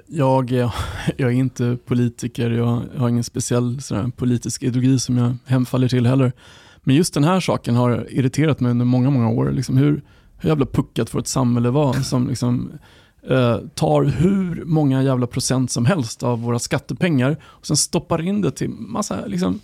jag, 0.08 0.52
jag 1.18 1.30
är 1.30 1.36
inte 1.36 1.78
politiker, 1.86 2.50
jag 2.50 2.82
har 2.98 3.10
ingen 3.10 3.24
speciell 3.24 3.82
sådär, 3.82 4.12
politisk 4.16 4.64
ideologi 4.64 5.00
som 5.00 5.18
jag 5.18 5.36
hemfaller 5.46 5.88
till 5.88 6.06
heller. 6.06 6.32
Men 6.84 6.96
just 6.96 7.14
den 7.14 7.24
här 7.24 7.40
saken 7.40 7.76
har 7.76 8.08
irriterat 8.10 8.60
mig 8.60 8.72
under 8.72 8.86
många, 8.86 9.10
många 9.10 9.30
år. 9.30 9.52
Liksom 9.52 9.78
hur, 9.78 10.02
hur 10.38 10.50
jävla 10.50 10.66
puckat 10.66 11.10
får 11.10 11.20
ett 11.20 11.28
samhälle 11.28 11.70
vara 11.70 11.94
som 11.94 12.28
liksom, 12.28 12.72
eh, 13.30 13.58
tar 13.76 14.04
hur 14.04 14.64
många 14.66 15.04
jävla 15.04 15.28
procent 15.28 15.72
som 15.72 15.86
helst 15.86 16.24
av 16.24 16.42
våra 16.42 16.60
skattepengar 16.60 17.38
och 17.44 17.68
sen 17.68 17.78
stoppar 17.78 18.22
in 18.22 18.42
det 18.42 18.52
till 18.52 18.70
massa 18.70 19.26
liksom, 19.26 19.60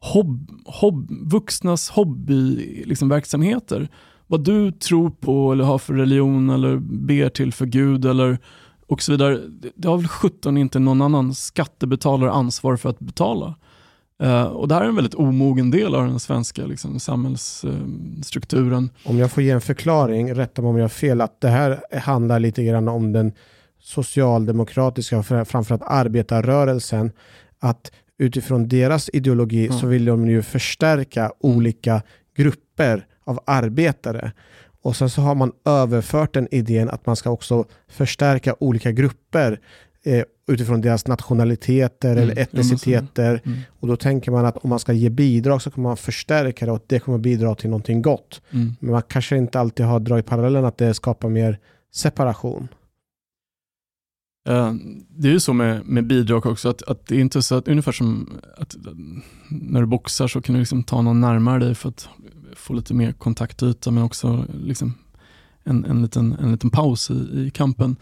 hob, 0.00 0.50
hob, 0.64 1.10
vuxnas 1.32 1.90
hobbyverksamheter. 1.90 3.80
Liksom, 3.80 3.96
vad 4.26 4.44
du 4.44 4.72
tror 4.72 5.10
på 5.10 5.52
eller 5.52 5.64
har 5.64 5.78
för 5.78 5.94
religion 5.94 6.50
eller 6.50 6.76
ber 6.76 7.28
till 7.28 7.52
för 7.52 7.66
Gud 7.66 8.04
eller 8.04 8.38
och 8.86 9.02
så 9.02 9.12
vidare. 9.12 9.40
Det 9.74 9.88
har 9.88 9.96
väl 9.96 10.08
17 10.08 10.56
inte 10.56 10.78
någon 10.78 11.02
annan 11.02 11.34
skattebetalare 11.34 12.30
ansvar 12.30 12.76
för 12.76 12.90
att 12.90 12.98
betala. 12.98 13.54
Uh, 14.22 14.42
och 14.42 14.68
det 14.68 14.74
här 14.74 14.82
är 14.82 14.88
en 14.88 14.94
väldigt 14.94 15.14
omogen 15.14 15.70
del 15.70 15.94
av 15.94 16.06
den 16.06 16.20
svenska 16.20 16.66
liksom, 16.66 17.00
samhällsstrukturen. 17.00 18.82
Uh, 18.82 19.10
om 19.10 19.18
jag 19.18 19.32
får 19.32 19.42
ge 19.42 19.50
en 19.50 19.60
förklaring, 19.60 20.34
rätta 20.34 20.62
mig 20.62 20.68
om 20.68 20.76
jag 20.76 20.84
har 20.84 20.88
fel, 20.88 21.20
att 21.20 21.40
det 21.40 21.48
här 21.48 21.98
handlar 21.98 22.40
lite 22.40 22.64
grann 22.64 22.88
om 22.88 23.12
den 23.12 23.32
socialdemokratiska, 23.80 25.22
framförallt 25.22 25.82
arbetarrörelsen, 25.86 27.12
att 27.58 27.92
utifrån 28.18 28.68
deras 28.68 29.10
ideologi 29.12 29.66
mm. 29.66 29.78
så 29.78 29.86
vill 29.86 30.04
de 30.04 30.28
ju 30.28 30.42
förstärka 30.42 31.32
olika 31.40 32.02
grupper 32.36 33.06
av 33.24 33.40
arbetare. 33.46 34.32
Och 34.82 34.96
sen 34.96 35.10
så 35.10 35.22
har 35.22 35.34
man 35.34 35.52
överfört 35.64 36.34
den 36.34 36.48
idén 36.50 36.90
att 36.90 37.06
man 37.06 37.16
ska 37.16 37.30
också 37.30 37.64
förstärka 37.88 38.54
olika 38.60 38.92
grupper 38.92 39.60
eh, 40.04 40.24
utifrån 40.48 40.80
deras 40.80 41.06
nationaliteter 41.06 42.12
mm, 42.12 42.22
eller 42.22 42.38
etniciteter. 42.38 43.40
Mm. 43.44 43.58
Och 43.80 43.88
då 43.88 43.96
tänker 43.96 44.30
man 44.30 44.46
att 44.46 44.56
om 44.56 44.70
man 44.70 44.78
ska 44.78 44.92
ge 44.92 45.10
bidrag 45.10 45.62
så 45.62 45.70
kommer 45.70 45.88
man 45.88 45.96
förstärka 45.96 46.66
det 46.66 46.72
och 46.72 46.84
det 46.86 47.00
kommer 47.00 47.18
bidra 47.18 47.54
till 47.54 47.70
någonting 47.70 48.02
gott. 48.02 48.42
Mm. 48.50 48.74
Men 48.80 48.90
man 48.90 49.02
kanske 49.02 49.36
inte 49.36 49.60
alltid 49.60 49.86
har 49.86 50.00
dragit 50.00 50.26
parallellen 50.26 50.64
att 50.64 50.78
det 50.78 50.94
skapar 50.94 51.28
mer 51.28 51.58
separation. 51.94 52.68
Eh, 54.48 54.74
det 55.08 55.28
är 55.28 55.32
ju 55.32 55.40
så 55.40 55.52
med, 55.52 55.86
med 55.86 56.06
bidrag 56.06 56.46
också, 56.46 56.68
att, 56.68 56.82
att 56.82 57.06
det 57.06 57.16
är 57.16 57.20
inte 57.20 57.42
så 57.42 57.54
att 57.54 57.68
ungefär 57.68 57.92
som 57.92 58.38
att 58.56 58.76
när 59.48 59.80
du 59.80 59.86
boxar 59.86 60.28
så 60.28 60.40
kan 60.40 60.54
du 60.54 60.58
liksom 60.58 60.82
ta 60.82 61.02
någon 61.02 61.20
närmare 61.20 61.58
dig 61.58 61.74
för 61.74 61.88
att 61.88 62.08
få 62.56 62.72
lite 62.72 62.94
mer 62.94 63.12
kontaktyta 63.12 63.90
men 63.90 64.02
också 64.02 64.44
liksom 64.62 64.94
en, 65.64 65.84
en, 65.84 66.02
liten, 66.02 66.36
en 66.40 66.52
liten 66.52 66.70
paus 66.70 67.10
i, 67.10 67.14
i 67.14 67.50
kampen. 67.54 67.96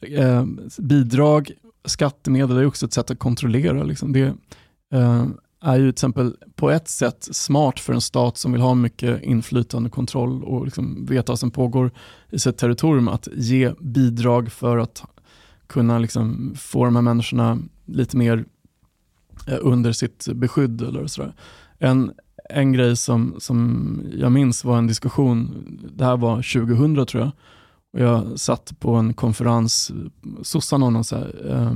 Eh, 0.00 0.44
bidrag, 0.78 1.50
skattemedel 1.84 2.56
är 2.56 2.66
också 2.66 2.86
ett 2.86 2.92
sätt 2.92 3.10
att 3.10 3.18
kontrollera. 3.18 3.82
Liksom. 3.82 4.12
Det 4.12 4.34
eh, 4.92 5.26
är 5.62 5.76
ju 5.76 5.82
till 5.82 5.90
exempel 5.90 6.36
på 6.54 6.70
ett 6.70 6.88
sätt 6.88 7.28
smart 7.30 7.80
för 7.80 7.92
en 7.92 8.00
stat 8.00 8.38
som 8.38 8.52
vill 8.52 8.60
ha 8.60 8.74
mycket 8.74 9.22
inflytande, 9.22 9.90
kontroll 9.90 10.44
och 10.44 10.64
liksom 10.64 11.06
veta 11.06 11.32
vad 11.32 11.38
som 11.38 11.50
pågår 11.50 11.90
i 12.30 12.38
sitt 12.38 12.58
territorium 12.58 13.08
att 13.08 13.28
ge 13.32 13.72
bidrag 13.80 14.52
för 14.52 14.78
att 14.78 15.04
kunna 15.70 15.98
liksom 15.98 16.54
få 16.56 16.84
de 16.84 16.96
här 16.96 17.02
människorna 17.02 17.58
lite 17.86 18.16
mer 18.16 18.44
eh, 19.46 19.58
under 19.60 19.92
sitt 19.92 20.28
beskydd 20.34 20.82
eller 20.82 21.06
sådär. 21.06 21.34
En, 21.78 22.12
en 22.50 22.72
grej 22.72 22.96
som, 22.96 23.34
som 23.38 24.02
jag 24.12 24.32
minns 24.32 24.64
var 24.64 24.78
en 24.78 24.86
diskussion, 24.86 25.66
det 25.96 26.04
här 26.04 26.16
var 26.16 26.36
2000 26.36 27.06
tror 27.06 27.22
jag, 27.22 27.32
och 27.92 28.00
jag 28.00 28.40
satt 28.40 28.80
på 28.80 28.94
en 28.94 29.14
konferens, 29.14 29.92
sossarna 30.42 30.86
har 30.86 30.90
någon 30.90 31.04
så 31.04 31.16
här, 31.16 31.46
eh, 31.48 31.72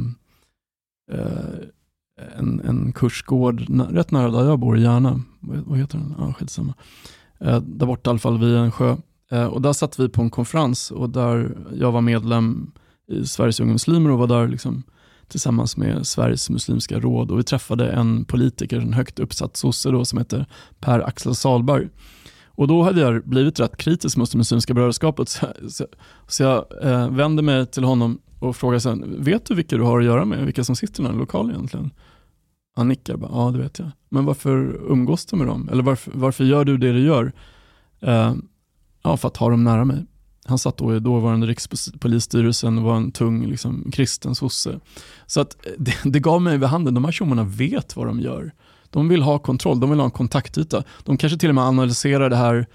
eh, 1.18 2.38
en, 2.38 2.60
en 2.60 2.92
kursgård 2.92 3.60
rätt 3.90 4.10
nära 4.10 4.30
där 4.30 4.44
jag 4.44 4.58
bor, 4.58 4.78
i 4.78 4.82
Järna, 4.82 5.20
vad, 5.40 5.58
vad 5.58 5.78
heter 5.78 5.98
den? 5.98 6.14
Ja, 6.18 6.32
skitsamma. 6.32 6.74
Eh, 7.40 7.60
där 7.60 7.86
borta 7.86 8.10
i 8.10 8.12
alla 8.12 8.18
fall 8.18 8.38
vid 8.38 8.56
en 8.56 8.72
sjö. 8.72 8.96
Eh, 9.30 9.46
och 9.46 9.62
där 9.62 9.72
satt 9.72 9.98
vi 9.98 10.08
på 10.08 10.22
en 10.22 10.30
konferens 10.30 10.90
och 10.90 11.10
där 11.10 11.56
jag 11.74 11.92
var 11.92 12.00
medlem 12.00 12.72
i 13.09 13.26
Sveriges 13.26 13.60
Unga 13.60 13.72
Muslimer 13.72 14.10
och 14.10 14.18
var 14.18 14.26
där 14.26 14.48
liksom 14.48 14.82
tillsammans 15.28 15.76
med 15.76 16.06
Sveriges 16.06 16.51
muslimska 16.51 17.01
råd 17.01 17.31
och 17.31 17.39
vi 17.39 17.43
träffade 17.43 17.90
en 17.90 18.24
politiker, 18.24 18.81
en 18.81 18.93
högt 18.93 19.18
uppsatt 19.18 19.56
sosse 19.56 19.90
då, 19.90 20.05
som 20.05 20.18
heter 20.18 20.47
Per 20.81 21.01
Axel 21.01 21.35
Salberg. 21.35 21.89
Och 22.47 22.68
då 22.68 22.82
hade 22.82 23.01
jag 23.01 23.28
blivit 23.28 23.60
rätt 23.60 23.76
kritisk 23.76 24.16
mot 24.16 24.32
det 24.32 24.39
muslimska 24.39 24.74
brödraskapet 24.74 25.28
så, 25.28 25.47
så, 25.68 25.86
så 26.26 26.43
jag 26.43 26.64
eh, 26.82 27.10
vände 27.10 27.43
mig 27.43 27.66
till 27.66 27.85
honom 27.85 28.20
och 28.39 28.56
frågade 28.56 28.81
sen, 28.81 29.24
vet 29.24 29.47
du 29.47 29.55
vilka 29.55 29.76
du 29.76 29.82
har 29.82 29.98
att 29.98 30.05
göra 30.05 30.24
med, 30.24 30.44
vilka 30.44 30.64
som 30.64 30.76
sitter 30.76 31.01
i 31.01 31.05
den 31.05 31.12
här 31.12 31.20
lokalen 31.20 31.51
egentligen? 31.51 31.90
Han 32.76 32.89
nickar 32.89 33.16
bara, 33.16 33.31
ja 33.32 33.51
det 33.51 33.59
vet 33.59 33.78
jag. 33.78 33.90
Men 34.09 34.24
varför 34.24 34.81
umgås 34.89 35.26
du 35.26 35.36
med 35.36 35.47
dem? 35.47 35.68
Eller 35.72 35.82
varför, 35.82 36.12
varför 36.14 36.44
gör 36.44 36.64
du 36.64 36.76
det 36.76 36.93
du 36.93 37.01
gör? 37.01 37.32
Eh, 38.01 38.35
ja, 39.02 39.16
för 39.16 39.28
att 39.28 39.36
ha 39.36 39.51
dem 39.51 39.64
nära 39.64 39.85
mig. 39.85 40.06
Han 40.44 40.58
satt 40.58 40.76
då 40.76 40.96
i 40.96 41.00
dåvarande 41.00 41.46
rikspolisstyrelsen 41.46 42.78
och 42.78 42.84
var 42.84 42.96
en 42.96 43.12
tung 43.12 43.46
liksom, 43.46 43.90
kristen 43.92 44.34
sosse. 44.34 44.80
Så 45.26 45.40
att 45.40 45.66
eh, 45.66 45.72
det, 45.78 45.94
det 46.04 46.20
gav 46.20 46.42
mig 46.42 46.58
vid 46.58 46.68
handen, 46.68 46.94
de 46.94 47.04
här 47.04 47.12
tjommarna 47.12 47.44
vet 47.44 47.96
vad 47.96 48.06
de 48.06 48.20
gör. 48.20 48.52
De 48.90 49.08
vill 49.08 49.22
ha 49.22 49.38
kontroll, 49.38 49.80
de 49.80 49.90
vill 49.90 49.98
ha 49.98 50.04
en 50.04 50.10
kontaktyta. 50.10 50.84
De 51.04 51.16
kanske 51.16 51.38
till 51.38 51.48
och 51.48 51.54
med 51.54 51.64
analyserar 51.64 52.30
det 52.30 52.36
här 52.36 52.66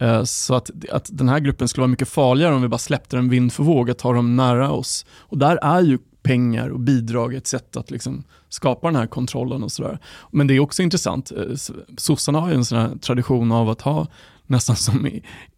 eh, 0.00 0.24
så 0.24 0.54
att, 0.54 0.70
att 0.92 1.08
den 1.12 1.28
här 1.28 1.38
gruppen 1.38 1.68
skulle 1.68 1.82
vara 1.82 1.90
mycket 1.90 2.08
farligare 2.08 2.54
om 2.54 2.62
vi 2.62 2.68
bara 2.68 2.78
släppte 2.78 3.16
den 3.16 3.28
vind 3.28 3.52
för 3.52 3.62
våg, 3.64 3.90
att 3.90 4.00
ha 4.00 4.12
dem 4.12 4.36
nära 4.36 4.70
oss. 4.70 5.06
Och 5.18 5.38
där 5.38 5.56
är 5.56 5.80
ju 5.80 5.98
pengar 6.22 6.68
och 6.68 6.80
bidrag 6.80 7.34
ett 7.34 7.46
sätt 7.46 7.76
att 7.76 7.90
liksom 7.90 8.24
skapa 8.48 8.86
den 8.86 8.96
här 8.96 9.06
kontrollen 9.06 9.62
och 9.62 9.72
sådär. 9.72 9.98
Men 10.30 10.46
det 10.46 10.54
är 10.54 10.60
också 10.60 10.82
intressant, 10.82 11.32
eh, 11.32 11.74
sossarna 11.96 12.40
har 12.40 12.48
ju 12.48 12.54
en 12.54 12.64
sån 12.64 12.78
här 12.78 12.96
tradition 12.96 13.52
av 13.52 13.68
att 13.68 13.80
ha 13.80 14.06
nästan 14.50 14.76
som 14.76 15.08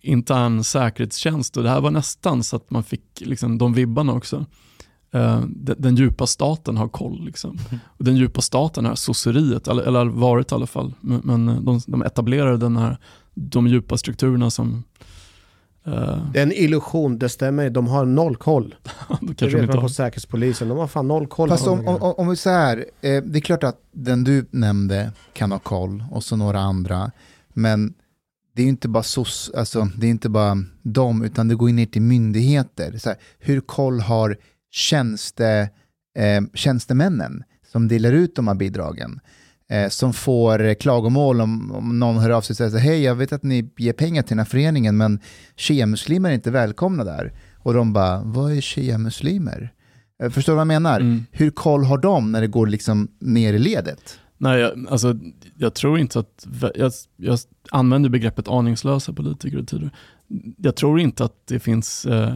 intern 0.01 0.65
säkerhetstjänst 0.65 1.57
och 1.57 1.63
det 1.63 1.69
här 1.69 1.81
var 1.81 1.91
nästan 1.91 2.45
så 2.45 2.57
att 2.57 2.71
man 2.71 2.85
fick 2.85 3.21
liksom 3.21 3.59
de 3.59 3.75
vibbarna 3.75 4.13
också. 4.13 4.47
Uh, 5.15 5.41
den, 5.47 5.77
den, 5.79 5.97
djupa 5.97 6.27
staten 6.27 6.77
har 6.77 6.89
koll. 6.89 7.25
Liksom. 7.25 7.51
Mm. 7.51 7.81
Och 7.87 8.05
den 8.05 8.17
djupa 8.17 8.41
staten 8.41 8.87
är 8.87 8.95
sosseriet, 8.95 9.69
eller, 9.69 9.83
eller 9.83 10.05
varit 10.05 10.53
i 10.53 10.55
alla 10.55 10.67
fall. 10.67 10.95
Men, 11.01 11.21
men 11.25 11.65
de, 11.65 11.81
de 11.87 12.03
etablerade 12.03 12.57
den 12.57 12.77
här, 12.77 12.99
de 13.35 13.67
djupa 13.67 13.97
strukturerna 13.97 14.51
som 14.51 14.85
Uh, 15.87 16.33
det 16.33 16.39
är 16.39 16.43
en 16.43 16.53
illusion, 16.53 17.19
det 17.19 17.29
stämmer. 17.29 17.71
De 17.71 17.87
har 17.87 18.05
noll 18.05 18.37
koll. 18.37 18.75
det 19.21 19.47
vet 19.47 19.69
man 19.69 19.81
på 19.81 19.89
Säkerhetspolisen. 19.89 20.69
De 20.69 20.79
har 20.79 20.87
fan 20.87 21.09
noll 21.09 21.27
koll. 21.27 21.49
Fast 21.49 21.67
om, 21.67 21.89
om, 21.89 21.97
om 22.01 22.29
vi 22.29 22.37
här, 22.45 22.77
eh, 23.01 23.23
det 23.23 23.39
är 23.39 23.41
klart 23.41 23.65
att 23.65 23.77
den 23.93 24.25
du 24.25 24.47
nämnde 24.51 25.13
kan 25.33 25.53
ha 25.53 25.59
koll 25.59 26.05
och 26.11 26.25
så 26.25 26.37
några 26.37 26.61
andra. 26.61 27.11
Men 27.53 27.95
det 28.55 28.63
är 28.63 28.67
inte 28.67 28.89
bara 28.89 29.03
SOS, 29.03 29.51
alltså, 29.55 29.89
det 29.97 30.07
är 30.07 30.11
inte 30.11 30.29
bara 30.29 30.65
dem, 30.83 31.25
utan 31.25 31.49
det 31.49 31.55
går 31.55 31.69
ner 31.69 31.87
till 31.87 32.03
myndigheter. 32.03 32.99
Så 32.99 33.09
här, 33.09 33.19
hur 33.39 33.61
koll 33.61 34.01
har 34.01 34.37
tjänste, 34.71 35.71
eh, 36.19 36.43
tjänstemännen 36.55 37.45
som 37.73 37.89
delar 37.89 38.13
ut 38.13 38.37
de 38.37 38.49
här 38.49 38.55
bidragen? 38.55 39.21
Eh, 39.71 39.89
som 39.89 40.13
får 40.13 40.75
klagomål 40.75 41.41
om, 41.41 41.73
om 41.73 41.99
någon 41.99 42.19
hör 42.19 42.31
av 42.31 42.41
sig 42.41 42.55
och 42.55 42.57
säger 42.57 42.79
hej, 42.79 43.03
jag 43.03 43.15
vet 43.15 43.33
att 43.33 43.43
ni 43.43 43.71
ger 43.77 43.93
pengar 43.93 44.23
till 44.23 44.29
den 44.29 44.39
här 44.39 44.45
föreningen, 44.45 44.97
men 44.97 45.21
shia-muslimer 45.57 46.31
är 46.31 46.35
inte 46.35 46.51
välkomna 46.51 47.05
där. 47.05 47.33
Och 47.55 47.75
de 47.75 47.93
bara, 47.93 48.23
vad 48.25 48.53
är 48.53 48.61
shia-muslimer? 48.61 49.73
Eh, 50.23 50.31
förstår 50.31 50.53
du 50.53 50.55
vad 50.55 50.61
jag 50.61 50.67
menar? 50.67 51.01
Mm. 51.01 51.25
Hur 51.31 51.51
koll 51.51 51.85
har 51.85 51.99
de 51.99 52.33
när 52.33 52.41
det 52.41 52.47
går 52.47 52.67
liksom 52.67 53.09
ner 53.21 53.55
i 53.55 53.59
ledet? 53.59 54.19
Nej, 54.43 54.61
jag, 54.61 54.87
alltså, 54.89 55.15
jag 55.57 55.75
tror 55.75 55.99
inte 55.99 56.19
att, 56.19 56.47
jag, 56.75 56.93
jag 57.17 57.39
använder 57.71 58.11
begreppet 58.11 58.49
aningslösa 58.49 59.13
politiker 59.13 59.59
i 59.59 59.67
tider. 59.67 59.91
Jag 60.57 60.77
tror 60.77 61.01
inte 61.01 61.25
att 61.25 61.47
det 61.47 61.61
finns 61.61 62.07
eh, 62.07 62.35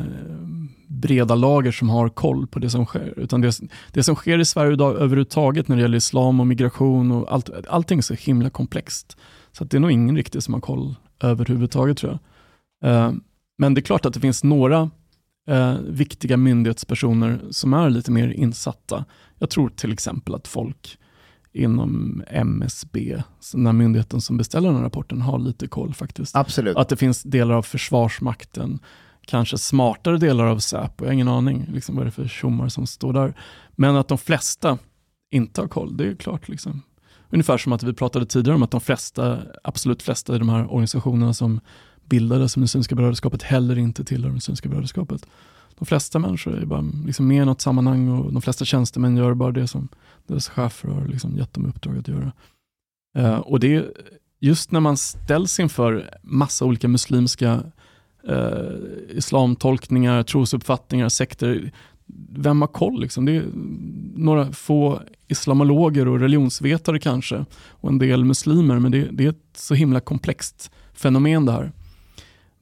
breda 0.89 1.35
lager 1.35 1.73
som 1.73 1.89
har 1.89 2.09
koll 2.09 2.47
på 2.47 2.59
det 2.59 2.71
som 2.71 2.87
sker. 2.87 3.15
Utan 3.17 3.41
det, 3.41 3.61
det 3.93 4.03
som 4.03 4.15
sker 4.15 4.39
i 4.39 4.45
Sverige 4.45 4.73
idag 4.73 4.97
överhuvudtaget 4.97 5.69
när 5.69 5.77
det 5.77 5.83
gäller 5.83 5.97
islam 5.97 6.41
och 6.41 6.47
migration 6.47 7.13
och 7.13 7.33
allt, 7.33 7.51
allting 7.69 7.99
är 7.99 8.03
så 8.03 8.15
himla 8.15 8.51
komplext. 8.51 9.17
Så 9.53 9.65
det 9.65 9.77
är 9.77 9.81
nog 9.81 9.91
ingen 9.91 10.17
riktigt 10.17 10.45
som 10.45 10.55
har 10.55 10.61
koll 10.61 10.95
överhuvudtaget 11.21 11.99
tror 11.99 12.19
jag. 12.81 12.91
Eh, 12.91 13.13
men 13.59 13.75
det 13.75 13.81
är 13.81 13.83
klart 13.83 14.07
att 14.07 14.15
det 14.15 14.21
finns 14.21 14.45
några 14.45 14.91
eh, 15.49 15.75
viktiga 15.89 16.37
myndighetspersoner 16.37 17.41
som 17.51 17.75
är 17.75 17.91
lite 17.91 18.11
mer 18.11 18.29
insatta. 18.29 19.05
Jag 19.39 19.51
tror 19.51 19.69
till 19.69 19.93
exempel 19.93 20.35
att 20.35 20.49
folk 20.49 20.99
inom 21.57 22.23
MSB, 22.31 23.23
den 23.53 23.67
här 23.67 23.73
myndigheten 23.73 24.21
som 24.21 24.37
beställer 24.37 24.69
den 24.69 24.77
här 24.77 24.85
rapporten, 24.85 25.23
har 25.23 25.39
lite 25.39 25.69
koll 25.69 25.95
faktiskt. 25.95 26.37
Absolut. 26.37 26.77
Att 26.77 26.89
det 26.89 26.97
finns 26.97 27.23
delar 27.23 27.55
av 27.55 27.63
Försvarsmakten, 27.63 28.79
kanske 29.27 29.59
smartare 29.59 30.19
delar 30.19 30.47
av 30.47 30.59
Säpo, 30.59 31.05
jag 31.05 31.07
har 31.07 31.13
ingen 31.13 31.29
aning 31.29 31.67
liksom 31.73 31.97
vad 31.97 32.05
det 32.05 32.09
är 32.09 32.11
för 32.11 32.29
tjommar 32.29 32.69
som 32.69 32.87
står 32.87 33.13
där. 33.13 33.35
Men 33.71 33.97
att 33.97 34.09
de 34.09 34.19
flesta 34.19 34.79
inte 35.31 35.61
har 35.61 35.69
koll, 35.69 35.97
det 35.97 36.09
är 36.09 36.15
klart. 36.15 36.49
Liksom. 36.49 36.83
Ungefär 37.31 37.59
som 37.59 37.73
att 37.73 37.83
vi 37.83 37.93
pratade 37.93 38.27
tidigare 38.27 38.57
om 38.57 38.63
att 38.63 38.71
de 38.71 38.81
flesta, 38.81 39.39
absolut 39.65 40.03
flesta 40.03 40.37
i 40.37 40.39
de 40.39 40.49
här 40.49 40.73
organisationerna 40.73 41.35
som 41.35 41.61
bildades 42.05 42.57
Muslimska 42.57 42.95
brödraskapet 42.95 43.43
heller 43.43 43.79
inte 43.79 44.05
tillhör 44.05 44.31
Muslimska 44.31 44.69
brödraskapet. 44.69 45.27
De 45.79 45.85
flesta 45.85 46.19
människor 46.19 46.59
är 46.59 46.67
bara 46.67 46.85
liksom 47.07 47.29
med 47.29 47.43
i 47.43 47.45
något 47.45 47.61
sammanhang 47.61 48.09
och 48.09 48.33
de 48.33 48.43
flesta 48.43 48.65
tjänstemän 48.65 49.17
gör 49.17 49.35
bara 49.35 49.53
det 49.53 49.67
som 49.67 49.89
deras 50.27 50.49
chefer 50.49 50.89
har 50.89 51.07
liksom 51.07 51.37
gett 51.37 51.55
dem 51.55 51.67
uppdrag 51.67 51.99
att 51.99 52.09
göra. 52.09 52.33
Eh, 53.17 53.39
och 53.39 53.61
det 53.61 53.75
är 53.75 53.93
just 54.41 54.73
när 54.73 54.81
man 54.81 54.97
ställs 54.97 55.61
inför 55.61 56.19
massa 56.23 56.65
olika 56.65 56.89
muslimska 56.89 57.63
eh, 58.29 58.73
islamtolkningar, 59.09 60.23
trosuppfattningar, 60.23 61.09
sekter. 61.09 61.73
Vem 62.31 62.61
har 62.61 62.69
koll? 62.69 63.01
Liksom? 63.01 63.25
Det 63.25 63.37
är 63.37 63.45
några 64.15 64.53
få 64.53 65.01
islamologer 65.29 66.09
och 66.09 66.21
religionsvetare 66.21 66.99
kanske 66.99 67.45
och 67.55 67.89
en 67.89 67.99
del 67.99 68.25
muslimer, 68.25 68.79
men 68.79 68.93
det, 68.93 69.09
det 69.13 69.25
är 69.25 69.29
ett 69.29 69.57
så 69.57 69.75
himla 69.75 70.01
komplext 70.01 70.71
fenomen 70.95 71.47
det 71.47 71.53
här. 71.53 71.73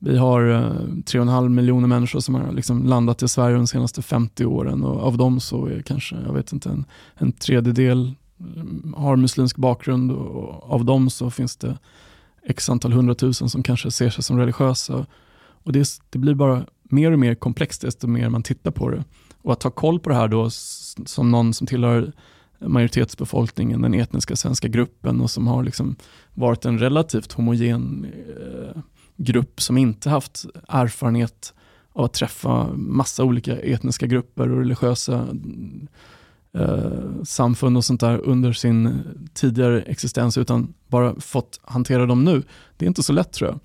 Vi 0.06 0.16
har 0.16 0.50
eh, 0.50 0.58
3,5 0.58 1.48
miljoner 1.48 1.88
människor 1.88 2.20
som 2.20 2.34
har 2.34 2.52
liksom 2.52 2.86
landat 2.86 3.22
i 3.22 3.28
Sverige 3.28 3.56
de 3.56 3.66
senaste 3.66 4.02
50 4.02 4.44
åren 4.44 4.84
och 4.84 5.00
av 5.00 5.16
dem 5.16 5.40
så 5.40 5.66
är 5.66 5.82
kanske, 5.82 6.16
jag 6.26 6.34
vet 6.34 6.52
inte, 6.52 6.68
en, 6.68 6.84
en 7.14 7.32
tredjedel 7.32 8.14
mm, 8.40 8.94
har 8.96 9.16
muslimsk 9.16 9.56
bakgrund 9.56 10.12
och 10.12 10.72
av 10.72 10.84
dem 10.84 11.10
så 11.10 11.30
finns 11.30 11.56
det 11.56 11.78
x 12.46 12.68
antal 12.68 12.92
hundratusen 12.92 13.48
som 13.48 13.62
kanske 13.62 13.90
ser 13.90 14.10
sig 14.10 14.24
som 14.24 14.38
religiösa. 14.38 15.06
Och 15.38 15.72
det, 15.72 15.88
det 16.10 16.18
blir 16.18 16.34
bara 16.34 16.66
mer 16.82 17.12
och 17.12 17.18
mer 17.18 17.34
komplext 17.34 17.82
desto 17.82 18.06
mer 18.06 18.28
man 18.28 18.42
tittar 18.42 18.70
på 18.70 18.90
det. 18.90 19.04
Och 19.42 19.52
att 19.52 19.60
ta 19.60 19.70
koll 19.70 20.00
på 20.00 20.08
det 20.08 20.16
här 20.16 20.28
då 20.28 20.50
som 20.50 21.30
någon 21.30 21.54
som 21.54 21.66
tillhör 21.66 22.12
majoritetsbefolkningen, 22.60 23.82
den 23.82 23.94
etniska 23.94 24.36
svenska 24.36 24.68
gruppen 24.68 25.20
och 25.20 25.30
som 25.30 25.46
har 25.46 25.62
liksom 25.62 25.96
varit 26.34 26.64
en 26.64 26.78
relativt 26.78 27.32
homogen 27.32 28.06
eh, 28.28 28.82
grupp 29.16 29.60
som 29.60 29.78
inte 29.78 30.10
haft 30.10 30.44
erfarenhet 30.68 31.54
av 31.92 32.04
att 32.04 32.12
träffa 32.12 32.68
massa 32.74 33.24
olika 33.24 33.58
etniska 33.60 34.06
grupper 34.06 34.50
och 34.50 34.58
religiösa 34.58 35.28
eh, 36.54 37.22
samfund 37.24 37.76
och 37.76 37.84
sånt 37.84 38.00
där 38.00 38.18
under 38.18 38.52
sin 38.52 39.02
tidigare 39.34 39.82
existens 39.82 40.38
utan 40.38 40.74
bara 40.88 41.20
fått 41.20 41.60
hantera 41.62 42.06
dem 42.06 42.24
nu. 42.24 42.42
Det 42.76 42.84
är 42.84 42.88
inte 42.88 43.02
så 43.02 43.12
lätt 43.12 43.32
tror 43.32 43.50
jag. 43.50 43.60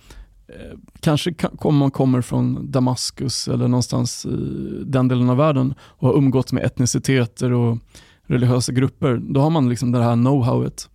Eh, 0.55 0.77
kanske 0.99 1.34
om 1.57 1.77
man 1.77 1.91
kommer 1.91 2.21
från 2.21 2.71
Damaskus 2.71 3.47
eller 3.47 3.67
någonstans 3.67 4.26
i 4.26 4.84
den 4.85 5.07
delen 5.07 5.30
av 5.30 5.38
världen 5.38 5.73
och 5.81 6.07
har 6.07 6.17
umgått 6.17 6.51
med 6.51 6.63
etniciteter 6.63 7.51
och 7.51 7.77
religiösa 8.23 8.71
grupper, 8.71 9.21
då 9.23 9.41
har 9.41 9.49
man 9.49 9.69
liksom 9.69 9.91
det 9.91 10.03
här 10.03 10.15
know-howet. 10.15 10.89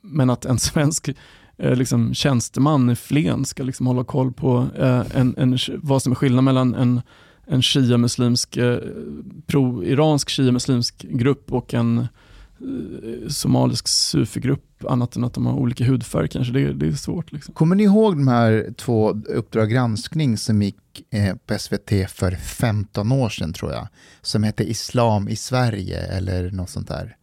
Men 0.00 0.30
att 0.30 0.44
en 0.44 0.58
svensk 0.58 1.10
eh, 1.58 1.74
liksom, 1.76 2.14
tjänsteman 2.14 2.90
i 2.90 2.96
Flen 2.96 3.44
ska 3.44 3.62
liksom 3.62 3.86
hålla 3.86 4.04
koll 4.04 4.32
på 4.32 4.68
eh, 4.78 5.02
en, 5.14 5.34
en, 5.38 5.58
vad 5.76 6.02
som 6.02 6.12
är 6.12 6.16
skillnaden 6.16 6.44
mellan 6.44 6.74
en, 6.74 7.00
en 7.46 7.62
shia-muslimsk, 7.62 8.56
eh, 8.56 8.78
pro-iransk 9.46 10.30
shia-muslimsk 10.30 11.02
grupp 11.02 11.52
och 11.52 11.74
en 11.74 11.98
eh, 11.98 13.28
somalisk 13.28 13.88
sufigrupp 13.88 14.84
annat 14.84 15.16
än 15.16 15.24
att 15.24 15.34
de 15.34 15.46
har 15.46 15.54
olika 15.54 15.84
hudfärg 15.84 16.28
kanske. 16.28 16.52
Det, 16.52 16.72
det 16.72 16.86
är 16.86 16.92
svårt. 16.92 17.32
Liksom. 17.32 17.54
Kommer 17.54 17.76
ni 17.76 17.82
ihåg 17.82 18.16
de 18.16 18.28
här 18.28 18.74
två 18.76 19.10
Uppdrag 19.10 19.70
granskning 19.70 20.38
som 20.38 20.62
gick 20.62 20.76
eh, 21.10 21.36
på 21.46 21.58
SVT 21.58 22.10
för 22.10 22.30
15 22.30 23.12
år 23.12 23.28
sedan 23.28 23.52
tror 23.52 23.72
jag? 23.72 23.88
Som 24.22 24.42
hette 24.42 24.64
Islam 24.64 25.28
i 25.28 25.36
Sverige 25.36 26.00
eller 26.00 26.50
något 26.50 26.70
sånt 26.70 26.88
där. 26.88 27.16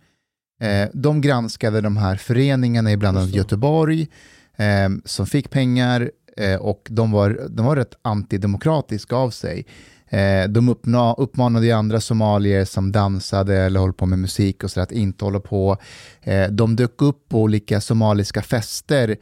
Eh, 0.64 0.90
de 0.94 1.22
granskade 1.22 1.81
de 1.81 1.98
här 1.98 2.15
föreningarna 2.15 2.91
i 2.91 2.98
bland 2.98 3.18
annat 3.18 3.30
Göteborg 3.30 4.07
eh, 4.56 4.90
som 5.06 5.26
fick 5.26 5.49
pengar 5.49 6.11
eh, 6.38 6.56
och 6.56 6.88
de 6.90 7.11
var, 7.11 7.41
de 7.49 7.65
var 7.65 7.76
rätt 7.76 7.95
antidemokratiska 8.02 9.15
av 9.15 9.30
sig. 9.30 9.65
Eh, 10.10 10.49
de 10.49 10.69
uppna, 10.69 11.14
uppmanade 11.14 11.76
andra 11.76 11.99
somalier 11.99 12.65
som 12.65 12.91
dansade 12.91 13.57
eller 13.57 13.80
höll 13.80 13.94
på 13.94 14.06
med 14.06 14.19
musik 14.19 14.64
och 14.64 14.72
så 14.72 14.81
att 14.81 14.91
inte 14.91 15.26
hålla 15.26 15.40
på. 15.40 15.77
Eh, 16.22 16.48
de 16.48 16.76
dök 16.76 17.02
upp 17.02 17.30
på 17.30 17.41
olika 17.41 17.81
somaliska 17.81 18.41
fester 18.41 19.15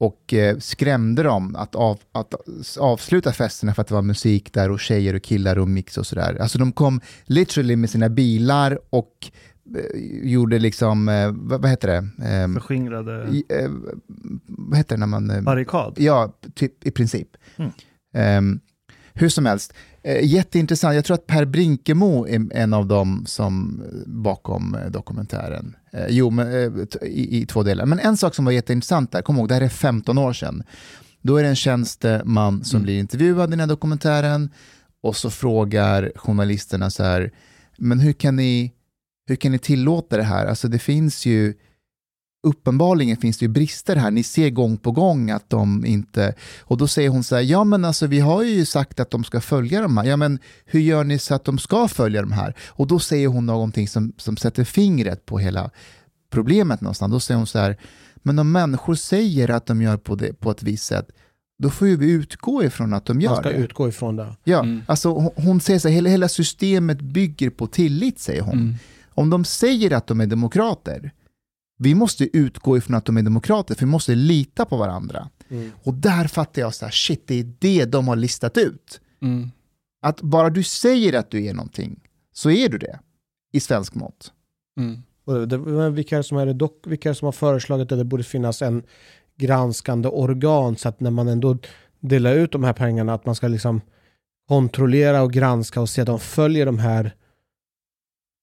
och 0.00 0.34
skrämde 0.58 1.22
dem 1.22 1.56
att, 1.56 1.74
av, 1.74 1.98
att 2.12 2.34
avsluta 2.78 3.32
festerna 3.32 3.74
för 3.74 3.82
att 3.82 3.88
det 3.88 3.94
var 3.94 4.02
musik 4.02 4.52
där 4.52 4.70
och 4.70 4.80
tjejer 4.80 5.14
och 5.14 5.22
killar 5.22 5.58
och 5.58 5.68
mix 5.68 5.98
och 5.98 6.06
sådär. 6.06 6.38
Alltså 6.40 6.58
de 6.58 6.72
kom 6.72 7.00
literally 7.24 7.76
med 7.76 7.90
sina 7.90 8.08
bilar 8.08 8.78
och 8.90 9.30
gjorde 10.22 10.58
liksom, 10.58 11.08
eh, 11.08 11.30
vad, 11.32 11.60
vad 11.62 11.70
heter 11.70 11.88
det? 11.88 12.26
Eh, 12.28 12.52
Förskingrade? 12.54 13.42
Eh, 13.48 13.70
vad 14.46 14.76
heter 14.78 14.96
det 14.96 15.00
när 15.00 15.06
man... 15.06 15.30
Eh, 15.30 15.40
Barrikad? 15.40 15.94
Ja, 15.96 16.32
typ, 16.54 16.86
i 16.86 16.90
princip. 16.90 17.28
Mm. 17.56 17.70
Eh, 18.14 18.60
hur 19.14 19.28
som 19.28 19.46
helst, 19.46 19.72
eh, 20.02 20.24
jätteintressant. 20.24 20.94
Jag 20.94 21.04
tror 21.04 21.14
att 21.14 21.26
Per 21.26 21.44
Brinkemo 21.44 22.26
är 22.28 22.46
en 22.52 22.74
av 22.74 22.86
dem 22.86 23.24
som 23.26 23.82
bakom 24.06 24.76
dokumentären. 24.88 25.76
jo, 26.08 26.30
men, 26.30 26.48
i, 27.02 27.38
i, 27.42 27.46
två 27.46 27.62
delar. 27.62 27.86
Men 27.86 27.98
en 27.98 28.16
sak 28.16 28.34
som 28.34 28.44
var 28.44 28.52
jätteintressant 28.52 29.12
där, 29.12 29.22
kom 29.22 29.36
ihåg, 29.36 29.48
det 29.48 29.54
här 29.54 29.60
är 29.62 29.68
15 29.68 30.18
år 30.18 30.32
sedan. 30.32 30.62
Då 31.22 31.36
är 31.36 31.42
det 31.42 31.48
en 31.48 31.56
tjänsteman 31.56 32.64
som 32.64 32.76
Mm. 32.76 32.84
blir 32.84 32.98
intervjuad 32.98 33.48
i 33.48 33.50
den 33.50 33.60
här 33.60 33.66
dokumentären 33.66 34.50
och 35.02 35.16
så 35.16 35.30
frågar 35.30 36.12
journalisterna 36.16 36.90
så 36.90 37.02
här, 37.04 37.30
men 37.78 38.00
hur 38.00 38.12
kan 38.12 38.36
ni, 38.36 38.72
hur 39.28 39.36
kan 39.36 39.52
ni 39.52 39.58
tillåta 39.58 40.16
det 40.16 40.22
här? 40.22 40.46
Alltså 40.46 40.68
det 40.68 40.78
finns 40.78 41.26
ju, 41.26 41.54
uppenbarligen 42.46 43.16
finns 43.16 43.38
det 43.38 43.44
ju 43.44 43.48
brister 43.48 43.96
här. 43.96 44.10
Ni 44.10 44.22
ser 44.22 44.50
gång 44.50 44.76
på 44.76 44.92
gång 44.92 45.30
att 45.30 45.50
de 45.50 45.86
inte... 45.86 46.34
Och 46.60 46.76
då 46.76 46.86
säger 46.88 47.08
hon 47.08 47.24
så 47.24 47.34
här, 47.36 47.42
ja 47.42 47.64
men 47.64 47.84
alltså 47.84 48.06
vi 48.06 48.20
har 48.20 48.42
ju 48.42 48.64
sagt 48.66 49.00
att 49.00 49.10
de 49.10 49.24
ska 49.24 49.40
följa 49.40 49.80
de 49.82 49.96
här. 49.96 50.04
Ja 50.04 50.16
men 50.16 50.38
hur 50.64 50.80
gör 50.80 51.04
ni 51.04 51.18
så 51.18 51.34
att 51.34 51.44
de 51.44 51.58
ska 51.58 51.88
följa 51.88 52.20
de 52.22 52.32
här? 52.32 52.54
Och 52.66 52.86
då 52.86 52.98
säger 52.98 53.28
hon 53.28 53.46
någonting 53.46 53.88
som, 53.88 54.12
som 54.16 54.36
sätter 54.36 54.64
fingret 54.64 55.26
på 55.26 55.38
hela 55.38 55.70
problemet 56.30 56.80
någonstans. 56.80 57.12
Då 57.12 57.20
säger 57.20 57.38
hon 57.38 57.46
så 57.46 57.58
här, 57.58 57.76
men 58.16 58.38
om 58.38 58.52
människor 58.52 58.94
säger 58.94 59.50
att 59.50 59.66
de 59.66 59.82
gör 59.82 59.96
på, 59.96 60.14
det, 60.14 60.40
på 60.40 60.50
ett 60.50 60.62
visst 60.62 60.84
sätt, 60.84 61.08
då 61.62 61.70
får 61.70 61.88
ju 61.88 61.96
vi 61.96 62.10
utgå 62.10 62.64
ifrån 62.64 62.94
att 62.94 63.04
de 63.06 63.12
Man 63.16 63.22
gör 63.22 63.34
ska 63.36 63.48
det. 63.50 63.54
utgå 63.56 63.88
ifrån 63.88 64.16
det. 64.16 64.36
Ja, 64.44 64.58
Mm. 64.62 64.82
alltså 64.86 65.08
hon, 65.12 65.30
hon 65.36 65.60
säger 65.60 65.78
så 65.80 65.88
här, 65.88 65.94
hela, 65.94 66.10
hela 66.10 66.28
systemet 66.28 67.00
bygger 67.00 67.50
på 67.50 67.66
tillit, 67.66 68.18
säger 68.18 68.42
hon. 68.42 68.52
Mm. 68.52 68.74
Om 69.18 69.30
de 69.30 69.44
säger 69.44 69.92
att 69.92 70.06
de 70.06 70.20
är 70.20 70.26
demokrater, 70.26 71.12
vi 71.78 71.94
måste 71.94 72.36
utgå 72.36 72.76
ifrån 72.76 72.96
att 72.96 73.04
de 73.04 73.16
är 73.16 73.22
demokrater, 73.22 73.74
för 73.74 73.86
vi 73.86 73.90
måste 73.90 74.14
lita 74.14 74.64
på 74.64 74.76
varandra. 74.76 75.28
Mm. 75.48 75.72
Och 75.84 75.94
där 75.94 76.28
fattar 76.28 76.62
jag 76.62 76.74
så 76.74 76.84
här, 76.84 76.92
shit, 76.92 77.26
det 77.26 77.34
är 77.34 77.44
det 77.58 77.84
de 77.84 78.08
har 78.08 78.16
listat 78.16 78.56
ut. 78.56 79.00
Mm. 79.22 79.50
Att 80.02 80.22
bara 80.22 80.50
du 80.50 80.62
säger 80.62 81.18
att 81.18 81.30
du 81.30 81.44
är 81.44 81.54
någonting, 81.54 82.00
så 82.32 82.50
är 82.50 82.68
du 82.68 82.78
det. 82.78 82.98
I 83.52 83.60
svensk 83.60 83.94
mått. 83.94 84.32
Mm. 84.80 85.02
Och 85.24 85.48
det, 85.48 85.58
vilka, 85.90 86.16
är 86.16 86.18
det 86.18 86.24
som 86.24 86.38
är 86.38 86.46
det 86.46 86.52
dock, 86.52 86.82
vilka 86.86 87.08
är 87.08 87.10
det 87.10 87.18
som 87.18 87.26
har 87.26 87.32
föreslagit 87.32 87.92
att 87.92 87.98
det 87.98 88.04
borde 88.04 88.24
finnas 88.24 88.62
en 88.62 88.82
granskande 89.36 90.08
organ 90.08 90.76
så 90.76 90.88
att 90.88 91.00
när 91.00 91.10
man 91.10 91.28
ändå 91.28 91.58
delar 92.00 92.34
ut 92.34 92.52
de 92.52 92.64
här 92.64 92.72
pengarna 92.72 93.14
att 93.14 93.26
man 93.26 93.34
ska 93.34 93.48
liksom 93.48 93.80
kontrollera 94.48 95.22
och 95.22 95.32
granska 95.32 95.80
och 95.80 95.88
se 95.88 96.00
att 96.00 96.06
de 96.06 96.20
följer 96.20 96.66
de 96.66 96.78
här 96.78 97.14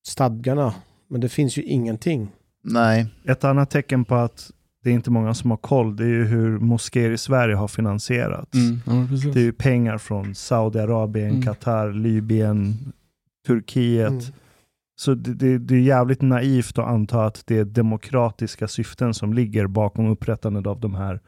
stadgarna. 0.08 0.74
Men 1.08 1.22
det 1.22 1.30
finns 1.30 1.58
ju 1.58 1.64
ingenting. 1.64 2.32
Nej. 2.64 3.08
Ett 3.24 3.44
annat 3.44 3.70
tecken 3.70 4.06
på 4.06 4.16
att 4.16 4.52
det 4.84 4.90
är 4.90 4.94
inte 4.94 5.12
många 5.12 5.34
som 5.34 5.50
har 5.50 5.58
koll, 5.58 5.96
det 5.96 6.04
är 6.04 6.08
ju 6.08 6.24
hur 6.24 6.60
moskéer 6.60 7.12
i 7.12 7.18
Sverige 7.18 7.56
har 7.56 7.68
finansierats. 7.68 8.54
Mm. 8.54 8.80
Ja. 8.86 9.32
Det 9.34 9.40
är 9.40 9.44
ju 9.44 9.54
pengar 9.54 9.98
från 9.98 10.36
Saudiarabien, 10.36 11.30
Mm. 11.30 11.42
Qatar, 11.42 11.94
Libyen, 11.94 12.78
Turkiet. 13.48 14.10
Mm. 14.10 14.24
Så 14.98 15.14
det, 15.14 15.34
det, 15.34 15.58
det 15.58 15.76
är 15.76 15.80
jävligt 15.80 16.22
naivt 16.22 16.78
att 16.80 16.88
anta 16.88 17.26
att 17.26 17.44
det 17.46 17.58
är 17.58 17.66
demokratiska 17.66 18.68
syften 18.68 19.14
som 19.14 19.34
ligger 19.34 19.68
bakom 19.68 20.08
upprättandet 20.10 20.68
av 20.68 20.80
de 20.80 20.96
här 20.96 21.20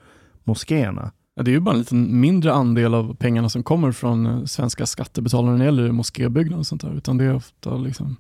moskéerna. 0.44 1.12
Ja, 1.36 1.44
det 1.44 1.52
är 1.52 1.54
ju 1.54 1.60
bara 1.60 1.74
en 1.74 1.80
liten 1.80 2.20
mindre 2.20 2.54
andel 2.54 2.94
av 2.94 3.16
pengarna 3.16 3.50
som 3.50 3.64
kommer 3.64 3.92
från 3.92 4.26
eh, 4.26 4.44
svenska 4.46 4.86
skattebetalare 4.86 5.52
när 5.52 5.60
det 5.60 5.66
gäller 5.66 5.92
moskébyggnad 5.92 6.60
och 6.60 6.68
sånt 6.68 6.82
där, 6.82 6.94
utan 6.98 7.18
det 7.18 7.26
är 7.26 7.36
ofta 7.36 7.78
liksom, 7.78 8.16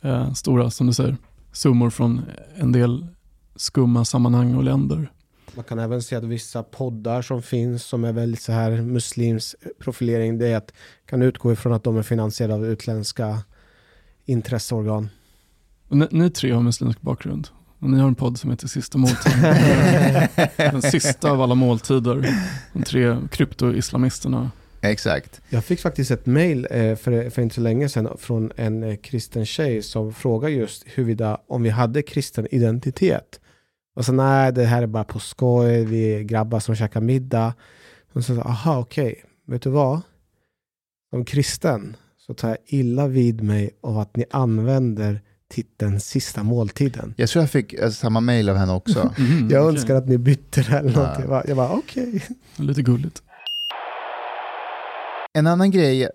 eh, 0.00 0.32
stora, 0.32 0.70
som 0.70 0.86
du 0.86 0.92
säger, 0.92 1.16
summor 1.52 1.90
från 1.90 2.22
en 2.56 2.72
del 2.72 3.06
skumma 3.56 4.04
sammanhang 4.04 4.54
och 4.54 4.64
länder. 4.64 5.10
Man 5.54 5.64
kan 5.64 5.78
även 5.78 6.02
se 6.02 6.16
att 6.16 6.24
vissa 6.24 6.62
poddar 6.62 7.22
som 7.22 7.42
finns 7.42 7.84
som 7.84 8.04
är 8.04 8.12
väldigt 8.12 8.42
så 8.42 8.52
här 8.52 8.82
muslims 8.82 9.56
profilering, 9.78 10.38
det 10.38 10.48
är 10.48 10.56
att 10.56 10.72
kan 11.06 11.22
utgå 11.22 11.52
ifrån 11.52 11.72
att 11.72 11.84
de 11.84 11.96
är 11.96 12.02
finansierade 12.02 12.54
av 12.54 12.66
utländska 12.66 13.38
intresseorgan. 14.24 15.08
Ni, 15.88 16.06
ni 16.10 16.30
tre 16.30 16.52
har 16.52 16.62
muslimsk 16.62 17.00
bakgrund 17.00 17.48
och 17.78 17.90
ni 17.90 17.98
har 17.98 18.08
en 18.08 18.14
podd 18.14 18.38
som 18.38 18.50
heter 18.50 18.68
Sista 18.68 18.98
måltiden. 18.98 19.54
Den 20.56 20.82
sista 20.82 21.30
av 21.30 21.42
alla 21.42 21.54
måltider. 21.54 22.28
De 22.72 22.82
tre 22.82 23.16
krypto-islamisterna. 23.30 24.50
Exakt. 24.80 25.40
Jag 25.48 25.64
fick 25.64 25.80
faktiskt 25.80 26.10
ett 26.10 26.26
mail 26.26 26.66
eh, 26.70 26.96
för, 26.96 27.30
för 27.30 27.42
inte 27.42 27.54
så 27.54 27.60
länge 27.60 27.88
sedan 27.88 28.16
från 28.18 28.52
en 28.56 28.82
eh, 28.82 28.96
kristen 28.96 29.46
tjej 29.46 29.82
som 29.82 30.12
frågar 30.12 30.48
just 30.48 30.84
huruvida 30.86 31.40
om 31.48 31.62
vi 31.62 31.70
hade 31.70 32.02
kristen 32.02 32.46
identitet. 32.50 33.40
Och 33.96 34.04
så 34.04 34.12
nej, 34.12 34.52
det 34.52 34.64
här 34.64 34.82
är 34.82 34.86
bara 34.86 35.04
på 35.04 35.18
skoj, 35.18 35.84
vi 35.84 36.14
är 36.14 36.20
grabbar 36.22 36.60
som 36.60 36.74
käkar 36.76 37.00
middag. 37.00 37.54
Och 38.12 38.24
så, 38.24 38.40
aha, 38.40 38.78
okej, 38.78 39.24
vet 39.46 39.62
du 39.62 39.70
vad? 39.70 40.00
Som 41.10 41.24
kristen 41.24 41.96
så 42.26 42.34
tar 42.34 42.48
jag 42.48 42.58
illa 42.66 43.06
vid 43.08 43.42
mig 43.42 43.70
av 43.80 43.98
att 43.98 44.16
ni 44.16 44.24
använder 44.30 45.20
titeln 45.48 46.00
sista 46.00 46.42
måltiden. 46.42 47.14
Jag 47.16 47.28
tror 47.28 47.42
jag 47.42 47.50
fick 47.50 47.72
eh, 47.72 47.90
samma 47.90 48.20
mail 48.20 48.48
av 48.48 48.56
henne 48.56 48.72
också. 48.72 49.12
Mhm, 49.18 49.48
Jag 49.50 49.62
okej. 49.66 49.74
önskar 49.76 49.94
att 49.94 50.08
ni 50.08 50.18
bytte 50.18 50.62
det 50.62 50.78
eller 50.78 50.90
Ja. 50.90 50.96
någonting. 50.96 51.20
Jag 51.22 51.28
bara, 51.30 51.44
jag 51.48 51.56
bara 51.56 51.70
okej. 51.70 52.24
Lite 52.56 52.82
gulligt. 52.82 53.22
En 55.36 55.46
annan 55.46 55.70
grej, 55.70 56.02
eh, 56.02 56.08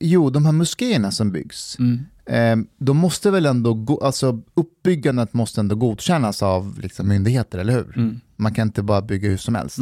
jo, 0.00 0.30
de 0.30 0.44
här 0.44 0.52
moskéerna 0.52 1.10
som 1.10 1.32
byggs, 1.32 1.76
Mm. 1.78 1.98
eh, 2.26 2.66
de 2.78 2.96
måste 2.96 3.30
väl 3.30 3.46
ändå, 3.46 3.74
go- 3.74 4.00
alltså 4.02 4.42
uppbyggandet 4.54 5.32
måste 5.34 5.60
ändå 5.60 5.74
godkännas 5.76 6.42
av 6.42 6.78
liksom, 6.80 7.08
myndigheter, 7.08 7.58
eller 7.58 7.72
hur? 7.72 7.96
Mm. 7.98 8.20
Man 8.36 8.54
kan 8.54 8.68
inte 8.68 8.82
bara 8.82 9.02
bygga 9.02 9.28
hur 9.28 9.36
som 9.36 9.54
helst. 9.54 9.78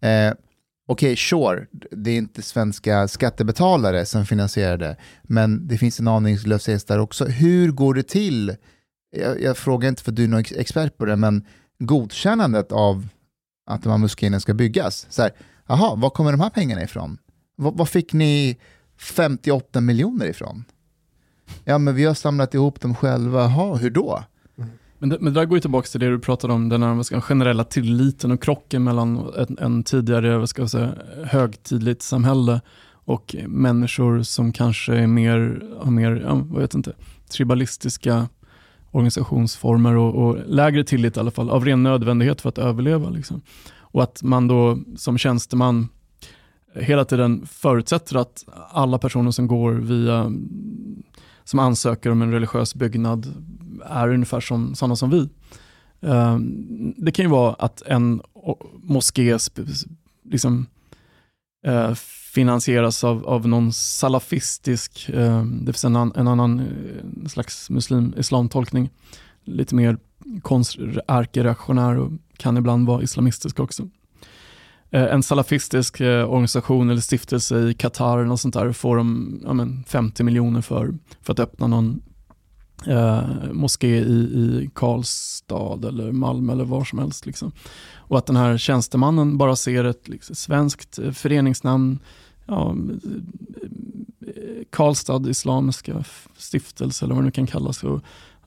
Nej. 0.00 0.26
Eh, 0.28 0.34
Okej, 0.90 1.16
sure, 1.16 1.66
det 1.90 2.10
är 2.10 2.16
inte 2.16 2.42
svenska 2.42 3.08
skattebetalare 3.08 4.06
som 4.06 4.26
finansierar 4.26 4.76
det, 4.76 4.96
men 5.22 5.68
det 5.68 5.78
finns 5.78 6.00
en 6.00 6.08
aningslöshet 6.08 6.86
där 6.86 6.98
också. 6.98 7.24
Hur 7.24 7.72
går 7.72 7.94
det 7.94 8.02
till? 8.08 8.56
Jag, 9.16 9.42
jag 9.42 9.56
frågar 9.56 9.88
inte 9.88 10.02
för 10.02 10.12
du 10.12 10.24
är 10.24 10.28
någon 10.28 10.40
ex- 10.40 10.52
expert 10.52 10.96
på 10.98 11.04
det, 11.04 11.16
men 11.16 11.44
godkännandet 11.78 12.72
av 12.72 13.08
att 13.70 13.82
de 13.82 13.90
här 13.90 13.98
moskéerna 13.98 14.40
ska 14.40 14.54
byggas. 14.54 15.06
Så 15.10 15.22
här, 15.22 15.30
Jaha, 15.66 15.94
var 15.96 16.10
kommer 16.10 16.32
de 16.32 16.40
här 16.40 16.50
pengarna 16.50 16.82
ifrån? 16.82 17.18
Var, 17.60 17.84
fick 17.84 18.12
ni 18.12 18.56
58 18.98 19.80
miljoner 19.80 20.26
ifrån? 20.26 20.64
Ja, 21.64 21.78
men 21.78 21.94
vi 21.94 22.04
har 22.04 22.14
samlat 22.14 22.54
ihop 22.54 22.80
dem 22.80 22.94
själva. 22.94 23.42
Jaha, 23.42 23.76
hur 23.76 23.90
då? 23.90 24.24
Men 24.98 25.08
det, 25.08 25.16
men 25.20 25.34
det 25.34 25.40
där 25.40 25.46
går 25.46 25.56
ju 25.56 25.60
tillbaka 25.60 25.86
till 25.86 26.00
det 26.00 26.10
du 26.10 26.18
pratade 26.18 26.52
om, 26.52 26.68
den 26.68 26.82
här 26.82 27.02
ska, 27.02 27.20
generella 27.20 27.64
tilliten 27.64 28.30
och 28.30 28.42
krocken 28.42 28.84
mellan 28.84 29.32
en, 29.36 29.58
en 29.58 29.82
tidigare 29.82 30.38
vad 30.38 30.48
ska 30.48 30.62
jag 30.62 30.70
säga, 30.70 30.94
högtidligt 31.24 32.02
samhälle 32.02 32.60
och 32.90 33.36
människor 33.46 34.22
som 34.22 34.52
kanske 34.52 34.94
är 34.94 35.06
mer, 35.06 35.62
har 35.80 35.90
mer 35.90 36.10
ja, 36.10 36.34
vad 36.34 36.60
vet 36.60 36.74
inte, 36.74 36.92
tribalistiska 37.30 38.28
organisationsformer 38.90 39.96
och, 39.96 40.14
och 40.14 40.38
lägre 40.46 40.84
tillit 40.84 41.16
i 41.16 41.20
alla 41.20 41.30
fall, 41.30 41.50
av 41.50 41.64
ren 41.64 41.82
nödvändighet 41.82 42.40
för 42.40 42.48
att 42.48 42.58
överleva. 42.58 43.10
Liksom. 43.10 43.40
Och 43.78 44.02
att 44.02 44.22
man 44.22 44.48
då 44.48 44.78
som 44.96 45.18
tjänsteman 45.18 45.88
hela 46.80 47.04
tiden 47.04 47.46
förutsätter 47.46 48.16
att 48.16 48.44
alla 48.70 48.98
personer 48.98 49.30
som 49.30 49.46
går 49.46 49.72
via, 49.72 50.18
mm, 50.18 51.02
som 51.44 51.58
ansöker 51.58 52.10
om 52.10 52.22
en 52.22 52.32
religiös 52.32 52.74
byggnad 52.74 53.34
är 53.84 54.08
ungefär 54.08 54.40
som 54.40 54.74
sådana 54.74 54.96
som 54.96 55.10
vi. 55.10 55.28
Ehm, 56.00 56.94
det 56.96 57.12
kan 57.12 57.24
ju 57.24 57.30
vara 57.30 57.54
att 57.54 57.82
en 57.82 58.22
moské 58.82 59.38
liksom, 60.24 60.66
eh, 61.66 61.94
finansieras 62.34 63.04
av, 63.04 63.26
av 63.26 63.48
någon 63.48 63.72
salafistisk, 63.72 65.10
ehm, 65.14 65.64
det 65.64 65.72
finns 65.72 65.84
en, 65.84 65.96
en 65.96 66.28
annan 66.28 66.60
eh, 66.60 67.28
slags 67.28 67.70
muslim 67.70 68.14
islamtolkning, 68.16 68.90
lite 69.44 69.74
mer 69.74 69.98
konst- 70.42 71.00
ärkereaktionär 71.08 71.98
och 71.98 72.12
kan 72.36 72.56
ibland 72.56 72.86
vara 72.86 73.02
islamistisk 73.02 73.60
också. 73.60 73.88
Eh, 74.90 75.14
en 75.14 75.22
salafistisk 75.22 76.00
eh, 76.00 76.30
organisation 76.30 76.90
eller 76.90 77.00
stiftelse 77.00 77.58
i 77.58 77.74
Qatar 77.74 78.18
eller 78.18 78.28
något 78.28 78.40
sånt 78.40 78.54
där 78.54 78.72
får 78.72 78.96
de 78.96 79.40
ja, 79.44 79.52
men 79.52 79.84
50 79.86 80.22
miljoner 80.22 80.60
för, 80.60 80.94
för 81.22 81.32
att 81.32 81.40
öppna 81.40 81.66
någon 81.66 82.02
eh, 82.86 83.22
moské 83.52 83.96
i, 83.96 84.18
i 84.20 84.70
Karlstad 84.74 85.88
eller 85.88 86.12
Malmö 86.12 86.52
eller 86.52 86.64
var 86.64 86.84
som 86.84 86.98
helst. 86.98 87.26
Liksom. 87.26 87.52
Och 87.96 88.18
att 88.18 88.26
den 88.26 88.36
här 88.36 88.58
tjänstemannen 88.58 89.38
bara 89.38 89.56
ser 89.56 89.84
ett 89.84 90.08
liksom, 90.08 90.36
svenskt 90.36 90.98
eh, 90.98 91.10
föreningsnamn, 91.10 91.98
ja, 92.46 92.74
Karlstad 94.70 95.28
Islamiska 95.28 96.04
stiftelse 96.36 97.04
eller 97.04 97.14
vad 97.14 97.22
det 97.22 97.26
nu 97.26 97.30
kan 97.30 97.46
kallas. 97.46 97.84
Och 97.84 98.00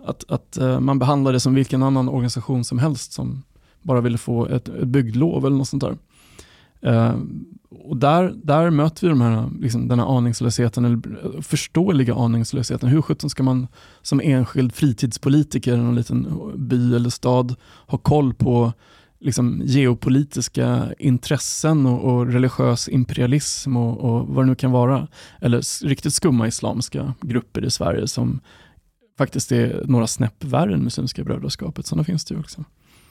att 0.05 0.31
att 0.31 0.57
man 0.79 0.99
behandlar 0.99 1.33
det 1.33 1.39
som 1.39 1.53
vilken 1.53 1.83
annan 1.83 2.09
organisation 2.09 2.63
som 2.63 2.79
helst 2.79 3.13
som 3.13 3.43
bara 3.81 4.01
ville 4.01 4.17
få 4.17 4.45
ett, 4.45 4.69
ett 4.69 4.87
bygglov 4.87 5.45
eller 5.45 5.57
något 5.57 5.67
sånt 5.67 5.83
där. 5.83 5.97
Eh, 6.81 7.15
och 7.69 7.97
där, 7.97 8.33
där 8.43 8.69
möter 8.69 9.01
vi 9.01 9.09
de 9.09 9.21
här, 9.21 9.49
liksom, 9.59 9.87
den 9.87 9.99
här 9.99 10.17
aningslösheten, 10.17 10.85
eller 10.85 11.41
förståeliga 11.41 12.15
aningslösheten. 12.15 12.89
Hur 12.89 13.01
sjutton 13.01 13.29
ska 13.29 13.43
man 13.43 13.67
som 14.01 14.21
enskild 14.23 14.73
fritidspolitiker 14.73 15.73
i 15.73 15.77
någon 15.77 15.95
liten 15.95 16.27
by 16.55 16.95
eller 16.95 17.09
stad 17.09 17.55
ha 17.87 17.97
koll 17.97 18.33
på 18.33 18.73
liksom, 19.19 19.61
geopolitiska 19.65 20.93
intressen 20.99 21.85
och, 21.85 22.13
och 22.13 22.27
religiös 22.27 22.89
imperialism 22.89 23.77
och, 23.77 23.97
och 23.97 24.27
vad 24.27 24.45
det 24.45 24.49
nu 24.49 24.55
kan 24.55 24.71
vara. 24.71 25.07
Eller 25.41 25.85
riktigt 25.85 26.13
skumma 26.13 26.47
islamska 26.47 27.13
grupper 27.21 27.65
i 27.65 27.71
Sverige 27.71 28.07
som 28.07 28.39
faktiskt 29.17 29.51
är 29.51 29.83
några 29.85 30.07
snäpp 30.07 30.43
värre 30.43 30.73
än 30.73 30.83
Muslimska 30.83 31.23
brödraskapet. 31.23 31.85
Sådana 31.85 32.03
finns 32.03 32.25
det 32.25 32.33
ju 32.33 32.39
också. 32.39 32.63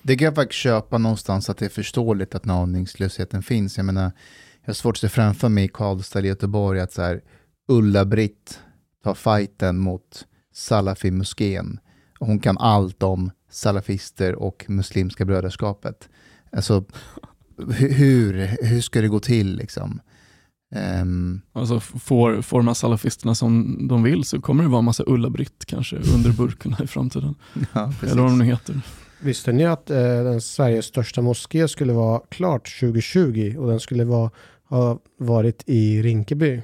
Det 0.03 0.17
kan 0.17 0.25
jag 0.25 0.35
faktiskt 0.35 0.61
köpa 0.61 0.99
någonstans 0.99 1.51
att 1.51 1.59
det 1.59 1.65
är 1.65 1.69
förståeligt 1.69 2.35
att 2.35 2.43
den 2.43 2.51
aningslösheten 2.51 3.43
finns. 3.43 3.77
Jag 3.77 3.87
menar, 3.87 4.13
jag 4.61 4.69
har 4.69 4.75
svårt 4.75 4.97
att 4.97 5.01
se 5.01 5.09
framför 5.09 5.49
mig 5.49 5.65
i 5.65 5.69
Karlstad 5.69 6.19
eller 6.19 6.29
Göteborg 6.29 6.81
att 6.81 6.93
så 6.93 7.03
här, 7.03 7.21
Ulla-Britt 7.69 8.61
tar 9.05 9.15
fighten 9.15 9.79
mot 9.79 10.27
Salafi-moskén. 10.55 11.79
Hon 12.19 12.39
kan 12.39 12.59
allt 12.59 13.03
om 13.03 13.31
salafister 13.51 14.35
och 14.35 14.65
Muslimska 14.69 15.25
brödraskapet. 15.25 16.09
Alltså, 16.53 16.85
hur, 17.79 18.57
hur 18.63 18.81
ska 18.81 19.01
det 19.01 19.09
gå 19.09 19.21
till 19.21 19.57
liksom? 19.57 20.01
Um, 21.03 21.41
alltså 21.53 21.81
får, 21.81 22.43
får 22.43 22.63
man 22.63 22.75
salafisterna 22.75 23.35
som 23.35 23.79
de 23.89 24.03
vill 24.03 24.25
så 24.25 24.41
kommer 24.41 24.63
det 24.63 24.69
vara 24.69 24.79
en 24.79 24.85
massa 24.85 25.05
Ulla-Britt 25.07 25.65
kanske 25.67 25.97
under 25.97 26.33
burkarna 26.33 26.77
i 26.85 26.87
framtiden. 26.87 27.35
Ja, 27.73 27.93
Eller 28.03 28.23
vad 28.23 28.31
de 28.31 28.39
nu 28.39 28.45
heter. 28.45 28.81
Visste 29.21 29.53
ni 29.53 29.65
att 29.65 29.91
eh, 29.91 29.97
den 29.97 30.41
Sveriges 30.41 30.87
största 30.87 31.23
moské 31.23 31.69
skulle 31.69 31.93
vara 31.93 32.21
klart 32.29 32.81
2020 32.81 33.57
och 33.59 33.69
den 33.69 33.81
skulle 33.81 34.05
vara, 34.05 34.31
ha 34.69 34.99
varit 35.19 35.63
i 35.67 36.03
Rinkeby? 36.03 36.63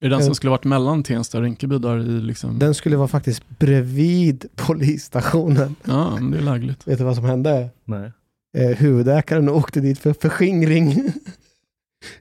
Är 0.00 0.08
det 0.08 0.08
den 0.08 0.24
som 0.24 0.34
skulle 0.34 0.50
varit 0.50 0.64
mellan 0.64 1.02
Tensta 1.02 1.38
och 1.38 1.44
Rinkeby? 1.44 1.78
Där 1.78 1.98
i 1.98 2.20
liksom... 2.20 2.58
Den 2.58 2.74
skulle 2.74 2.96
vara 2.96 3.08
faktiskt 3.08 3.58
bredvid 3.58 4.46
polisstationen. 4.56 5.76
Ja, 5.84 6.18
det 6.32 6.38
är 6.38 6.42
lägligt. 6.42 6.88
Vet 6.88 6.98
du 6.98 7.04
vad 7.04 7.16
som 7.16 7.24
hände? 7.24 7.68
Nej. 7.84 8.12
Eh, 8.56 8.76
huvudägaren 8.76 9.48
åkte 9.48 9.80
dit 9.80 9.98
för 9.98 10.12
förskingring. 10.12 11.12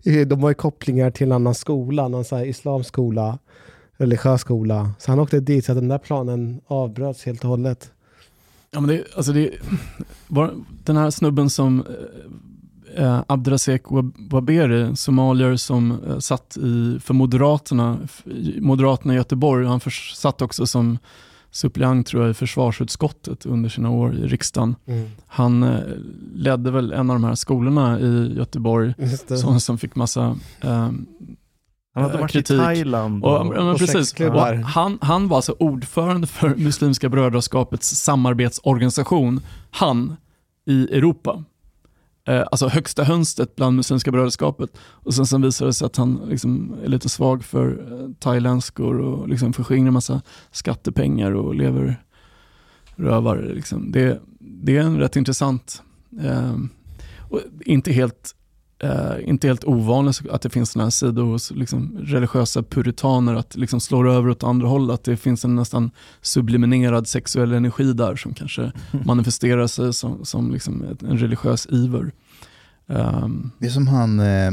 De 0.27 0.43
har 0.43 0.49
ju 0.49 0.53
kopplingar 0.53 1.11
till 1.11 1.27
en 1.27 1.31
annan 1.31 1.56
skola, 1.56 2.07
någon 2.07 2.26
så 2.26 2.35
här 2.35 2.45
islamsk 2.45 2.88
skola, 2.88 3.39
religiös 3.97 4.41
skola. 4.41 4.93
Så 4.99 5.11
han 5.11 5.19
åkte 5.19 5.39
dit 5.39 5.65
så 5.65 5.72
att 5.72 5.77
den 5.77 5.88
där 5.88 5.97
planen 5.97 6.61
avbröts 6.68 7.26
helt 7.26 7.43
och 7.43 7.49
hållet. 7.49 7.91
Ja, 8.71 8.79
men 8.79 8.87
det, 8.87 9.03
alltså 9.15 9.33
det, 9.33 9.51
var, 10.27 10.53
den 10.83 10.97
här 10.97 11.09
snubben 11.09 11.49
som 11.49 11.83
eh, 12.95 13.21
Abdrazek 13.27 13.81
Waberi, 14.29 14.95
somalier 14.95 15.55
som 15.55 15.91
eh, 16.07 16.19
satt 16.19 16.57
i, 16.57 16.99
för 16.99 17.13
Moderaterna, 17.13 17.99
Moderaterna 18.59 19.13
i 19.13 19.17
Göteborg, 19.17 19.65
han 19.65 19.79
för, 19.79 19.91
satt 20.15 20.41
också 20.41 20.67
som 20.67 20.97
suppleant 21.51 22.07
tror 22.07 22.23
jag 22.23 22.31
i 22.31 22.33
försvarsutskottet 22.33 23.45
under 23.45 23.69
sina 23.69 23.89
år 23.89 24.15
i 24.15 24.27
riksdagen. 24.27 24.75
Mm. 24.85 25.09
Han 25.27 25.63
eh, 25.63 25.79
ledde 26.33 26.71
väl 26.71 26.91
en 26.91 27.09
av 27.09 27.15
de 27.15 27.23
här 27.23 27.35
skolorna 27.35 27.99
i 27.99 28.33
Göteborg 28.37 28.93
som, 29.27 29.59
som 29.59 29.77
fick 29.77 29.95
massa 29.95 30.37
eh, 30.61 30.89
han 31.95 32.03
hade 32.03 32.17
varit 32.17 32.31
kritik. 32.31 32.55
i 32.55 32.57
Thailand. 32.57 33.23
Och, 33.23 33.41
och, 33.41 33.72
och 33.72 33.77
precis. 33.77 34.13
Och 34.19 34.41
han, 34.41 34.97
han 35.01 35.27
var 35.27 35.38
alltså 35.38 35.55
ordförande 35.59 36.27
för 36.27 36.55
Muslimska 36.55 37.09
brödraskapets 37.09 37.89
samarbetsorganisation, 37.89 39.41
han, 39.72 40.15
i 40.65 40.84
Europa. 40.97 41.43
Eh, 42.27 42.43
alltså 42.51 42.67
högsta 42.67 43.03
hönstet 43.03 43.55
bland 43.55 43.76
Muslimska 43.76 44.11
brödraskapet. 44.11 44.77
Och 44.77 45.13
sen, 45.13 45.26
sen 45.26 45.41
visade 45.41 45.69
det 45.69 45.73
sig 45.73 45.85
att 45.85 45.95
han 45.95 46.22
liksom 46.30 46.76
är 46.84 46.88
lite 46.88 47.09
svag 47.09 47.43
för 47.43 47.67
eh, 47.67 48.09
thailändskor 48.19 48.99
och 48.99 49.30
liksom 49.30 49.53
förskingrar 49.53 49.91
massa 49.91 50.22
skattepengar 50.51 51.31
och 51.31 51.55
lever 51.55 52.03
rövare. 52.95 53.53
Liksom. 53.53 53.91
Det, 53.91 54.22
det 54.39 54.77
är 54.77 54.81
en 54.81 54.97
rätt 54.97 55.15
intressant, 55.15 55.84
eh, 56.22 56.55
och 57.30 57.41
inte 57.65 57.91
helt 57.91 58.34
Uh, 58.84 59.30
inte 59.30 59.47
helt 59.47 59.64
ovanligt 59.64 60.22
att 60.30 60.41
det 60.41 60.49
finns 60.49 60.72
sådana 60.72 60.85
här 60.85 60.91
sidor 60.91 61.23
hos 61.23 61.52
liksom, 61.52 61.97
religiösa 62.02 62.64
puritaner 62.64 63.35
att 63.35 63.56
liksom 63.56 63.80
slår 63.80 64.10
över 64.10 64.30
åt 64.30 64.43
andra 64.43 64.68
hållet. 64.68 64.93
Att 64.93 65.03
det 65.03 65.18
finns 65.18 65.45
en 65.45 65.56
nästan 65.56 65.91
subliminerad 66.22 67.07
sexuell 67.07 67.53
energi 67.53 67.93
där 67.93 68.15
som 68.15 68.34
kanske 68.34 68.72
manifesterar 69.06 69.68
sig 69.68 69.93
som, 69.93 70.26
som 70.26 70.52
liksom 70.52 70.97
en 71.02 71.18
religiös 71.18 71.68
iver. 71.69 72.11
Um, 72.88 73.52
det 73.60 73.65
är 73.65 73.69
som 73.69 73.88
han 73.88 74.19
eh, 74.19 74.52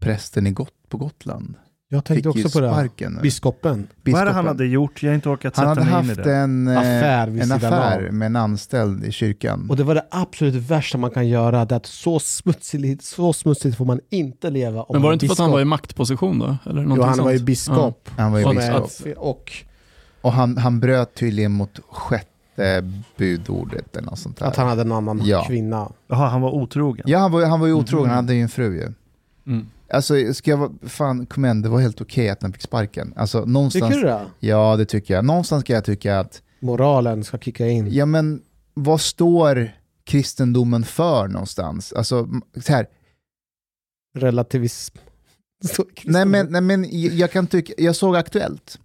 prästen 0.00 0.46
i 0.46 0.50
Got 0.50 0.88
på 0.88 0.96
Gotland. 0.96 1.54
Jag 1.90 2.04
tänkte 2.04 2.28
också 2.28 2.50
på 2.50 2.60
det. 2.60 2.90
Biskopen. 2.96 3.18
Biskopen. 3.22 3.88
Vad 4.04 4.20
är 4.20 4.26
det 4.26 4.32
han 4.32 4.46
hade 4.46 4.66
gjort? 4.66 5.02
Jag 5.02 5.10
har 5.10 5.14
inte 5.14 5.28
orkat 5.28 5.56
sätta 5.56 5.74
mig 5.74 5.82
in 5.82 5.88
i 5.88 5.88
det. 5.88 5.94
Han 5.94 6.06
hade 6.06 6.18
haft 6.18 6.26
en 6.26 6.68
eh, 6.68 6.78
affär, 6.78 7.26
en 7.26 7.52
affär 7.52 8.10
med 8.10 8.26
en 8.26 8.36
anställd 8.36 9.04
i 9.04 9.12
kyrkan. 9.12 9.66
Och 9.70 9.76
det 9.76 9.82
var 9.84 9.94
det 9.94 10.06
absolut 10.10 10.54
värsta 10.54 10.98
man 10.98 11.10
kan 11.10 11.28
göra. 11.28 11.64
Det 11.64 11.76
att 11.76 11.86
så, 11.86 12.18
smutsigt, 12.18 13.04
så 13.04 13.32
smutsigt 13.32 13.76
får 13.76 13.84
man 13.84 14.00
inte 14.10 14.50
leva. 14.50 14.84
Men 14.90 15.02
var 15.02 15.10
det 15.10 15.14
inte 15.14 15.26
för 15.26 15.32
att 15.32 15.38
han 15.38 15.50
var 15.50 15.60
i 15.60 15.64
maktposition 15.64 16.38
då? 16.38 16.56
Eller 16.70 16.82
jo, 16.82 17.02
han 17.02 17.14
sånt? 17.14 17.24
var 17.24 17.32
ju 17.32 17.38
biskop. 17.38 18.08
Ja. 18.16 18.22
Han 18.22 18.32
var 18.32 18.38
ju 18.38 18.54
biskop. 18.54 19.16
Och, 19.16 19.52
och 20.20 20.32
han, 20.32 20.56
han 20.56 20.80
bröt 20.80 21.14
tydligen 21.14 21.52
mot 21.52 21.80
sjätte 21.90 22.90
budordet 23.16 23.96
eller 23.96 24.10
något 24.10 24.18
sånt 24.18 24.36
där. 24.36 24.46
Att 24.46 24.56
han 24.56 24.68
hade 24.68 24.82
en 24.82 24.92
annan 24.92 25.20
ja. 25.24 25.44
kvinna. 25.44 25.92
Jaha, 26.08 26.28
han 26.28 26.40
var 26.40 26.50
otrogen? 26.50 27.04
Ja, 27.08 27.18
han 27.18 27.32
var, 27.32 27.46
han 27.46 27.60
var 27.60 27.66
ju 27.66 27.72
otrogen. 27.72 28.04
Mm. 28.04 28.14
Han 28.14 28.24
hade 28.24 28.34
ju 28.34 28.42
en 28.42 28.48
fru 28.48 28.74
ju. 28.76 28.92
Mm. 29.46 29.66
Alltså, 29.90 30.34
ska 30.34 30.50
jag 30.50 30.58
vara, 30.58 30.70
fan, 30.82 31.26
kom 31.26 31.44
igen, 31.44 31.62
det 31.62 31.68
var 31.68 31.80
helt 31.80 32.00
okej 32.00 32.24
okay 32.24 32.28
att 32.28 32.42
han 32.42 32.52
fick 32.52 32.62
sparken. 32.62 33.12
Alltså, 33.16 33.44
någonstans, 33.44 33.94
tycker 33.94 34.06
du 34.06 34.12
det? 34.12 34.26
Ja, 34.38 34.76
det 34.76 34.84
tycker 34.84 35.14
jag. 35.14 35.24
Någonstans 35.24 35.64
ska 35.64 35.72
jag 35.72 35.84
tycka 35.84 36.18
att... 36.18 36.42
Moralen 36.60 37.24
ska 37.24 37.38
kicka 37.38 37.68
in. 37.68 37.88
Ja, 37.92 38.06
men 38.06 38.42
vad 38.74 39.00
står 39.00 39.72
kristendomen 40.04 40.84
för 40.84 41.28
någonstans? 41.28 41.92
Alltså, 41.92 42.28
så 42.64 42.72
här. 42.72 42.86
Relativism. 44.14 44.96
nej, 46.04 46.26
men, 46.26 46.46
nej, 46.50 46.60
men 46.60 46.86
jag 47.18 47.32
kan 47.32 47.46
tycka, 47.46 47.72
jag 47.78 47.96
såg 47.96 48.16
Aktuellt. 48.16 48.78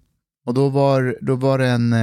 Och 0.46 0.54
då 0.54 0.70
var, 0.70 1.18
då 1.22 1.36
var 1.36 1.58
det 1.58 1.68
en, 1.68 1.94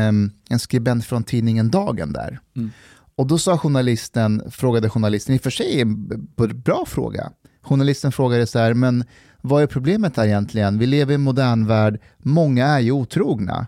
en 0.51 0.59
skribent 0.59 1.05
från 1.05 1.24
tidningen 1.24 1.70
Dagen 1.70 2.12
där. 2.12 2.40
Mm. 2.56 2.70
Och 3.14 3.27
då 3.27 3.39
sa 3.39 3.59
journalisten, 3.59 4.43
frågade 4.51 4.90
journalisten, 4.90 5.35
i 5.35 5.39
och 5.39 5.43
för 5.43 5.51
sig 5.51 5.81
en 5.81 6.28
bra 6.64 6.85
fråga, 6.86 7.32
journalisten 7.62 8.12
frågade 8.12 8.46
så 8.46 8.58
här, 8.58 8.74
men 8.74 9.04
vad 9.42 9.62
är 9.62 9.66
problemet 9.66 10.16
här 10.16 10.26
egentligen? 10.26 10.78
Vi 10.78 10.86
lever 10.86 11.12
i 11.12 11.14
en 11.14 11.20
modern 11.20 11.66
värld, 11.66 12.00
många 12.18 12.66
är 12.66 12.80
ju 12.80 12.92
otrogna. 12.92 13.66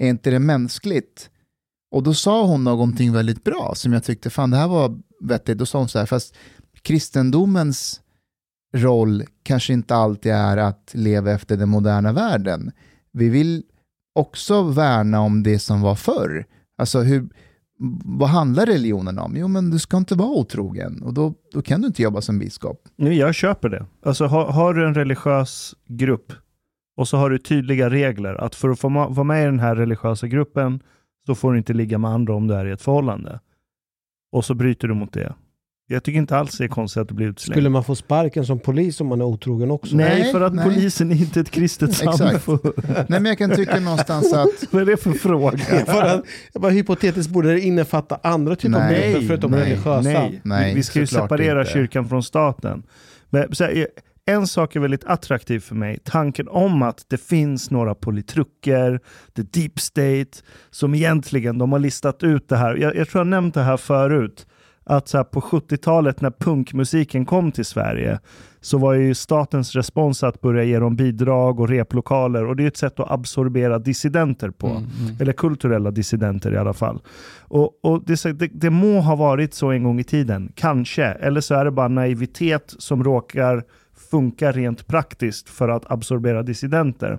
Är 0.00 0.08
inte 0.08 0.30
det 0.30 0.38
mänskligt? 0.38 1.30
Och 1.90 2.02
då 2.02 2.14
sa 2.14 2.46
hon 2.46 2.64
någonting 2.64 3.12
väldigt 3.12 3.44
bra 3.44 3.72
som 3.74 3.92
jag 3.92 4.04
tyckte, 4.04 4.30
fan 4.30 4.50
det 4.50 4.56
här 4.56 4.68
var 4.68 4.98
vettigt. 5.20 5.58
Då 5.58 5.66
sa 5.66 5.78
hon 5.78 5.88
så 5.88 5.98
här, 5.98 6.06
fast 6.06 6.36
kristendomens 6.82 8.00
roll 8.74 9.24
kanske 9.42 9.72
inte 9.72 9.94
alltid 9.94 10.32
är 10.32 10.56
att 10.56 10.90
leva 10.94 11.32
efter 11.32 11.56
den 11.56 11.68
moderna 11.68 12.12
världen. 12.12 12.72
Vi 13.12 13.28
vill 13.28 13.62
också 14.14 14.62
värna 14.62 15.20
om 15.20 15.42
det 15.42 15.58
som 15.58 15.80
var 15.80 15.94
förr. 15.94 16.46
Alltså 16.78 17.00
hur, 17.00 17.28
vad 18.04 18.28
handlar 18.28 18.66
religionen 18.66 19.18
om? 19.18 19.36
Jo, 19.36 19.48
men 19.48 19.70
du 19.70 19.78
ska 19.78 19.96
inte 19.96 20.14
vara 20.14 20.28
otrogen 20.28 21.02
och 21.02 21.14
då, 21.14 21.34
då 21.52 21.62
kan 21.62 21.80
du 21.80 21.86
inte 21.86 22.02
jobba 22.02 22.20
som 22.20 22.38
biskop. 22.38 22.88
Nej, 22.96 23.18
jag 23.18 23.34
köper 23.34 23.68
det. 23.68 23.86
Alltså 24.02 24.26
har, 24.26 24.52
har 24.52 24.74
du 24.74 24.86
en 24.86 24.94
religiös 24.94 25.74
grupp 25.86 26.32
och 26.96 27.08
så 27.08 27.16
har 27.16 27.30
du 27.30 27.38
tydliga 27.38 27.90
regler 27.90 28.34
att 28.34 28.54
för 28.54 28.70
att 28.70 28.80
få 28.80 28.88
vara 28.88 29.24
med 29.24 29.42
i 29.42 29.46
den 29.46 29.60
här 29.60 29.76
religiösa 29.76 30.26
gruppen 30.26 30.80
så 31.26 31.34
får 31.34 31.52
du 31.52 31.58
inte 31.58 31.72
ligga 31.72 31.98
med 31.98 32.10
andra 32.10 32.34
om 32.34 32.46
du 32.46 32.54
är 32.54 32.66
i 32.66 32.70
ett 32.70 32.82
förhållande. 32.82 33.40
Och 34.32 34.44
så 34.44 34.54
bryter 34.54 34.88
du 34.88 34.94
mot 34.94 35.12
det. 35.12 35.34
Jag 35.88 36.04
tycker 36.04 36.18
inte 36.18 36.36
alls 36.36 36.58
det 36.58 36.64
är 36.64 36.68
konstigt 36.68 37.00
att 37.00 37.08
det 37.08 37.14
blir 37.14 37.26
utslängd. 37.26 37.54
Skulle 37.54 37.68
man 37.68 37.84
få 37.84 37.94
sparken 37.94 38.46
som 38.46 38.58
polis 38.58 39.00
om 39.00 39.06
man 39.06 39.20
är 39.20 39.24
otrogen 39.24 39.70
också? 39.70 39.96
Nej, 39.96 40.22
nej 40.22 40.32
för 40.32 40.40
att 40.40 40.54
nej. 40.54 40.64
polisen 40.64 41.10
är 41.10 41.16
inte 41.16 41.40
ett 41.40 41.50
kristet 41.50 41.94
samfund. 42.18 42.60
nej, 42.84 43.06
men 43.08 43.24
jag 43.24 43.38
kan 43.38 43.50
tycka 43.50 43.80
någonstans 43.80 44.32
att... 44.32 44.48
Vad 44.70 44.82
är 44.82 44.86
det 44.86 44.96
för 44.96 45.12
fråga? 45.12 45.58
för 45.86 46.02
att, 46.02 46.24
bara 46.54 46.72
hypotetiskt 46.72 47.32
borde 47.32 47.52
det 47.52 47.60
innefatta 47.60 48.18
andra 48.22 48.56
typer 48.56 48.84
av 48.84 48.90
grupper 48.90 49.26
förutom 49.26 49.50
nej, 49.50 49.60
religiösa. 49.60 50.00
Nej, 50.00 50.40
nej, 50.44 50.74
vi 50.74 50.82
ska 50.82 50.98
ju 50.98 51.06
separera 51.06 51.60
inte. 51.60 51.72
kyrkan 51.72 52.08
från 52.08 52.22
staten. 52.22 52.82
Men, 53.30 53.48
här, 53.60 53.86
en 54.26 54.46
sak 54.46 54.76
är 54.76 54.80
väldigt 54.80 55.04
attraktiv 55.04 55.60
för 55.60 55.74
mig. 55.74 55.98
Tanken 56.04 56.48
om 56.48 56.82
att 56.82 57.04
det 57.08 57.20
finns 57.20 57.70
några 57.70 57.94
politrucker, 57.94 59.00
the 59.36 59.42
deep 59.42 59.80
state, 59.80 60.42
som 60.70 60.94
egentligen, 60.94 61.58
de 61.58 61.72
har 61.72 61.78
listat 61.78 62.22
ut 62.22 62.48
det 62.48 62.56
här. 62.56 62.74
Jag, 62.76 62.96
jag 62.96 63.08
tror 63.08 63.20
jag 63.20 63.26
nämnt 63.26 63.54
det 63.54 63.62
här 63.62 63.76
förut 63.76 64.46
att 64.86 65.08
så 65.08 65.24
på 65.24 65.40
70-talet 65.40 66.20
när 66.20 66.30
punkmusiken 66.30 67.26
kom 67.26 67.52
till 67.52 67.64
Sverige 67.64 68.18
så 68.60 68.78
var 68.78 68.94
ju 68.94 69.14
statens 69.14 69.74
respons 69.74 70.22
att 70.22 70.40
börja 70.40 70.64
ge 70.64 70.78
dem 70.78 70.96
bidrag 70.96 71.60
och 71.60 71.68
replokaler 71.68 72.44
och 72.44 72.56
det 72.56 72.62
är 72.62 72.68
ett 72.68 72.76
sätt 72.76 73.00
att 73.00 73.10
absorbera 73.10 73.78
dissidenter 73.78 74.50
på. 74.50 74.66
Mm, 74.66 74.84
mm. 75.00 75.16
Eller 75.20 75.32
kulturella 75.32 75.90
dissidenter 75.90 76.54
i 76.54 76.56
alla 76.56 76.72
fall. 76.72 77.00
Och, 77.40 77.84
och 77.84 78.02
det, 78.06 78.22
det, 78.22 78.50
det, 78.52 78.70
må 78.70 79.00
ha 79.00 79.16
varit 79.16 79.54
så 79.54 79.70
en 79.70 79.84
gång 79.84 80.00
i 80.00 80.04
tiden, 80.04 80.52
kanske. 80.54 81.04
Eller 81.04 81.40
så 81.40 81.54
är 81.54 81.64
det 81.64 81.70
bara 81.70 81.88
naivitet 81.88 82.74
som 82.78 83.04
råkar 83.04 83.64
funka 84.10 84.52
rent 84.52 84.86
praktiskt 84.86 85.48
för 85.48 85.68
att 85.68 85.90
absorbera 85.90 86.42
dissidenter. 86.42 87.18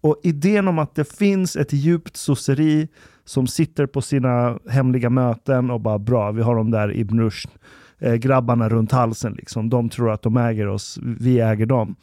Och 0.00 0.20
idén 0.22 0.68
om 0.68 0.78
att 0.78 0.94
det 0.94 1.16
finns 1.18 1.56
ett 1.56 1.72
djupt 1.72 2.16
sosseri 2.16 2.88
som 3.24 3.46
sitter 3.46 3.86
på 3.86 4.02
sina 4.02 4.58
hemliga 4.68 5.10
möten 5.10 5.70
och 5.70 5.80
bara 5.80 5.98
bra, 5.98 6.30
vi 6.30 6.42
har 6.42 6.56
de 6.56 6.70
där 6.70 6.96
Ibn 6.96 7.20
Rushd, 7.20 7.50
eh, 7.98 8.14
grabbarna 8.14 8.68
runt 8.68 8.92
halsen. 8.92 9.32
Liksom. 9.32 9.70
De 9.70 9.88
tror 9.88 10.12
att 10.12 10.22
de 10.22 10.36
äger 10.36 10.68
oss, 10.68 10.98
vi 11.02 11.40
äger 11.40 11.66
dem. 11.66 11.96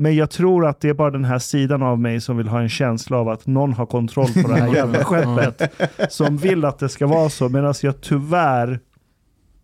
Men 0.00 0.16
jag 0.16 0.30
tror 0.30 0.66
att 0.66 0.80
det 0.80 0.88
är 0.88 0.94
bara 0.94 1.10
den 1.10 1.24
här 1.24 1.38
sidan 1.38 1.82
av 1.82 1.98
mig 1.98 2.20
som 2.20 2.36
vill 2.36 2.48
ha 2.48 2.60
en 2.60 2.68
känsla 2.68 3.16
av 3.16 3.28
att 3.28 3.46
någon 3.46 3.72
har 3.72 3.86
kontroll 3.86 4.28
på 4.42 4.48
det 4.48 4.54
här 4.54 4.74
jävla 4.74 5.04
skeppet. 5.04 5.72
Som 6.12 6.36
vill 6.36 6.64
att 6.64 6.78
det 6.78 6.88
ska 6.88 7.06
vara 7.06 7.28
så. 7.28 7.48
Medan 7.48 7.74
jag 7.82 8.00
tyvärr 8.00 8.80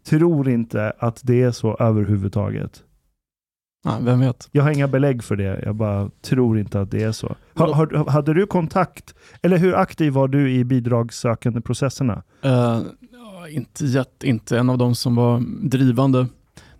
tror 0.07 0.49
inte 0.49 0.93
att 0.99 1.21
det 1.23 1.43
är 1.43 1.51
så 1.51 1.77
överhuvudtaget. 1.77 2.83
Nej, 3.85 3.95
vem 4.01 4.21
vet? 4.21 4.49
Jag 4.53 4.63
har 4.63 4.71
inga 4.71 4.89
belägg 4.89 5.25
för 5.25 5.37
det. 5.37 5.61
Jag 5.65 5.75
bara 5.75 6.11
tror 6.23 6.59
inte 6.59 6.81
att 6.81 6.91
det 6.91 7.03
är 7.03 7.13
så. 7.13 7.37
Har, 7.55 7.73
har, 7.73 8.11
hade 8.11 8.35
du 8.35 8.47
kontakt, 8.47 9.15
eller 9.43 9.57
hur 9.57 9.75
aktiv 9.75 10.13
var 10.13 10.29
du 10.29 10.53
i 10.53 10.65
bidragssökande 10.65 11.61
processerna? 11.61 12.23
Uh, 12.45 12.83
inte, 13.51 13.85
jätt, 13.85 14.23
inte 14.25 14.59
en 14.59 14.71
av 14.71 14.79
de 14.79 14.95
som 14.95 15.15
var 15.15 15.43
drivande. 15.69 16.27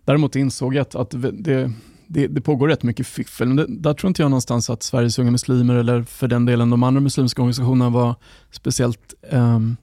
Däremot 0.05 0.37
insåg 0.37 0.75
jag 0.75 0.83
att, 0.83 0.95
att 0.95 1.11
det, 1.11 1.73
det, 2.07 2.27
det, 2.27 2.41
pågår 2.41 2.69
rätt 2.69 2.83
mycket 2.83 3.07
fiffel. 3.07 3.49
Men 3.49 3.57
det, 3.57 3.67
där 3.69 3.95
tror 3.95 4.09
inte 4.09 4.23
jag 4.23 4.31
någonstans 4.31 4.71
att 4.71 4.83
Sveriges 4.83 5.19
unga 5.19 5.31
muslimer 5.31 5.75
eller 5.75 6.03
för 6.03 6.29
den 6.29 6.45
delen 6.45 6.71
de 6.71 6.83
andra 6.83 7.01
muslimska 7.01 7.43
organisationerna 7.43 7.91
var 7.91 8.15
speciellt 8.51 9.15
um, 9.31 9.77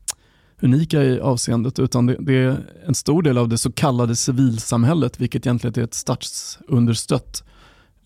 unika 0.62 1.04
i 1.04 1.20
avseendet, 1.20 1.80
utan 1.80 2.06
det, 2.06 2.16
det, 2.20 2.34
är 2.34 2.58
en 2.86 2.96
stor 2.96 3.24
del 3.24 3.38
av 3.38 3.50
det 3.50 3.58
så 3.58 3.72
kallade 3.72 4.16
civilsamhället, 4.16 5.22
vilket 5.22 5.46
egentligen 5.46 5.80
är 5.80 5.84
ett 5.84 5.94
statsunderstött 5.94 7.44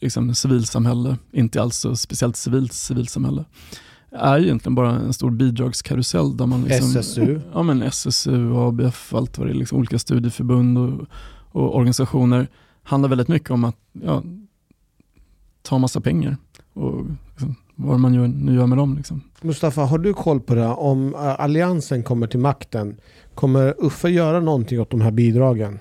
liksom, 0.02 0.36
civilsamhälle, 0.36 1.18
inte 1.32 1.61
alls 1.61 1.77
så 1.77 1.95
speciellt 1.95 2.36
civilt 2.36 2.73
civilsamhälle 2.73 3.45
är 4.15 4.40
egentligen 4.40 4.76
bara 4.76 4.91
en 4.91 5.14
stor 5.14 5.32
bidragskarusell. 5.32 6.38
Där 6.38 6.45
man 6.45 6.64
liksom, 6.64 6.99
SSU? 6.99 7.41
Ja, 7.53 7.64
men 7.64 7.82
SSU, 7.82 8.56
ABF, 8.56 9.14
allt 9.14 9.38
vad 9.38 9.48
det 9.48 9.52
är, 9.52 9.56
liksom, 9.56 9.77
olika 9.77 9.99
studieförbund 9.99 10.77
och, 10.77 11.07
och 11.52 11.76
organisationer 11.76 12.48
handlar 12.84 13.10
väldigt 13.10 13.27
mycket 13.27 13.52
om 13.52 13.64
att 13.64 13.77
ja, 14.03 14.23
ta 15.61 15.77
massa 15.77 16.02
pengar 16.02 16.38
och 16.73 17.06
liksom, 17.32 17.56
vad 17.76 17.99
man 17.99 18.14
gör, 18.14 18.27
nu 18.27 18.56
gör 18.56 18.68
med 18.68 18.77
dem. 18.77 18.97
Liksom. 18.97 19.22
Mustafa, 19.41 19.81
har 19.81 19.97
du 19.97 20.14
koll 20.14 20.39
på 20.39 20.56
det? 20.56 20.68
Om 20.68 21.14
uh, 21.14 21.41
Alliansen 21.41 22.03
kommer 22.03 22.27
till 22.27 22.39
makten, 22.39 22.97
kommer 23.35 23.76
Uffe 23.77 24.10
göra 24.10 24.39
någonting 24.39 24.81
åt 24.81 24.89
de 24.89 25.02
här 25.02 25.11
bidragen? 25.11 25.80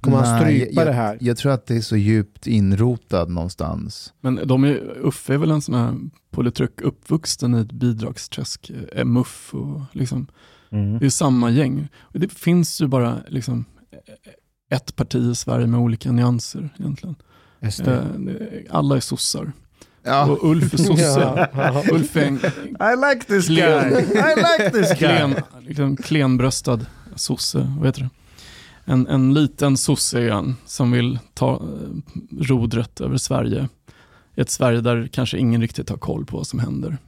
Kommer 0.00 0.16
han 0.16 0.40
strypa 0.40 0.80
jag, 0.80 0.86
det 0.86 0.92
här? 0.92 1.18
Jag 1.20 1.36
tror 1.36 1.52
att 1.52 1.66
det 1.66 1.76
är 1.76 1.80
så 1.80 1.96
djupt 1.96 2.46
inrotad 2.46 3.30
någonstans. 3.30 4.14
Men 4.20 4.40
de 4.44 4.64
är, 4.64 5.06
Uffe 5.06 5.34
är 5.34 5.38
väl 5.38 5.50
en 5.50 5.60
sån 5.60 5.74
här 5.74 5.94
politruk 6.30 6.80
uppvuxen 6.80 7.54
i 7.54 7.60
ett 7.60 7.72
bidragsträsk, 7.72 8.70
eh, 8.92 9.04
MUF 9.04 9.54
och 9.54 9.80
liksom, 9.92 10.26
mm. 10.70 10.98
det 10.98 11.06
är 11.06 11.10
samma 11.10 11.50
gäng. 11.50 11.88
Det 12.12 12.32
finns 12.32 12.80
ju 12.80 12.86
bara 12.86 13.18
liksom, 13.28 13.64
ett 14.70 14.96
parti 14.96 15.16
i 15.16 15.34
Sverige 15.34 15.66
med 15.66 15.80
olika 15.80 16.12
nyanser 16.12 16.68
egentligen. 16.78 17.16
Eh, 17.60 17.98
alla 18.70 18.96
är 18.96 19.00
sossar. 19.00 19.52
Ja. 20.06 20.30
Och 20.30 20.50
Ulf 20.50 20.74
är 20.74 20.78
sosse. 20.78 21.48
ja. 21.54 21.82
Ulf 21.92 22.16
är 22.16 22.24
en 22.26 22.36
I 22.36 23.14
like 23.14 23.26
this 23.26 23.46
klen, 23.46 23.90
guy. 23.90 24.00
I 24.02 24.34
like 24.36 24.70
this 24.70 24.88
guy. 24.88 24.96
Klen, 24.98 25.34
liksom, 25.60 25.96
klenbröstad 25.96 26.80
sosse, 27.14 27.72
vad 27.78 27.86
heter 27.86 28.00
det? 28.00 28.10
En, 28.92 29.06
en 29.06 29.34
liten 29.34 29.76
sosse 29.76 30.20
igen 30.22 30.56
som 30.66 30.92
vill 30.92 31.18
ta 31.34 31.54
eh, 31.54 32.40
rodret 32.40 33.00
över 33.00 33.16
Sverige. 33.16 33.68
Ett 34.36 34.50
Sverige 34.50 34.80
där 34.80 35.08
kanske 35.12 35.38
ingen 35.38 35.60
riktigt 35.60 35.90
har 35.90 35.96
koll 35.96 36.26
på 36.26 36.36
vad 36.36 36.46
som 36.46 36.58
händer. 36.58 36.98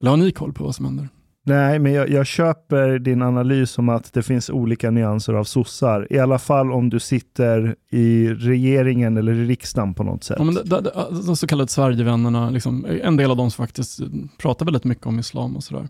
Eller 0.00 0.10
har 0.10 0.16
ni 0.16 0.32
koll 0.32 0.52
på 0.52 0.64
vad 0.64 0.74
som 0.74 0.84
händer? 0.84 1.08
Nej, 1.48 1.78
men 1.78 1.92
jag, 1.92 2.10
jag, 2.10 2.26
köper 2.26 2.98
din 2.98 3.22
analys 3.22 3.78
om 3.78 3.88
att 3.88 4.12
det 4.12 4.22
finns 4.22 4.50
olika 4.50 4.90
nyanser 4.90 5.34
av 5.34 5.44
sossar. 5.44 6.06
I 6.10 6.18
alla 6.18 6.38
fall 6.38 6.72
om 6.72 6.90
du 6.90 7.00
sitter 7.00 7.76
i 7.90 8.28
regeringen 8.28 9.16
eller 9.16 9.32
i 9.32 9.44
riksdagen 9.44 9.94
på 9.94 10.02
något 10.02 10.24
sätt. 10.24 10.36
Ja, 10.38 10.44
men 10.44 10.54
det, 10.54 10.62
det, 10.62 10.90
de 11.26 11.36
så 11.36 11.46
kallade 11.46 11.70
Sverigevännerna, 11.70 12.50
liksom, 12.50 12.86
en 13.02 13.16
del 13.16 13.30
av 13.30 13.36
dem 13.36 13.50
som 13.50 13.66
faktiskt 13.66 14.00
pratar 14.38 14.66
väldigt 14.66 14.84
mycket 14.84 15.06
om 15.06 15.18
islam 15.18 15.56
och 15.56 15.64
sådär. 15.64 15.88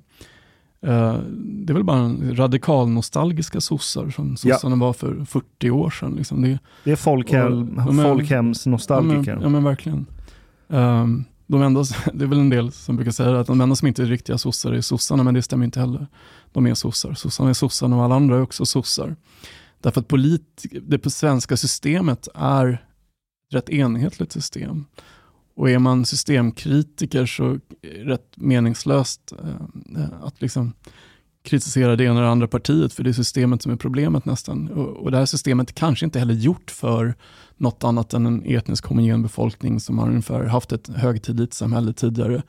Uh, 0.87 1.19
det 1.39 1.73
är 1.73 1.75
väl 1.75 1.85
bara 1.85 2.09
radikalnostalgiska 2.33 3.61
sossar 3.61 4.11
som 4.11 4.37
sossarna 4.37 4.77
ja. 4.77 4.81
var 4.81 4.93
för 4.93 5.25
40 5.25 5.71
år 5.71 5.91
sedan. 5.91 6.15
Liksom. 6.17 6.43
Det, 6.43 6.59
det 6.85 6.93
är 6.93 6.97
folkhem, 6.97 7.79
och, 7.89 7.95
folkhemsnostalgiker. 8.03 9.31
Ja 9.31 9.35
men, 9.35 9.43
ja, 9.43 9.49
men 9.49 9.65
verkligen. 9.65 10.07
Um, 10.69 11.25
de 11.47 11.63
enda, 11.63 11.83
det 12.15 12.25
är 12.25 12.29
väl 12.29 12.39
en 12.39 12.51
del 12.51 12.73
som 12.73 12.97
brukar 12.97 13.13
säga 13.13 13.41
att 13.41 13.47
de 13.47 13.61
enda 13.61 13.77
som 13.77 13.89
inte 13.89 14.03
är 14.03 14.07
riktiga 14.07 14.39
sossar 14.39 14.73
är 14.73 14.81
sossarna, 14.81 15.23
men 15.23 15.35
det 15.35 15.43
stämmer 15.43 15.65
inte 15.65 15.81
heller. 15.81 16.07
De 16.53 16.67
är 16.67 16.75
sossar. 16.75 17.15
Sossarna 17.15 17.51
är 17.51 17.55
sossarna 17.55 17.97
och 17.97 18.05
alla 18.05 18.15
andra 18.15 18.37
är 18.37 18.43
också 18.43 18.67
sossar. 18.67 19.17
Därför 19.81 20.01
att 20.01 20.09
polit, 20.09 20.67
det 20.83 21.11
svenska 21.11 21.57
systemet 21.57 22.29
är 22.35 22.73
ett 22.73 23.55
rätt 23.55 23.71
enhetligt 23.71 24.33
system. 24.33 24.85
Och 25.55 25.71
är 25.71 25.79
man 25.79 26.07
systemkritiker 26.07 27.27
så 27.27 27.45
är 27.83 28.05
det 28.05 28.05
rätt 28.05 28.37
meningslöst 28.37 29.33
eh, 29.33 30.03
eh 30.03 30.23
att 30.23 30.41
liksom 30.41 30.73
kritisera 31.47 31.97
det 31.97 32.05
ena 32.05 32.19
eller 32.19 32.29
andra 32.29 32.49
partiet, 32.49 32.93
för 32.93 33.03
det 33.03 33.11
är 33.11 33.13
systemet 33.13 33.63
som 33.63 33.73
är 33.73 33.77
problemet 33.77 34.25
nästan. 34.25 34.69
Och, 34.69 34.89
och 34.89 35.11
det 35.11 35.19
här 35.19 35.27
systemet 35.27 35.75
kanske 35.75 36.05
inte 36.05 36.19
heller 36.19 36.35
gjort 36.35 36.71
för 36.71 37.15
något 37.57 37.85
annat 37.85 38.15
än 38.15 38.27
en 38.27 38.43
etnisk 38.47 38.87
homogen 38.87 39.23
befolkning 39.23 39.81
som 39.81 39.99
har 39.99 40.09
ungefär 40.09 40.45
haft 40.45 40.73
ett 40.73 40.89
högtidligt 40.89 41.55
samhälle 41.55 41.93
tidigare. 41.93 42.43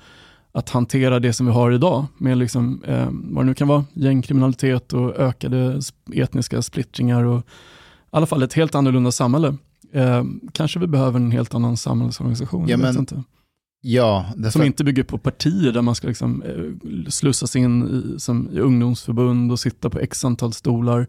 Att 0.52 0.70
hantera 0.70 1.20
det 1.20 1.34
som 1.34 1.46
vi 1.46 1.52
har 1.52 1.72
idag 1.72 2.06
med 2.18 2.38
liksom, 2.38 2.84
eh, 2.84 3.08
vad 3.12 3.44
det 3.44 3.48
nu 3.48 3.54
kan 3.54 3.68
vara, 3.68 3.86
gängkriminalitet 3.94 4.94
och 4.94 5.16
ökade 5.16 5.82
etniska 6.14 6.62
splittringar 6.62 7.24
och 7.24 7.40
i 7.40 7.44
alla 8.10 8.26
fall 8.26 8.44
ett 8.44 8.54
helt 8.54 8.76
annorlunda 8.76 9.12
samhälle. 9.12 9.58
Eh, 9.92 10.24
kanske 10.52 10.80
vi 10.80 10.88
behöver 10.88 11.20
en 11.20 11.32
helt 11.32 11.56
annan 11.56 11.78
samhällsorganisation. 11.78 12.68
Ja, 12.68 12.78
men, 12.78 12.98
inte. 12.98 13.24
Ja, 13.90 14.26
som 14.52 14.64
inte 14.64 14.84
bygger 14.84 15.04
på 15.04 15.18
partier 15.18 15.72
där 15.72 15.82
man 15.82 15.96
ska 15.96 16.08
liksom, 16.08 16.42
eh, 16.42 17.10
slussas 17.10 17.56
in 17.56 17.84
i, 17.84 18.20
som 18.20 18.50
i 18.52 18.60
ungdomsförbund 18.60 19.52
och 19.52 19.60
sitta 19.60 19.90
på 19.90 20.00
x 20.00 20.26
antal 20.26 20.54
stolar 20.54 21.08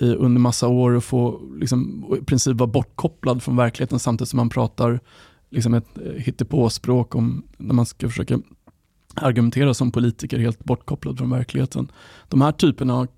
i, 0.00 0.14
under 0.14 0.40
massa 0.40 0.68
år 0.68 0.90
och 0.90 1.04
få 1.04 1.40
liksom, 1.60 2.04
i 2.20 2.24
princip 2.24 2.56
vara 2.56 2.70
bortkopplad 2.70 3.42
från 3.42 3.56
verkligheten 3.56 3.98
samtidigt 3.98 4.28
som 4.28 4.36
man 4.36 4.48
pratar 4.48 5.00
liksom 5.50 5.74
ett 5.74 5.98
eh, 5.98 6.12
hittepåspråk 6.12 7.14
om 7.14 7.42
när 7.56 7.74
man 7.74 7.86
ska 7.86 8.08
försöka 8.08 8.38
argumentera 9.14 9.74
som 9.74 9.92
politiker 9.92 10.38
helt 10.38 10.64
bortkopplad 10.64 11.18
från 11.18 11.30
verkligheten. 11.30 11.88
De 12.28 12.42
här 12.42 12.52
typerna, 12.52 13.08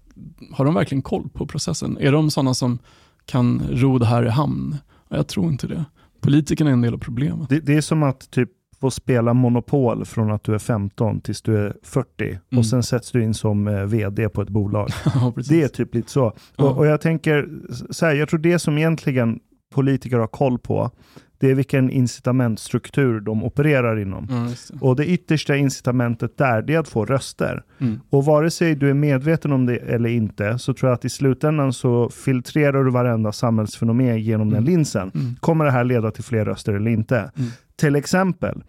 har 0.53 0.65
de 0.65 0.75
verkligen 0.75 1.03
koll 1.03 1.29
på 1.29 1.47
processen? 1.47 1.99
Är 2.01 2.13
de 2.13 2.31
sådana 2.31 2.55
som 2.55 2.79
kan 3.25 3.63
ro 3.71 3.99
det 3.99 4.07
här 4.07 4.27
i 4.27 4.31
hamn? 4.31 4.77
Jag 5.09 5.29
tror 5.29 5.49
inte 5.49 5.67
det. 5.67 5.85
Politikerna 6.21 6.71
är 6.71 6.75
en 6.75 6.83
del 6.83 6.95
av 6.95 6.99
problemet. 6.99 7.49
Det, 7.49 7.61
det 7.61 7.75
är 7.75 7.81
som 7.81 8.03
att 8.03 8.31
typ 8.31 8.51
få 8.81 8.91
spela 8.91 9.35
Monopol 9.35 10.05
från 10.05 10.31
att 10.31 10.45
du 10.45 10.55
är 10.55 10.59
15 10.59 11.21
tills 11.21 11.43
du 11.43 11.57
är 11.59 11.77
40 11.83 12.25
mm. 12.25 12.39
och 12.59 12.67
sen 12.67 12.83
sätts 12.83 13.13
du 13.13 13.23
in 13.23 13.35
som 13.35 13.69
eh, 13.69 13.85
vd 13.85 14.29
på 14.29 14.43
ett 14.43 14.49
bolag. 14.49 14.89
ja, 15.05 15.35
det 15.49 15.63
är 15.63 15.69
typ 15.69 15.95
lite 15.95 16.11
så. 16.11 16.33
Ja. 16.57 16.65
Och, 16.65 16.77
och, 16.77 16.87
jag 16.87 17.01
tänker, 17.01 17.49
så 17.91 18.07
här, 18.07 18.15
jag 18.15 18.29
tror 18.29 18.41
det 18.41 18.59
som 18.59 18.79
egentligen 18.79 19.41
politiker 19.75 20.19
har 20.19 20.27
koll 20.27 20.59
på, 20.59 20.91
det 21.39 21.51
är 21.51 21.55
vilken 21.55 21.91
incitamentstruktur 21.91 23.21
de 23.21 23.45
opererar 23.45 23.99
inom. 23.99 24.29
Mm, 24.31 24.53
och 24.81 24.97
det 24.97 25.07
yttersta 25.07 25.57
incitamentet 25.57 26.39
där, 26.39 26.63
det 26.63 26.75
är 26.75 26.79
att 26.79 26.89
få 26.89 27.05
röster. 27.05 27.63
Mm. 27.79 28.01
Och 28.11 28.25
vare 28.25 28.51
sig 28.51 28.75
du 28.75 28.91
är 28.91 28.95
medveten 28.95 29.53
om 29.53 29.67
det 29.67 29.77
eller 29.77 30.09
inte, 30.09 30.59
så 30.59 30.75
tror 30.75 30.91
jag 30.91 30.95
att 30.95 31.05
i 31.05 31.09
slutändan 31.09 31.73
så 31.73 32.11
filtrerar 32.11 32.85
du 32.85 32.91
varenda 32.91 33.33
samhällsfenomen 33.33 34.21
genom 34.21 34.51
den 34.51 34.59
mm. 34.59 34.71
linsen. 34.71 35.11
Mm. 35.15 35.37
Kommer 35.41 35.65
det 35.65 35.71
här 35.71 35.85
leda 35.85 36.11
till 36.11 36.25
fler 36.25 36.45
röster 36.45 36.73
eller 36.73 36.91
inte? 36.91 37.31
Till 37.81 37.97
exempel, 37.97 38.63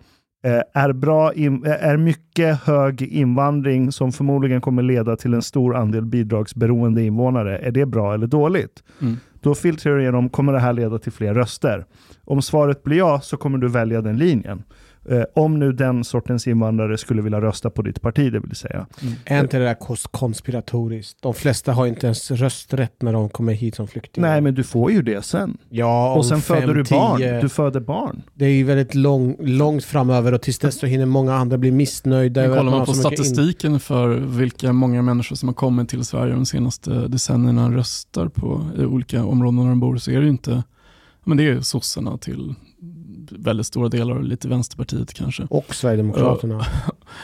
eh, 0.43 0.61
är, 0.83 0.93
bra 0.93 1.33
in, 1.33 1.65
eh, 1.65 1.85
är 1.85 1.97
mycket 1.97 2.63
hög 2.63 3.01
invandring 3.01 3.91
som 3.91 4.11
förmodligen 4.11 4.61
kommer 4.61 4.83
leda 4.83 5.15
till 5.15 5.33
en 5.33 5.41
stor 5.41 5.75
andel 5.75 6.05
bidragsberoende 6.05 7.03
invånare, 7.03 7.57
är 7.57 7.71
det 7.71 7.85
bra 7.85 8.13
eller 8.13 8.27
dåligt? 8.27 8.83
Mm. 9.01 9.17
Då 9.41 9.55
filtrerar 9.55 9.95
du 9.95 10.01
igenom, 10.01 10.29
kommer 10.29 10.53
det 10.53 10.59
här 10.59 10.73
leda 10.73 10.99
till 10.99 11.11
fler 11.11 11.33
röster? 11.33 11.85
Om 12.23 12.41
svaret 12.41 12.83
blir 12.83 12.97
ja, 12.97 13.19
så 13.21 13.37
kommer 13.37 13.57
du 13.57 13.67
välja 13.67 14.01
den 14.01 14.17
linjen. 14.17 14.63
Eh, 15.09 15.23
om 15.35 15.59
nu 15.59 15.71
den 15.71 16.03
sortens 16.03 16.47
invandrare 16.47 16.97
skulle 16.97 17.21
vilja 17.21 17.41
rösta 17.41 17.69
på 17.69 17.81
ditt 17.81 18.01
parti, 18.01 18.31
det 18.31 18.39
vill 18.39 18.55
säga. 18.55 18.87
Mm. 19.01 19.13
Är 19.25 19.39
inte 19.39 19.57
det 19.59 19.65
där 19.65 19.77
konspiratoriskt? 20.11 21.21
De 21.21 21.33
flesta 21.33 21.73
har 21.73 21.87
inte 21.87 22.05
ens 22.05 22.31
rösträtt 22.31 23.01
när 23.01 23.13
de 23.13 23.29
kommer 23.29 23.53
hit 23.53 23.75
som 23.75 23.87
flyktingar. 23.87 24.29
Nej, 24.29 24.41
men 24.41 24.55
du 24.55 24.63
får 24.63 24.91
ju 24.91 25.01
det 25.01 25.25
sen. 25.25 25.57
Ja, 25.69 26.15
och 26.15 26.25
sen 26.25 26.41
fem, 26.41 26.61
föder 26.61 26.73
du 26.73 26.83
barn. 26.83 27.17
Tio... 27.17 27.41
Du 27.41 27.49
föder 27.49 27.79
barn. 27.79 28.21
Det 28.33 28.45
är 28.45 28.49
ju 28.49 28.63
väldigt 28.63 28.95
lång, 28.95 29.35
långt 29.39 29.83
framöver 29.83 30.33
och 30.33 30.41
tills 30.41 30.59
dess 30.59 30.79
så 30.79 30.85
hinner 30.85 31.05
många 31.05 31.35
andra 31.35 31.57
bli 31.57 31.71
missnöjda. 31.71 32.41
Men 32.41 32.57
kollar 32.57 32.71
man 32.71 32.85
på 32.85 32.93
statistiken 32.93 33.73
in... 33.73 33.79
för 33.79 34.09
vilka 34.15 34.73
många 34.73 35.01
människor 35.01 35.35
som 35.35 35.49
har 35.49 35.53
kommit 35.53 35.89
till 35.89 36.05
Sverige 36.05 36.33
de 36.33 36.45
senaste 36.45 37.07
decennierna 37.07 37.71
röstar 37.71 38.27
på 38.27 38.65
i 38.77 38.85
olika 38.85 39.25
områden 39.25 39.57
där 39.57 39.69
de 39.69 39.79
bor 39.79 39.97
så 39.97 40.11
är 40.11 40.15
det 40.15 40.23
ju 40.23 40.29
inte 40.29 40.63
men 41.27 41.37
det 41.37 41.47
är 41.47 41.61
sossarna 41.61 42.17
till 42.17 42.55
väldigt 43.31 43.67
stora 43.67 43.89
delar 43.89 44.15
och 44.15 44.23
lite 44.23 44.47
Vänsterpartiet 44.47 45.13
kanske. 45.13 45.47
Och 45.49 45.75
Sverigedemokraterna. 45.75 46.65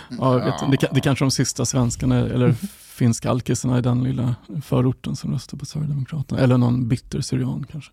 Ja, 0.09 0.39
jag 0.39 0.45
vet, 0.45 0.81
det, 0.81 0.87
det 0.93 1.01
kanske 1.01 1.25
de 1.25 1.31
sista 1.31 1.65
svenskarna 1.65 2.19
eller 2.19 2.55
finska 2.93 3.29
alkisarna 3.29 3.77
i 3.77 3.81
den 3.81 4.03
lilla 4.03 4.35
förorten 4.65 5.15
som 5.15 5.33
röstar 5.33 5.57
på 5.57 5.65
Sverigedemokraterna. 5.65 6.41
Eller 6.41 6.57
någon 6.57 6.87
bitter 6.87 7.21
syrian 7.21 7.65
kanske. 7.71 7.91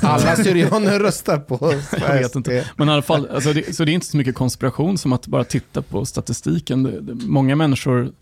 Alla 0.06 0.36
syrianer 0.36 1.00
röstar 1.00 1.38
på 1.38 1.74
Jag 2.00 2.14
vet 2.14 2.34
inte. 2.34 2.66
Men 2.76 2.88
i 2.88 2.92
alla 2.92 3.02
fall, 3.02 3.28
alltså 3.30 3.52
det, 3.52 3.76
så 3.76 3.84
det 3.84 3.92
är 3.92 3.94
inte 3.94 4.06
så 4.06 4.16
mycket 4.16 4.34
konspiration 4.34 4.98
som 4.98 5.12
att 5.12 5.26
bara 5.26 5.44
titta 5.44 5.82
på 5.82 6.04
statistiken. 6.04 6.82
Det, 6.82 7.00
det, 7.00 7.14
många 7.14 7.56
människor 7.56 8.12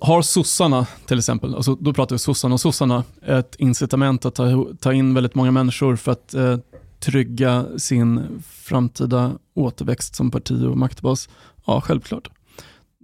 har 0.00 0.22
sossarna 0.22 0.86
till 1.06 1.18
exempel, 1.18 1.54
alltså 1.54 1.74
då 1.74 1.92
pratar 1.92 2.14
vi 2.14 2.18
sossarna 2.18 2.54
och 2.54 2.60
sossarna, 2.60 3.04
ett 3.26 3.56
incitament 3.58 4.24
att 4.24 4.34
ta, 4.34 4.66
ta 4.80 4.92
in 4.92 5.14
väldigt 5.14 5.34
många 5.34 5.50
människor 5.50 5.96
för 5.96 6.12
att 6.12 6.34
eh, 6.34 6.56
trygga 7.00 7.66
sin 7.78 8.42
framtida 8.48 9.32
återväxt 9.54 10.14
som 10.14 10.30
parti 10.30 10.64
och 10.64 10.78
maktbas? 10.78 11.28
Ja, 11.66 11.80
självklart. 11.80 12.28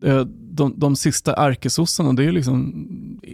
Eh, 0.03 0.21
de, 0.57 0.75
de 0.77 0.97
sista 0.97 1.35
ärkesossarna, 1.35 2.13
det 2.13 2.25
är 2.25 2.33
liksom 2.33 2.89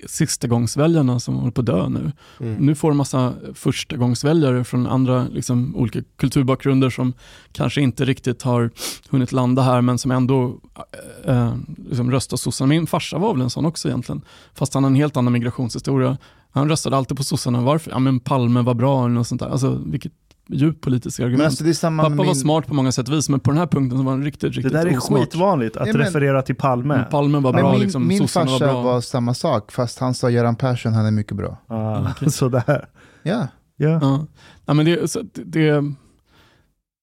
sistagångsväljarna 0.06 1.20
som 1.20 1.34
håller 1.36 1.50
på 1.50 1.60
att 1.60 1.66
dö 1.66 1.88
nu. 1.88 2.12
Mm. 2.40 2.54
Nu 2.54 2.74
får 2.74 2.90
en 2.90 2.96
massa 2.96 3.34
förstagångsväljare 3.54 4.64
från 4.64 4.86
andra 4.86 5.26
liksom, 5.28 5.76
olika 5.76 6.02
kulturbakgrunder 6.16 6.90
som 6.90 7.12
kanske 7.52 7.80
inte 7.80 8.04
riktigt 8.04 8.42
har 8.42 8.70
hunnit 9.10 9.32
landa 9.32 9.62
här 9.62 9.80
men 9.80 9.98
som 9.98 10.10
ändå 10.10 10.60
äh, 11.24 11.54
liksom 11.88 12.10
röstar 12.10 12.36
sossarna. 12.36 12.68
Min 12.68 12.86
farsa 12.86 13.18
var 13.18 13.32
väl 13.32 13.42
en 13.42 13.50
sån 13.50 13.66
också 13.66 13.88
egentligen, 13.88 14.22
fast 14.54 14.74
han 14.74 14.84
har 14.84 14.90
en 14.90 14.96
helt 14.96 15.16
annan 15.16 15.32
migrationshistoria. 15.32 16.18
Han 16.52 16.68
röstade 16.68 16.96
alltid 16.96 17.16
på 17.16 17.24
sossarna. 17.24 17.60
Varför? 17.60 17.90
Ja 17.90 17.98
men 17.98 18.20
Palme 18.20 18.62
var 18.62 18.74
bra 18.74 19.04
eller 19.04 19.14
något 19.14 19.26
sånt 19.26 19.40
där. 19.40 19.48
Alltså, 19.48 19.82
vilket 19.86 20.12
djupt 20.52 20.80
politiska 20.80 21.24
argument. 21.24 21.60
Alltså 21.60 21.90
Pappa 21.90 22.08
min... 22.08 22.26
var 22.26 22.34
smart 22.34 22.66
på 22.66 22.74
många 22.74 22.92
sätt 22.92 23.08
och 23.08 23.14
vis, 23.14 23.28
men 23.28 23.40
på 23.40 23.50
den 23.50 23.58
här 23.58 23.66
punkten 23.66 23.98
så 23.98 24.04
var 24.04 24.12
han 24.12 24.24
riktigt, 24.24 24.54
riktigt 24.54 24.72
Det 24.72 24.78
där 24.78 24.86
är 24.86 24.98
osmart. 24.98 25.20
skitvanligt, 25.20 25.76
att 25.76 25.86
ja, 25.86 25.92
men... 25.92 26.02
referera 26.02 26.42
till 26.42 26.54
Palme. 26.54 26.96
Men 26.96 27.04
Palme 27.10 27.38
var 27.38 27.52
bra, 27.52 27.72
min, 27.72 27.80
liksom, 27.80 28.06
min 28.06 28.28
farsa 28.28 28.66
var, 28.66 28.72
bra. 28.72 28.82
var 28.82 29.00
samma 29.00 29.34
sak, 29.34 29.72
fast 29.72 29.98
han 29.98 30.14
sa 30.14 30.30
Göran 30.30 30.56
Persson, 30.56 30.92
han 30.92 31.06
är 31.06 31.10
mycket 31.10 31.36
bra. 31.36 31.58
Ah, 31.66 32.10
okay. 32.10 32.28
Sådär. 32.30 32.88
Ja. 33.22 33.48
ja. 33.76 33.98
ja. 34.02 34.26
ja 34.66 34.74
men 34.74 34.86
det, 34.86 35.10
så 35.10 35.22
det, 35.32 35.84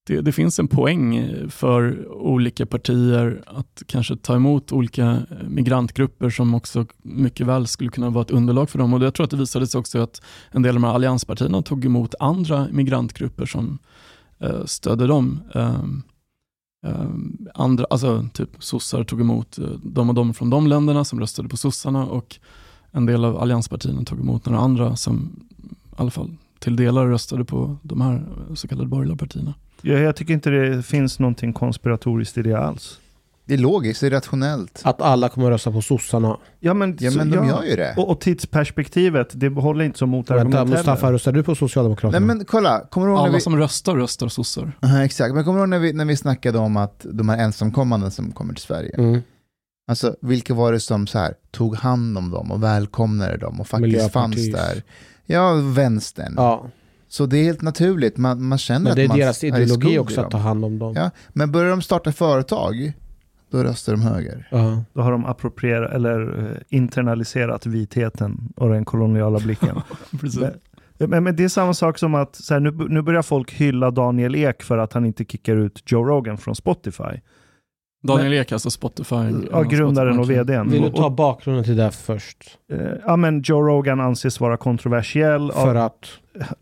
det, 0.08 0.22
det, 0.22 0.32
finns 0.32 0.60
en 0.60 0.68
poäng 0.68 1.30
för 1.50 2.12
olika 2.12 2.66
partier 2.66 3.44
att 3.46 3.84
kanske 3.86 4.16
ta 4.16 4.36
emot 4.36 4.72
olika 4.72 5.22
migrantgrupper 5.48 6.30
som 6.30 6.54
också 6.54 6.86
mycket 7.02 7.48
väl 7.48 7.68
skulle 7.68 7.90
kunna 7.90 8.10
vara 8.10 8.22
ett 8.22 8.32
underlag 8.32 8.70
för 8.70 8.80
dem. 8.80 8.94
Och 8.94 9.04
jag 9.04 9.14
tror 9.14 9.24
att 9.24 9.32
det 9.32 9.38
visade 9.38 9.68
sig 9.68 9.80
också 9.80 10.00
att 10.00 10.22
en 10.52 10.62
del 10.62 10.70
av 10.76 10.82
de 10.82 10.88
här 10.88 10.94
allianspartierna 10.94 11.62
tog 11.62 11.86
emot 11.86 12.16
andra 12.20 12.68
migrantgrupper 12.72 13.46
som 13.46 13.80
eh, 14.40 14.66
stödde 14.66 15.08
dem. 15.08 15.40
Eh, 15.56 15.82
eh, 16.86 17.10
andra, 17.54 17.86
alltså 17.90 18.28
typ 18.34 18.50
sossar 18.60 19.04
tog 19.04 19.22
emot 19.22 19.60
eh, 19.60 19.66
de 19.84 20.10
och 20.10 20.16
de 20.16 20.34
från 20.34 20.50
de 20.50 20.68
länderna 20.68 21.06
som 21.06 21.20
röstade 21.20 21.50
på 21.50 21.58
sossarna 21.58 22.06
och 22.06 22.40
en 22.92 23.06
del 23.06 23.26
av 23.26 23.38
allianspartierna 23.38 24.04
tog 24.04 24.20
emot 24.20 24.46
några 24.46 24.60
andra 24.60 24.96
som 24.96 25.32
i 25.92 26.02
alla 26.02 26.12
fall 26.12 26.32
till 26.60 26.76
delar 26.76 27.08
röstade 27.08 27.46
på 27.46 27.78
de 27.84 28.02
här 28.02 28.26
så 28.56 28.68
kallade 28.68 28.88
borgerliga 28.88 29.18
partierna. 29.18 29.54
Jag, 29.82 30.00
jag 30.00 30.16
tycker 30.16 30.34
inte 30.34 30.50
det 30.50 30.84
finns 30.84 31.20
någonting 31.20 31.54
konspiratoriskt 31.54 32.38
i 32.38 32.42
det 32.42 32.54
alls. 32.54 33.00
Det 33.46 33.54
är 33.54 33.58
logiskt, 33.58 34.02
det 34.02 34.08
är 34.08 34.12
rationellt. 34.12 34.82
Att 34.84 35.02
alla 35.02 35.30
kommer 35.30 35.48
att 35.48 35.54
rösta 35.54 35.72
på 35.72 35.82
sossarna. 35.82 36.38
Ja 36.60 36.74
men, 36.74 36.98
ja, 37.00 37.12
men 37.12 37.30
de 37.30 37.38
ja. 37.38 37.48
gör 37.48 37.64
ju 37.64 37.76
det. 37.76 37.94
Och, 37.98 38.10
och 38.10 38.22
tidsperspektivet, 38.22 39.30
det 39.34 39.50
håller 39.50 39.86
inte 39.86 39.98
som 39.98 40.10
motargument 40.10 40.56
Vänta, 40.56 40.66
Mustafa, 40.66 41.12
röstar 41.12 41.32
du 41.32 41.44
på 41.44 41.56
Socialdemokraterna? 41.56 42.26
Nej 42.26 42.36
men 42.36 42.46
kolla, 42.46 42.88
kommer 42.90 43.08
du 43.08 43.14
ihåg 43.14 43.20
Alla 43.20 43.28
när 43.28 43.38
vi... 43.38 43.42
som 43.42 43.58
röstar 43.58 43.96
röstar 43.96 44.28
sossar. 44.28 44.72
Uh, 44.84 45.02
exakt, 45.02 45.36
men 45.36 45.44
kommer 45.44 45.58
du 45.58 45.62
ihåg 45.62 45.70
när 45.70 45.80
vi, 45.80 45.94
när 45.94 46.06
vi 46.06 46.16
snackade 46.16 46.58
om 46.58 46.78
att 46.78 47.06
de 47.12 47.30
här 47.30 47.38
ensamkommande 47.38 48.12
som 48.12 48.32
kommer 48.32 48.54
till 48.54 48.64
Sverige? 48.64 48.96
Mm. 48.98 49.22
Alltså 49.88 50.16
vilka 50.22 50.54
var 50.54 50.72
det 50.72 50.80
som 50.80 51.08
så 51.08 51.20
här, 51.20 51.34
tog 51.52 51.76
hand 51.76 52.18
om 52.18 52.32
dem 52.32 52.52
och 52.52 52.64
välkomnade 52.64 53.38
dem 53.38 53.60
och 53.60 53.68
faktiskt 53.68 54.12
fanns 54.12 54.52
där? 54.52 54.84
Ja, 55.28 55.54
vänstern. 55.54 56.34
Ja. 56.38 56.66
Så 57.08 57.26
det 57.26 57.38
är 57.38 57.44
helt 57.44 57.62
naturligt, 57.62 58.18
man, 58.18 58.44
man 58.44 58.58
känner 58.58 58.80
men 58.80 58.91
att 58.91 59.08
man 59.08 59.18
det 59.18 59.24
är 59.24 59.26
deras 59.26 59.44
ideologi 59.44 59.99
också 59.99 60.22
att 60.22 60.32
ta 60.32 60.38
hand 60.38 60.66
om 60.66 60.80
dem. 60.80 60.94
Ja, 60.95 61.12
men 61.30 61.52
börjar 61.52 61.70
de 61.70 61.82
starta 61.82 62.12
företag, 62.12 62.94
då 63.52 63.64
röstar 63.64 63.94
de 63.94 64.02
höger. 64.02 64.49
Uh 64.54 64.60
-huh. 64.60 64.84
Då 64.94 65.02
har 65.02 65.12
de 65.12 65.26
approprierat 65.26 65.94
eller 65.94 66.49
eh, 66.52 66.78
internaliserat 66.78 67.66
vitheten 67.66 68.54
och 68.56 68.70
den 68.70 68.86
koloniala 68.86 69.40
blicken. 69.40 69.82
men, 70.98 71.10
men, 71.10 71.24
men, 71.24 71.36
det 71.36 71.44
är 71.44 71.49
samma 71.49 71.74
sak 71.74 71.98
som 71.98 72.16
att 72.16 72.36
så 72.36 72.54
här, 72.54 72.62
nu, 72.62 72.72
nu 72.72 73.02
börjar 73.02 73.22
folk 73.22 73.54
hylla 73.54 73.91
Daniel 73.91 74.36
Ek 74.36 74.64
för 74.64 74.78
att 74.78 74.94
han 74.94 75.06
inte 75.06 75.26
kickar 75.26 75.56
ut 75.56 75.84
Joe 75.86 76.04
Rogan 76.04 76.38
från 76.38 76.56
Spotify. 76.56 77.22
Daniel 78.08 78.34
Ek, 78.34 78.52
alltså 78.52 78.70
Spotify. 78.70 79.16
Ja, 79.52 79.62
grundaren 79.62 80.20
och 80.20 80.30
vdn. 80.32 80.70
Vill 80.70 80.82
du 80.82 80.90
ta 80.90 81.10
bakgrunden 81.10 81.64
till 81.64 81.76
det 81.76 81.92
först? 81.92 82.38
Eh, 82.72 82.80
ja, 83.06 83.16
men 83.16 83.42
Joe 83.46 83.62
Rogan 83.62 84.00
anses 84.00 84.40
vara 84.40 84.58
kontroversiell. 84.58 85.52
För 85.52 85.76
av, 85.76 85.86
att? 85.86 86.08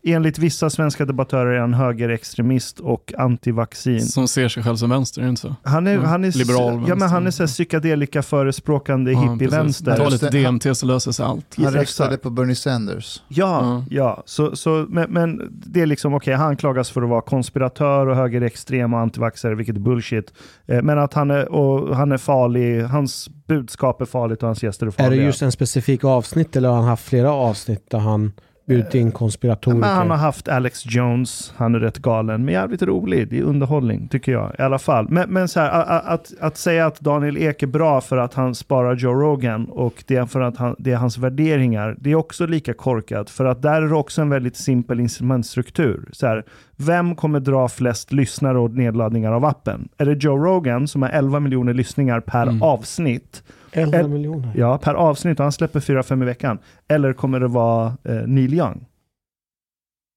Enligt 0.02 0.38
vissa 0.38 0.70
svenska 0.70 1.04
debattörer 1.04 1.54
är 1.54 1.60
han 1.60 1.74
högerextremist 1.74 2.80
och 2.80 3.12
antivaccin. 3.18 4.00
Som 4.00 4.28
ser 4.28 4.48
sig 4.48 4.62
själv 4.62 4.76
som 4.76 4.90
vänster, 4.90 5.20
är 5.20 5.24
det 5.24 5.30
inte 5.30 5.42
så? 5.42 5.56
Han 5.62 5.86
är, 5.86 5.94
mm. 5.94 6.06
han 6.06 6.24
är, 6.24 6.38
Liberal 6.38 6.72
vänster. 6.72 6.88
Ja, 6.88 6.94
men 6.94 7.08
han 7.08 7.26
är 7.26 7.30
så 7.30 7.46
psykedelika 7.46 8.22
förespråkande 8.22 9.12
ja, 9.12 9.32
hippie-vänster. 9.32 9.96
Ta 9.96 10.08
lite 10.08 10.30
DMT 10.30 10.76
så 10.76 10.86
löser 10.86 11.12
sig 11.12 11.26
allt. 11.26 11.56
Han 11.56 11.72
röstade 11.72 12.16
på 12.16 12.30
Bernie 12.30 12.54
Sanders. 12.54 13.22
Ja, 13.28 13.64
mm. 13.64 13.84
ja. 13.90 14.22
Så, 14.26 14.56
så, 14.56 14.86
men, 14.88 15.10
men 15.10 15.42
det 15.50 15.80
är 15.82 15.86
liksom, 15.86 16.14
okej, 16.14 16.34
okay, 16.34 16.44
han 16.44 16.56
klagas 16.56 16.90
för 16.90 17.02
att 17.02 17.08
vara 17.08 17.22
konspiratör 17.22 18.06
och 18.06 18.16
högerextrem 18.16 18.94
och 18.94 19.00
antivaxare, 19.00 19.54
vilket 19.54 19.76
är 19.76 19.80
bullshit. 19.80 20.32
Eh, 20.66 20.82
men 20.82 20.98
att 20.98 21.14
han 21.14 21.30
är, 21.30 21.52
och 21.52 21.96
han 21.96 22.12
är 22.12 22.18
farlig, 22.18 22.82
hans 22.82 23.28
budskap 23.46 24.00
är 24.00 24.04
farligt 24.04 24.42
och 24.42 24.46
hans 24.46 24.62
gäster 24.62 24.86
är 24.86 24.90
farliga. 24.90 25.16
Är 25.16 25.20
det 25.20 25.26
just 25.26 25.42
en 25.42 25.52
specifik 25.52 26.04
avsnitt 26.04 26.56
eller 26.56 26.68
har 26.68 26.76
han 26.76 26.84
haft 26.84 27.04
flera 27.04 27.32
avsnitt 27.32 27.90
där 27.90 27.98
han 27.98 28.32
bjudit 28.66 28.94
in 28.94 29.12
konspiratoriker. 29.12 29.80
Men 29.80 29.96
han 29.96 30.10
har 30.10 30.16
haft 30.16 30.48
Alex 30.48 30.82
Jones, 30.86 31.54
han 31.56 31.74
är 31.74 31.78
rätt 31.78 31.98
galen, 31.98 32.44
men 32.44 32.54
jävligt 32.54 32.82
rolig. 32.82 33.28
Det 33.28 33.38
är 33.38 33.42
underhållning, 33.42 34.08
tycker 34.08 34.32
jag 34.32 34.52
i 34.58 34.62
alla 34.62 34.78
fall. 34.78 35.06
Men, 35.08 35.30
men 35.30 35.48
så 35.48 35.60
här, 35.60 35.70
att, 36.12 36.32
att, 36.40 36.56
säga 36.56 36.86
att 36.86 37.00
Daniel 37.00 37.36
Ek 37.36 37.62
är 37.62 37.66
bra 37.66 38.00
för 38.00 38.16
att 38.16 38.34
han 38.34 38.54
sparar 38.54 38.96
Joe 38.96 39.14
Rogan 39.14 39.66
och 39.66 40.04
det 40.06 40.16
är 40.16 40.26
för 40.26 40.40
att 40.40 40.56
han, 40.56 40.76
det 40.78 40.92
är 40.92 40.96
hans 40.96 41.18
värderingar, 41.18 41.96
det 41.98 42.10
är 42.10 42.14
också 42.14 42.46
lika 42.46 42.74
korkat. 42.74 43.30
För 43.30 43.44
att 43.44 43.62
där 43.62 43.82
är 43.82 43.88
det 43.88 43.94
också 43.94 44.22
en 44.22 44.28
väldigt 44.28 44.56
simpel 44.56 45.00
instrumentstruktur. 45.00 46.08
Så 46.12 46.26
här, 46.26 46.44
vem 46.76 47.16
kommer 47.16 47.40
dra 47.40 47.68
flest 47.68 48.12
lyssnare 48.12 48.58
och 48.58 48.70
nedladdningar 48.70 49.32
av 49.32 49.44
appen? 49.44 49.88
Är 49.98 50.06
det 50.06 50.24
Joe 50.24 50.36
Rogan 50.36 50.88
som 50.88 51.02
har 51.02 51.08
11 51.08 51.40
miljoner 51.40 51.74
lyssningar 51.74 52.20
per 52.20 52.42
mm. 52.42 52.62
avsnitt? 52.62 53.42
11 53.76 54.08
miljoner? 54.08 54.52
Ja, 54.54 54.78
per 54.78 54.94
avsnitt 54.94 55.40
och 55.40 55.44
han 55.44 55.52
släpper 55.52 55.80
4-5 55.80 56.22
i 56.22 56.24
veckan. 56.24 56.58
Eller 56.88 57.12
kommer 57.12 57.40
det 57.40 57.48
vara 57.48 57.86
eh, 58.04 58.14
Neil 58.14 58.54
Young? 58.54 58.86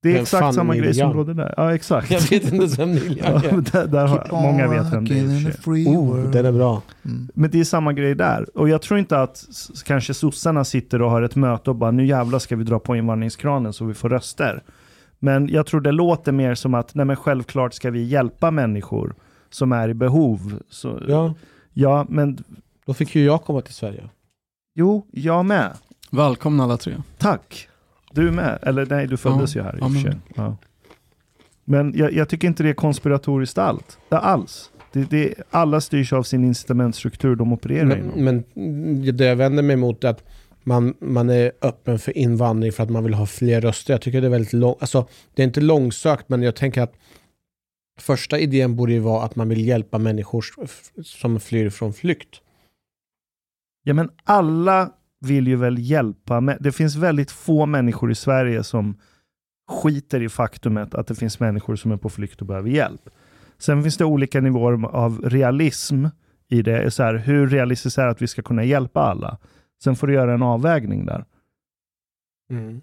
Det 0.02 0.10
är 0.10 0.14
Men 0.14 0.22
exakt 0.22 0.56
samma 0.56 0.73
Neil 0.73 0.84
grej 0.84 0.99
Young. 0.99 1.10
som 1.10 1.18
råder 1.18 1.34
där. 1.34 1.53
Ja, 1.57 1.76
exakt. 1.76 2.11
Jag 2.11 2.22
vet 2.22 2.53
inte 2.53 2.76
vem 2.77 2.91
Neil 2.91 3.07
Young 3.07 3.19
är. 3.19 3.44
ja, 3.52 3.61
där, 3.72 3.88
där 3.88 4.07
har, 4.07 4.27
många 4.31 4.68
vet 4.68 4.94
vem 4.94 5.06
det 5.06 5.19
är. 5.19 5.56
Oh, 5.88 6.31
den 6.31 6.45
är 6.45 6.52
bra. 6.52 6.81
Mm. 7.06 7.30
Men 7.34 7.52
det 7.52 7.60
är 7.60 7.64
samma 7.64 7.94
grej 7.94 8.15
där. 8.15 8.57
Och 8.57 8.69
jag 8.69 8.81
tror 8.81 8.99
inte 8.99 9.22
att 9.22 9.45
kanske 9.86 10.14
sossarna 10.14 10.64
sitter 10.64 11.02
och 11.02 11.11
har 11.11 11.22
ett 11.22 11.36
möte 11.36 11.69
och 11.69 11.76
bara 11.76 11.91
nu 11.91 12.06
jävlar 12.06 12.40
ska 12.40 12.56
vi 12.56 12.64
dra 12.64 12.80
på 12.80 12.95
invandringskranen 12.95 13.73
så 13.73 13.86
vi 13.86 13.94
får 13.94 14.10
röster. 14.10 14.64
Men 15.19 15.48
jag 15.48 15.65
tror 15.65 15.81
det 15.81 15.91
låter 15.91 16.31
mer 16.31 16.56
som 16.56 16.73
att 16.73 16.95
nej 16.95 17.06
men 17.06 17.15
självklart 17.15 17.73
ska 17.73 17.91
vi 17.91 18.03
hjälpa 18.03 18.52
människor 18.52 19.15
som 19.49 19.72
är 19.72 19.90
i 19.90 19.94
behov. 19.94 20.60
Så, 20.69 20.99
ja. 21.07 21.34
ja, 21.73 22.06
men 22.10 22.44
då 22.89 22.93
fick 22.93 23.15
ju 23.15 23.25
jag 23.25 23.43
komma 23.43 23.61
till 23.61 23.73
Sverige. 23.73 24.09
Jo, 24.75 25.05
jag 25.11 25.45
med. 25.45 25.77
Välkomna 26.11 26.63
alla 26.63 26.77
tre. 26.77 26.93
Tack. 27.17 27.67
Du 28.11 28.31
med. 28.31 28.59
Eller 28.61 28.85
nej, 28.85 29.07
du 29.07 29.17
föddes 29.17 29.55
ja. 29.55 29.61
ju 29.61 29.65
här 29.65 29.77
i 29.77 29.81
och 29.81 29.93
för 29.93 29.99
sig. 29.99 30.19
Ja. 30.35 30.57
Men 31.65 31.93
jag, 31.97 32.13
jag, 32.13 32.29
tycker 32.29 32.47
inte 32.47 32.63
det 32.63 32.69
är 32.69 32.73
konspiratoriskt 32.73 33.57
allt. 33.57 33.97
Det 34.09 34.17
alls. 34.17 34.71
Det, 34.91 35.09
det, 35.09 35.33
alla 35.49 35.81
styrs 35.81 36.13
av 36.13 36.23
sin 36.23 36.43
incitamentstruktur 36.43 37.35
de 37.35 37.53
opererar 37.53 37.85
men, 37.85 37.99
inom. 37.99 38.43
Men 38.53 39.17
det 39.17 39.25
jag 39.25 39.35
vänder 39.35 39.63
mig 39.63 39.73
emot 39.73 40.03
är 40.03 40.09
att 40.09 40.23
man, 40.63 40.93
man 40.99 41.29
är 41.29 41.51
öppen 41.61 41.99
för 41.99 42.17
invandring 42.17 42.71
för 42.71 42.83
att 42.83 42.89
man 42.89 43.03
vill 43.03 43.13
ha 43.13 43.25
fler 43.25 43.61
röster. 43.61 43.93
Jag 43.93 44.01
tycker 44.01 44.21
det 44.21 44.27
är 44.27 44.31
väldigt 44.31 44.53
långt, 44.53 44.77
alltså 44.81 45.07
det 45.33 45.41
är 45.41 45.47
inte 45.47 45.61
långsökt 45.61 46.29
men 46.29 46.43
jag 46.43 46.55
tänker 46.55 46.81
att 46.81 46.93
första 47.99 48.39
idén 48.39 48.75
borde 48.75 48.93
ju 48.93 48.99
vara 48.99 49.23
att 49.23 49.35
man 49.35 49.49
vill 49.49 49.67
hjälpa 49.67 49.97
människor 49.97 50.45
som 51.03 51.39
flyr 51.39 51.69
från 51.69 51.93
flykt. 51.93 52.41
Ja, 53.89 53.93
men 53.93 54.09
alla 54.23 54.91
vill 55.19 55.47
ju 55.47 55.55
väl 55.55 55.79
hjälpa. 55.79 56.41
Det 56.41 56.71
finns 56.71 56.95
väldigt 56.95 57.31
få 57.31 57.65
människor 57.65 58.11
i 58.11 58.15
Sverige 58.15 58.63
som 58.63 58.97
skiter 59.69 60.21
i 60.21 60.29
faktumet 60.29 60.95
att 60.95 61.07
det 61.07 61.15
finns 61.15 61.39
människor 61.39 61.75
som 61.75 61.91
är 61.91 61.97
på 61.97 62.09
flykt 62.09 62.41
och 62.41 62.47
behöver 62.47 62.69
hjälp. 62.69 63.09
Sen 63.57 63.83
finns 63.83 63.97
det 63.97 64.05
olika 64.05 64.41
nivåer 64.41 64.85
av 64.85 65.21
realism 65.21 66.05
i 66.47 66.61
det. 66.61 66.91
Så 66.91 67.03
här, 67.03 67.15
hur 67.15 67.47
realistiskt 67.47 67.97
är 67.97 68.05
det 68.05 68.11
att 68.11 68.21
vi 68.21 68.27
ska 68.27 68.41
kunna 68.41 68.63
hjälpa 68.63 69.01
alla? 69.01 69.37
Sen 69.83 69.95
får 69.95 70.07
du 70.07 70.13
göra 70.13 70.33
en 70.33 70.43
avvägning 70.43 71.05
där. 71.05 71.25
Mm. 72.49 72.81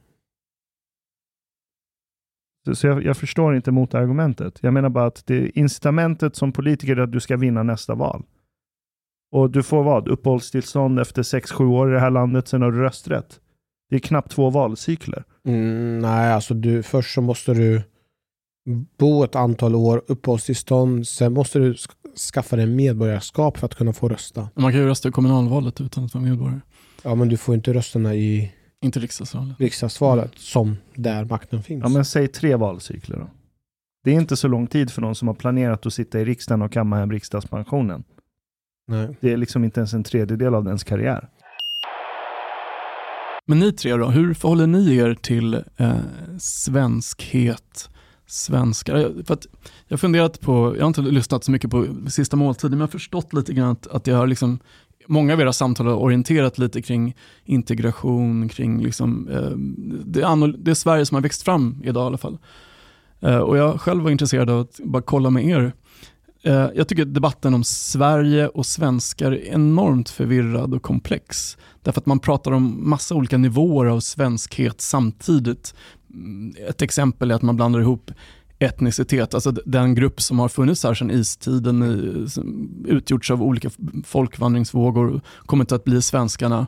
Så 2.73 2.87
jag, 2.87 3.05
jag, 3.05 3.17
förstår 3.17 3.57
inte 3.57 3.71
motargumentet. 3.71 4.59
Jag 4.63 4.75
menar 4.75 4.89
bara 4.89 5.07
att 5.07 5.27
det 5.27 5.59
incitamentet 5.59 6.37
som 6.37 6.53
politiker 6.53 6.97
är 6.97 7.01
att 7.01 7.13
du 7.13 7.21
ska 7.21 7.37
vinna 7.37 7.63
nästa 7.63 7.95
val. 7.95 8.23
Och 9.33 9.51
du 9.51 9.63
får 9.63 9.83
vad? 9.83 10.09
Uppehållstillstånd 10.09 11.01
efter 11.01 11.23
6-7 11.23 11.65
år 11.65 11.91
i 11.91 11.95
det 11.95 12.01
här 12.01 12.11
landet, 12.11 12.49
sen 12.49 12.63
har 12.63 12.73
du 12.73 12.79
rösträtt. 12.79 13.41
Det 13.91 13.97
är 13.97 14.01
knappt 14.01 14.31
två 14.31 14.51
valcykler. 14.51 15.25
Mm, 15.49 15.99
nej, 15.99 16.33
alltså 16.33 16.55
du, 16.55 16.83
först 16.83 17.15
så 17.15 17.21
måste 17.21 17.55
du 17.55 17.83
bo 18.99 19.25
ett 19.25 19.35
antal 19.35 19.75
år, 19.75 20.03
uppehållstillstånd, 20.07 21.09
sen 21.09 21.33
måste 21.33 21.59
du 21.59 21.75
skaffa 22.35 22.57
dig 22.57 22.67
medborgarskap 22.67 23.59
för 23.59 23.67
att 23.67 23.75
kunna 23.75 23.93
få 23.93 24.09
rösta. 24.09 24.49
Man 24.55 24.73
kan 24.73 24.81
ju 24.81 24.87
rösta 24.87 25.09
i 25.09 25.13
kommunalvalet 25.13 25.81
utan 25.81 26.05
att 26.05 26.15
vara 26.15 26.25
medborgare. 26.25 26.61
Ja, 27.03 27.15
men 27.15 27.29
du 27.29 27.37
får 27.37 27.55
inte 27.55 27.73
rösterna 27.73 28.15
i 28.15 28.53
inte 28.81 29.01
riksdagsvalet. 29.01 29.61
riksdagsvalet 29.61 30.25
mm. 30.25 30.37
som 30.39 30.77
där 30.95 31.25
makten 31.25 31.63
finns. 31.63 31.83
Ja, 31.83 31.89
men 31.89 32.05
säg 32.05 32.29
tre 32.29 32.57
valcykler 32.57 33.17
då. 33.17 33.31
Det 34.05 34.11
är 34.11 34.15
inte 34.15 34.37
så 34.37 34.49
lång 34.49 34.67
tid 34.67 34.91
för 34.91 35.03
någon 35.03 35.15
som 35.15 35.29
har 35.29 35.35
planerat 35.35 35.87
att 35.87 35.95
sitta 35.95 36.21
i 36.21 36.25
riksdagen 36.25 36.63
och 36.63 36.73
kamma 36.73 36.97
hem 36.97 37.13
riksdagspensionen. 37.13 38.05
Nej. 38.89 39.17
Det 39.21 39.33
är 39.33 39.37
liksom 39.37 39.65
inte 39.65 39.81
ens 39.81 39.93
en 39.93 40.05
tredjedel 40.05 40.55
av 40.55 40.65
dens 40.65 40.85
karriär. 40.85 41.29
Men 43.47 43.59
ni 43.59 43.73
tre 43.73 43.97
då, 43.97 44.07
hur 44.07 44.35
förhåller 44.35 44.67
ni 44.67 44.97
er 44.97 45.15
till 45.15 45.55
eh, 45.77 45.97
svenskhet, 46.39 47.91
svenskar? 48.27 49.25
För 49.25 49.35
att 49.35 49.47
jag 49.89 49.97
har 49.97 49.99
funderat 49.99 50.41
på, 50.41 50.75
jag 50.77 50.83
har 50.83 50.89
inte 50.89 51.01
lyssnat 51.01 51.45
så 51.45 51.51
mycket 51.51 51.71
på 51.71 51.87
sista 52.09 52.37
måltiden, 52.37 52.71
men 52.71 52.81
jag 52.81 52.87
har 52.87 52.93
förstått 52.93 53.33
lite 53.33 53.53
grann 53.53 53.71
att, 53.71 53.87
att 53.87 54.07
jag 54.07 54.17
har 54.17 54.27
liksom, 54.27 54.59
många 55.07 55.33
av 55.33 55.41
era 55.41 55.53
samtal 55.53 55.87
har 55.87 55.95
orienterat 55.95 56.59
lite 56.59 56.83
kring 56.83 57.15
integration, 57.45 58.49
kring 58.49 58.83
liksom, 58.83 59.29
eh, 59.29 59.51
det, 60.05 60.23
är 60.23 60.65
det 60.65 60.71
är 60.71 60.75
Sverige 60.75 61.07
som 61.07 61.15
har 61.15 61.23
växt 61.23 61.43
fram 61.43 61.83
idag 61.85 62.05
i 62.05 62.07
alla 62.07 62.19
fall. 62.19 62.39
Eh, 63.21 63.39
och 63.39 63.57
jag 63.57 63.81
själv 63.81 64.03
var 64.03 64.11
intresserad 64.11 64.51
av 64.51 64.61
att 64.61 64.81
bara 64.85 65.03
kolla 65.03 65.31
med 65.31 65.45
er. 65.45 65.73
Eh, 66.47 66.69
jag 66.75 66.89
tycker 66.89 67.05
debatten 67.05 67.55
om 67.55 67.65
Sverige 67.65 68.49
och 68.49 68.67
svenskar 68.67 69.33
är 69.33 69.45
enormt 69.49 70.09
förvirrad 70.09 70.75
och 70.75 70.83
komplex. 70.83 71.57
Därför 71.83 72.01
att 72.01 72.07
man 72.07 72.19
pratar 72.19 72.53
om 72.53 72.91
massa 72.91 73.15
olika 73.15 73.39
nivåer 73.39 73.87
av 73.87 74.01
svenskhet 74.01 74.81
samtidigt. 74.81 75.75
Mm, 76.15 76.55
ett 76.69 76.83
exempel 76.83 77.31
är 77.31 77.35
att 77.35 77.43
man 77.43 77.57
blandar 77.57 77.81
ihop 77.81 78.11
etnicitet, 78.59 79.35
alltså 79.35 79.51
den 79.51 79.95
grupp 79.95 80.21
som 80.21 80.39
har 80.39 80.49
funnits 80.49 80.85
här 80.85 80.95
sedan 80.95 81.11
istiden, 81.11 81.83
eh, 81.83 82.93
utgjorts 82.95 83.31
av 83.31 83.43
olika 83.43 83.71
folkvandringsvågor, 84.05 85.21
kommit 85.47 85.73
att 85.73 85.85
bli 85.85 86.03
svenskarna 86.03 86.67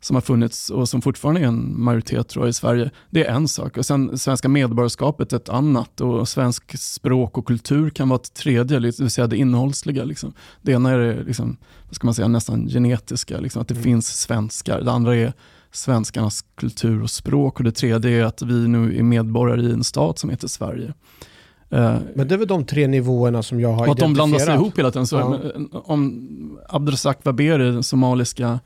som 0.00 0.16
har 0.16 0.20
funnits 0.20 0.70
och 0.70 0.88
som 0.88 1.02
fortfarande 1.02 1.40
är 1.40 1.44
en 1.44 1.82
majoritet 1.82 2.28
tror 2.28 2.44
jag, 2.44 2.50
i 2.50 2.52
Sverige, 2.52 2.90
det 3.10 3.24
är 3.24 3.34
en 3.34 3.48
sak. 3.48 3.76
Och 3.76 3.86
sen 3.86 4.18
svenska 4.18 4.48
medborgarskapet 4.48 5.32
ett 5.32 5.48
annat 5.48 6.00
och 6.00 6.28
svensk 6.28 6.78
språk 6.78 7.38
och 7.38 7.46
kultur 7.46 7.90
kan 7.90 8.08
vara 8.08 8.20
ett 8.20 8.34
tredje, 8.34 8.78
det 8.78 9.00
vill 9.00 9.10
säga 9.10 9.26
det 9.26 9.36
innehållsliga. 9.36 10.04
Liksom. 10.04 10.32
Det 10.62 10.72
ena 10.72 10.90
är 10.90 10.98
det, 10.98 11.22
liksom, 11.22 11.56
vad 11.86 11.94
ska 11.94 12.06
man 12.06 12.14
säga, 12.14 12.28
nästan 12.28 12.68
genetiska, 12.68 13.40
liksom, 13.40 13.62
att 13.62 13.68
det 13.68 13.74
mm. 13.74 13.84
finns 13.84 14.20
svenskar. 14.20 14.80
Det 14.80 14.92
andra 14.92 15.16
är 15.16 15.32
svenskarnas 15.72 16.44
kultur 16.54 17.02
och 17.02 17.10
språk 17.10 17.58
och 17.58 17.64
det 17.64 17.72
tredje 17.72 18.10
är 18.10 18.24
att 18.24 18.42
vi 18.42 18.68
nu 18.68 18.98
är 18.98 19.02
medborgare 19.02 19.62
i 19.62 19.70
en 19.72 19.84
stat 19.84 20.18
som 20.18 20.30
heter 20.30 20.48
Sverige. 20.48 20.94
Eh, 21.70 21.96
Men 22.14 22.28
det 22.28 22.34
är 22.34 22.38
väl 22.38 22.48
de 22.48 22.64
tre 22.64 22.86
nivåerna 22.86 23.42
som 23.42 23.60
jag 23.60 23.68
har 23.68 23.74
identifierat. 23.74 23.94
Att 23.94 24.08
de 24.08 24.14
blandas 24.14 24.48
ihop 24.48 24.78
hela 24.78 24.90
tiden. 24.90 25.06
Så 25.06 25.16
ja. 25.16 25.80
Om 25.84 26.58
Abdrazak 26.68 27.24
Waberi, 27.24 27.82
somaliska 27.82 28.60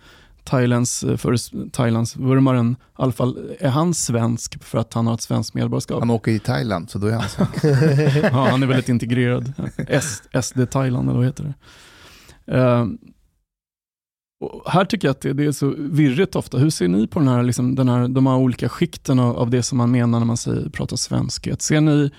Thailands, 0.44 1.04
eh, 1.04 1.16
för 1.16 1.36
Thailands 1.70 2.16
vurmaren, 2.16 2.76
i 2.80 2.84
alla 2.92 3.12
fall, 3.12 3.56
är 3.58 3.68
han 3.68 3.94
svensk 3.94 4.64
för 4.64 4.78
att 4.78 4.94
han 4.94 5.06
har 5.06 5.14
ett 5.14 5.22
svenskt 5.22 5.54
medborgarskap? 5.54 6.00
Han 6.00 6.10
åker 6.10 6.32
i 6.32 6.38
Thailand, 6.38 6.90
så 6.90 6.98
då 6.98 7.06
är 7.06 7.12
han 7.12 7.28
svensk. 7.28 7.64
ja, 8.32 8.48
han 8.50 8.62
är 8.62 8.66
väldigt 8.66 8.88
integrerad. 8.88 9.52
SD 10.42 10.70
Thailand, 10.70 11.08
eller 11.08 11.18
vad 11.18 11.26
heter 11.26 11.44
det? 11.44 11.54
Uh, 12.56 12.86
här 14.66 14.84
tycker 14.84 15.08
jag 15.08 15.12
att 15.12 15.20
det, 15.20 15.32
det, 15.32 15.44
är 15.44 15.52
så 15.52 15.74
virrigt 15.78 16.36
ofta. 16.36 16.58
Hur 16.58 16.70
ser 16.70 16.88
ni 16.88 17.06
på 17.06 17.18
den 17.18 17.28
här, 17.28 17.42
liksom, 17.42 17.74
den 17.74 17.88
här, 17.88 18.08
de 18.08 18.26
här 18.26 18.36
olika 18.36 18.68
skikten 18.68 19.18
av, 19.18 19.36
av 19.36 19.50
det 19.50 19.62
som 19.62 19.78
man 19.78 19.90
menar 19.90 20.18
när 20.18 20.26
man 20.26 20.36
säger, 20.36 20.68
pratar 20.68 20.96
svenskhet? 20.96 21.62
Ser 21.62 21.80
ni, 21.80 22.10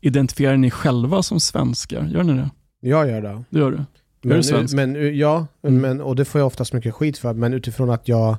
identifierar 0.00 0.56
ni 0.56 0.70
själva 0.70 1.22
som 1.22 1.40
svenskar? 1.40 2.04
Gör 2.04 2.22
ni 2.22 2.32
det? 2.32 2.50
Jag 2.80 3.08
gör 3.08 3.22
det. 3.22 3.44
Det 3.50 3.58
gör 3.58 3.70
du? 3.70 3.84
Men, 4.20 4.42
men, 4.72 5.18
ja, 5.18 5.46
mm. 5.62 5.80
men, 5.80 6.00
och 6.00 6.16
det 6.16 6.24
får 6.24 6.38
jag 6.38 6.46
oftast 6.46 6.72
mycket 6.72 6.94
skit 6.94 7.18
för, 7.18 7.34
men 7.34 7.54
utifrån 7.54 7.90
att 7.90 8.08
jag, 8.08 8.36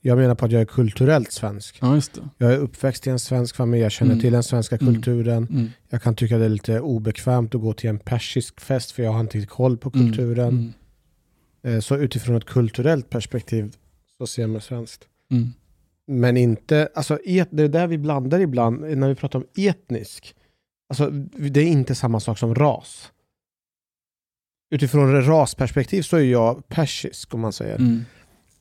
jag 0.00 0.18
menar 0.18 0.34
på 0.34 0.44
att 0.44 0.52
jag 0.52 0.60
är 0.60 0.66
kulturellt 0.66 1.32
svensk. 1.32 1.78
Ja. 1.80 2.00
Jag 2.38 2.52
är 2.52 2.58
uppväxt 2.58 3.06
i 3.06 3.10
en 3.10 3.18
svensk 3.18 3.56
familj, 3.56 3.82
jag 3.82 3.92
känner 3.92 4.12
mm. 4.12 4.22
till 4.22 4.32
den 4.32 4.42
svenska 4.42 4.76
mm. 4.76 4.94
kulturen. 4.94 5.46
Mm. 5.50 5.70
Jag 5.88 6.02
kan 6.02 6.14
tycka 6.14 6.38
det 6.38 6.44
är 6.44 6.48
lite 6.48 6.80
obekvämt 6.80 7.54
att 7.54 7.60
gå 7.60 7.72
till 7.72 7.90
en 7.90 7.98
persisk 7.98 8.60
fest 8.60 8.92
för 8.92 9.02
jag 9.02 9.12
har 9.12 9.20
inte 9.20 9.46
koll 9.46 9.78
på 9.78 9.90
mm. 9.94 10.06
kulturen. 10.06 10.48
Mm. 10.48 10.72
Eh, 11.76 11.80
så 11.80 11.96
utifrån 11.96 12.36
ett 12.36 12.44
kulturellt 12.44 13.10
perspektiv 13.10 13.74
så 14.18 14.26
ser 14.26 14.42
jag 14.42 14.50
mig 14.50 14.60
svenskt. 14.60 15.04
Men 16.06 16.36
inte, 16.36 16.88
alltså 16.94 17.18
et, 17.24 17.48
det 17.50 17.62
är 17.62 17.68
där 17.68 17.86
vi 17.86 17.98
blandar 17.98 18.40
ibland 18.40 18.80
när 18.80 19.08
vi 19.08 19.14
pratar 19.14 19.38
om 19.38 19.46
etnisk. 19.56 20.34
Alltså 20.88 21.10
det 21.10 21.60
är 21.60 21.66
inte 21.66 21.94
samma 21.94 22.20
sak 22.20 22.38
som 22.38 22.54
ras 22.54 23.12
utifrån 24.70 25.24
rasperspektiv 25.24 26.02
så 26.02 26.16
är 26.16 26.24
jag 26.24 26.68
persisk 26.68 27.34
om 27.34 27.40
man 27.40 27.52
säger. 27.52 27.78
Mm. 27.78 28.04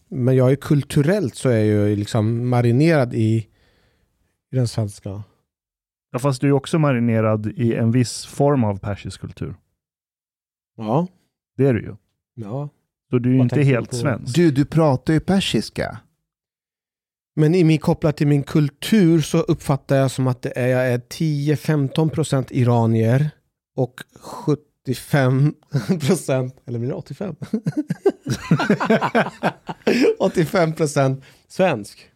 Men 0.09 0.35
jag 0.35 0.51
är 0.51 0.55
kulturellt 0.55 1.35
så 1.35 1.49
är 1.49 1.63
jag 1.63 1.97
liksom 1.97 2.49
marinerad 2.49 3.13
i, 3.13 3.47
i 4.51 4.55
den 4.55 4.67
svenska. 4.67 5.23
Ja, 6.11 6.19
fast 6.19 6.41
du 6.41 6.47
är 6.47 6.51
också 6.51 6.79
marinerad 6.79 7.47
i 7.47 7.75
en 7.75 7.91
viss 7.91 8.25
form 8.25 8.63
av 8.63 8.79
persisk 8.79 9.21
kultur. 9.21 9.55
Ja. 10.77 11.07
Det 11.57 11.65
är 11.65 11.73
du 11.73 11.81
ju. 11.81 11.95
Ja. 12.35 12.69
Så 13.09 13.19
du 13.19 13.29
är 13.29 13.33
ju 13.33 13.39
inte 13.41 13.61
helt 13.61 13.93
svensk. 13.93 14.35
Du, 14.35 14.51
du 14.51 14.65
pratar 14.65 15.13
ju 15.13 15.19
persiska. 15.19 15.99
Men 17.35 17.55
i 17.55 17.63
min, 17.63 17.79
kopplat 17.79 18.17
till 18.17 18.27
min 18.27 18.43
kultur 18.43 19.21
så 19.21 19.37
uppfattar 19.37 19.95
jag 19.95 20.11
som 20.11 20.27
att 20.27 20.41
det 20.41 20.53
är, 20.55 20.67
jag 20.67 20.87
är 20.87 20.97
10-15% 20.97 22.47
iranier 22.51 23.29
och 23.75 24.01
70 24.19 24.68
85 24.83 25.53
procent, 25.99 26.55
eller 26.65 26.79
blir 26.79 26.89
det 26.89 26.95
85? 26.95 27.35
85 30.19 30.73
procent 30.75 31.23
svensk. 31.47 32.09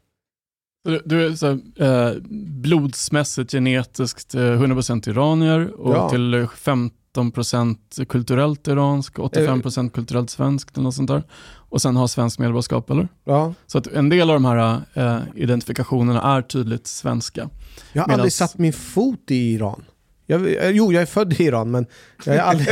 Du, 0.84 1.02
du 1.06 1.26
är 1.26 1.36
så, 1.36 1.52
eh, 1.84 2.12
blodsmässigt, 2.62 3.52
genetiskt 3.52 4.36
eh, 4.36 4.40
100% 4.40 5.10
iranier 5.10 5.72
och 5.80 5.96
ja. 5.96 6.10
till 6.10 6.48
15% 7.16 8.06
kulturellt 8.06 8.68
iransk, 8.68 9.18
85% 9.18 9.90
kulturellt 9.90 10.30
svenskt 10.30 10.78
eller 10.78 10.84
något 10.84 10.96
sånt 10.96 11.10
där. 11.10 11.24
Och 11.70 11.82
sen 11.82 11.96
har 11.96 12.08
svensk 12.08 12.40
medborgarskap, 12.40 12.90
eller? 12.90 13.08
Ja. 13.24 13.54
Så 13.68 13.78
att 13.78 13.88
en 13.88 14.10
del 14.10 14.30
av 14.30 14.36
de 14.36 14.46
här 14.46 14.82
eh, 14.94 15.22
identifikationerna 15.36 16.22
är 16.22 16.42
tydligt 16.42 16.88
svenska. 16.88 17.50
Jag 17.94 18.02
har 18.02 18.08
Medans... 18.08 18.20
aldrig 18.20 18.34
satt 18.34 18.58
min 18.58 18.74
fot 18.74 19.32
i 19.32 19.54
Iran. 19.54 19.84
Jag, 20.26 20.66
eh, 20.66 20.70
jo, 20.70 20.94
jag 20.94 21.02
är 21.02 21.06
född 21.06 21.34
i 21.34 21.44
Iran, 21.44 21.72
men 21.72 21.86
jag 22.26 22.36
är 22.36 22.42
aldrig... 22.42 22.68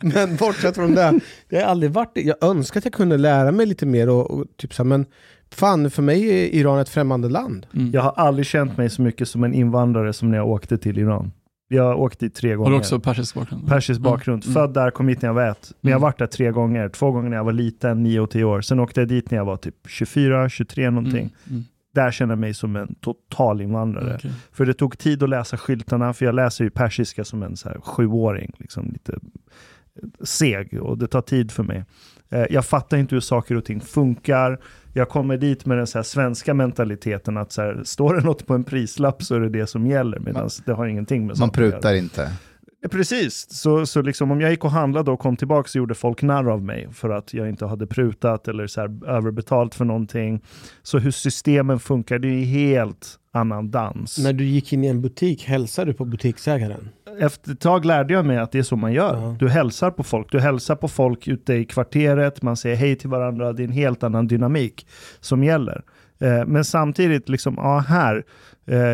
men 0.14 0.36
bortsett 0.36 0.74
från 0.74 0.94
det, 0.94 1.20
jag 1.48 1.60
har 1.60 1.66
aldrig 1.66 1.92
varit 1.92 2.10
Jag 2.14 2.44
önskar 2.44 2.80
att 2.80 2.84
jag 2.84 2.94
kunde 2.94 3.16
lära 3.16 3.52
mig 3.52 3.66
lite 3.66 3.86
mer 3.86 4.08
och, 4.08 4.30
och 4.30 4.46
typ 4.56 4.74
så, 4.74 4.84
men 4.84 5.06
fan, 5.50 5.90
för 5.90 6.02
mig 6.02 6.28
är 6.28 6.54
Iran 6.54 6.78
ett 6.78 6.88
främmande 6.88 7.28
land. 7.28 7.66
Mm. 7.74 7.90
Jag 7.92 8.02
har 8.02 8.12
aldrig 8.12 8.46
känt 8.46 8.76
mig 8.76 8.90
så 8.90 9.02
mycket 9.02 9.28
som 9.28 9.44
en 9.44 9.54
invandrare 9.54 10.12
som 10.12 10.30
när 10.30 10.38
jag 10.38 10.48
åkte 10.48 10.78
till 10.78 10.98
Iran. 10.98 11.32
Jag 11.68 11.84
har 11.84 11.94
åkt 11.94 12.18
dit 12.18 12.34
tre 12.34 12.54
gånger. 12.54 12.70
Har 12.70 12.76
du 12.76 12.78
också 12.78 13.00
persisk 13.00 13.34
bakgrund? 13.34 13.68
Persisk 13.68 14.00
mm. 14.00 14.12
bakgrund. 14.12 14.44
Mm. 14.44 14.54
Född 14.54 14.74
där, 14.74 14.90
kom 14.90 15.08
hit 15.08 15.22
när 15.22 15.28
jag 15.28 15.34
var 15.34 15.48
ett. 15.48 15.72
Men 15.80 15.90
jag 15.90 15.96
har 15.96 16.00
mm. 16.00 16.02
varit 16.02 16.18
där 16.18 16.26
tre 16.26 16.50
gånger. 16.50 16.88
Två 16.88 17.10
gånger 17.10 17.30
när 17.30 17.36
jag 17.36 17.44
var 17.44 17.52
liten, 17.52 18.02
nio 18.02 18.20
och 18.20 18.30
tio 18.30 18.44
år. 18.44 18.60
Sen 18.60 18.80
åkte 18.80 19.00
jag 19.00 19.08
dit 19.08 19.30
när 19.30 19.38
jag 19.38 19.44
var 19.44 19.56
typ 19.56 19.74
24, 19.88 20.48
23 20.48 20.90
någonting. 20.90 21.34
Mm. 21.50 21.64
Där 21.94 22.10
känner 22.10 22.32
jag 22.32 22.38
mig 22.38 22.54
som 22.54 22.76
en 22.76 22.94
total 22.94 23.60
invandrare. 23.60 24.14
Okay. 24.14 24.30
För 24.52 24.66
det 24.66 24.74
tog 24.74 24.98
tid 24.98 25.22
att 25.22 25.28
läsa 25.28 25.56
skyltarna, 25.56 26.12
för 26.12 26.24
jag 26.24 26.34
läser 26.34 26.64
ju 26.64 26.70
persiska 26.70 27.24
som 27.24 27.42
en 27.42 27.56
så 27.56 27.68
här 27.68 27.80
sjuåring. 27.80 28.52
Liksom 28.58 28.90
lite 28.92 29.18
seg 30.22 30.82
och 30.82 30.98
det 30.98 31.06
tar 31.06 31.20
tid 31.22 31.52
för 31.52 31.62
mig. 31.62 31.84
Eh, 32.30 32.46
jag 32.50 32.66
fattar 32.66 32.96
inte 32.96 33.14
hur 33.14 33.20
saker 33.20 33.56
och 33.56 33.64
ting 33.64 33.80
funkar. 33.80 34.60
Jag 34.92 35.08
kommer 35.08 35.36
dit 35.36 35.66
med 35.66 35.78
den 35.78 35.86
så 35.86 36.02
svenska 36.02 36.54
mentaliteten 36.54 37.36
att 37.36 37.52
så 37.52 37.62
här, 37.62 37.82
står 37.84 38.14
det 38.14 38.20
något 38.20 38.46
på 38.46 38.54
en 38.54 38.64
prislapp 38.64 39.22
så 39.22 39.34
är 39.34 39.40
det 39.40 39.48
det 39.48 39.66
som 39.66 39.86
gäller, 39.86 40.18
medan 40.18 40.50
det 40.66 40.72
har 40.72 40.86
ingenting 40.86 41.26
med 41.26 41.38
Man 41.38 41.50
prutar 41.50 41.94
inte. 41.94 42.32
Precis, 42.90 43.46
så, 43.50 43.86
så 43.86 44.02
liksom 44.02 44.30
om 44.30 44.40
jag 44.40 44.50
gick 44.50 44.64
och 44.64 44.70
handlade 44.70 45.10
och 45.10 45.18
kom 45.18 45.36
tillbaka 45.36 45.68
så 45.68 45.78
gjorde 45.78 45.94
folk 45.94 46.22
narr 46.22 46.50
av 46.50 46.62
mig 46.62 46.88
för 46.92 47.10
att 47.10 47.34
jag 47.34 47.48
inte 47.48 47.66
hade 47.66 47.86
prutat 47.86 48.48
eller 48.48 48.66
så 48.66 48.80
här 48.80 49.08
överbetalt 49.08 49.74
för 49.74 49.84
någonting. 49.84 50.42
Så 50.82 50.98
hur 50.98 51.10
systemen 51.10 51.80
funkar, 51.80 52.18
det 52.18 52.28
är 52.28 52.32
ju 52.32 52.44
helt 52.44 53.18
annan 53.32 53.70
dans. 53.70 54.18
När 54.18 54.32
du 54.32 54.44
gick 54.44 54.72
in 54.72 54.84
i 54.84 54.86
en 54.86 55.02
butik, 55.02 55.44
hälsade 55.44 55.90
du 55.90 55.94
på 55.94 56.04
butiksägaren? 56.04 56.88
Efter 57.20 57.52
ett 57.52 57.60
tag 57.60 57.84
lärde 57.84 58.14
jag 58.14 58.26
mig 58.26 58.38
att 58.38 58.52
det 58.52 58.58
är 58.58 58.62
så 58.62 58.76
man 58.76 58.92
gör. 58.92 59.16
Ja. 59.16 59.36
Du 59.38 59.48
hälsar 59.48 59.90
på 59.90 60.02
folk. 60.02 60.32
Du 60.32 60.40
hälsar 60.40 60.76
på 60.76 60.88
folk 60.88 61.28
ute 61.28 61.54
i 61.54 61.64
kvarteret, 61.64 62.42
man 62.42 62.56
säger 62.56 62.76
hej 62.76 62.96
till 62.96 63.10
varandra. 63.10 63.52
Det 63.52 63.62
är 63.62 63.64
en 63.64 63.72
helt 63.72 64.02
annan 64.02 64.26
dynamik 64.26 64.86
som 65.20 65.44
gäller. 65.44 65.82
Eh, 66.22 66.46
men 66.46 66.64
samtidigt, 66.64 67.28
liksom, 67.28 67.54
ja 67.56 67.78
här, 67.78 68.24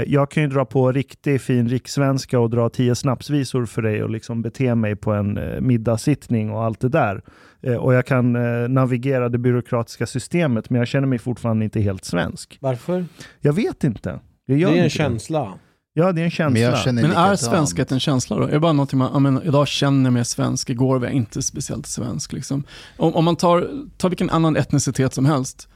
jag 0.06 0.30
kan 0.30 0.42
ju 0.42 0.48
dra 0.48 0.64
på 0.64 0.92
riktig 0.92 1.40
fin 1.40 1.68
rikssvenska 1.68 2.40
och 2.40 2.50
dra 2.50 2.68
tio 2.68 2.94
snapsvisor 2.94 3.66
för 3.66 3.82
dig 3.82 4.02
och 4.02 4.10
liksom 4.10 4.42
bete 4.42 4.74
mig 4.74 4.96
på 4.96 5.12
en 5.12 5.38
eh, 5.38 5.60
middagssittning 5.60 6.50
och 6.50 6.64
allt 6.64 6.80
det 6.80 6.88
där. 6.88 7.22
Eh, 7.62 7.74
och 7.74 7.94
jag 7.94 8.06
kan 8.06 8.36
eh, 8.36 8.68
navigera 8.68 9.28
det 9.28 9.38
byråkratiska 9.38 10.06
systemet, 10.06 10.70
men 10.70 10.78
jag 10.78 10.88
känner 10.88 11.06
mig 11.06 11.18
fortfarande 11.18 11.64
inte 11.64 11.80
helt 11.80 12.04
svensk. 12.04 12.58
Varför? 12.60 13.06
Jag 13.40 13.52
vet 13.52 13.84
inte. 13.84 14.20
Det 14.46 14.52
är 14.54 14.68
en 14.68 14.76
inte 14.76 14.90
känsla. 14.90 15.52
Ja, 15.92 16.12
det 16.12 16.20
är 16.20 16.24
en 16.24 16.30
känsla. 16.30 16.70
Men 16.92 17.04
jag 17.04 17.08
Men 17.08 17.12
är 17.12 17.36
svenskhet 17.36 17.92
en 17.92 18.00
känsla 18.00 18.36
då? 18.36 18.42
Är 18.42 18.52
det 18.52 18.60
bara 18.60 18.72
någonting 18.72 18.98
man, 18.98 19.10
jag 19.12 19.22
menar, 19.22 19.42
idag 19.44 19.68
känner 19.68 20.04
jag 20.04 20.12
mig 20.12 20.24
svensk, 20.24 20.70
igår 20.70 20.98
var 20.98 21.06
jag 21.06 21.14
inte 21.14 21.42
speciellt 21.42 21.86
svensk. 21.86 22.32
Liksom. 22.32 22.64
Om, 22.96 23.14
om 23.14 23.24
man 23.24 23.36
tar, 23.36 23.68
tar 23.96 24.08
vilken 24.08 24.30
annan 24.30 24.56
etnicitet 24.56 25.14
som 25.14 25.26
helst, 25.26 25.68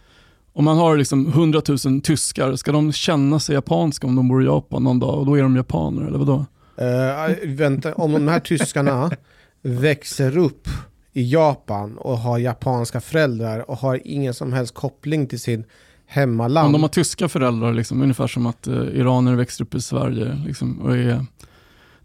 om 0.52 0.64
man 0.64 0.78
har 0.78 0.96
liksom 0.96 1.26
100 1.26 1.62
000 1.84 2.00
tyskar, 2.00 2.56
ska 2.56 2.72
de 2.72 2.92
känna 2.92 3.40
sig 3.40 3.54
japanska 3.54 4.06
om 4.06 4.16
de 4.16 4.28
bor 4.28 4.42
i 4.42 4.46
Japan 4.46 4.84
någon 4.84 4.98
dag 4.98 5.18
och 5.18 5.26
då 5.26 5.38
är 5.38 5.42
de 5.42 5.56
japaner 5.56 6.06
eller 6.06 6.18
vadå? 6.18 6.46
Eh, 6.76 7.36
vänta, 7.48 7.94
om 7.94 8.12
de 8.12 8.28
här 8.28 8.40
tyskarna 8.40 9.10
växer 9.62 10.38
upp 10.38 10.68
i 11.12 11.32
Japan 11.32 11.96
och 11.96 12.18
har 12.18 12.38
japanska 12.38 13.00
föräldrar 13.00 13.70
och 13.70 13.76
har 13.76 14.00
ingen 14.04 14.34
som 14.34 14.52
helst 14.52 14.74
koppling 14.74 15.26
till 15.26 15.40
sin 15.40 15.64
hemmaland. 16.06 16.66
Om 16.66 16.72
de 16.72 16.82
har 16.82 16.88
tyska 16.88 17.28
föräldrar, 17.28 17.74
liksom, 17.74 18.02
ungefär 18.02 18.26
som 18.26 18.46
att 18.46 18.66
eh, 18.66 18.74
iranier 18.74 19.34
växer 19.34 19.64
upp 19.64 19.74
i 19.74 19.80
Sverige 19.80 20.42
liksom, 20.46 20.80
och 20.80 20.96
är, 20.96 21.26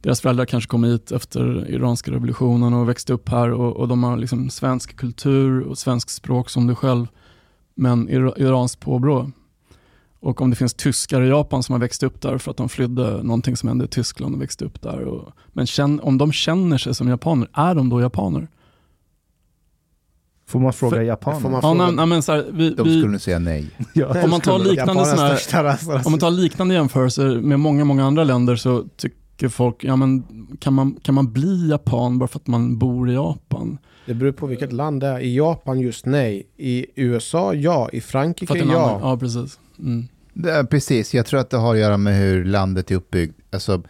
deras 0.02 0.22
föräldrar 0.22 0.46
kanske 0.46 0.70
kom 0.70 0.84
hit 0.84 1.12
efter 1.12 1.70
iranska 1.70 2.12
revolutionen 2.12 2.74
och 2.74 2.90
växte 2.90 3.14
upp 3.14 3.30
här 3.30 3.52
och, 3.52 3.76
och 3.78 3.88
de 3.88 4.04
har 4.04 4.18
liksom 4.18 4.50
svensk 4.50 4.98
kultur 4.98 5.62
och 5.62 5.78
svensk 5.78 6.10
språk 6.10 6.50
som 6.50 6.68
du 6.68 6.76
själv, 6.76 7.08
men 7.78 8.10
ir, 8.10 8.34
iranskt 8.42 8.80
påbrå. 8.82 9.32
Och 10.20 10.42
om 10.42 10.50
det 10.50 10.56
finns 10.56 10.74
tyskar 10.74 11.22
i 11.22 11.28
Japan 11.30 11.64
som 11.64 11.74
har 11.74 11.80
växt 11.80 12.04
upp 12.04 12.22
där 12.22 12.38
för 12.38 12.52
att 12.52 12.58
de 12.58 12.70
flydde 12.70 13.24
någonting 13.24 13.58
som 13.58 13.70
hände 13.70 13.86
i 13.86 13.88
Tyskland 13.88 14.36
och 14.36 14.42
växte 14.42 14.66
upp 14.66 14.82
där. 14.82 15.00
Och, 15.06 15.32
men 15.54 15.68
känn, 15.68 16.00
om 16.00 16.18
de 16.18 16.32
känner 16.32 16.78
sig 16.78 16.96
som 16.96 17.08
japaner, 17.08 17.48
är 17.54 17.76
de 17.76 17.90
då 17.90 18.02
japaner? 18.02 18.48
Får 20.48 20.60
man 20.60 20.74
fråga 20.74 20.96
För- 20.96 21.02
japaner? 21.04 21.40
Får 21.40 21.50
man 21.50 21.56
Ja, 21.56 21.62
fråga- 21.62 21.86
nej, 21.86 21.96
nej, 21.96 22.06
men 22.06 22.22
så 22.24 22.32
här, 22.32 22.46
vi, 22.52 22.70
De 22.70 22.84
vi, 22.88 23.02
skulle 23.02 23.20
säga 23.20 23.40
nej. 23.40 23.70
Ja. 23.94 24.24
om 24.24 24.30
man 24.30 24.42
tar 24.42 24.60
liknande 24.60 25.06
största 25.06 25.64
ras- 25.64 26.06
Om 26.06 26.12
man 26.12 26.20
tar 26.20 26.32
liknande 26.32 26.74
jämförelser 26.74 27.42
med 27.42 27.60
många, 27.60 27.86
många 27.86 28.06
andra 28.06 28.24
länder 28.24 28.56
så 28.56 28.84
tycker 28.98 29.50
folk, 29.50 29.84
ja 29.84 29.96
men 29.96 30.24
kan 30.60 30.74
man, 30.74 30.96
kan 31.02 31.16
man 31.16 31.34
bli 31.34 31.70
japan 31.70 32.20
bara 32.20 32.28
för 32.28 32.40
att 32.40 32.48
man 32.48 32.78
bor 32.78 33.10
i 33.10 33.14
Japan? 33.14 33.78
Det 34.08 34.14
beror 34.14 34.32
på 34.32 34.48
vilket 34.48 34.74
land 34.74 35.02
det 35.02 35.08
är. 35.08 35.20
I 35.20 35.36
Japan 35.36 35.80
just 35.80 36.06
nej. 36.06 36.48
I 36.58 36.86
USA 36.96 37.54
ja. 37.54 37.90
I 37.94 38.02
Frankrike 38.02 38.58
ja. 38.58 38.64
annan, 38.64 39.10
ja, 39.10 39.18
precis. 39.18 39.60
Mm. 39.80 40.08
Det 40.34 40.52
är, 40.52 40.64
precis, 40.64 41.14
jag 41.14 41.26
tror 41.26 41.40
att 41.40 41.50
det 41.50 41.58
har 41.58 41.74
att 41.74 41.80
göra 41.80 41.98
med 41.98 42.20
hur 42.20 42.46
landet 42.46 42.92
är 42.92 42.96
uppbyggt. 42.96 43.40
Alltså, 43.52 43.84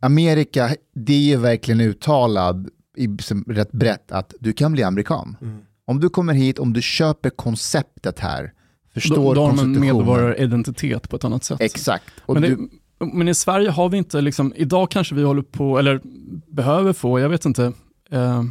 Amerika, 0.00 0.70
det 0.94 1.12
är 1.12 1.20
ju 1.20 1.36
verkligen 1.36 1.80
uttalad 1.80 2.68
i, 2.96 3.16
som, 3.20 3.44
rätt 3.48 3.72
brett 3.72 4.12
att 4.12 4.34
du 4.40 4.52
kan 4.52 4.72
bli 4.72 4.82
amerikan. 4.82 5.36
Mm. 5.42 5.58
Om 5.84 6.00
du 6.00 6.08
kommer 6.08 6.34
hit, 6.34 6.58
om 6.58 6.72
du 6.72 6.82
köper 6.82 7.30
konceptet 7.30 8.18
här, 8.18 8.42
Då, 8.42 9.00
förstår 9.00 9.16
då 9.16 9.22
har 9.24 9.34
de 9.34 9.42
en 9.42 9.56
konstitutionen. 9.56 9.96
medborgaridentitet 9.96 11.08
på 11.08 11.16
ett 11.16 11.24
annat 11.24 11.44
sätt. 11.44 11.60
Exakt. 11.60 12.04
Och 12.20 12.34
Men, 12.34 12.42
du, 12.42 12.56
det, 12.56 13.06
men 13.12 13.28
i 13.28 13.34
Sverige 13.34 13.70
har 13.70 13.88
vi 13.88 13.98
inte, 13.98 14.20
liksom, 14.20 14.52
idag 14.56 14.90
kanske 14.90 15.14
vi 15.14 15.22
håller 15.22 15.42
på, 15.42 15.78
eller 15.78 16.00
behöver 16.46 16.92
få, 16.92 17.20
jag 17.20 17.28
vet 17.28 17.44
inte, 17.44 17.72
eh, 18.10 18.42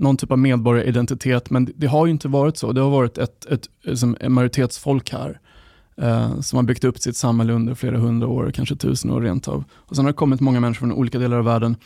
någon 0.00 0.16
typ 0.16 0.32
av 0.32 0.38
medborgaridentitet, 0.38 1.50
men 1.50 1.64
det, 1.64 1.72
det 1.76 1.86
har 1.86 2.06
ju 2.06 2.12
inte 2.12 2.28
varit 2.28 2.56
så. 2.56 2.72
Det 2.72 2.80
har 2.80 2.90
varit 2.90 3.18
ett, 3.18 3.46
ett, 3.46 3.68
liksom, 3.82 4.16
en 4.20 4.32
majoritetsfolk 4.32 5.12
här 5.12 5.40
eh, 5.96 6.40
som 6.40 6.56
har 6.56 6.62
byggt 6.62 6.84
upp 6.84 6.98
sitt 6.98 7.16
samhälle 7.16 7.52
under 7.52 7.74
flera 7.74 7.98
hundra 7.98 8.28
år, 8.28 8.50
kanske 8.54 8.76
tusen 8.76 9.10
år 9.10 9.20
rent 9.20 9.48
av. 9.48 9.64
Och 9.72 9.96
sen 9.96 10.04
har 10.04 10.12
det 10.12 10.16
kommit 10.16 10.40
många 10.40 10.60
människor 10.60 10.78
från 10.78 10.92
olika 10.92 11.18
delar 11.18 11.38
av 11.38 11.44
världen. 11.44 11.76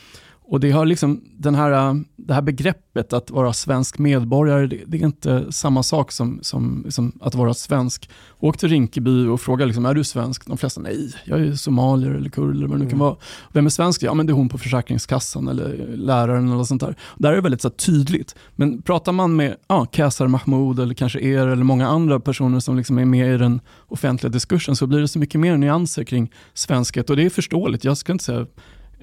Och 0.46 0.60
det, 0.60 0.70
har 0.70 0.86
liksom, 0.86 1.20
den 1.36 1.54
här, 1.54 1.88
eh, 1.90 1.94
det 2.16 2.34
här 2.34 2.42
begreppet 2.42 3.12
att 3.12 3.30
vara 3.30 3.52
svensk 3.52 3.98
medborgare, 3.98 4.66
det, 4.66 4.80
det 4.86 4.96
är 4.98 5.04
inte 5.04 5.52
samma 5.52 5.82
sak 5.82 6.12
som, 6.12 6.38
som 6.42 6.82
liksom, 6.84 7.12
att 7.20 7.34
vara 7.34 7.54
svensk. 7.54 8.10
Åk 8.40 8.58
till 8.58 8.68
Rinkeby 8.68 9.26
och 9.26 9.40
fråga, 9.40 9.64
liksom, 9.64 9.86
är 9.86 9.94
du 9.94 10.04
svensk? 10.04 10.46
De 10.46 10.56
flesta, 10.58 10.80
nej, 10.80 11.12
jag 11.24 11.40
är 11.40 11.54
somalier 11.54 12.10
eller 12.10 12.30
kurd 12.30 12.56
eller 12.56 12.66
vad 12.66 12.78
det 12.78 12.84
nu 12.84 12.90
kan 12.90 12.94
Mm. 12.98 13.06
vara. 13.06 13.16
Vem 13.52 13.66
är 13.66 13.70
svensk? 13.70 14.02
Ja, 14.02 14.14
men 14.14 14.26
det 14.26 14.32
är 14.32 14.34
hon 14.34 14.48
på 14.48 14.58
Försäkringskassan 14.58 15.48
eller 15.48 15.86
läraren 15.96 16.52
eller 16.52 16.64
sånt 16.64 16.80
där. 16.80 16.96
Där 17.18 17.30
är 17.32 17.34
det 17.36 17.40
väldigt 17.40 17.60
så 17.62 17.68
här, 17.68 17.74
tydligt. 17.76 18.34
Men 18.56 18.82
pratar 18.82 19.12
man 19.12 19.36
med 19.36 19.56
ja, 19.68 19.84
Kasar 19.84 20.26
Mahmoud 20.28 20.78
eller 20.80 20.94
kanske 20.94 21.20
er 21.20 21.46
eller 21.46 21.64
många 21.64 21.88
andra 21.88 22.20
personer 22.20 22.60
som 22.60 22.76
liksom 22.76 22.98
är 22.98 23.04
med 23.04 23.34
i 23.34 23.38
den 23.38 23.60
offentliga 23.88 24.30
diskursen 24.30 24.76
så 24.76 24.86
blir 24.86 25.00
det 25.00 25.08
så 25.08 25.18
mycket 25.18 25.40
mer 25.40 25.56
nyanser 25.56 26.04
kring 26.04 26.32
svenskhet 26.54 27.10
och 27.10 27.16
det 27.16 27.22
är 27.24 27.30
förståeligt. 27.30 27.84
Jag 27.84 27.96
ska 27.96 28.12
inte 28.12 28.24
säga 28.24 28.46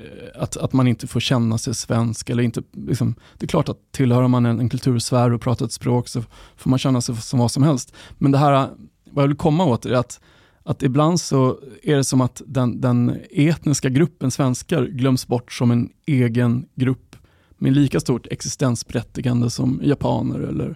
Eh, 0.01 0.41
att, 0.41 0.57
att 0.57 0.73
man 0.73 0.87
inte 0.87 1.07
får 1.07 1.19
känna 1.19 1.57
sig 1.57 1.75
svensk. 1.75 2.29
Eller 2.29 2.43
inte, 2.43 2.61
liksom, 2.71 3.15
det 3.37 3.45
är 3.45 3.47
klart 3.47 3.69
att 3.69 3.91
tillhör 3.91 4.27
man 4.27 4.45
en, 4.45 4.59
en 4.59 4.69
kultursfär 4.69 5.33
och 5.33 5.41
pratar 5.41 5.65
ett 5.65 5.71
språk 5.71 6.07
så 6.07 6.23
får 6.55 6.69
man 6.69 6.79
känna 6.79 7.01
sig 7.01 7.15
som 7.15 7.39
vad 7.39 7.51
som 7.51 7.63
helst. 7.63 7.93
Men 8.17 8.31
det 8.31 8.37
här, 8.37 8.69
vad 9.11 9.23
jag 9.23 9.27
vill 9.27 9.37
komma 9.37 9.65
åt 9.65 9.85
är 9.85 9.93
att, 9.93 10.19
att 10.63 10.83
ibland 10.83 11.21
så 11.21 11.59
är 11.83 11.95
det 11.95 12.03
som 12.03 12.21
att 12.21 12.41
den, 12.45 12.81
den 12.81 13.17
etniska 13.31 13.89
gruppen 13.89 14.31
svenskar 14.31 14.85
glöms 14.85 15.27
bort 15.27 15.51
som 15.51 15.71
en 15.71 15.89
egen 16.05 16.65
grupp 16.75 17.15
med 17.57 17.73
lika 17.73 17.99
stort 17.99 18.27
existensberättigande 18.31 19.49
som 19.49 19.81
japaner 19.83 20.39
eller 20.39 20.75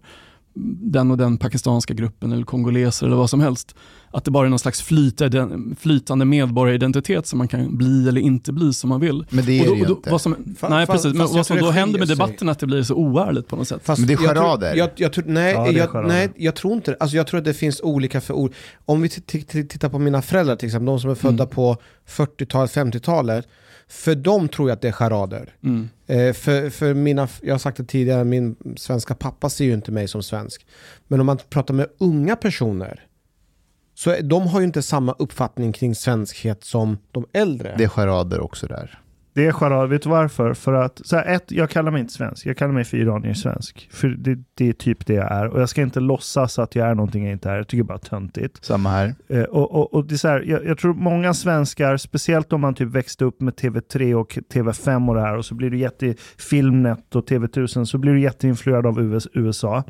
den 0.81 1.11
och 1.11 1.17
den 1.17 1.37
pakistanska 1.37 1.93
gruppen 1.93 2.31
eller 2.31 2.43
kongoleser 2.43 3.05
eller 3.07 3.15
vad 3.15 3.29
som 3.29 3.39
helst. 3.39 3.75
Att 4.11 4.25
det 4.25 4.31
bara 4.31 4.45
är 4.45 4.49
någon 4.49 4.59
slags 4.59 4.81
flytande, 4.81 5.59
flytande 5.79 6.25
medborgaridentitet 6.25 7.27
som 7.27 7.37
man 7.37 7.47
kan 7.47 7.77
bli 7.77 8.07
eller 8.07 8.21
inte 8.21 8.51
bli 8.51 8.73
som 8.73 8.89
man 8.89 8.99
vill. 9.01 9.25
men 9.29 9.45
det 9.45 9.59
är 9.59 9.61
Och 9.61 9.67
då, 9.67 9.73
det 9.73 9.79
ju 9.79 9.85
då, 9.85 9.93
inte. 9.95 10.11
vad 10.11 10.21
som, 10.21 10.35
Fa- 10.35 10.69
nej, 10.69 10.85
fa- 10.85 10.91
precis. 10.91 11.13
Men 11.13 11.21
fast 11.21 11.33
jag 11.33 11.37
vad 11.39 11.45
som 11.45 11.57
då 11.57 11.71
händer 11.71 11.99
med 11.99 12.07
debatten 12.07 12.47
är 12.47 12.51
att 12.51 12.59
det 12.59 12.67
blir 12.67 12.83
så 12.83 12.95
oärligt 12.95 13.47
på 13.47 13.55
något 13.55 13.67
sätt. 13.67 13.81
Fast 13.83 13.99
Men 13.99 14.07
det 14.07 14.13
är 14.13 14.23
jag 14.23 14.35
tror- 14.35 14.43
charader. 14.43 14.75
Jag, 14.75 14.89
jag, 14.95 15.13
tror, 15.13 15.23
nej, 15.27 15.53
Ja, 15.53 15.71
jag, 15.71 16.07
nej, 16.07 16.29
jag 16.35 16.55
tror 16.55 16.73
inte 16.73 16.97
alltså 16.99 17.17
Jag 17.17 17.27
tror 17.27 17.37
att 17.37 17.45
det 17.45 17.53
finns 17.53 17.81
olika 17.81 18.21
för 18.21 18.33
ord. 18.33 18.53
Om 18.85 19.01
vi 19.01 19.09
tittar 19.09 19.89
på 19.89 19.99
mina 19.99 20.21
föräldrar 20.21 20.55
till 20.55 20.65
exempel, 20.67 20.85
de 20.85 20.99
som 20.99 21.09
är 21.09 21.15
födda 21.15 21.43
Mm. 21.43 21.55
på 21.55 21.77
40-talet, 22.09 22.71
50-talet. 22.71 23.47
För 23.87 24.15
dem 24.15 24.49
tror 24.49 24.69
jag 24.69 24.75
att 24.75 24.81
det 24.81 24.87
är 24.87 24.91
charader. 24.91 25.55
Mm. 25.63 25.89
Eh, 26.07 26.33
för, 26.33 26.69
för 26.69 26.93
mina, 26.93 27.27
jag 27.41 27.53
har 27.53 27.59
sagt 27.59 27.77
det 27.77 27.83
tidigare, 27.83 28.23
min 28.23 28.55
svenska 28.77 29.15
pappa 29.15 29.49
ser 29.49 29.65
ju 29.65 29.73
inte 29.73 29.91
mig 29.91 30.07
som 30.07 30.23
svensk. 30.23 30.65
Men 31.07 31.19
om 31.19 31.25
man 31.25 31.37
pratar 31.49 31.73
med 31.73 31.87
unga 31.97 32.35
personer, 32.35 33.05
så 33.95 34.15
de 34.21 34.47
har 34.47 34.59
ju 34.59 34.65
inte 34.65 34.81
samma 34.81 35.11
uppfattning 35.19 35.73
kring 35.73 35.95
svenskhet 35.95 36.63
som 36.63 36.97
de 37.11 37.25
äldre. 37.33 37.75
Det 37.77 37.83
är 37.83 37.87
charader 37.87 38.39
också 38.39 38.67
där. 38.67 38.99
Det 39.35 39.45
är 39.45 39.51
charad. 39.51 39.89
Vet 39.89 40.01
du 40.01 40.09
varför? 40.09 40.53
För 40.53 40.73
att, 40.73 41.01
så 41.05 41.15
här, 41.15 41.25
ett, 41.25 41.51
jag 41.51 41.69
kallar 41.69 41.91
mig 41.91 42.01
inte 42.01 42.13
svensk. 42.13 42.45
Jag 42.45 42.57
kallar 42.57 42.73
mig 42.73 42.83
för 42.83 42.97
iranier 42.97 43.33
svensk. 43.33 43.89
För 43.91 44.07
det, 44.07 44.37
det 44.53 44.69
är 44.69 44.73
typ 44.73 45.05
det 45.05 45.13
jag 45.13 45.31
är. 45.31 45.47
Och 45.47 45.61
jag 45.61 45.69
ska 45.69 45.81
inte 45.81 45.99
låtsas 45.99 46.59
att 46.59 46.75
jag 46.75 46.87
är 46.87 46.95
någonting 46.95 47.23
jag 47.23 47.31
inte 47.31 47.49
är. 47.49 47.55
Jag 47.55 47.67
tycker 47.67 47.83
bara 47.83 47.97
töntigt. 47.97 48.65
Samma 48.65 48.89
här. 48.89 49.15
Eh, 49.27 49.43
och, 49.43 49.71
och, 49.71 49.93
och 49.93 50.05
det 50.05 50.15
är 50.15 50.17
så 50.17 50.27
här, 50.27 50.43
jag, 50.47 50.65
jag 50.65 50.77
tror 50.77 50.93
många 50.93 51.33
svenskar, 51.33 51.97
speciellt 51.97 52.53
om 52.53 52.61
man 52.61 52.73
typ 52.73 52.87
växte 52.87 53.25
upp 53.25 53.41
med 53.41 53.53
TV3 53.53 54.13
och 54.13 54.37
TV5 54.53 55.09
och 55.09 55.15
det 55.15 55.21
här 55.21 55.37
och 55.37 55.45
så 55.45 55.55
blir 55.55 55.69
du 55.69 55.77
jätte 55.77 56.15
Filmnet 56.37 57.15
och 57.15 57.29
TV1000 57.29 57.85
så 57.85 57.97
blir 57.97 58.13
du 58.13 58.21
jätteinfluerad 58.21 58.85
av 58.85 59.01
US, 59.01 59.27
USA. 59.33 59.83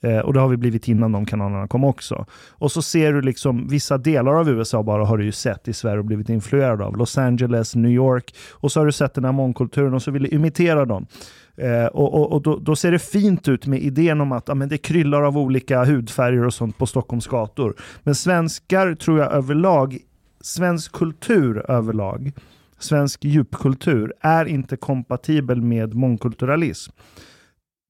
Eh, 0.00 0.18
och 0.18 0.34
det 0.34 0.40
har 0.40 0.48
vi 0.48 0.56
blivit 0.56 0.88
innan 0.88 1.12
de 1.12 1.26
kanalerna 1.26 1.68
kom 1.68 1.84
också. 1.84 2.26
Och 2.50 2.72
så 2.72 2.82
ser 2.82 3.12
du 3.12 3.22
liksom 3.22 3.68
vissa 3.68 3.98
delar 3.98 4.34
av 4.34 4.48
USA 4.48 4.82
bara 4.82 5.04
har 5.04 5.18
du 5.18 5.24
ju 5.24 5.32
sett 5.32 5.68
i 5.68 5.72
Sverige 5.72 5.98
och 5.98 6.04
blivit 6.04 6.28
influerad 6.28 6.82
av. 6.82 6.96
Los 6.96 7.18
Angeles, 7.18 7.74
New 7.74 7.90
York 7.90 8.34
och 8.50 8.72
så 8.72 8.80
har 8.80 8.86
du 8.86 8.91
sett 8.92 9.14
den 9.14 9.24
här 9.24 9.32
mångkulturen 9.32 9.94
och 9.94 10.02
så 10.02 10.10
vill 10.10 10.22
du 10.22 10.28
imitera 10.28 10.84
dem. 10.84 11.06
Eh, 11.56 11.86
och 11.86 12.14
och, 12.14 12.32
och 12.32 12.42
då, 12.42 12.56
då 12.56 12.76
ser 12.76 12.92
det 12.92 12.98
fint 12.98 13.48
ut 13.48 13.66
med 13.66 13.82
idén 13.82 14.20
om 14.20 14.32
att 14.32 14.48
ja, 14.48 14.54
men 14.54 14.68
det 14.68 14.78
kryllar 14.78 15.22
av 15.22 15.38
olika 15.38 15.84
hudfärger 15.84 16.46
och 16.46 16.54
sånt 16.54 16.78
på 16.78 16.86
Stockholms 16.86 17.26
gator. 17.26 17.74
Men 18.02 18.14
svenskar 18.14 18.94
tror 18.94 19.18
jag 19.18 19.32
överlag, 19.32 19.98
svensk 20.40 20.92
kultur 20.92 21.70
överlag, 21.70 22.32
svensk 22.78 23.24
djupkultur 23.24 24.12
är 24.20 24.44
inte 24.44 24.76
kompatibel 24.76 25.62
med 25.62 25.94
mångkulturalism. 25.94 26.92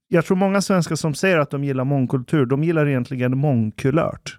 Jag 0.08 0.24
tror 0.24 0.36
många 0.36 0.60
svenskar 0.62 0.96
som 0.96 1.14
säger 1.14 1.38
att 1.38 1.50
de 1.50 1.64
gillar 1.64 1.84
mångkultur, 1.84 2.46
de 2.46 2.64
gillar 2.64 2.88
egentligen 2.88 3.38
mångkulört. 3.38 4.38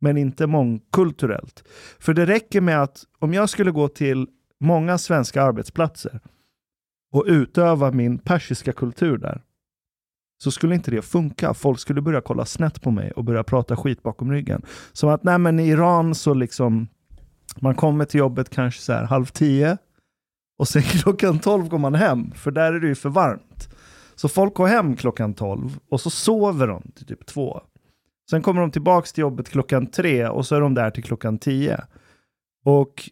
Men 0.00 0.16
inte 0.16 0.46
mångkulturellt. 0.46 1.64
För 1.98 2.14
det 2.14 2.26
räcker 2.26 2.60
med 2.60 2.82
att 2.82 3.04
om 3.18 3.34
jag 3.34 3.48
skulle 3.48 3.70
gå 3.70 3.88
till 3.88 4.26
många 4.60 4.98
svenska 4.98 5.42
arbetsplatser 5.42 6.20
och 7.12 7.24
utöva 7.26 7.90
min 7.90 8.18
persiska 8.18 8.72
kultur 8.72 9.18
där, 9.18 9.42
så 10.42 10.50
skulle 10.50 10.74
inte 10.74 10.90
det 10.90 11.02
funka. 11.02 11.54
Folk 11.54 11.80
skulle 11.80 12.00
börja 12.00 12.20
kolla 12.20 12.44
snett 12.44 12.82
på 12.82 12.90
mig 12.90 13.10
och 13.10 13.24
börja 13.24 13.44
prata 13.44 13.76
skit 13.76 14.02
bakom 14.02 14.32
ryggen. 14.32 14.62
Som 14.92 15.08
att, 15.08 15.24
nej 15.24 15.38
men 15.38 15.60
i 15.60 15.68
Iran 15.68 16.14
så 16.14 16.34
liksom, 16.34 16.88
man 17.56 17.74
kommer 17.74 18.04
till 18.04 18.18
jobbet 18.18 18.50
kanske 18.50 18.80
så 18.80 18.92
här 18.92 19.04
halv 19.04 19.26
tio 19.26 19.78
och 20.58 20.68
sen 20.68 20.82
klockan 21.02 21.38
tolv 21.38 21.68
går 21.68 21.78
man 21.78 21.94
hem, 21.94 22.30
för 22.30 22.50
där 22.50 22.72
är 22.72 22.80
det 22.80 22.86
ju 22.86 22.94
för 22.94 23.08
varmt. 23.08 23.68
Så 24.14 24.28
folk 24.28 24.54
går 24.54 24.66
hem 24.66 24.96
klockan 24.96 25.34
tolv 25.34 25.78
och 25.88 26.00
så 26.00 26.10
sover 26.10 26.66
de 26.66 26.82
till 26.94 27.06
typ 27.06 27.26
två. 27.26 27.60
Sen 28.30 28.42
kommer 28.42 28.60
de 28.60 28.70
tillbaka 28.70 29.06
till 29.06 29.20
jobbet 29.20 29.48
klockan 29.48 29.86
tre 29.86 30.28
och 30.28 30.46
så 30.46 30.56
är 30.56 30.60
de 30.60 30.74
där 30.74 30.90
till 30.90 31.04
klockan 31.04 31.38
tio. 31.38 31.80
Och 32.64 33.10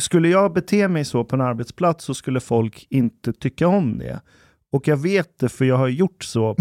skulle 0.00 0.28
jag 0.28 0.52
bete 0.52 0.88
mig 0.88 1.04
så 1.04 1.24
på 1.24 1.36
en 1.36 1.42
arbetsplats 1.42 2.04
så 2.04 2.14
skulle 2.14 2.40
folk 2.40 2.86
inte 2.90 3.32
tycka 3.32 3.68
om 3.68 3.98
det. 3.98 4.20
Och 4.72 4.88
jag 4.88 4.96
vet 4.96 5.38
det 5.38 5.48
för 5.48 5.64
jag 5.64 5.76
har 5.76 5.88
gjort 5.88 6.24
så. 6.24 6.46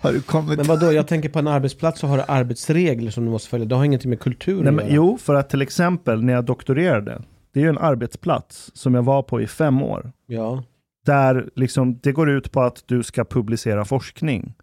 har 0.00 0.12
du 0.12 0.20
kommit... 0.20 0.56
Men 0.56 0.66
vadå, 0.66 0.92
jag 0.92 1.08
tänker 1.08 1.28
på 1.28 1.38
en 1.38 1.46
arbetsplats 1.48 2.00
så 2.00 2.06
har 2.06 2.16
du 2.16 2.24
arbetsregler 2.28 3.10
som 3.10 3.24
du 3.24 3.30
måste 3.30 3.48
följa. 3.48 3.66
Det 3.66 3.74
har 3.74 3.84
ingenting 3.84 4.10
med 4.10 4.20
kultur 4.20 4.62
Nej, 4.62 4.72
men, 4.72 4.86
Jo, 4.88 5.18
för 5.18 5.34
att 5.34 5.50
till 5.50 5.62
exempel 5.62 6.22
när 6.24 6.32
jag 6.32 6.44
doktorerade, 6.44 7.22
det 7.52 7.60
är 7.60 7.64
ju 7.64 7.68
en 7.68 7.78
arbetsplats 7.78 8.70
som 8.74 8.94
jag 8.94 9.02
var 9.02 9.22
på 9.22 9.40
i 9.40 9.46
fem 9.46 9.82
år. 9.82 10.12
Ja. 10.26 10.64
Där 11.06 11.50
liksom, 11.54 11.98
det 11.98 12.12
går 12.12 12.30
ut 12.30 12.52
på 12.52 12.60
att 12.60 12.82
du 12.86 13.02
ska 13.02 13.24
publicera 13.24 13.84
forskning. 13.84 14.54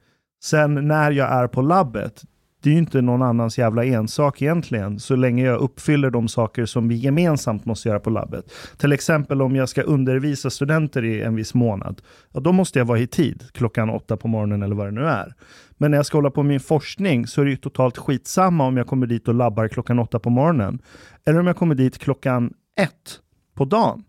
Sen 0.43 0.87
när 0.87 1.11
jag 1.11 1.31
är 1.31 1.47
på 1.47 1.61
labbet, 1.61 2.23
det 2.65 2.69
är 2.69 2.73
ju 2.73 2.79
inte 2.79 3.01
någon 3.01 3.21
annans 3.21 3.57
jävla 3.57 3.85
ensak 3.85 4.41
egentligen, 4.41 4.99
så 4.99 5.15
länge 5.15 5.45
jag 5.45 5.59
uppfyller 5.59 6.09
de 6.09 6.27
saker 6.27 6.65
som 6.65 6.87
vi 6.87 6.95
gemensamt 6.95 7.65
måste 7.65 7.89
göra 7.89 7.99
på 7.99 8.09
labbet. 8.09 8.51
Till 8.77 8.91
exempel 8.91 9.41
om 9.41 9.55
jag 9.55 9.69
ska 9.69 9.81
undervisa 9.81 10.49
studenter 10.49 11.03
i 11.03 11.21
en 11.21 11.35
viss 11.35 11.53
månad, 11.53 12.01
ja, 12.33 12.39
då 12.39 12.51
måste 12.51 12.79
jag 12.79 12.85
vara 12.85 12.99
i 12.99 13.07
tid, 13.07 13.43
klockan 13.51 13.89
åtta 13.89 14.17
på 14.17 14.27
morgonen 14.27 14.63
eller 14.63 14.75
vad 14.75 14.87
det 14.87 14.91
nu 14.91 15.05
är. 15.05 15.33
Men 15.77 15.91
när 15.91 15.97
jag 15.97 16.05
ska 16.05 16.17
hålla 16.17 16.31
på 16.31 16.43
med 16.43 16.49
min 16.49 16.59
forskning 16.59 17.27
så 17.27 17.41
är 17.41 17.45
det 17.45 17.51
ju 17.51 17.57
totalt 17.57 17.97
skitsamma 17.97 18.65
om 18.65 18.77
jag 18.77 18.87
kommer 18.87 19.07
dit 19.07 19.27
och 19.27 19.35
labbar 19.35 19.67
klockan 19.67 19.99
åtta 19.99 20.19
på 20.19 20.29
morgonen, 20.29 20.79
eller 21.25 21.39
om 21.39 21.47
jag 21.47 21.57
kommer 21.57 21.75
dit 21.75 21.97
klockan 21.97 22.53
ett 22.81 23.19
på 23.55 23.65
dagen, 23.65 24.03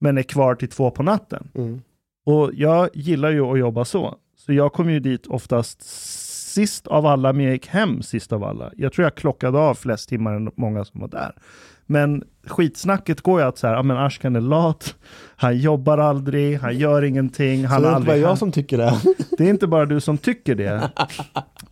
men 0.00 0.18
är 0.18 0.22
kvar 0.22 0.54
till 0.54 0.68
två 0.68 0.90
på 0.90 1.02
natten. 1.02 1.50
Mm. 1.54 1.80
Och 2.26 2.50
jag 2.54 2.88
gillar 2.94 3.30
ju 3.30 3.40
att 3.40 3.58
jobba 3.58 3.84
så. 3.84 4.14
Så 4.36 4.52
jag 4.52 4.72
kom 4.72 4.90
ju 4.90 5.00
dit 5.00 5.26
oftast 5.26 5.82
sist 6.58 6.86
av 6.86 7.06
alla, 7.06 7.32
men 7.32 7.44
jag 7.44 7.52
gick 7.52 7.66
hem 7.66 8.02
sist 8.02 8.32
av 8.32 8.44
alla. 8.44 8.70
Jag 8.76 8.92
tror 8.92 9.04
jag 9.04 9.14
klockade 9.14 9.58
av 9.58 9.74
flest 9.74 10.08
timmar 10.08 10.34
än 10.34 10.50
många 10.56 10.84
som 10.84 11.00
var 11.00 11.08
där. 11.08 11.32
Men 11.86 12.24
skitsnacket 12.46 13.20
går 13.20 13.40
ju 13.40 13.46
att 13.46 13.58
så 13.58 13.66
här, 13.66 13.74
ja 13.74 13.82
men 13.82 13.96
Ashkan 13.96 14.36
är 14.36 14.40
lat, 14.40 14.94
han 15.36 15.58
jobbar 15.58 15.98
aldrig, 15.98 16.58
han 16.58 16.78
gör 16.78 17.02
ingenting, 17.02 17.64
han 17.64 17.82
så 17.82 17.88
det 17.88 17.92
är 17.92 17.96
inte 17.96 18.06
bara 18.06 18.16
jag 18.16 18.38
som 18.38 18.52
tycker 18.52 18.78
det. 18.78 18.94
Det 19.38 19.44
är 19.44 19.50
inte 19.50 19.66
bara 19.66 19.86
du 19.86 20.00
som 20.00 20.18
tycker 20.18 20.54
det. 20.54 20.90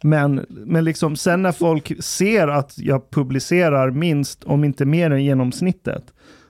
Men, 0.03 0.47
men 0.49 0.85
liksom 0.85 1.17
sen 1.17 1.43
när 1.43 1.53
folk 1.53 2.05
ser 2.05 2.49
att 2.49 2.79
jag 2.79 3.11
publicerar 3.11 3.91
minst, 3.91 4.45
om 4.45 4.65
inte 4.65 4.85
mer 4.85 5.11
än 5.11 5.25
genomsnittet, 5.25 6.05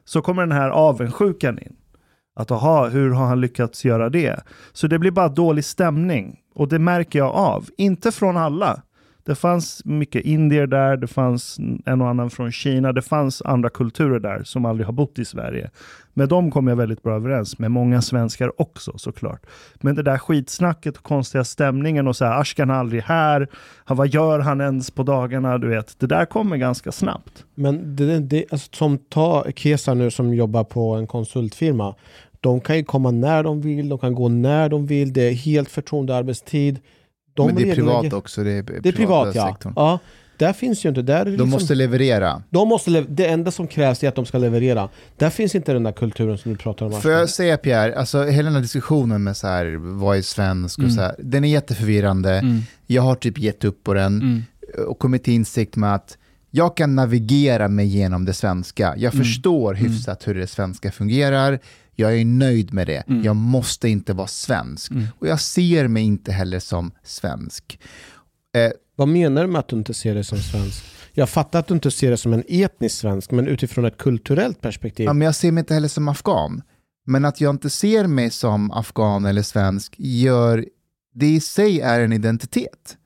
så 0.05 0.23
kommer 0.23 0.43
den 0.43 0.53
här 0.53 0.71
avundsjukan 0.71 1.59
in. 1.59 1.77
Att 2.37 2.51
aha, 2.51 2.89
hur 2.89 3.11
har 3.11 3.27
han 3.27 3.41
lyckats 3.41 3.85
göra 3.85 4.09
det? 4.09 4.41
Så 4.73 4.87
det 4.87 4.99
blir 4.99 5.11
bara 5.11 5.29
dålig 5.29 5.65
stämning. 5.65 6.41
Och 6.57 6.69
det 6.69 6.79
märker 6.79 7.19
jag 7.19 7.35
av. 7.35 7.69
Inte 7.77 8.13
från 8.13 8.37
alla. 8.37 8.83
Det 9.27 9.35
fanns 9.35 9.85
mycket 9.85 10.25
indier 10.25 10.67
där, 10.67 10.97
det 10.97 11.07
fanns 11.07 11.59
en 11.87 12.01
och 12.01 12.09
annan 12.09 12.31
från 12.31 12.53
Kina, 12.53 12.93
det 12.93 13.03
fanns 13.03 13.43
andra 13.43 13.71
kulturer 13.71 14.21
där 14.21 14.43
som 14.45 14.65
aldrig 14.65 14.87
har 14.87 14.93
bott 14.93 15.19
i 15.19 15.25
Sverige. 15.25 15.71
Med 16.15 16.29
dem 16.29 16.51
kom 16.51 16.69
jag 16.69 16.77
väldigt 16.77 17.03
bra 17.03 17.15
överens, 17.15 17.59
med 17.59 17.71
många 17.71 18.03
svenskar 18.03 18.61
också 18.61 18.99
såklart. 18.99 19.47
Men 19.75 19.95
det 19.95 20.03
där 20.03 20.19
skitsnacket 20.19 20.97
och 20.97 21.03
konstiga 21.03 21.45
stämningen 21.45 22.09
och 22.09 22.17
så 22.17 22.25
här, 22.25 22.41
Ashkan 22.41 22.71
är 22.71 22.75
aldrig 22.75 23.03
här, 23.03 23.49
vad 23.87 24.09
gör 24.09 24.39
han 24.39 24.61
ens 24.61 24.91
på 24.91 25.03
dagarna, 25.03 25.59
du 25.59 25.69
vet. 25.69 26.01
Det 26.01 26.07
där 26.07 26.25
kommer 26.25 26.57
ganska 26.57 26.93
snabbt. 26.93 27.45
Men 27.55 27.97
det, 27.97 28.21
det, 28.21 28.45
alltså, 28.51 28.69
som 28.73 28.99
ta 28.99 29.45
Kesa 29.57 29.95
nu 29.95 30.11
som 30.11 30.35
jobbar 30.35 30.65
på 30.65 30.95
en 30.95 31.07
konsultfirma. 31.07 31.95
De 32.41 32.61
kan 32.61 32.77
ju 32.77 32.85
komma 32.85 33.11
när 33.11 33.43
de 33.43 33.61
vill, 33.61 33.89
de 33.89 33.99
kan 33.99 34.15
gå 34.15 34.29
när 34.29 34.69
de 34.69 34.87
vill, 34.87 35.13
det 35.13 35.23
är 35.23 35.35
helt 35.35 35.69
förtroendearbetstid. 35.69 36.81
De 37.37 37.47
Men 37.47 37.55
det 37.55 37.71
är 37.71 37.75
privat 37.75 38.13
också. 38.13 38.45
Det 38.45 38.53
är, 38.53 38.63
det 38.63 38.89
är 38.89 38.93
privat, 38.93 39.35
ja. 39.35 39.49
Sektorn. 39.49 39.73
ja. 39.77 39.99
Där 40.37 40.53
finns 40.53 40.85
ju 40.85 40.89
inte... 40.89 41.03
Där 41.03 41.25
de 41.25 41.31
liksom, 41.31 41.51
måste 41.51 41.75
leverera. 41.75 42.43
De 42.51 42.69
måste 42.69 42.91
lev 42.91 43.07
det 43.09 43.27
enda 43.27 43.51
som 43.51 43.67
krävs 43.67 44.05
är 44.05 44.09
att 44.09 44.15
de 44.15 44.27
ska 44.27 44.39
leverera. 44.39 44.89
Där 45.17 45.31
finns 45.31 45.55
inte 45.55 45.73
den 45.73 45.83
där 45.83 45.93
kulturen 45.93 46.39
som 46.39 46.53
du 46.53 46.59
pratar 46.59 46.87
om. 46.87 47.01
Får 47.01 47.11
jag 47.11 47.29
säga 47.29 47.57
Pierre, 47.57 47.99
alltså 47.99 48.25
hela 48.25 48.47
den 48.47 48.55
här 48.55 48.63
diskussionen 48.63 49.25
med 49.25 49.37
så 49.37 49.47
här, 49.47 49.77
vad 49.77 50.19
är 50.19 50.23
svensk 50.23 50.79
och 50.79 50.85
mm. 50.85 50.97
så 50.97 51.01
här, 51.01 51.15
den 51.19 51.45
är 51.45 51.49
jätteförvirrande. 51.49 52.33
Mm. 52.33 52.63
Jag 52.87 53.03
har 53.03 53.15
typ 53.15 53.39
gett 53.39 53.65
upp 53.65 53.85
på 53.85 53.95
den 53.95 54.21
mm. 54.21 54.43
och 54.89 54.99
kommit 54.99 55.25
till 55.25 55.35
insikt 55.35 55.77
med 55.77 55.95
att 55.95 56.19
jag 56.51 56.77
kan 56.77 56.95
navigera 56.95 57.69
mig 57.69 57.87
genom 57.87 58.25
det 58.25 58.33
svenska. 58.33 58.95
Jag 58.97 59.15
mm. 59.15 59.25
förstår 59.25 59.75
mm. 59.75 59.93
hyfsat 59.93 60.29
hur 60.29 60.35
det 60.35 60.47
svenska 60.47 60.93
fungerar. 60.93 61.59
Jag 61.97 62.21
är 62.21 62.25
nöjd 62.25 62.73
med 62.73 62.87
det. 62.87 63.05
Mm. 63.09 63.25
Jag 63.25 63.37
måste 63.37 63.89
inte 63.89 64.13
vara 64.13 64.27
svensk. 64.27 64.91
Mm. 64.91 65.07
Och 65.19 65.29
jag 65.29 65.41
ser 65.41 65.89
mig 65.89 66.03
inte 66.03 66.33
heller 66.33 66.59
som 66.61 66.91
svensk. 67.03 67.81
Eh, 68.57 68.73
Vad 68.97 69.09
menar 69.09 69.43
du 69.43 69.49
med 69.49 69.59
att 69.59 69.69
du 69.69 69.77
inte 69.77 69.95
ser 69.95 70.15
dig 70.15 70.25
som 70.25 70.39
svensk? 70.39 70.85
Jag 71.13 71.29
fattar 71.29 71.59
att 71.59 71.67
du 71.67 71.75
inte 71.75 71.91
ser 71.91 72.11
det 72.11 72.17
som 72.17 72.33
en 72.33 72.45
etnisk 72.49 72.97
svensk, 72.97 73.31
men 73.31 73.49
utifrån 73.49 73.85
ett 73.85 73.99
kulturellt 73.99 74.61
perspektiv. 74.61 75.05
Ja, 75.07 75.13
men 75.13 75.27
jag 75.27 75.35
ser 75.35 75.53
mig 75.53 75.61
inte 75.61 75.75
heller 75.75 75.89
som 75.89 76.09
afghan. 76.09 76.63
Men 77.07 77.25
att 77.25 77.41
jag 77.41 77.55
inte 77.55 77.71
ser 77.71 78.07
mig 78.07 78.31
som 78.31 78.71
afghan 78.71 79.25
eller 79.25 79.43
svensk 79.43 79.95
gör, 79.99 80.67
det 81.15 81.27
i 81.27 81.41
sig 81.41 81.81
är 81.81 82.01
en 82.01 82.13
identitet 82.13 82.97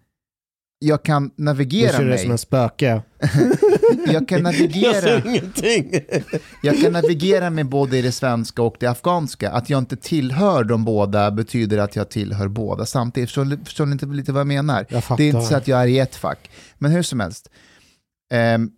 jag 0.82 1.02
kan 1.02 1.30
navigera 1.36 1.98
mig. 1.98 2.04
Du 2.04 2.10
ser 2.10 2.16
det 2.16 2.18
som 2.18 2.30
en 2.30 2.38
spöke. 2.38 3.02
jag 4.06 4.28
kan 4.28 4.42
navigera. 4.42 4.92
Jag 4.92 5.02
ser 5.02 5.26
ingenting. 5.26 5.92
jag 6.62 6.80
kan 6.80 6.92
navigera 6.92 7.50
med 7.50 7.66
både 7.66 7.98
i 7.98 8.02
det 8.02 8.12
svenska 8.12 8.62
och 8.62 8.76
det 8.80 8.86
afghanska. 8.86 9.50
Att 9.50 9.70
jag 9.70 9.78
inte 9.78 9.96
tillhör 9.96 10.64
de 10.64 10.84
båda 10.84 11.30
betyder 11.30 11.78
att 11.78 11.96
jag 11.96 12.10
tillhör 12.10 12.48
båda 12.48 12.86
samtidigt. 12.86 13.30
Förstår, 13.30 13.64
förstår 13.64 13.86
ni 13.86 13.92
inte 13.92 14.06
lite 14.06 14.32
vad 14.32 14.40
jag 14.40 14.46
menar? 14.46 14.86
Jag 14.88 15.02
det 15.16 15.24
är 15.24 15.28
inte 15.28 15.46
så 15.46 15.56
att 15.56 15.68
jag 15.68 15.82
är 15.82 15.86
i 15.86 15.98
ett 15.98 16.16
fack. 16.16 16.50
Men 16.78 16.90
hur 16.90 17.02
som 17.02 17.20
helst. 17.20 17.50
Um, 18.54 18.72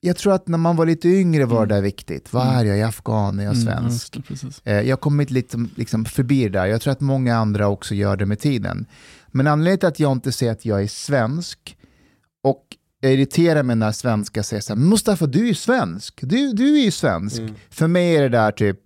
jag 0.00 0.16
tror 0.16 0.32
att 0.32 0.48
när 0.48 0.58
man 0.58 0.76
var 0.76 0.86
lite 0.86 1.08
yngre 1.08 1.44
var 1.44 1.66
det 1.66 1.74
där 1.74 1.82
viktigt. 1.82 2.32
Vad 2.32 2.46
är 2.46 2.64
jag? 2.64 2.76
Är 2.76 2.80
jag 2.80 2.88
afghan? 2.88 3.38
Är 3.38 3.44
jag 3.44 3.56
svensk? 3.56 4.16
Mm, 4.64 4.86
jag 4.86 4.92
har 4.92 5.00
kommit 5.00 5.30
lite 5.30 5.66
liksom, 5.76 6.04
förbi 6.04 6.42
det 6.42 6.48
där. 6.48 6.66
Jag 6.66 6.80
tror 6.80 6.92
att 6.92 7.00
många 7.00 7.36
andra 7.36 7.68
också 7.68 7.94
gör 7.94 8.16
det 8.16 8.26
med 8.26 8.40
tiden. 8.40 8.86
Men 9.38 9.46
anledningen 9.46 9.78
till 9.78 9.88
att 9.88 10.00
jag 10.00 10.12
inte 10.12 10.32
säger 10.32 10.52
att 10.52 10.64
jag 10.64 10.82
är 10.82 10.86
svensk 10.86 11.76
och 12.44 12.64
jag 13.00 13.12
irriterar 13.12 13.62
mig 13.62 13.76
när 13.76 13.92
svenskar 13.92 14.42
säger 14.42 14.60
så 14.60 14.74
här, 14.74 14.80
Mustafa 14.80 15.26
du 15.26 15.42
är 15.42 15.46
ju 15.46 15.54
svensk, 15.54 16.20
du, 16.22 16.52
du 16.52 16.78
är 16.78 16.84
ju 16.84 16.90
svensk. 16.90 17.38
Mm. 17.38 17.54
För 17.70 17.86
mig 17.86 18.16
är 18.16 18.22
det 18.22 18.28
där 18.28 18.52
typ, 18.52 18.76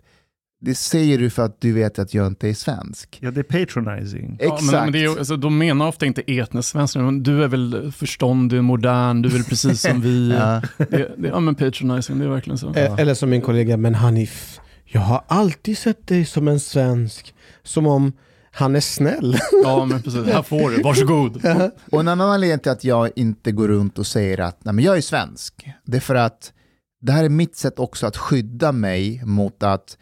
det 0.60 0.74
säger 0.74 1.18
du 1.18 1.30
för 1.30 1.42
att 1.42 1.60
du 1.60 1.72
vet 1.72 1.98
att 1.98 2.14
jag 2.14 2.26
inte 2.26 2.48
är 2.48 2.54
svensk. 2.54 3.18
Ja, 3.20 3.30
det 3.30 3.40
är 3.40 3.64
patronizing. 3.64 4.36
Ja, 4.40 4.46
Exakt. 4.46 4.72
Men, 4.72 4.84
men 4.84 4.92
det 4.92 5.04
är, 5.04 5.18
alltså, 5.18 5.36
de 5.36 5.58
menar 5.58 5.88
ofta 5.88 6.06
inte 6.06 6.22
etnisk 6.26 6.68
svensk, 6.68 6.96
men 6.96 7.22
du 7.22 7.44
är 7.44 7.48
väl 7.48 7.92
förståndig, 7.92 8.64
modern, 8.64 9.22
du 9.22 9.28
är 9.28 9.32
väl 9.32 9.44
precis 9.44 9.80
som 9.80 10.00
vi. 10.00 10.30
ja. 10.38 10.62
Det, 10.76 10.86
det, 11.16 11.28
ja, 11.28 11.40
men 11.40 11.54
patronizing, 11.54 12.18
det 12.18 12.24
är 12.24 12.28
verkligen 12.28 12.58
så. 12.58 12.72
Ja. 12.76 12.98
Eller 12.98 13.14
som 13.14 13.30
min 13.30 13.40
kollega, 13.40 13.76
men 13.76 13.94
Hanif, 13.94 14.60
jag 14.84 15.00
har 15.00 15.24
alltid 15.26 15.78
sett 15.78 16.06
dig 16.06 16.24
som 16.24 16.48
en 16.48 16.60
svensk. 16.60 17.34
Som 17.62 17.86
om 17.86 18.12
han 18.52 18.76
är 18.76 18.80
snäll. 18.80 19.38
Ja, 19.62 19.84
men 19.84 20.02
precis. 20.02 20.26
Här 20.26 20.42
får 20.42 20.70
du, 20.70 20.82
varsågod. 20.82 21.44
och 21.92 22.00
en 22.00 22.08
annan 22.08 22.30
anledning 22.30 22.58
till 22.58 22.72
att 22.72 22.84
jag 22.84 23.10
inte 23.16 23.52
går 23.52 23.68
runt 23.68 23.98
och 23.98 24.06
säger 24.06 24.40
att 24.40 24.64
Nej, 24.64 24.74
men 24.74 24.84
jag 24.84 24.96
är 24.96 25.00
svensk, 25.00 25.70
det 25.84 25.96
är 25.96 26.00
för 26.00 26.14
att 26.14 26.52
det 27.00 27.12
här 27.12 27.24
är 27.24 27.28
mitt 27.28 27.56
sätt 27.56 27.78
också 27.78 28.06
att 28.06 28.16
skydda 28.16 28.72
mig 28.72 29.24
mot 29.24 29.62
att 29.62 29.98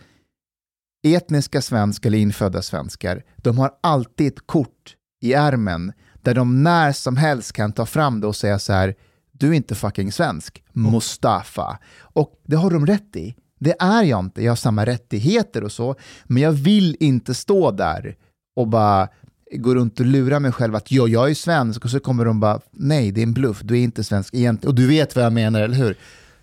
etniska 1.07 1.63
svenskar 1.63 2.11
eller 2.11 2.19
infödda 2.19 2.63
svenskar, 2.63 3.23
de 3.37 3.59
har 3.59 3.71
alltid 3.81 4.27
ett 4.27 4.47
kort 4.47 4.97
i 5.23 5.33
ärmen 5.33 5.93
där 6.23 6.35
de 6.35 6.63
när 6.63 6.93
som 6.93 7.17
helst 7.17 7.53
kan 7.53 7.73
ta 7.73 7.87
fram 7.87 8.21
det 8.21 8.27
och 8.27 8.37
säga 8.37 8.59
så 8.59 8.73
här, 8.73 8.95
du 9.33 9.49
är 9.49 9.53
inte 9.53 9.75
fucking 9.75 10.13
svensk, 10.13 10.63
Mustafa. 10.73 11.79
Och 12.01 12.43
det 12.47 12.57
har 12.57 12.71
de 12.71 12.87
rätt 12.87 13.17
i. 13.17 13.35
Det 13.59 13.77
är 13.79 14.03
jag 14.03 14.21
inte, 14.21 14.43
jag 14.43 14.51
har 14.51 14.57
samma 14.57 14.87
rättigheter 14.87 15.65
och 15.65 15.73
så, 15.73 15.95
men 16.25 16.43
jag 16.43 16.53
vill 16.53 16.97
inte 17.01 17.35
stå 17.35 17.71
där 17.71 18.17
och 18.57 18.69
bara 18.69 19.09
går 19.53 19.75
runt 19.75 20.01
och 20.01 20.07
lurar 20.07 20.41
mig 20.41 20.53
själv 20.53 20.75
att 20.75 20.93
ja, 20.93 21.09
jag 21.09 21.31
är 21.31 21.35
svensk 21.35 21.85
och 21.85 21.91
så 21.91 22.01
kommer 22.01 22.25
de 22.25 22.41
bara, 22.41 22.61
nej 22.71 23.13
det 23.13 23.21
är 23.21 23.23
en 23.23 23.33
bluff, 23.33 23.61
du 23.63 23.75
är 23.75 23.83
inte 23.83 24.05
svensk 24.05 24.35
egentligen. 24.35 24.69
Och 24.69 24.75
du 24.75 24.87
vet 24.87 25.17
vad 25.17 25.25
jag 25.25 25.33
menar, 25.33 25.61
eller 25.61 25.77
hur? 25.77 25.97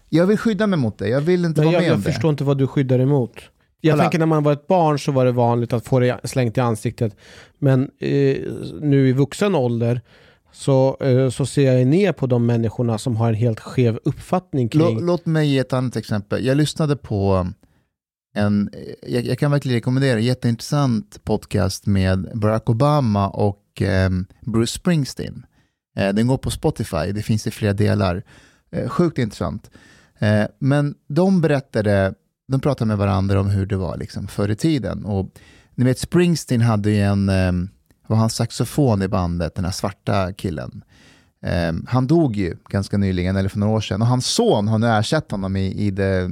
Jag 0.09 0.27
vill 0.27 0.38
skydda 0.38 0.67
mig 0.67 0.79
mot 0.79 0.97
det, 0.97 1.07
jag 1.07 1.21
vill 1.21 1.45
inte 1.45 1.61
Men 1.61 1.65
vara 1.65 1.73
jag, 1.73 1.81
med 1.81 1.89
jag 1.89 1.95
om 1.95 2.01
det. 2.01 2.07
Jag 2.07 2.13
förstår 2.13 2.29
inte 2.29 2.43
vad 2.43 2.57
du 2.57 2.67
skyddar 2.67 2.99
emot. 2.99 3.41
Jag 3.81 3.93
Alla. 3.93 4.03
tänker 4.03 4.19
när 4.19 4.25
man 4.25 4.43
var 4.43 4.53
ett 4.53 4.67
barn 4.67 4.99
så 4.99 5.11
var 5.11 5.25
det 5.25 5.31
vanligt 5.31 5.73
att 5.73 5.85
få 5.85 5.99
det 5.99 6.19
slängt 6.23 6.57
i 6.57 6.61
ansiktet. 6.61 7.15
Men 7.59 7.81
eh, 7.99 8.38
nu 8.81 9.09
i 9.09 9.11
vuxen 9.11 9.55
ålder 9.55 10.01
så, 10.51 10.97
eh, 10.99 11.29
så 11.29 11.45
ser 11.45 11.73
jag 11.73 11.88
ner 11.88 12.11
på 12.11 12.27
de 12.27 12.45
människorna 12.45 12.97
som 12.97 13.15
har 13.15 13.29
en 13.29 13.35
helt 13.35 13.59
skev 13.59 13.99
uppfattning 14.05 14.69
kring... 14.69 15.05
Låt 15.05 15.25
mig 15.25 15.47
ge 15.47 15.59
ett 15.59 15.73
annat 15.73 15.95
exempel. 15.95 16.45
Jag 16.45 16.57
lyssnade 16.57 16.95
på 16.95 17.47
en, 18.38 18.69
jag, 19.07 19.26
jag, 19.26 19.39
kan 19.39 19.51
verkligen 19.51 19.76
rekommendera, 19.76 20.18
en 20.19 20.26
jätteintressant 20.26 21.23
podcast 21.23 21.85
med 21.85 22.31
Barack 22.34 22.69
Obama 22.69 23.30
och 23.30 23.81
eh, 23.81 24.09
Bruce 24.41 24.73
Springsteen. 24.73 25.45
Eh, 25.97 26.14
den 26.14 26.27
går 26.27 26.38
på 26.38 26.51
Spotify, 26.51 27.11
det 27.11 27.22
finns 27.22 27.47
i 27.47 27.51
flera 27.51 27.73
delar. 27.73 28.23
Eh, 28.72 28.89
sjukt 28.89 29.18
intressant. 29.18 29.72
Eh, 30.19 30.45
men 30.59 30.95
de 31.07 31.41
berättade, 31.41 32.14
de 32.47 32.61
pratade 32.61 32.88
med 32.88 32.97
varandra 32.97 33.39
om 33.39 33.49
hur 33.49 33.65
det 33.65 33.77
var 33.77 33.97
liksom 33.97 34.27
förr 34.27 34.49
i 34.49 34.55
tiden. 34.55 35.05
Och 35.05 35.31
ni 35.76 35.85
vet, 35.85 35.99
Springsteen 35.99 36.61
hade 36.61 36.91
ju 36.91 37.01
en, 37.01 37.30
ehm, 37.30 37.69
var 38.07 38.18
han 38.18 38.30
saxofon 38.30 39.01
i 39.01 39.07
bandet, 39.07 39.55
den 39.55 39.65
här 39.65 39.72
svarta 39.72 40.34
killen. 40.34 40.84
Eh, 41.41 41.73
han 41.88 42.07
dog 42.07 42.35
ju 42.35 42.55
ganska 42.69 42.97
nyligen, 42.97 43.35
eller 43.35 43.49
för 43.49 43.59
några 43.59 43.73
år 43.73 43.81
sedan, 43.81 44.01
och 44.01 44.07
hans 44.07 44.26
son 44.27 44.68
har 44.68 44.80
nu 44.80 44.88
ersatt 44.88 45.31
honom 45.31 45.55
i, 45.55 45.88
i 45.88 45.91
The 45.91 46.03
eh, 46.19 46.27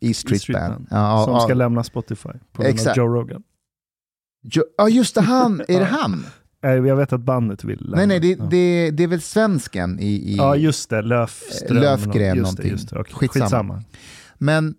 E 0.00 0.14
Street, 0.14 0.42
Street 0.42 0.60
Band. 0.60 0.86
Ja, 0.90 1.24
som 1.24 1.34
ja, 1.34 1.40
ska 1.40 1.54
lämna 1.54 1.84
Spotify 1.84 2.28
på 2.52 2.62
grund 2.62 2.88
av. 2.88 2.96
Joe 2.96 3.06
Rogan. 3.06 3.42
Jo- 4.42 4.64
Ja, 4.78 4.88
just 4.88 5.14
det, 5.14 5.20
han. 5.20 5.62
Är 5.68 5.78
det 5.78 5.84
han? 6.00 6.24
Jag 6.60 6.96
vet 6.96 7.12
att 7.12 7.20
bandet 7.20 7.64
vill 7.64 7.80
lämna. 7.80 7.96
Nej, 7.96 8.06
nej, 8.06 8.20
det, 8.20 8.28
ja. 8.30 8.44
det, 8.50 8.90
det 8.90 9.02
är 9.02 9.08
väl 9.08 9.20
svensken 9.20 10.00
i... 10.00 10.06
i 10.32 10.36
Ja, 10.36 10.56
just 10.56 10.90
det. 10.90 11.02
Löfström. 11.02 11.78
Löfgren 11.82 12.36
just 12.36 12.42
någonting. 12.42 12.64
Det, 12.64 12.70
just 12.70 12.90
det. 12.90 12.98
Okej, 13.00 13.14
Skitsamma. 13.14 13.44
Skitsamma. 13.44 13.82
Men, 14.38 14.74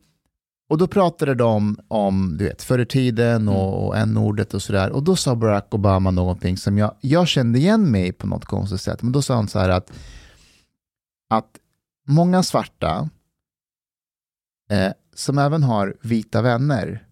och 0.69 0.77
då 0.77 0.87
pratade 0.87 1.35
de 1.35 1.79
om, 1.87 2.37
du 2.37 2.45
vet, 2.45 2.63
förr 2.63 2.79
i 2.79 2.85
tiden 2.85 3.47
och, 3.47 3.87
och 3.87 3.97
n-ordet 3.97 4.53
och 4.53 4.61
sådär. 4.61 4.89
Och 4.89 5.03
då 5.03 5.15
sa 5.15 5.35
Barack 5.35 5.73
Obama 5.73 6.11
någonting 6.11 6.57
som 6.57 6.77
jag, 6.77 6.95
jag 7.01 7.27
kände 7.27 7.59
igen 7.59 7.91
mig 7.91 8.11
på 8.11 8.27
något 8.27 8.45
konstigt 8.45 8.81
sätt. 8.81 9.01
Men 9.01 9.11
då 9.11 9.21
sa 9.21 9.35
han 9.35 9.47
så 9.47 9.59
här 9.59 9.69
att, 9.69 9.91
att 11.29 11.57
många 12.07 12.43
svarta, 12.43 13.09
eh, 14.69 14.91
som 15.15 15.37
även 15.37 15.63
har 15.63 15.95
vita 16.01 16.41
vänner, 16.41 17.07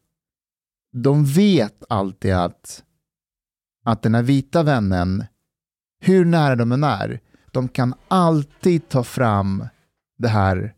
de 0.91 1.25
vet 1.25 1.83
alltid 1.89 2.33
att, 2.33 2.83
att 3.85 4.01
den 4.01 4.15
här 4.15 4.23
vita 4.23 4.63
vännen, 4.63 5.23
hur 5.99 6.25
nära 6.25 6.55
de 6.55 6.71
än 6.71 6.83
är, 6.83 7.19
de 7.51 7.67
kan 7.67 7.93
alltid 8.07 8.89
ta 8.89 9.03
fram 9.03 9.67
det 10.17 10.27
här 10.27 10.73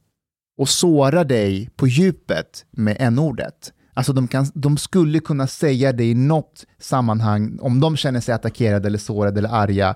och 0.58 0.70
såra 0.70 1.24
dig 1.24 1.70
på 1.76 1.88
djupet 1.88 2.66
med 2.72 2.98
n-ordet. 3.00 3.74
Alltså 3.94 4.14
de, 4.14 4.28
kan, 4.28 4.52
de 4.54 4.78
skulle 4.78 5.20
kunna 5.20 5.48
säga 5.48 5.94
det 5.94 6.06
i 6.06 6.14
något 6.14 6.66
sammanhang 6.80 7.60
om 7.62 7.80
de 7.80 7.98
känner 7.98 8.20
sig 8.20 8.34
attackerade 8.34 8.88
eller 8.88 8.98
sårade 8.98 9.40
eller 9.40 9.50
arga. 9.50 9.96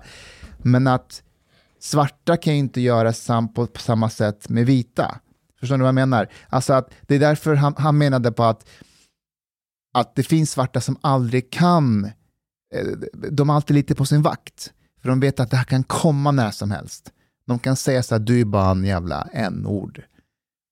Men 0.58 0.88
att 0.88 1.24
svarta 1.80 2.38
kan 2.38 2.54
ju 2.54 2.60
inte 2.60 2.82
göra 2.82 3.14
sam, 3.14 3.54
på, 3.54 3.68
på 3.68 3.80
samma 3.80 4.10
sätt 4.10 4.50
med 4.50 4.66
vita. 4.66 5.20
Förstår 5.60 5.78
ni 5.78 5.82
vad 5.82 5.88
jag 5.88 5.96
menar? 5.96 6.28
Alltså 6.50 6.74
att 6.74 6.90
det 7.02 7.16
är 7.16 7.20
därför 7.20 7.56
han, 7.56 7.74
han 7.78 7.98
menade 7.98 8.32
på 8.32 8.44
att, 8.44 8.70
att 9.94 10.16
det 10.16 10.24
finns 10.24 10.52
svarta 10.52 10.82
som 10.82 10.98
aldrig 11.02 11.52
kan, 11.52 12.06
eh, 12.76 12.88
de 13.32 13.50
är 13.50 13.54
alltid 13.54 13.76
lite 13.76 13.96
på 13.96 14.06
sin 14.06 14.22
vakt. 14.22 14.74
För 15.02 15.10
de 15.10 15.20
vet 15.20 15.40
att 15.40 15.52
det 15.52 15.58
här 15.58 15.64
kan 15.64 15.84
komma 15.84 16.32
när 16.32 16.52
som 16.52 16.72
helst. 16.72 17.12
De 17.48 17.60
kan 17.60 17.76
säga 17.76 18.04
så 18.04 18.16
här, 18.16 18.20
du 18.20 18.42
är 18.42 18.46
bara 18.46 18.72
en 18.72 18.84
jävla 18.84 19.28
n-ord. 19.34 20.02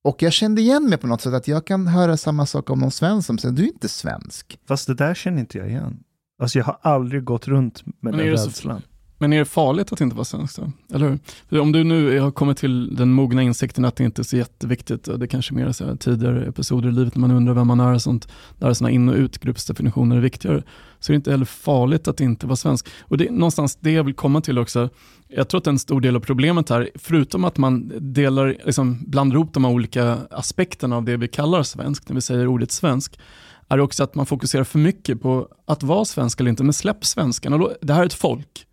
Och 0.04 0.22
jag 0.24 0.34
kände 0.34 0.62
igen 0.62 0.90
mig 0.90 0.98
på 0.98 1.08
något 1.08 1.22
sätt 1.22 1.34
att 1.34 1.48
jag 1.48 1.66
kan 1.66 1.88
höra 1.88 2.18
samma 2.18 2.46
sak 2.46 2.70
om 2.70 2.80
någon 2.80 2.92
svensk 2.92 3.28
som 3.28 3.38
säger 3.38 3.56
du 3.56 3.64
är 3.64 3.68
inte 3.68 3.90
svensk. 3.90 4.60
Fast 4.68 4.88
det 4.88 4.94
där 4.94 5.14
känner 5.14 5.40
inte 5.40 5.58
jag 5.58 5.70
igen. 5.70 6.00
Alltså 6.42 6.58
jag 6.58 6.66
har 6.66 6.78
aldrig 6.82 7.24
gått 7.24 7.48
runt 7.48 7.86
med 7.86 7.94
Men 8.00 8.12
den 8.18 8.28
är 8.28 8.32
det 8.32 8.38
så- 8.38 8.48
rädslan. 8.48 8.82
Men 9.22 9.34
är 9.34 9.40
det 9.40 9.46
farligt 9.46 9.94
att 9.94 10.02
inte 10.02 10.16
vara 10.16 10.26
svensk 10.26 10.56
då? 10.56 10.72
Eller 10.96 11.10
hur? 11.10 11.20
För 11.50 11.60
om 11.60 11.72
du 11.72 11.84
nu 11.84 12.20
har 12.20 12.32
kommit 12.32 12.58
till 12.58 12.96
den 12.96 13.14
mogna 13.14 13.42
insikten 13.44 13.86
att 13.86 13.96
det 13.96 14.04
inte 14.04 14.22
är 14.22 14.24
så 14.24 14.38
jätteviktigt, 14.38 15.08
och 15.08 15.20
det 15.20 15.28
kanske 15.28 15.54
är 15.54 15.56
mer 15.56 15.72
så 15.72 15.86
här 15.86 15.96
tidigare 15.96 16.46
episoder 16.46 16.90
i 16.90 16.92
livet 16.92 17.16
när 17.16 17.22
man 17.22 17.32
undrar 17.32 17.54
vem 17.54 17.68
man 17.68 17.80
är 17.80 17.94
och 17.94 18.02
sånt, 18.02 18.28
där 18.58 18.74
sådana 18.74 18.92
in 18.92 19.10
och 19.10 19.16
utgruppsdefinitioner 19.16 20.16
är 20.16 20.20
viktigare, 20.22 20.64
så 21.00 21.12
är 21.12 21.14
det 21.14 21.16
inte 21.16 21.32
heller 21.32 21.46
farligt 21.46 22.08
att 22.08 22.22
inte 22.22 22.46
vara 22.48 22.56
svensk. 22.56 22.88
Och 23.02 23.18
det 23.18 23.28
är 23.28 23.32
någonstans 23.32 23.76
det 23.76 23.92
jag 23.92 24.04
vill 24.04 24.14
komma 24.14 24.42
till 24.42 24.58
också. 24.58 24.90
Jag 25.28 25.48
tror 25.48 25.62
att 25.62 25.68
en 25.68 25.80
stor 25.80 26.02
del 26.02 26.16
av 26.16 26.20
problemet 26.20 26.70
här, 26.70 26.90
förutom 26.96 27.46
att 27.46 27.58
man 27.58 27.92
delar, 28.00 28.58
liksom 28.66 29.04
blandar 29.08 29.36
ihop 29.36 29.54
de 29.54 29.66
här 29.66 29.72
olika 29.72 30.18
aspekterna 30.32 30.96
av 30.96 31.04
det 31.04 31.18
vi 31.18 31.28
kallar 31.28 31.64
svensk, 31.64 32.10
när 32.10 32.16
vi 32.16 32.22
säger 32.22 32.48
ordet 32.48 32.72
svensk, 32.72 33.20
är 33.68 33.80
också 33.80 34.04
att 34.04 34.16
man 34.16 34.26
fokuserar 34.26 34.64
för 34.64 34.80
mycket 34.80 35.22
på 35.22 35.48
att 35.68 35.84
vara 35.84 36.06
svensk 36.06 36.40
eller 36.40 36.50
inte, 36.50 36.64
men 36.64 36.74
släpp 36.74 37.06
svenskarna. 37.06 37.68
Det 37.82 37.94
här 37.94 38.02
är 38.02 38.06
ett 38.06 38.14
folk 38.14 38.66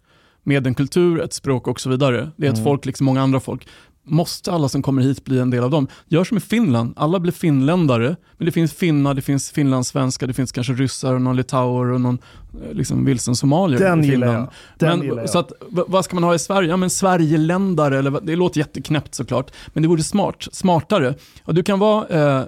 med 0.42 0.66
en 0.66 0.74
kultur, 0.74 1.20
ett 1.20 1.32
språk 1.32 1.68
och 1.68 1.80
så 1.80 1.90
vidare. 1.90 2.30
Det 2.36 2.46
är 2.46 2.50
ett 2.50 2.56
Mm. 2.56 2.64
folk 2.64 2.86
liksom 2.86 3.04
många 3.04 3.22
andra 3.22 3.40
folk. 3.40 3.68
Måste 4.08 4.52
alla 4.52 4.68
som 4.68 4.82
kommer 4.82 5.02
hit 5.02 5.24
bli 5.24 5.38
en 5.38 5.50
del 5.50 5.64
av 5.64 5.70
dem? 5.70 5.88
Gör 6.08 6.24
som 6.24 6.36
i 6.36 6.40
Finland, 6.40 6.94
alla 6.96 7.20
blir 7.20 7.32
finländare, 7.32 8.16
men 8.38 8.46
det 8.46 8.52
finns 8.52 8.72
finnar, 8.72 9.14
det 9.14 9.22
finns 9.22 9.50
finlandssvenskar, 9.50 10.26
det 10.26 10.34
finns 10.34 10.52
kanske 10.52 10.72
ryssar, 10.72 11.14
och 11.14 11.22
någon 11.22 11.36
litauer 11.36 11.90
och 11.90 12.00
någon 12.00 12.18
eh, 12.64 12.72
liksom 12.72 13.04
vilsen 13.04 13.36
somalier 13.36 13.78
Den 13.80 14.04
i 14.04 14.06
gillar 14.06 14.32
jag. 14.32 14.50
Den 14.78 14.98
men, 14.98 15.06
gillar 15.06 15.22
jag. 15.22 15.30
Så 15.30 15.38
att, 15.38 15.52
vad 15.68 16.04
ska 16.04 16.16
man 16.16 16.24
ha 16.24 16.34
i 16.34 16.38
Sverige? 16.38 16.68
Ja 16.68 16.76
men 16.76 16.90
Sverigeländare, 16.90 17.98
eller 17.98 18.20
det 18.22 18.36
låter 18.36 18.58
jätteknäppt 18.58 19.14
såklart, 19.14 19.50
men 19.66 19.82
det 19.82 19.88
vore 19.88 20.02
smart, 20.02 20.48
smartare. 20.52 21.14
Och 21.44 21.54
du 21.54 21.62
kan 21.62 21.78
vara, 21.78 22.08
eh, 22.08 22.44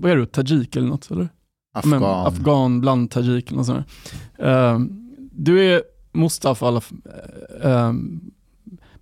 vad 0.00 0.10
är 0.10 0.16
du, 0.16 0.26
tajik 0.26 0.76
eller 0.76 0.88
något? 0.88 1.10
Eller? 1.10 1.28
Afghan. 1.74 2.00
Men, 2.00 2.04
afghan, 2.04 2.80
bland 2.80 3.10
tajik 3.10 3.46
eller 3.48 3.56
något 3.56 3.66
sånt. 3.66 3.86
Eh, 4.38 4.78
du 5.32 5.64
är 5.64 5.82
Mustafa, 6.12 6.68
alla, 6.68 6.82
eh, 7.62 7.70
eh, 7.70 7.92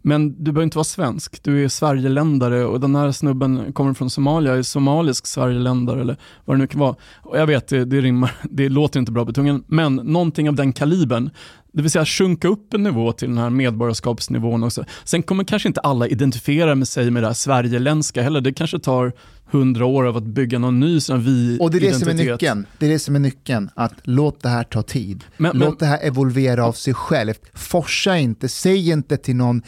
men 0.03 0.45
du 0.45 0.53
behöver 0.53 0.63
inte 0.63 0.79
vara 0.79 0.85
svensk. 0.85 1.43
Du 1.43 1.65
är 1.65 1.69
Sverigeländare 1.69 2.65
och 2.65 2.81
den 2.81 2.95
här 2.95 3.13
snubben 3.13 3.73
kommer 3.73 3.95
från 3.95 4.11
Somalia, 4.11 4.55
är 4.55 4.63
somalisk 4.63 5.27
Sverigeländare 5.27 6.01
eller 6.01 6.17
vad 6.45 6.57
det 6.57 6.59
nu 6.59 6.67
kan 6.67 6.81
vara. 6.81 6.97
Och 7.23 7.39
jag 7.39 7.47
vet, 7.47 7.69
det, 7.69 7.85
det 7.85 8.01
rimmar, 8.01 8.35
det 8.51 8.69
låter 8.69 9.01
inte 9.01 9.13
bra 9.13 9.27
på 9.27 9.33
tungan, 9.33 9.65
men 9.67 9.97
någonting 9.97 10.49
av 10.49 10.55
den 10.55 10.73
kalibern. 10.73 11.31
Det 11.73 11.83
vill 11.83 11.91
säga 11.91 12.05
sjunka 12.05 12.49
upp 12.49 12.75
en 12.75 12.83
nivå 12.83 13.13
till 13.13 13.29
den 13.29 13.39
här 13.39 13.51
medborgarskapsnivån 13.51 14.65
också. 14.65 14.85
Sen 15.05 15.23
kommer 15.23 15.45
kanske 15.45 15.69
inte 15.69 15.81
alla 15.81 16.07
identifiera 16.07 16.75
med 16.75 16.89
sig 16.89 17.11
med 17.11 17.23
det 17.23 17.27
här 17.27 17.35
sverigeländska 17.35 18.23
heller. 18.23 18.41
Det 18.41 18.53
kanske 18.53 18.79
tar 18.79 19.13
hundra 19.51 19.87
år 19.87 20.05
av 20.05 20.17
att 20.17 20.25
bygga 20.25 20.59
någon 20.59 20.81
ny 20.81 21.01
sån 21.01 21.23
vi 21.23 21.59
Och 21.61 21.71
det 21.71 21.79
är 21.79 21.81
det 21.81 21.95
som 21.95 22.09
är 22.09 22.15
nyckeln. 22.15 22.67
Det 22.79 22.87
är 22.87 22.91
det 22.91 22.99
som 22.99 23.15
är 23.17 23.21
nyckeln. 23.21 23.71
Att 23.75 23.95
låt 24.03 24.43
det 24.43 24.49
här 24.49 24.65
ta 24.65 24.83
tid. 24.83 25.25
Men, 25.37 25.59
Låt 25.59 25.69
men, 25.69 25.77
det 25.79 25.87
här 25.87 25.99
evolvera 26.03 26.67
av 26.67 26.73
sig 26.73 26.95
själv. 26.95 27.35
Forsa 27.55 28.19
inte, 28.19 28.49
säg 28.49 28.91
inte 28.91 29.17
till 29.17 29.37
någon 29.37 29.63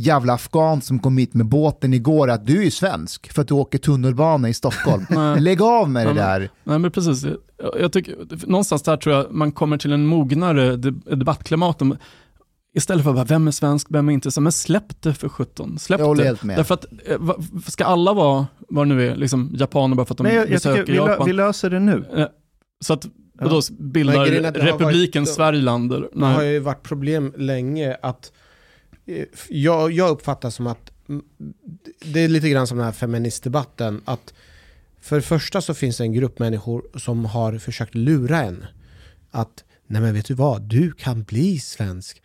jävla 0.00 0.32
afghan 0.34 0.82
som 0.82 0.98
kom 0.98 1.18
hit 1.18 1.34
med 1.34 1.46
båten 1.46 1.94
igår 1.94 2.30
att 2.30 2.46
du 2.46 2.66
är 2.66 2.70
svensk 2.70 3.32
för 3.32 3.42
att 3.42 3.48
du 3.48 3.54
åker 3.54 3.78
tunnelbana 3.78 4.48
i 4.48 4.54
Stockholm. 4.54 5.06
Lägg 5.38 5.62
av 5.62 5.90
med 5.90 6.06
det 6.06 6.12
där. 6.12 6.50
Nej 6.64 6.78
men 6.78 6.90
precis, 6.90 7.24
jag, 7.24 7.80
jag 7.80 7.92
tycker, 7.92 8.16
någonstans 8.46 8.82
där 8.82 8.96
tror 8.96 9.14
jag 9.16 9.26
man 9.30 9.52
kommer 9.52 9.78
till 9.78 9.92
en 9.92 10.06
mognare 10.06 10.76
de- 10.76 11.02
debattklimat. 11.06 11.82
Om, 11.82 11.96
istället 12.74 13.04
för 13.04 13.10
att 13.10 13.16
bara, 13.16 13.24
vem 13.24 13.46
är 13.46 13.50
svensk, 13.50 13.86
vem 13.90 14.08
är 14.08 14.12
inte, 14.12 14.30
så, 14.30 14.40
men 14.40 14.52
släpp 14.52 15.02
det 15.02 15.14
för 15.14 15.28
17. 15.28 15.78
Släpp 15.78 16.00
Jag 16.00 16.16
det. 16.16 16.24
helt 16.24 16.42
med. 16.42 16.56
Därför 16.58 16.74
att, 16.74 16.84
eh, 17.06 17.18
ska 17.66 17.84
alla 17.84 18.12
vara, 18.12 18.46
vad 18.68 18.88
det 18.88 18.94
nu 18.94 19.08
är, 19.08 19.16
liksom 19.16 19.50
japaner 19.54 19.96
bara 19.96 20.06
för 20.06 20.14
att 20.14 20.18
de 20.18 20.22
Nej, 20.24 20.34
jag, 20.34 20.44
jag 20.44 20.50
besöker 20.50 20.92
lö, 20.92 21.10
Japan? 21.10 21.26
vi 21.26 21.32
löser 21.32 21.70
det 21.70 21.80
nu. 21.80 22.04
Eh, 22.16 22.26
så 22.84 22.92
att, 22.92 23.04
och 23.40 23.50
då 23.50 23.60
bildar 23.78 24.52
republiken 24.52 25.22
varit- 25.22 25.34
Sverigeland? 25.34 25.92
eller- 25.92 26.08
Det 26.14 26.26
har 26.26 26.42
ju 26.42 26.58
varit 26.58 26.82
problem 26.82 27.32
länge 27.36 27.96
att 28.02 28.32
Eh, 29.10 29.24
jag, 29.48 29.92
jag 29.92 30.10
uppfattar 30.10 30.50
som 30.50 30.66
att 30.66 30.90
det 32.04 32.20
är 32.20 32.28
lite 32.28 32.48
grann 32.48 32.66
som 32.66 32.76
den 32.76 32.86
här 32.86 32.92
feministdebatten 32.92 34.02
att 34.04 34.34
för 35.00 35.16
det 35.16 35.22
första 35.22 35.60
så 35.60 35.74
finns 35.74 35.96
det 35.96 36.04
en 36.04 36.12
grupp 36.12 36.38
människor 36.38 36.84
som 36.98 37.24
har 37.24 37.58
försökt 37.58 37.94
lura 37.94 38.42
en 38.42 38.66
att 39.30 39.64
nej 39.86 40.02
men 40.02 40.14
vet 40.14 40.26
du 40.26 40.34
vad, 40.34 40.62
du 40.62 40.92
kan 40.92 41.22
bli 41.22 41.58
svensk. 41.58 42.22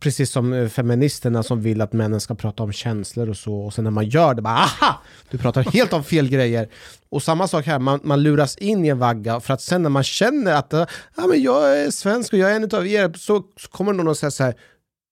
Precis 0.00 0.30
som 0.30 0.52
eh, 0.52 0.68
feministerna 0.68 1.42
som 1.42 1.62
vill 1.62 1.80
att 1.80 1.92
männen 1.92 2.20
ska 2.20 2.34
prata 2.34 2.62
om 2.62 2.72
känslor 2.72 3.28
och 3.28 3.36
så 3.36 3.54
och 3.54 3.74
sen 3.74 3.84
när 3.84 3.90
man 3.90 4.08
gör 4.08 4.34
det 4.34 4.42
bara 4.42 4.54
aha! 4.54 5.02
Du 5.30 5.38
pratar 5.38 5.62
helt 5.62 5.92
om 5.92 6.04
fel 6.04 6.28
grejer. 6.28 6.68
Och 7.08 7.22
samma 7.22 7.48
sak 7.48 7.66
här, 7.66 7.78
man, 7.78 8.00
man 8.02 8.22
luras 8.22 8.56
in 8.56 8.84
i 8.84 8.88
en 8.88 8.98
vagga 8.98 9.40
för 9.40 9.54
att 9.54 9.62
sen 9.62 9.82
när 9.82 9.90
man 9.90 10.04
känner 10.04 10.54
att 10.54 10.72
ja, 11.16 11.26
men 11.26 11.42
jag 11.42 11.78
är 11.78 11.90
svensk 11.90 12.32
och 12.32 12.38
jag 12.38 12.50
är 12.50 12.56
en 12.56 12.70
av 12.72 12.86
er 12.86 13.12
så, 13.16 13.44
så 13.56 13.68
kommer 13.68 13.92
någon 13.92 14.08
och 14.08 14.16
säger 14.16 14.30
så 14.30 14.44
här 14.44 14.54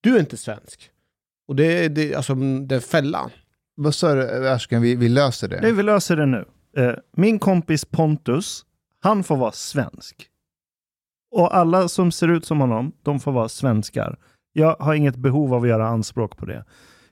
du 0.00 0.16
är 0.16 0.20
inte 0.20 0.36
svensk. 0.36 0.90
Och 1.48 1.56
det, 1.56 1.64
är- 1.64 2.16
alltså, 2.16 2.34
det 2.34 2.74
är 2.74 2.76
en 2.76 2.82
fälla. 2.82 3.30
Vad 3.74 3.94
sa 3.94 4.14
du, 4.14 4.48
Ashkan, 4.48 4.82
vi, 4.82 4.94
vi 4.96 5.08
löser 5.08 5.48
det? 5.48 5.60
Nej, 5.62 5.72
vi 5.72 5.82
löser 5.82 6.16
det 6.16 6.26
nu. 6.26 6.44
Eh, 6.76 6.94
min 7.16 7.38
kompis 7.38 7.84
Pontus, 7.84 8.64
han 9.02 9.24
får 9.24 9.36
vara 9.36 9.52
svensk. 9.52 10.28
Och 11.30 11.56
alla 11.56 11.88
som 11.88 12.12
ser 12.12 12.28
ut 12.28 12.44
som 12.46 12.60
honom, 12.60 12.92
de 13.02 13.20
får 13.20 13.32
vara 13.32 13.48
svenskar. 13.48 14.18
Jag 14.52 14.76
har 14.80 14.94
inget 14.94 15.16
behov 15.16 15.54
av 15.54 15.62
att 15.62 15.68
göra 15.68 15.88
anspråk 15.88 16.36
på 16.36 16.46
det. 16.46 16.64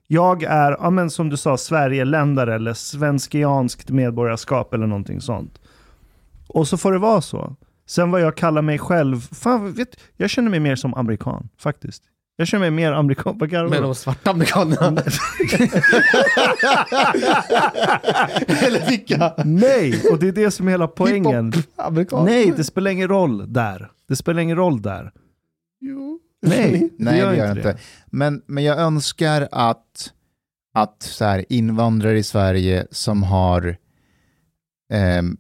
Jag 0.06 0.43
är, 0.43 0.70
ja, 0.81 0.90
men 0.90 1.11
som 1.11 1.28
du 1.31 1.36
sa, 1.36 1.56
Sverigeländare 1.56 2.55
eller 2.55 2.74
svenskianskt 2.74 3.90
medborgarskap 3.90 4.74
eller 4.74 4.86
någonting 4.86 5.20
sånt. 5.20 5.61
Och 6.48 6.69
så 6.69 6.77
får 6.77 6.93
det 6.93 6.98
vara 6.98 7.20
så. 7.20 7.56
Sen 7.86 8.11
vad 8.11 8.20
jag 8.20 8.36
kallar 8.36 8.62
mig 8.62 8.78
själv, 8.78 9.20
fan, 9.20 9.73
vet, 9.73 9.89
jag 10.16 10.31
känner 10.31 10.51
mig 10.51 10.61
mer 10.61 10.77
som 10.77 10.94
amerikan 10.94 11.48
faktiskt. 11.59 12.02
Jag 12.36 12.47
känner 12.47 12.61
mig 12.61 12.70
mer 12.70 12.93
amerikan. 12.93 13.39
Vad 13.39 13.51
garvar 13.51 13.70
Men 13.70 13.78
du? 13.81 13.85
de 13.86 13.94
svarta 13.94 14.31
amerikanerna. 14.31 15.02
Eller 18.47 18.90
vilka? 18.90 19.35
Nej, 19.44 20.02
och 20.11 20.19
det 20.19 20.28
är 20.28 20.32
det 20.32 20.51
som 20.51 20.66
är 20.66 20.70
hela 20.70 20.89
poängen. 20.89 21.52
Nej, 22.24 22.52
det 22.56 22.65
spelar 22.65 22.90
ingen 22.90 23.09
roll 23.09 23.52
där. 23.52 23.90
Det 24.09 24.16
spelar 24.16 24.40
ingen 24.43 24.56
roll 24.56 24.82
där. 24.82 25.12
Jo. 25.81 26.20
Nej, 26.43 26.90
Nej, 26.98 27.20
det 27.20 27.36
gör 27.36 27.55
det 27.55 27.59
inte. 27.59 27.78
Men, 28.06 28.43
men 28.47 28.65
jag 28.65 28.78
önskar 28.78 29.48
att, 29.52 30.12
att 30.74 31.02
så 31.02 31.24
här, 31.24 31.44
invandrare 31.48 32.19
i 32.19 32.23
Sverige 32.23 32.86
som 32.90 33.23
har 33.23 33.77
ehm, 34.93 35.36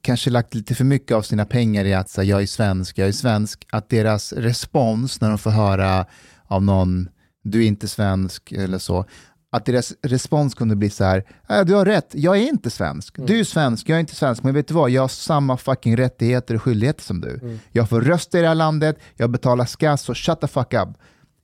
kanske 0.00 0.30
lagt 0.30 0.54
lite 0.54 0.74
för 0.74 0.84
mycket 0.84 1.16
av 1.16 1.22
sina 1.22 1.44
pengar 1.44 1.84
i 1.84 1.94
att 1.94 2.08
säga 2.10 2.24
jag 2.24 2.42
är 2.42 2.46
svensk, 2.46 2.98
jag 2.98 3.08
är 3.08 3.12
svensk, 3.12 3.66
att 3.70 3.88
deras 3.88 4.32
respons 4.32 5.20
när 5.20 5.28
de 5.28 5.38
får 5.38 5.50
höra 5.50 6.06
av 6.46 6.62
någon, 6.62 7.08
du 7.42 7.62
är 7.62 7.66
inte 7.66 7.88
svensk 7.88 8.52
eller 8.52 8.78
så, 8.78 9.06
att 9.52 9.64
deras 9.64 9.92
respons 10.02 10.54
kunde 10.54 10.76
bli 10.76 10.90
så 10.90 11.04
här, 11.04 11.24
äh, 11.48 11.64
du 11.64 11.74
har 11.74 11.84
rätt, 11.84 12.08
jag 12.10 12.36
är 12.36 12.48
inte 12.48 12.70
svensk. 12.70 13.18
Mm. 13.18 13.26
Du 13.26 13.40
är 13.40 13.44
svensk, 13.44 13.88
jag 13.88 13.96
är 13.96 14.00
inte 14.00 14.14
svensk, 14.14 14.42
men 14.42 14.54
vet 14.54 14.68
du 14.68 14.74
vad, 14.74 14.90
jag 14.90 15.02
har 15.02 15.08
samma 15.08 15.56
fucking 15.56 15.96
rättigheter 15.96 16.54
och 16.54 16.62
skyldigheter 16.62 17.02
som 17.02 17.20
du. 17.20 17.38
Mm. 17.42 17.58
Jag 17.72 17.88
får 17.88 18.00
rösta 18.00 18.38
i 18.38 18.40
det 18.40 18.48
här 18.48 18.54
landet, 18.54 18.98
jag 19.16 19.30
betalar 19.30 19.64
skatt, 19.64 20.00
så 20.00 20.14
shut 20.14 20.40
the 20.40 20.46
fuck 20.46 20.74
up. 20.74 20.88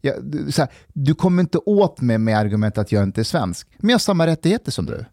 Jag, 0.01 0.25
du, 0.25 0.51
här, 0.59 0.69
du 0.93 1.15
kommer 1.15 1.43
inte 1.43 1.59
åt 1.59 2.01
mig 2.01 2.19
med 2.19 2.39
argumentet 2.39 2.79
att 2.79 2.93
jag 2.93 3.03
inte 3.03 3.21
är 3.21 3.25
svensk, 3.25 3.69
men 3.79 3.89
jag 3.89 3.95
har 3.95 4.01
samma 4.01 4.27
rättigheter 4.27 4.73
som 4.73 4.87
du. 4.87 5.05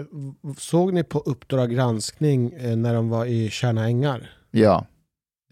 Eh, 0.00 0.54
såg 0.58 0.92
ni 0.92 1.04
på 1.04 1.18
Uppdrag 1.18 1.70
granskning 1.70 2.52
eh, 2.52 2.76
när 2.76 2.94
de 2.94 3.08
var 3.08 3.24
i 3.24 3.50
Tjärna 3.50 3.84
Ängar? 3.84 4.30
Ja. 4.50 4.86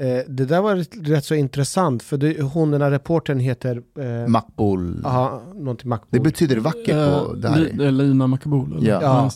Eh, 0.00 0.24
det 0.28 0.44
där 0.44 0.60
var 0.60 1.04
rätt 1.04 1.24
så 1.24 1.34
intressant, 1.34 2.02
för 2.02 2.16
det, 2.16 2.42
hon 2.42 2.70
den 2.70 2.82
här 2.82 2.90
reportern 2.90 3.40
heter... 3.40 3.82
Eh, 3.98 4.28
Makbul. 4.28 5.00
Ja, 5.04 5.42
någonting 5.54 5.88
Makbul. 5.88 6.08
Det 6.10 6.20
betyder 6.20 6.56
vackert 6.56 6.86
på 6.86 7.34
eh, 7.34 7.40
där. 7.40 7.90
Lina 7.90 8.26
Makbul. 8.26 8.78
Ja. 8.80 9.02
ja. 9.02 9.30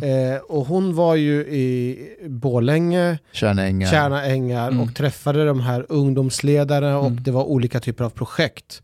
ja. 0.00 0.08
Eh, 0.08 0.40
och 0.40 0.66
hon 0.66 0.94
var 0.94 1.14
ju 1.14 1.40
i 1.40 1.98
Borlänge, 2.28 3.18
Tjärna 3.32 3.66
Ängar, 3.66 3.90
Tjärna 3.90 4.24
Ängar 4.24 4.68
mm. 4.68 4.80
och 4.80 4.94
träffade 4.94 5.44
de 5.44 5.60
här 5.60 5.86
ungdomsledare 5.88 6.94
och 6.94 7.06
mm. 7.06 7.22
det 7.22 7.30
var 7.30 7.44
olika 7.44 7.80
typer 7.80 8.04
av 8.04 8.10
projekt. 8.10 8.82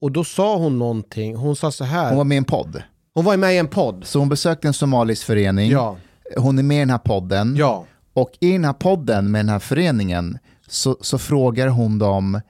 Och 0.00 0.12
då 0.12 0.24
sa 0.24 0.56
hon 0.56 0.78
någonting, 0.78 1.36
hon 1.36 1.56
sa 1.56 1.70
så 1.70 1.84
här. 1.84 2.08
Hon 2.08 2.16
var 2.16 2.24
med 2.24 2.34
i 2.34 2.38
en 2.38 2.44
podd. 2.44 2.82
Hon 3.14 3.24
var 3.24 3.36
med 3.36 3.54
i 3.54 3.58
en 3.58 3.68
podd. 3.68 4.04
Så 4.06 4.18
hon 4.18 4.28
besökte 4.28 4.68
en 4.68 4.74
somalisk 4.74 5.26
förening. 5.26 5.70
Ja. 5.70 5.96
Hon 6.36 6.58
är 6.58 6.62
med 6.62 6.76
i 6.76 6.80
den 6.80 6.90
här 6.90 6.98
podden. 6.98 7.56
Ja. 7.56 7.84
Och 8.12 8.30
i 8.40 8.52
den 8.52 8.64
här 8.64 8.72
podden 8.72 9.30
med 9.30 9.38
den 9.38 9.48
här 9.48 9.58
föreningen 9.58 10.38
så, 10.68 10.96
så 11.00 11.18
frågar 11.18 11.68
hon 11.68 11.98
dem, 11.98 12.40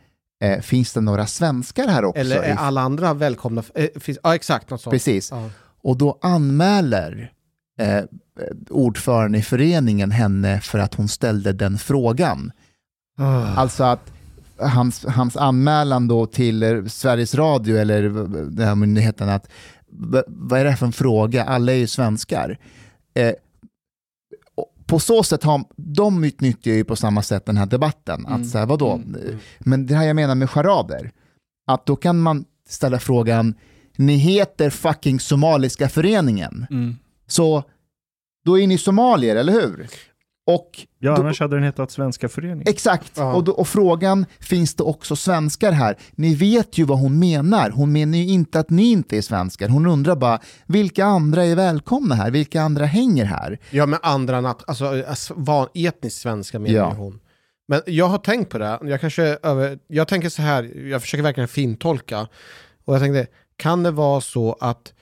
eh, 0.44 0.60
finns 0.60 0.92
det 0.92 1.00
några 1.00 1.26
svenskar 1.26 1.88
här 1.88 2.04
också? 2.04 2.20
Eller 2.20 2.36
är 2.36 2.54
alla 2.54 2.80
andra 2.80 3.14
välkomna? 3.14 3.62
Eh, 3.74 3.86
finns, 4.00 4.18
ja, 4.22 4.34
exakt. 4.34 4.70
Något 4.70 4.80
sånt. 4.80 4.92
Precis. 4.92 5.30
Ja. 5.30 5.50
Och 5.82 5.96
då 5.96 6.18
anmäler 6.22 7.32
eh, 7.80 8.04
ordförande 8.70 9.38
i 9.38 9.42
föreningen 9.42 10.10
henne 10.10 10.60
för 10.60 10.78
att 10.78 10.94
hon 10.94 11.08
ställde 11.08 11.52
den 11.52 11.78
frågan. 11.78 12.52
Oh. 13.18 13.58
Alltså 13.58 13.84
att 13.84 14.12
hans, 14.58 15.04
hans 15.04 15.36
anmälan 15.36 16.08
då 16.08 16.26
till 16.26 16.84
Sveriges 16.90 17.34
Radio 17.34 17.76
eller 17.76 18.02
den 18.50 18.68
här 18.68 18.74
myndigheten 18.74 19.28
att 19.28 19.48
vad 20.26 20.60
är 20.60 20.64
det 20.64 20.70
här 20.70 20.76
för 20.76 20.86
en 20.86 20.92
fråga? 20.92 21.44
Alla 21.44 21.72
är 21.72 21.76
ju 21.76 21.86
svenskar. 21.86 22.58
Eh, 23.14 23.32
på 24.86 24.98
så 24.98 25.22
sätt 25.22 25.42
har 25.42 25.64
de 25.76 26.24
utnyttjar 26.24 26.72
ju 26.72 26.84
på 26.84 26.96
samma 26.96 27.22
sätt 27.22 27.46
den 27.46 27.56
här 27.56 27.66
debatten. 27.66 28.26
Mm. 28.26 28.40
Att 28.40 28.48
så 28.48 28.58
här, 28.58 28.66
vadå? 28.66 28.92
Mm. 28.92 29.14
mm. 29.14 29.38
Men 29.58 29.86
det 29.86 29.94
här 29.94 30.06
jag 30.06 30.16
menar 30.16 30.34
med 30.34 30.50
charader, 30.50 31.12
att 31.66 31.86
då 31.86 31.96
kan 31.96 32.18
man 32.18 32.44
ställa 32.68 32.98
frågan, 32.98 33.54
ni 33.96 34.16
heter 34.16 34.70
fucking 34.70 35.20
Somaliska 35.20 35.88
föreningen, 35.88 36.66
mm. 36.70 36.96
så 37.26 37.64
då 38.44 38.58
är 38.58 38.66
ni 38.66 38.78
somalier, 38.78 39.36
eller 39.36 39.52
hur? 39.52 39.88
Och 40.48 40.86
ja, 40.98 41.14
då, 41.14 41.22
annars 41.22 41.40
hade 41.40 41.56
den 41.56 41.62
hetat 41.62 41.90
Svenska 41.90 42.28
föreningen. 42.28 42.64
Exakt, 42.66 43.18
och, 43.18 43.44
då, 43.44 43.52
och, 43.52 43.68
frågan, 43.68 44.26
finns 44.40 44.74
det 44.74 44.82
också 44.82 45.16
svenskar 45.16 45.72
här? 45.72 45.96
Ni 46.10 46.34
vet 46.34 46.78
ju 46.78 46.84
vad 46.84 46.98
hon 46.98 47.18
menar. 47.18 47.70
Hon 47.70 47.92
menar 47.92 48.18
ju 48.18 48.28
inte 48.28 48.60
att 48.60 48.70
ni 48.70 48.90
inte 48.90 49.16
är 49.16 49.22
svenskar. 49.22 49.68
Hon 49.68 49.86
undrar 49.86 50.16
bara, 50.16 50.40
vilka 50.66 51.04
andra 51.04 51.44
är 51.44 51.54
välkomna 51.54 52.14
här? 52.14 52.30
Vilka 52.30 52.62
andra 52.62 52.84
hänger 52.84 53.24
här? 53.24 53.58
Ja, 53.70 53.86
med 53.86 53.98
andra, 54.02 54.54
alltså, 54.66 55.04
van, 55.34 55.68
etnisk 55.74 56.16
svenska 56.20 56.58
menar 56.58 56.76
ja. 56.76 56.94
hon. 56.96 57.20
Men 57.68 57.80
jag 57.86 58.06
har 58.06 58.18
tänkt 58.18 58.50
på 58.50 58.58
det, 58.58 58.78
jag, 58.82 59.00
kanske 59.00 59.38
över, 59.42 59.78
jag 59.88 60.08
tänker 60.08 60.28
så 60.28 60.42
här, 60.42 60.88
jag 60.88 61.02
försöker 61.02 61.22
verkligen 61.22 61.48
fintolka. 61.48 62.28
Och 62.84 62.94
jag 62.94 63.02
tänkte, 63.02 63.26
kan 63.56 63.82
det 63.82 63.90
vara 63.90 64.20
så 64.20 64.56
att 64.60 64.92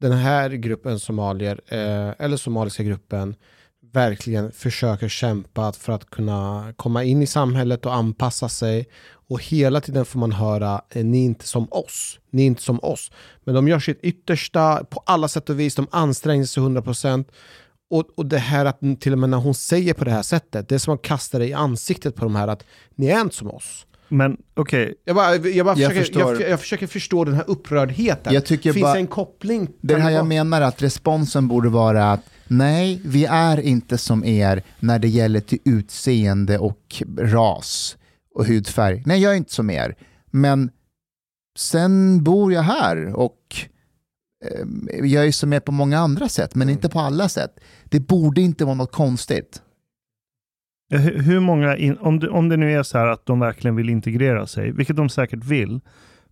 den 0.00 0.12
här 0.12 0.50
gruppen 0.50 1.00
somalier, 1.00 1.60
eh, 1.66 2.14
eller 2.24 2.36
somaliska 2.36 2.82
gruppen, 2.82 3.34
verkligen 3.92 4.52
försöker 4.52 5.08
kämpa 5.08 5.72
för 5.72 5.92
att 5.92 6.10
kunna 6.10 6.72
komma 6.76 7.04
in 7.04 7.22
i 7.22 7.26
samhället 7.26 7.86
och 7.86 7.94
anpassa 7.94 8.48
sig. 8.48 8.88
Och 9.28 9.42
hela 9.42 9.80
tiden 9.80 10.04
får 10.04 10.18
man 10.18 10.32
höra, 10.32 10.82
eh, 10.90 11.04
ni 11.04 11.18
är 11.18 11.24
inte 11.24 11.46
som 11.46 11.68
oss. 11.70 12.18
Ni 12.30 12.42
är 12.42 12.46
inte 12.46 12.62
som 12.62 12.80
oss. 12.82 13.10
Men 13.44 13.54
de 13.54 13.68
gör 13.68 13.78
sitt 13.78 14.00
yttersta 14.02 14.84
på 14.84 15.02
alla 15.06 15.28
sätt 15.28 15.50
och 15.50 15.60
vis. 15.60 15.74
De 15.74 15.86
anstränger 15.90 16.44
sig 16.44 16.62
100%. 16.62 17.24
Och, 17.90 18.04
och 18.16 18.26
det 18.26 18.38
här 18.38 18.64
att 18.64 18.80
till 19.00 19.12
och 19.12 19.18
med 19.18 19.30
när 19.30 19.38
hon 19.38 19.54
säger 19.54 19.94
på 19.94 20.04
det 20.04 20.10
här 20.10 20.22
sättet, 20.22 20.68
det 20.68 20.74
är 20.74 20.78
som 20.78 20.94
att 20.94 21.02
kasta 21.02 21.38
det 21.38 21.46
i 21.46 21.52
ansiktet 21.52 22.14
på 22.14 22.24
de 22.24 22.36
här 22.36 22.48
att 22.48 22.64
ni 22.94 23.06
är 23.06 23.20
inte 23.20 23.36
som 23.36 23.50
oss. 23.50 23.86
Men 24.08 24.36
okej. 24.54 24.82
Okay. 24.82 24.94
Jag, 25.04 25.16
bara, 25.16 25.36
jag, 25.36 25.66
bara 25.66 25.78
jag, 25.78 25.92
försöker, 25.92 26.20
jag, 26.20 26.40
jag, 26.40 26.60
försöker 26.60 26.86
förstå 26.86 27.24
den 27.24 27.34
här 27.34 27.44
upprördheten. 27.46 28.34
Jag 28.34 28.46
tycker 28.46 28.72
Finns 28.72 28.82
bara, 28.82 28.92
det 28.92 28.98
en 28.98 29.06
koppling? 29.06 29.68
Det 29.80 29.96
här 29.96 30.10
jag 30.10 30.26
menar 30.26 30.60
att 30.60 30.82
responsen 30.82 31.48
borde 31.48 31.68
vara 31.68 32.12
att 32.12 32.20
nej, 32.48 33.00
vi 33.04 33.24
är 33.24 33.60
inte 33.60 33.98
som 33.98 34.24
er 34.24 34.62
när 34.80 34.98
det 34.98 35.08
gäller 35.08 35.40
till 35.40 35.58
utseende 35.64 36.58
och 36.58 37.02
ras 37.18 37.96
och 38.34 38.46
hudfärg. 38.46 39.02
Nej, 39.06 39.22
jag 39.22 39.32
är 39.32 39.36
inte 39.36 39.54
som 39.54 39.70
er. 39.70 39.96
Men 40.30 40.70
sen 41.58 42.24
bor 42.24 42.52
jag 42.52 42.62
här 42.62 43.14
och 43.14 43.38
eh, 44.44 45.06
jag 45.06 45.26
är 45.26 45.32
som 45.32 45.52
er 45.52 45.60
på 45.60 45.72
många 45.72 45.98
andra 45.98 46.28
sätt, 46.28 46.54
men 46.54 46.68
mm. 46.68 46.72
inte 46.72 46.88
på 46.88 47.00
alla 47.00 47.28
sätt. 47.28 47.60
Det 47.84 48.00
borde 48.00 48.40
inte 48.40 48.64
vara 48.64 48.74
något 48.74 48.92
konstigt. 48.92 49.62
Hur 50.90 51.40
många, 51.40 51.76
in, 51.76 51.96
om, 52.00 52.18
det, 52.18 52.28
om 52.28 52.48
det 52.48 52.56
nu 52.56 52.72
är 52.72 52.82
så 52.82 52.98
här 52.98 53.06
att 53.06 53.26
de 53.26 53.40
verkligen 53.40 53.76
vill 53.76 53.88
integrera 53.88 54.46
sig, 54.46 54.72
vilket 54.72 54.96
de 54.96 55.08
säkert 55.08 55.44
vill, 55.44 55.80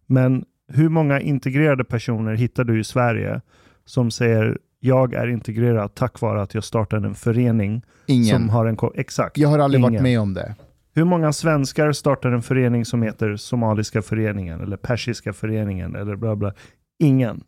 men 0.06 0.44
hur 0.68 0.88
många 0.88 1.20
integrerade 1.20 1.84
personer 1.84 2.34
hittar 2.34 2.64
du 2.64 2.80
i 2.80 2.84
Sverige 2.84 3.40
som 3.84 4.10
säger 4.10 4.58
jag 4.80 5.14
är 5.14 5.26
integrerad 5.26 5.94
tack 5.94 6.20
vare 6.20 6.42
att 6.42 6.54
jag 6.54 6.64
startade 6.64 7.08
en 7.08 7.14
förening 7.14 7.82
Ingen. 8.06 8.36
som 8.36 8.48
har 8.48 8.66
en... 8.66 8.76
Exakt. 8.94 9.38
Jag 9.38 9.48
har 9.48 9.58
aldrig 9.58 9.80
Ingen. 9.80 9.92
varit 9.92 10.02
med 10.02 10.20
om 10.20 10.34
det. 10.34 10.54
Hur 10.94 11.04
många 11.04 11.32
svenskar 11.32 11.92
startar 11.92 12.32
en 12.32 12.42
förening 12.42 12.84
som 12.84 13.02
heter 13.02 13.36
Somaliska 13.36 14.02
föreningen 14.02 14.60
eller 14.60 14.76
Persiska 14.76 15.32
föreningen 15.32 15.94
eller 15.96 16.16
bla 16.16 16.36
bla? 16.36 16.52
Ingen. 16.98 17.44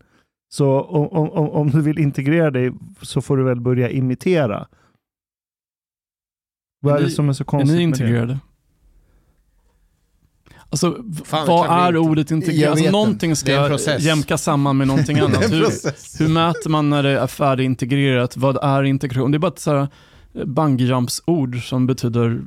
Så 0.48 0.80
om, 0.80 1.08
om, 1.08 1.50
om 1.50 1.70
du 1.70 1.82
vill 1.82 1.98
integrera 1.98 2.50
dig 2.50 2.72
så 3.02 3.20
får 3.20 3.36
du 3.36 3.44
väl 3.44 3.60
börja 3.60 3.90
imitera. 3.90 4.66
Vad 6.80 6.96
är, 6.96 7.04
det 7.04 7.10
som 7.10 7.28
är 7.28 7.32
så 7.32 7.44
konstigt 7.44 7.68
med? 7.68 7.74
Är 7.74 7.78
ni 7.78 7.82
integrerade? 7.82 8.38
Alltså, 10.70 10.96
Fan, 11.24 11.46
vad 11.46 11.70
är 11.70 11.88
inte. 11.88 11.98
ordet 11.98 12.30
integrerad? 12.30 12.70
Alltså, 12.70 12.90
någonting 12.90 13.36
ska 13.36 13.78
jämka 13.98 14.38
samman 14.38 14.76
med 14.76 14.86
någonting 14.86 15.18
annat. 15.20 15.52
Hur, 15.52 15.66
hur, 16.18 16.28
mäter 16.28 16.70
man 16.70 16.90
när 16.90 17.02
det 17.02 17.10
är 17.10 17.26
färdigintegrerat? 17.26 18.36
Vad 18.36 18.58
är 18.62 18.82
integration? 18.82 19.30
Det 19.30 19.36
är 19.36 19.38
bara 19.38 19.52
ett 19.52 19.58
så 19.58 19.70
här 19.70 19.88
eh, 20.34 20.44
bungyjumps-ord 20.44 21.68
som 21.68 21.86
betyder 21.86 22.42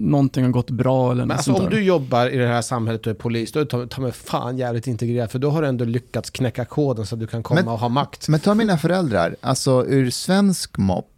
någonting 0.00 0.44
har 0.44 0.50
gått 0.50 0.70
bra 0.70 1.12
eller 1.12 1.26
något 1.26 1.36
alltså, 1.36 1.52
Om 1.52 1.70
du 1.70 1.82
jobbar 1.82 2.28
i 2.28 2.36
det 2.36 2.46
här 2.46 2.62
samhället 2.62 3.06
och 3.06 3.10
är 3.10 3.14
polis, 3.14 3.52
då 3.52 3.60
är 3.60 3.64
du 3.64 3.86
ta 3.86 4.00
mig 4.00 4.12
fan 4.12 4.58
jävligt 4.58 4.86
integrerat, 4.86 5.32
för 5.32 5.38
då 5.38 5.50
har 5.50 5.62
du 5.62 5.68
ändå 5.68 5.84
lyckats 5.84 6.30
knäcka 6.30 6.64
koden 6.64 7.06
så 7.06 7.14
att 7.14 7.20
du 7.20 7.26
kan 7.26 7.42
komma 7.42 7.60
men, 7.60 7.68
och 7.68 7.78
ha 7.78 7.88
makt. 7.88 8.28
Men 8.28 8.40
ta 8.40 8.54
mina 8.54 8.78
föräldrar, 8.78 9.36
alltså 9.40 9.86
ur 9.86 10.10
svensk 10.10 10.78
mått, 10.78 11.15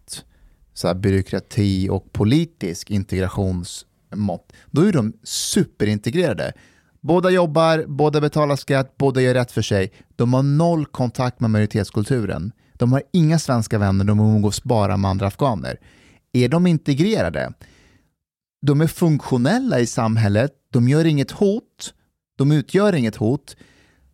så 0.79 0.87
här, 0.87 0.95
byråkrati 0.95 1.89
och 1.89 2.13
politisk 2.13 2.91
integrationsmått. 2.91 4.53
då 4.71 4.81
är 4.81 4.91
de 4.93 5.13
superintegrerade. 5.23 6.53
Båda 7.01 7.29
jobbar, 7.29 7.85
båda 7.87 8.21
betalar 8.21 8.55
skatt, 8.55 8.97
båda 8.97 9.21
gör 9.21 9.33
rätt 9.33 9.51
för 9.51 9.61
sig. 9.61 9.91
De 10.15 10.33
har 10.33 10.43
noll 10.43 10.85
kontakt 10.85 11.39
med 11.39 11.49
majoritetskulturen. 11.49 12.51
De 12.73 12.91
har 12.91 13.03
inga 13.13 13.39
svenska 13.39 13.77
vänner, 13.77 14.05
de 14.05 14.19
umgås 14.19 14.63
bara 14.63 14.97
med 14.97 15.11
andra 15.11 15.27
afghaner. 15.27 15.77
Är 16.33 16.49
de 16.49 16.67
integrerade? 16.67 17.53
De 18.61 18.81
är 18.81 18.87
funktionella 18.87 19.79
i 19.79 19.85
samhället, 19.85 20.51
de 20.71 20.87
gör 20.87 21.05
inget 21.05 21.31
hot, 21.31 21.93
de 22.37 22.51
utgör 22.51 22.95
inget 22.95 23.15
hot, 23.15 23.55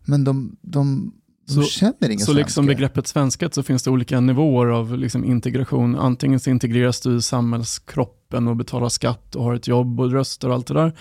men 0.06 0.24
de, 0.24 0.58
de 0.62 1.14
så, 1.48 1.64
känner 1.64 2.10
inga 2.10 2.26
Så 2.26 2.34
liksom 2.34 2.66
begreppet 2.66 3.08
svenskhet 3.08 3.54
så 3.54 3.64
finns 3.64 3.84
det 3.84 3.90
olika 3.90 4.20
nivåer 4.20 4.68
av 4.68 4.98
liksom 4.98 5.26
integration. 5.26 5.96
Antingen 5.96 6.40
så 6.40 6.50
integreras 6.50 7.02
du 7.02 7.18
i 7.18 7.22
samhällskroppen 7.22 8.48
och 8.48 8.56
betalar 8.56 8.90
skatt 8.90 9.36
och 9.36 9.44
har 9.44 9.54
ett 9.54 9.68
jobb 9.68 10.00
och 10.00 10.12
röster 10.12 10.48
och 10.48 10.54
allt 10.54 10.68
det 10.68 10.74
där. 10.74 10.94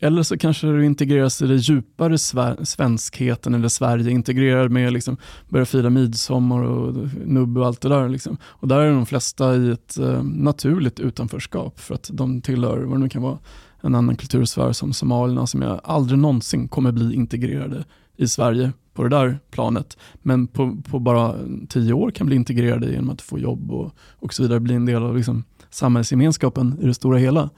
Eller 0.00 0.22
så 0.22 0.38
kanske 0.38 0.66
du 0.66 0.84
integreras 0.84 1.42
i 1.42 1.46
det 1.46 1.56
djupare 1.56 2.18
svenskheten 2.66 3.54
eller 3.54 3.68
Sverige, 3.68 4.10
integrerar 4.10 4.68
med 4.68 4.92
liksom, 4.92 5.16
börja 5.48 5.66
fira 5.66 5.90
midsommar 5.90 6.62
och 6.62 6.94
nubb 7.24 7.58
och 7.58 7.66
allt 7.66 7.80
det 7.80 7.88
där. 7.88 8.08
Liksom. 8.08 8.36
Och 8.44 8.68
där 8.68 8.78
är 8.78 8.90
de 8.90 9.06
flesta 9.06 9.56
i 9.56 9.70
ett 9.70 9.98
eh, 9.98 10.22
naturligt 10.22 11.00
utanförskap 11.00 11.80
för 11.80 11.94
att 11.94 12.10
de 12.12 12.40
tillhör, 12.40 12.78
vad 12.78 12.96
det 12.96 13.02
nu 13.02 13.08
kan 13.08 13.22
vara, 13.22 13.38
en 13.80 13.94
annan 13.94 14.16
kultursfär 14.16 14.72
som 14.72 14.92
somalierna 14.92 15.46
som 15.46 15.62
jag 15.62 15.80
aldrig 15.84 16.18
någonsin 16.18 16.68
kommer 16.68 16.92
bli 16.92 17.14
integrerade 17.14 17.84
i 18.22 18.28
Sverige 18.28 18.72
på 18.94 19.02
det 19.02 19.08
där 19.08 19.38
planet. 19.50 19.96
Men 20.22 20.46
på, 20.46 20.76
på 20.90 20.98
bara 20.98 21.34
tio 21.68 21.92
år 21.92 22.10
kan 22.10 22.26
bli 22.26 22.36
integrerade 22.36 22.90
genom 22.90 23.10
att 23.10 23.22
få 23.22 23.38
jobb 23.38 23.72
och, 23.72 23.94
och 24.10 24.34
så 24.34 24.42
vidare, 24.42 24.60
bli 24.60 24.74
en 24.74 24.86
del 24.86 25.02
av 25.02 25.16
liksom 25.16 25.44
samhällsgemenskapen 25.70 26.78
i 26.82 26.86
det 26.86 26.94
stora 26.94 27.18
hela. 27.18 27.50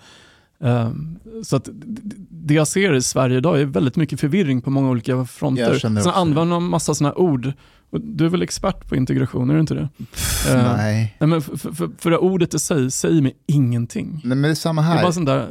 Um, 0.59 1.19
så 1.43 1.57
att 1.57 1.69
det 2.31 2.55
jag 2.55 2.69
ser 2.69 2.95
i 2.95 3.03
Sverige 3.03 3.39
idag 3.39 3.61
är 3.61 3.65
väldigt 3.65 3.97
mycket 3.97 4.21
förvirring 4.21 4.63
på 4.63 4.71
många 4.71 4.91
olika 4.91 5.25
fronter. 5.25 5.79
Sen 5.79 6.13
använder 6.15 6.61
man 6.61 6.63
massa 6.63 6.95
sådana 6.95 7.15
ord. 7.15 7.53
Du 7.99 8.25
är 8.25 8.29
väl 8.29 8.43
expert 8.43 8.89
på 8.89 8.97
integration, 8.97 9.51
är 9.51 9.55
du 9.55 9.61
inte 9.61 9.75
det? 9.75 9.89
Pff, 10.13 10.51
uh, 10.51 10.77
nej. 10.77 11.17
nej 11.19 11.29
men 11.29 11.43
för, 11.43 11.57
för, 11.57 11.91
för 11.99 12.11
det 12.11 12.19
ordet 12.19 12.55
i 12.55 12.59
sig 12.59 12.91
säger 12.91 13.23
mig 13.23 13.37
ingenting. 13.47 14.21
Nej 14.25 14.37
men 14.37 14.43
det 14.43 14.49
är 14.49 14.55
samma 14.55 14.83
här. 14.83 15.03
Det 15.03 15.21
är, 15.21 15.25
där, 15.25 15.49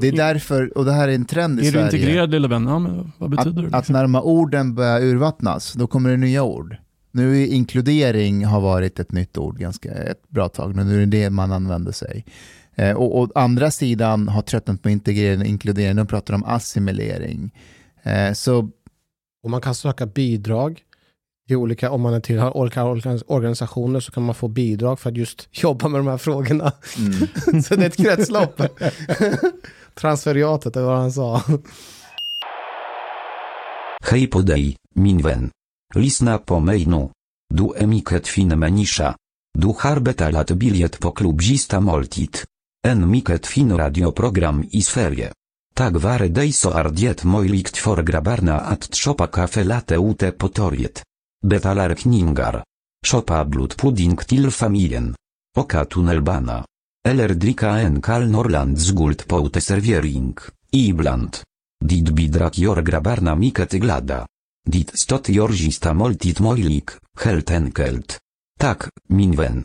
det 0.00 0.08
är 0.08 0.12
därför, 0.12 0.78
och 0.78 0.84
det 0.84 0.92
här 0.92 1.08
är 1.08 1.12
en 1.12 1.24
trend 1.24 1.60
i 1.60 1.66
är 1.66 1.70
Sverige. 1.70 1.86
Är 1.86 1.90
du 1.90 1.96
integrerad 1.96 2.30
lilla 2.30 2.48
vän? 2.48 2.66
Ja, 2.66 2.78
men 2.78 3.12
vad 3.18 3.30
betyder 3.30 3.50
att, 3.50 3.56
det? 3.56 3.62
Liksom? 3.62 3.78
Att 3.78 3.88
när 3.88 4.02
de 4.02 4.14
här 4.14 4.24
orden 4.24 4.74
börjar 4.74 5.00
urvattnas, 5.00 5.72
då 5.72 5.86
kommer 5.86 6.10
det 6.10 6.16
nya 6.16 6.42
ord. 6.42 6.76
Nu 7.10 7.42
är 7.42 7.46
inkludering 7.46 8.44
har 8.44 8.60
varit 8.60 9.00
ett 9.00 9.12
nytt 9.12 9.38
ord 9.38 9.58
ganska 9.58 9.90
ett 9.90 10.28
bra 10.28 10.48
tag, 10.48 10.74
men 10.74 10.88
nu 10.88 11.02
är 11.02 11.06
det 11.06 11.18
det 11.18 11.30
man 11.30 11.52
använder 11.52 11.92
sig. 11.92 12.24
Eh, 12.74 12.96
och, 12.96 13.20
och, 13.20 13.30
andra 13.34 13.70
sidan 13.70 14.28
har 14.28 14.42
tröttnat 14.42 14.82
på 14.82 14.90
integrering 14.90 15.40
och 15.40 15.46
inkludering, 15.46 15.96
de 15.96 16.06
pratar 16.06 16.34
om 16.34 16.44
assimilering. 16.44 17.54
Eh, 18.02 18.32
så... 18.32 18.70
Och 19.42 19.50
man 19.50 19.60
kan 19.60 19.74
söka 19.74 20.06
bidrag 20.06 20.82
till 21.46 21.56
olika, 21.56 21.90
om 21.90 22.00
man 22.00 22.14
är 22.14 22.20
till 22.20 22.40
olika 22.40 22.84
organisationer 23.26 24.00
så 24.00 24.12
kan 24.12 24.22
man 24.22 24.34
få 24.34 24.48
bidrag 24.48 25.00
för 25.00 25.10
att 25.10 25.16
just 25.16 25.48
jobba 25.62 25.88
med 25.88 26.00
de 26.00 26.06
här 26.06 26.18
frågorna. 26.18 26.72
Mm. 26.98 27.62
så 27.62 27.76
det 27.76 27.82
är 27.82 27.86
ett 27.86 27.96
kretslopp. 27.96 28.62
Transferiatet, 29.94 30.74
det 30.74 30.80
var 30.80 30.88
vad 30.88 30.98
han 30.98 31.12
sa. 31.12 31.42
Hej 34.04 34.26
på 34.26 34.40
dig, 34.40 34.76
min 34.94 35.22
vän. 35.22 35.50
Lyssna 35.94 36.38
på 36.38 36.60
mig 36.60 36.86
nu. 36.86 37.08
Du 37.54 37.72
är 37.76 37.86
mycket 37.86 38.28
fin 38.28 38.58
människa. 38.58 39.16
Du 39.58 39.74
har 39.78 40.00
betalat 40.00 40.50
bilet 40.50 41.00
på 41.00 41.10
klubbzista 41.10 41.80
måltid. 41.80 42.38
En 42.86 43.10
mycket 43.10 43.46
fin 43.46 43.76
radioprogram 43.76 44.64
i 44.70 44.82
Sverige. 44.82 45.32
Tak 45.74 45.92
vare 45.92 46.28
dig 46.28 46.52
så 46.52 46.70
är 46.70 46.88
det 46.88 47.24
möjligt 47.24 47.76
för 47.76 48.02
grabbarna 48.02 48.60
att 48.60 48.96
shoppa 48.96 49.26
kaffe 49.26 49.64
latte 49.64 49.94
ute 49.94 50.32
på 50.32 50.48
torget. 50.48 51.02
Betalar 51.46 51.94
kningar. 51.94 52.64
Shoppa 53.06 53.44
blut 53.44 53.76
pudding 53.76 54.16
till 54.16 54.50
familjen. 54.50 55.14
Oka 55.56 55.84
tunnelbana. 55.84 56.64
Eller 57.08 57.28
dricka 57.28 57.78
en 57.78 58.00
kall 58.02 58.26
Norrlands 58.30 58.90
guld 58.90 59.22
servering, 59.60 60.34
ibland. 60.72 61.36
Dit 61.84 62.10
bidrak 62.10 62.58
jor 62.58 62.82
grabarna 62.82 63.34
miket 63.34 63.72
glada. 63.72 64.26
Dit 64.64 64.90
stot 64.98 65.28
jorzista 65.28 65.92
moltit 65.92 66.40
moilik, 66.40 66.90
helt 67.22 67.50
enkelt. 67.50 68.18
Tak, 68.58 68.88
min 69.08 69.36
ven. 69.36 69.64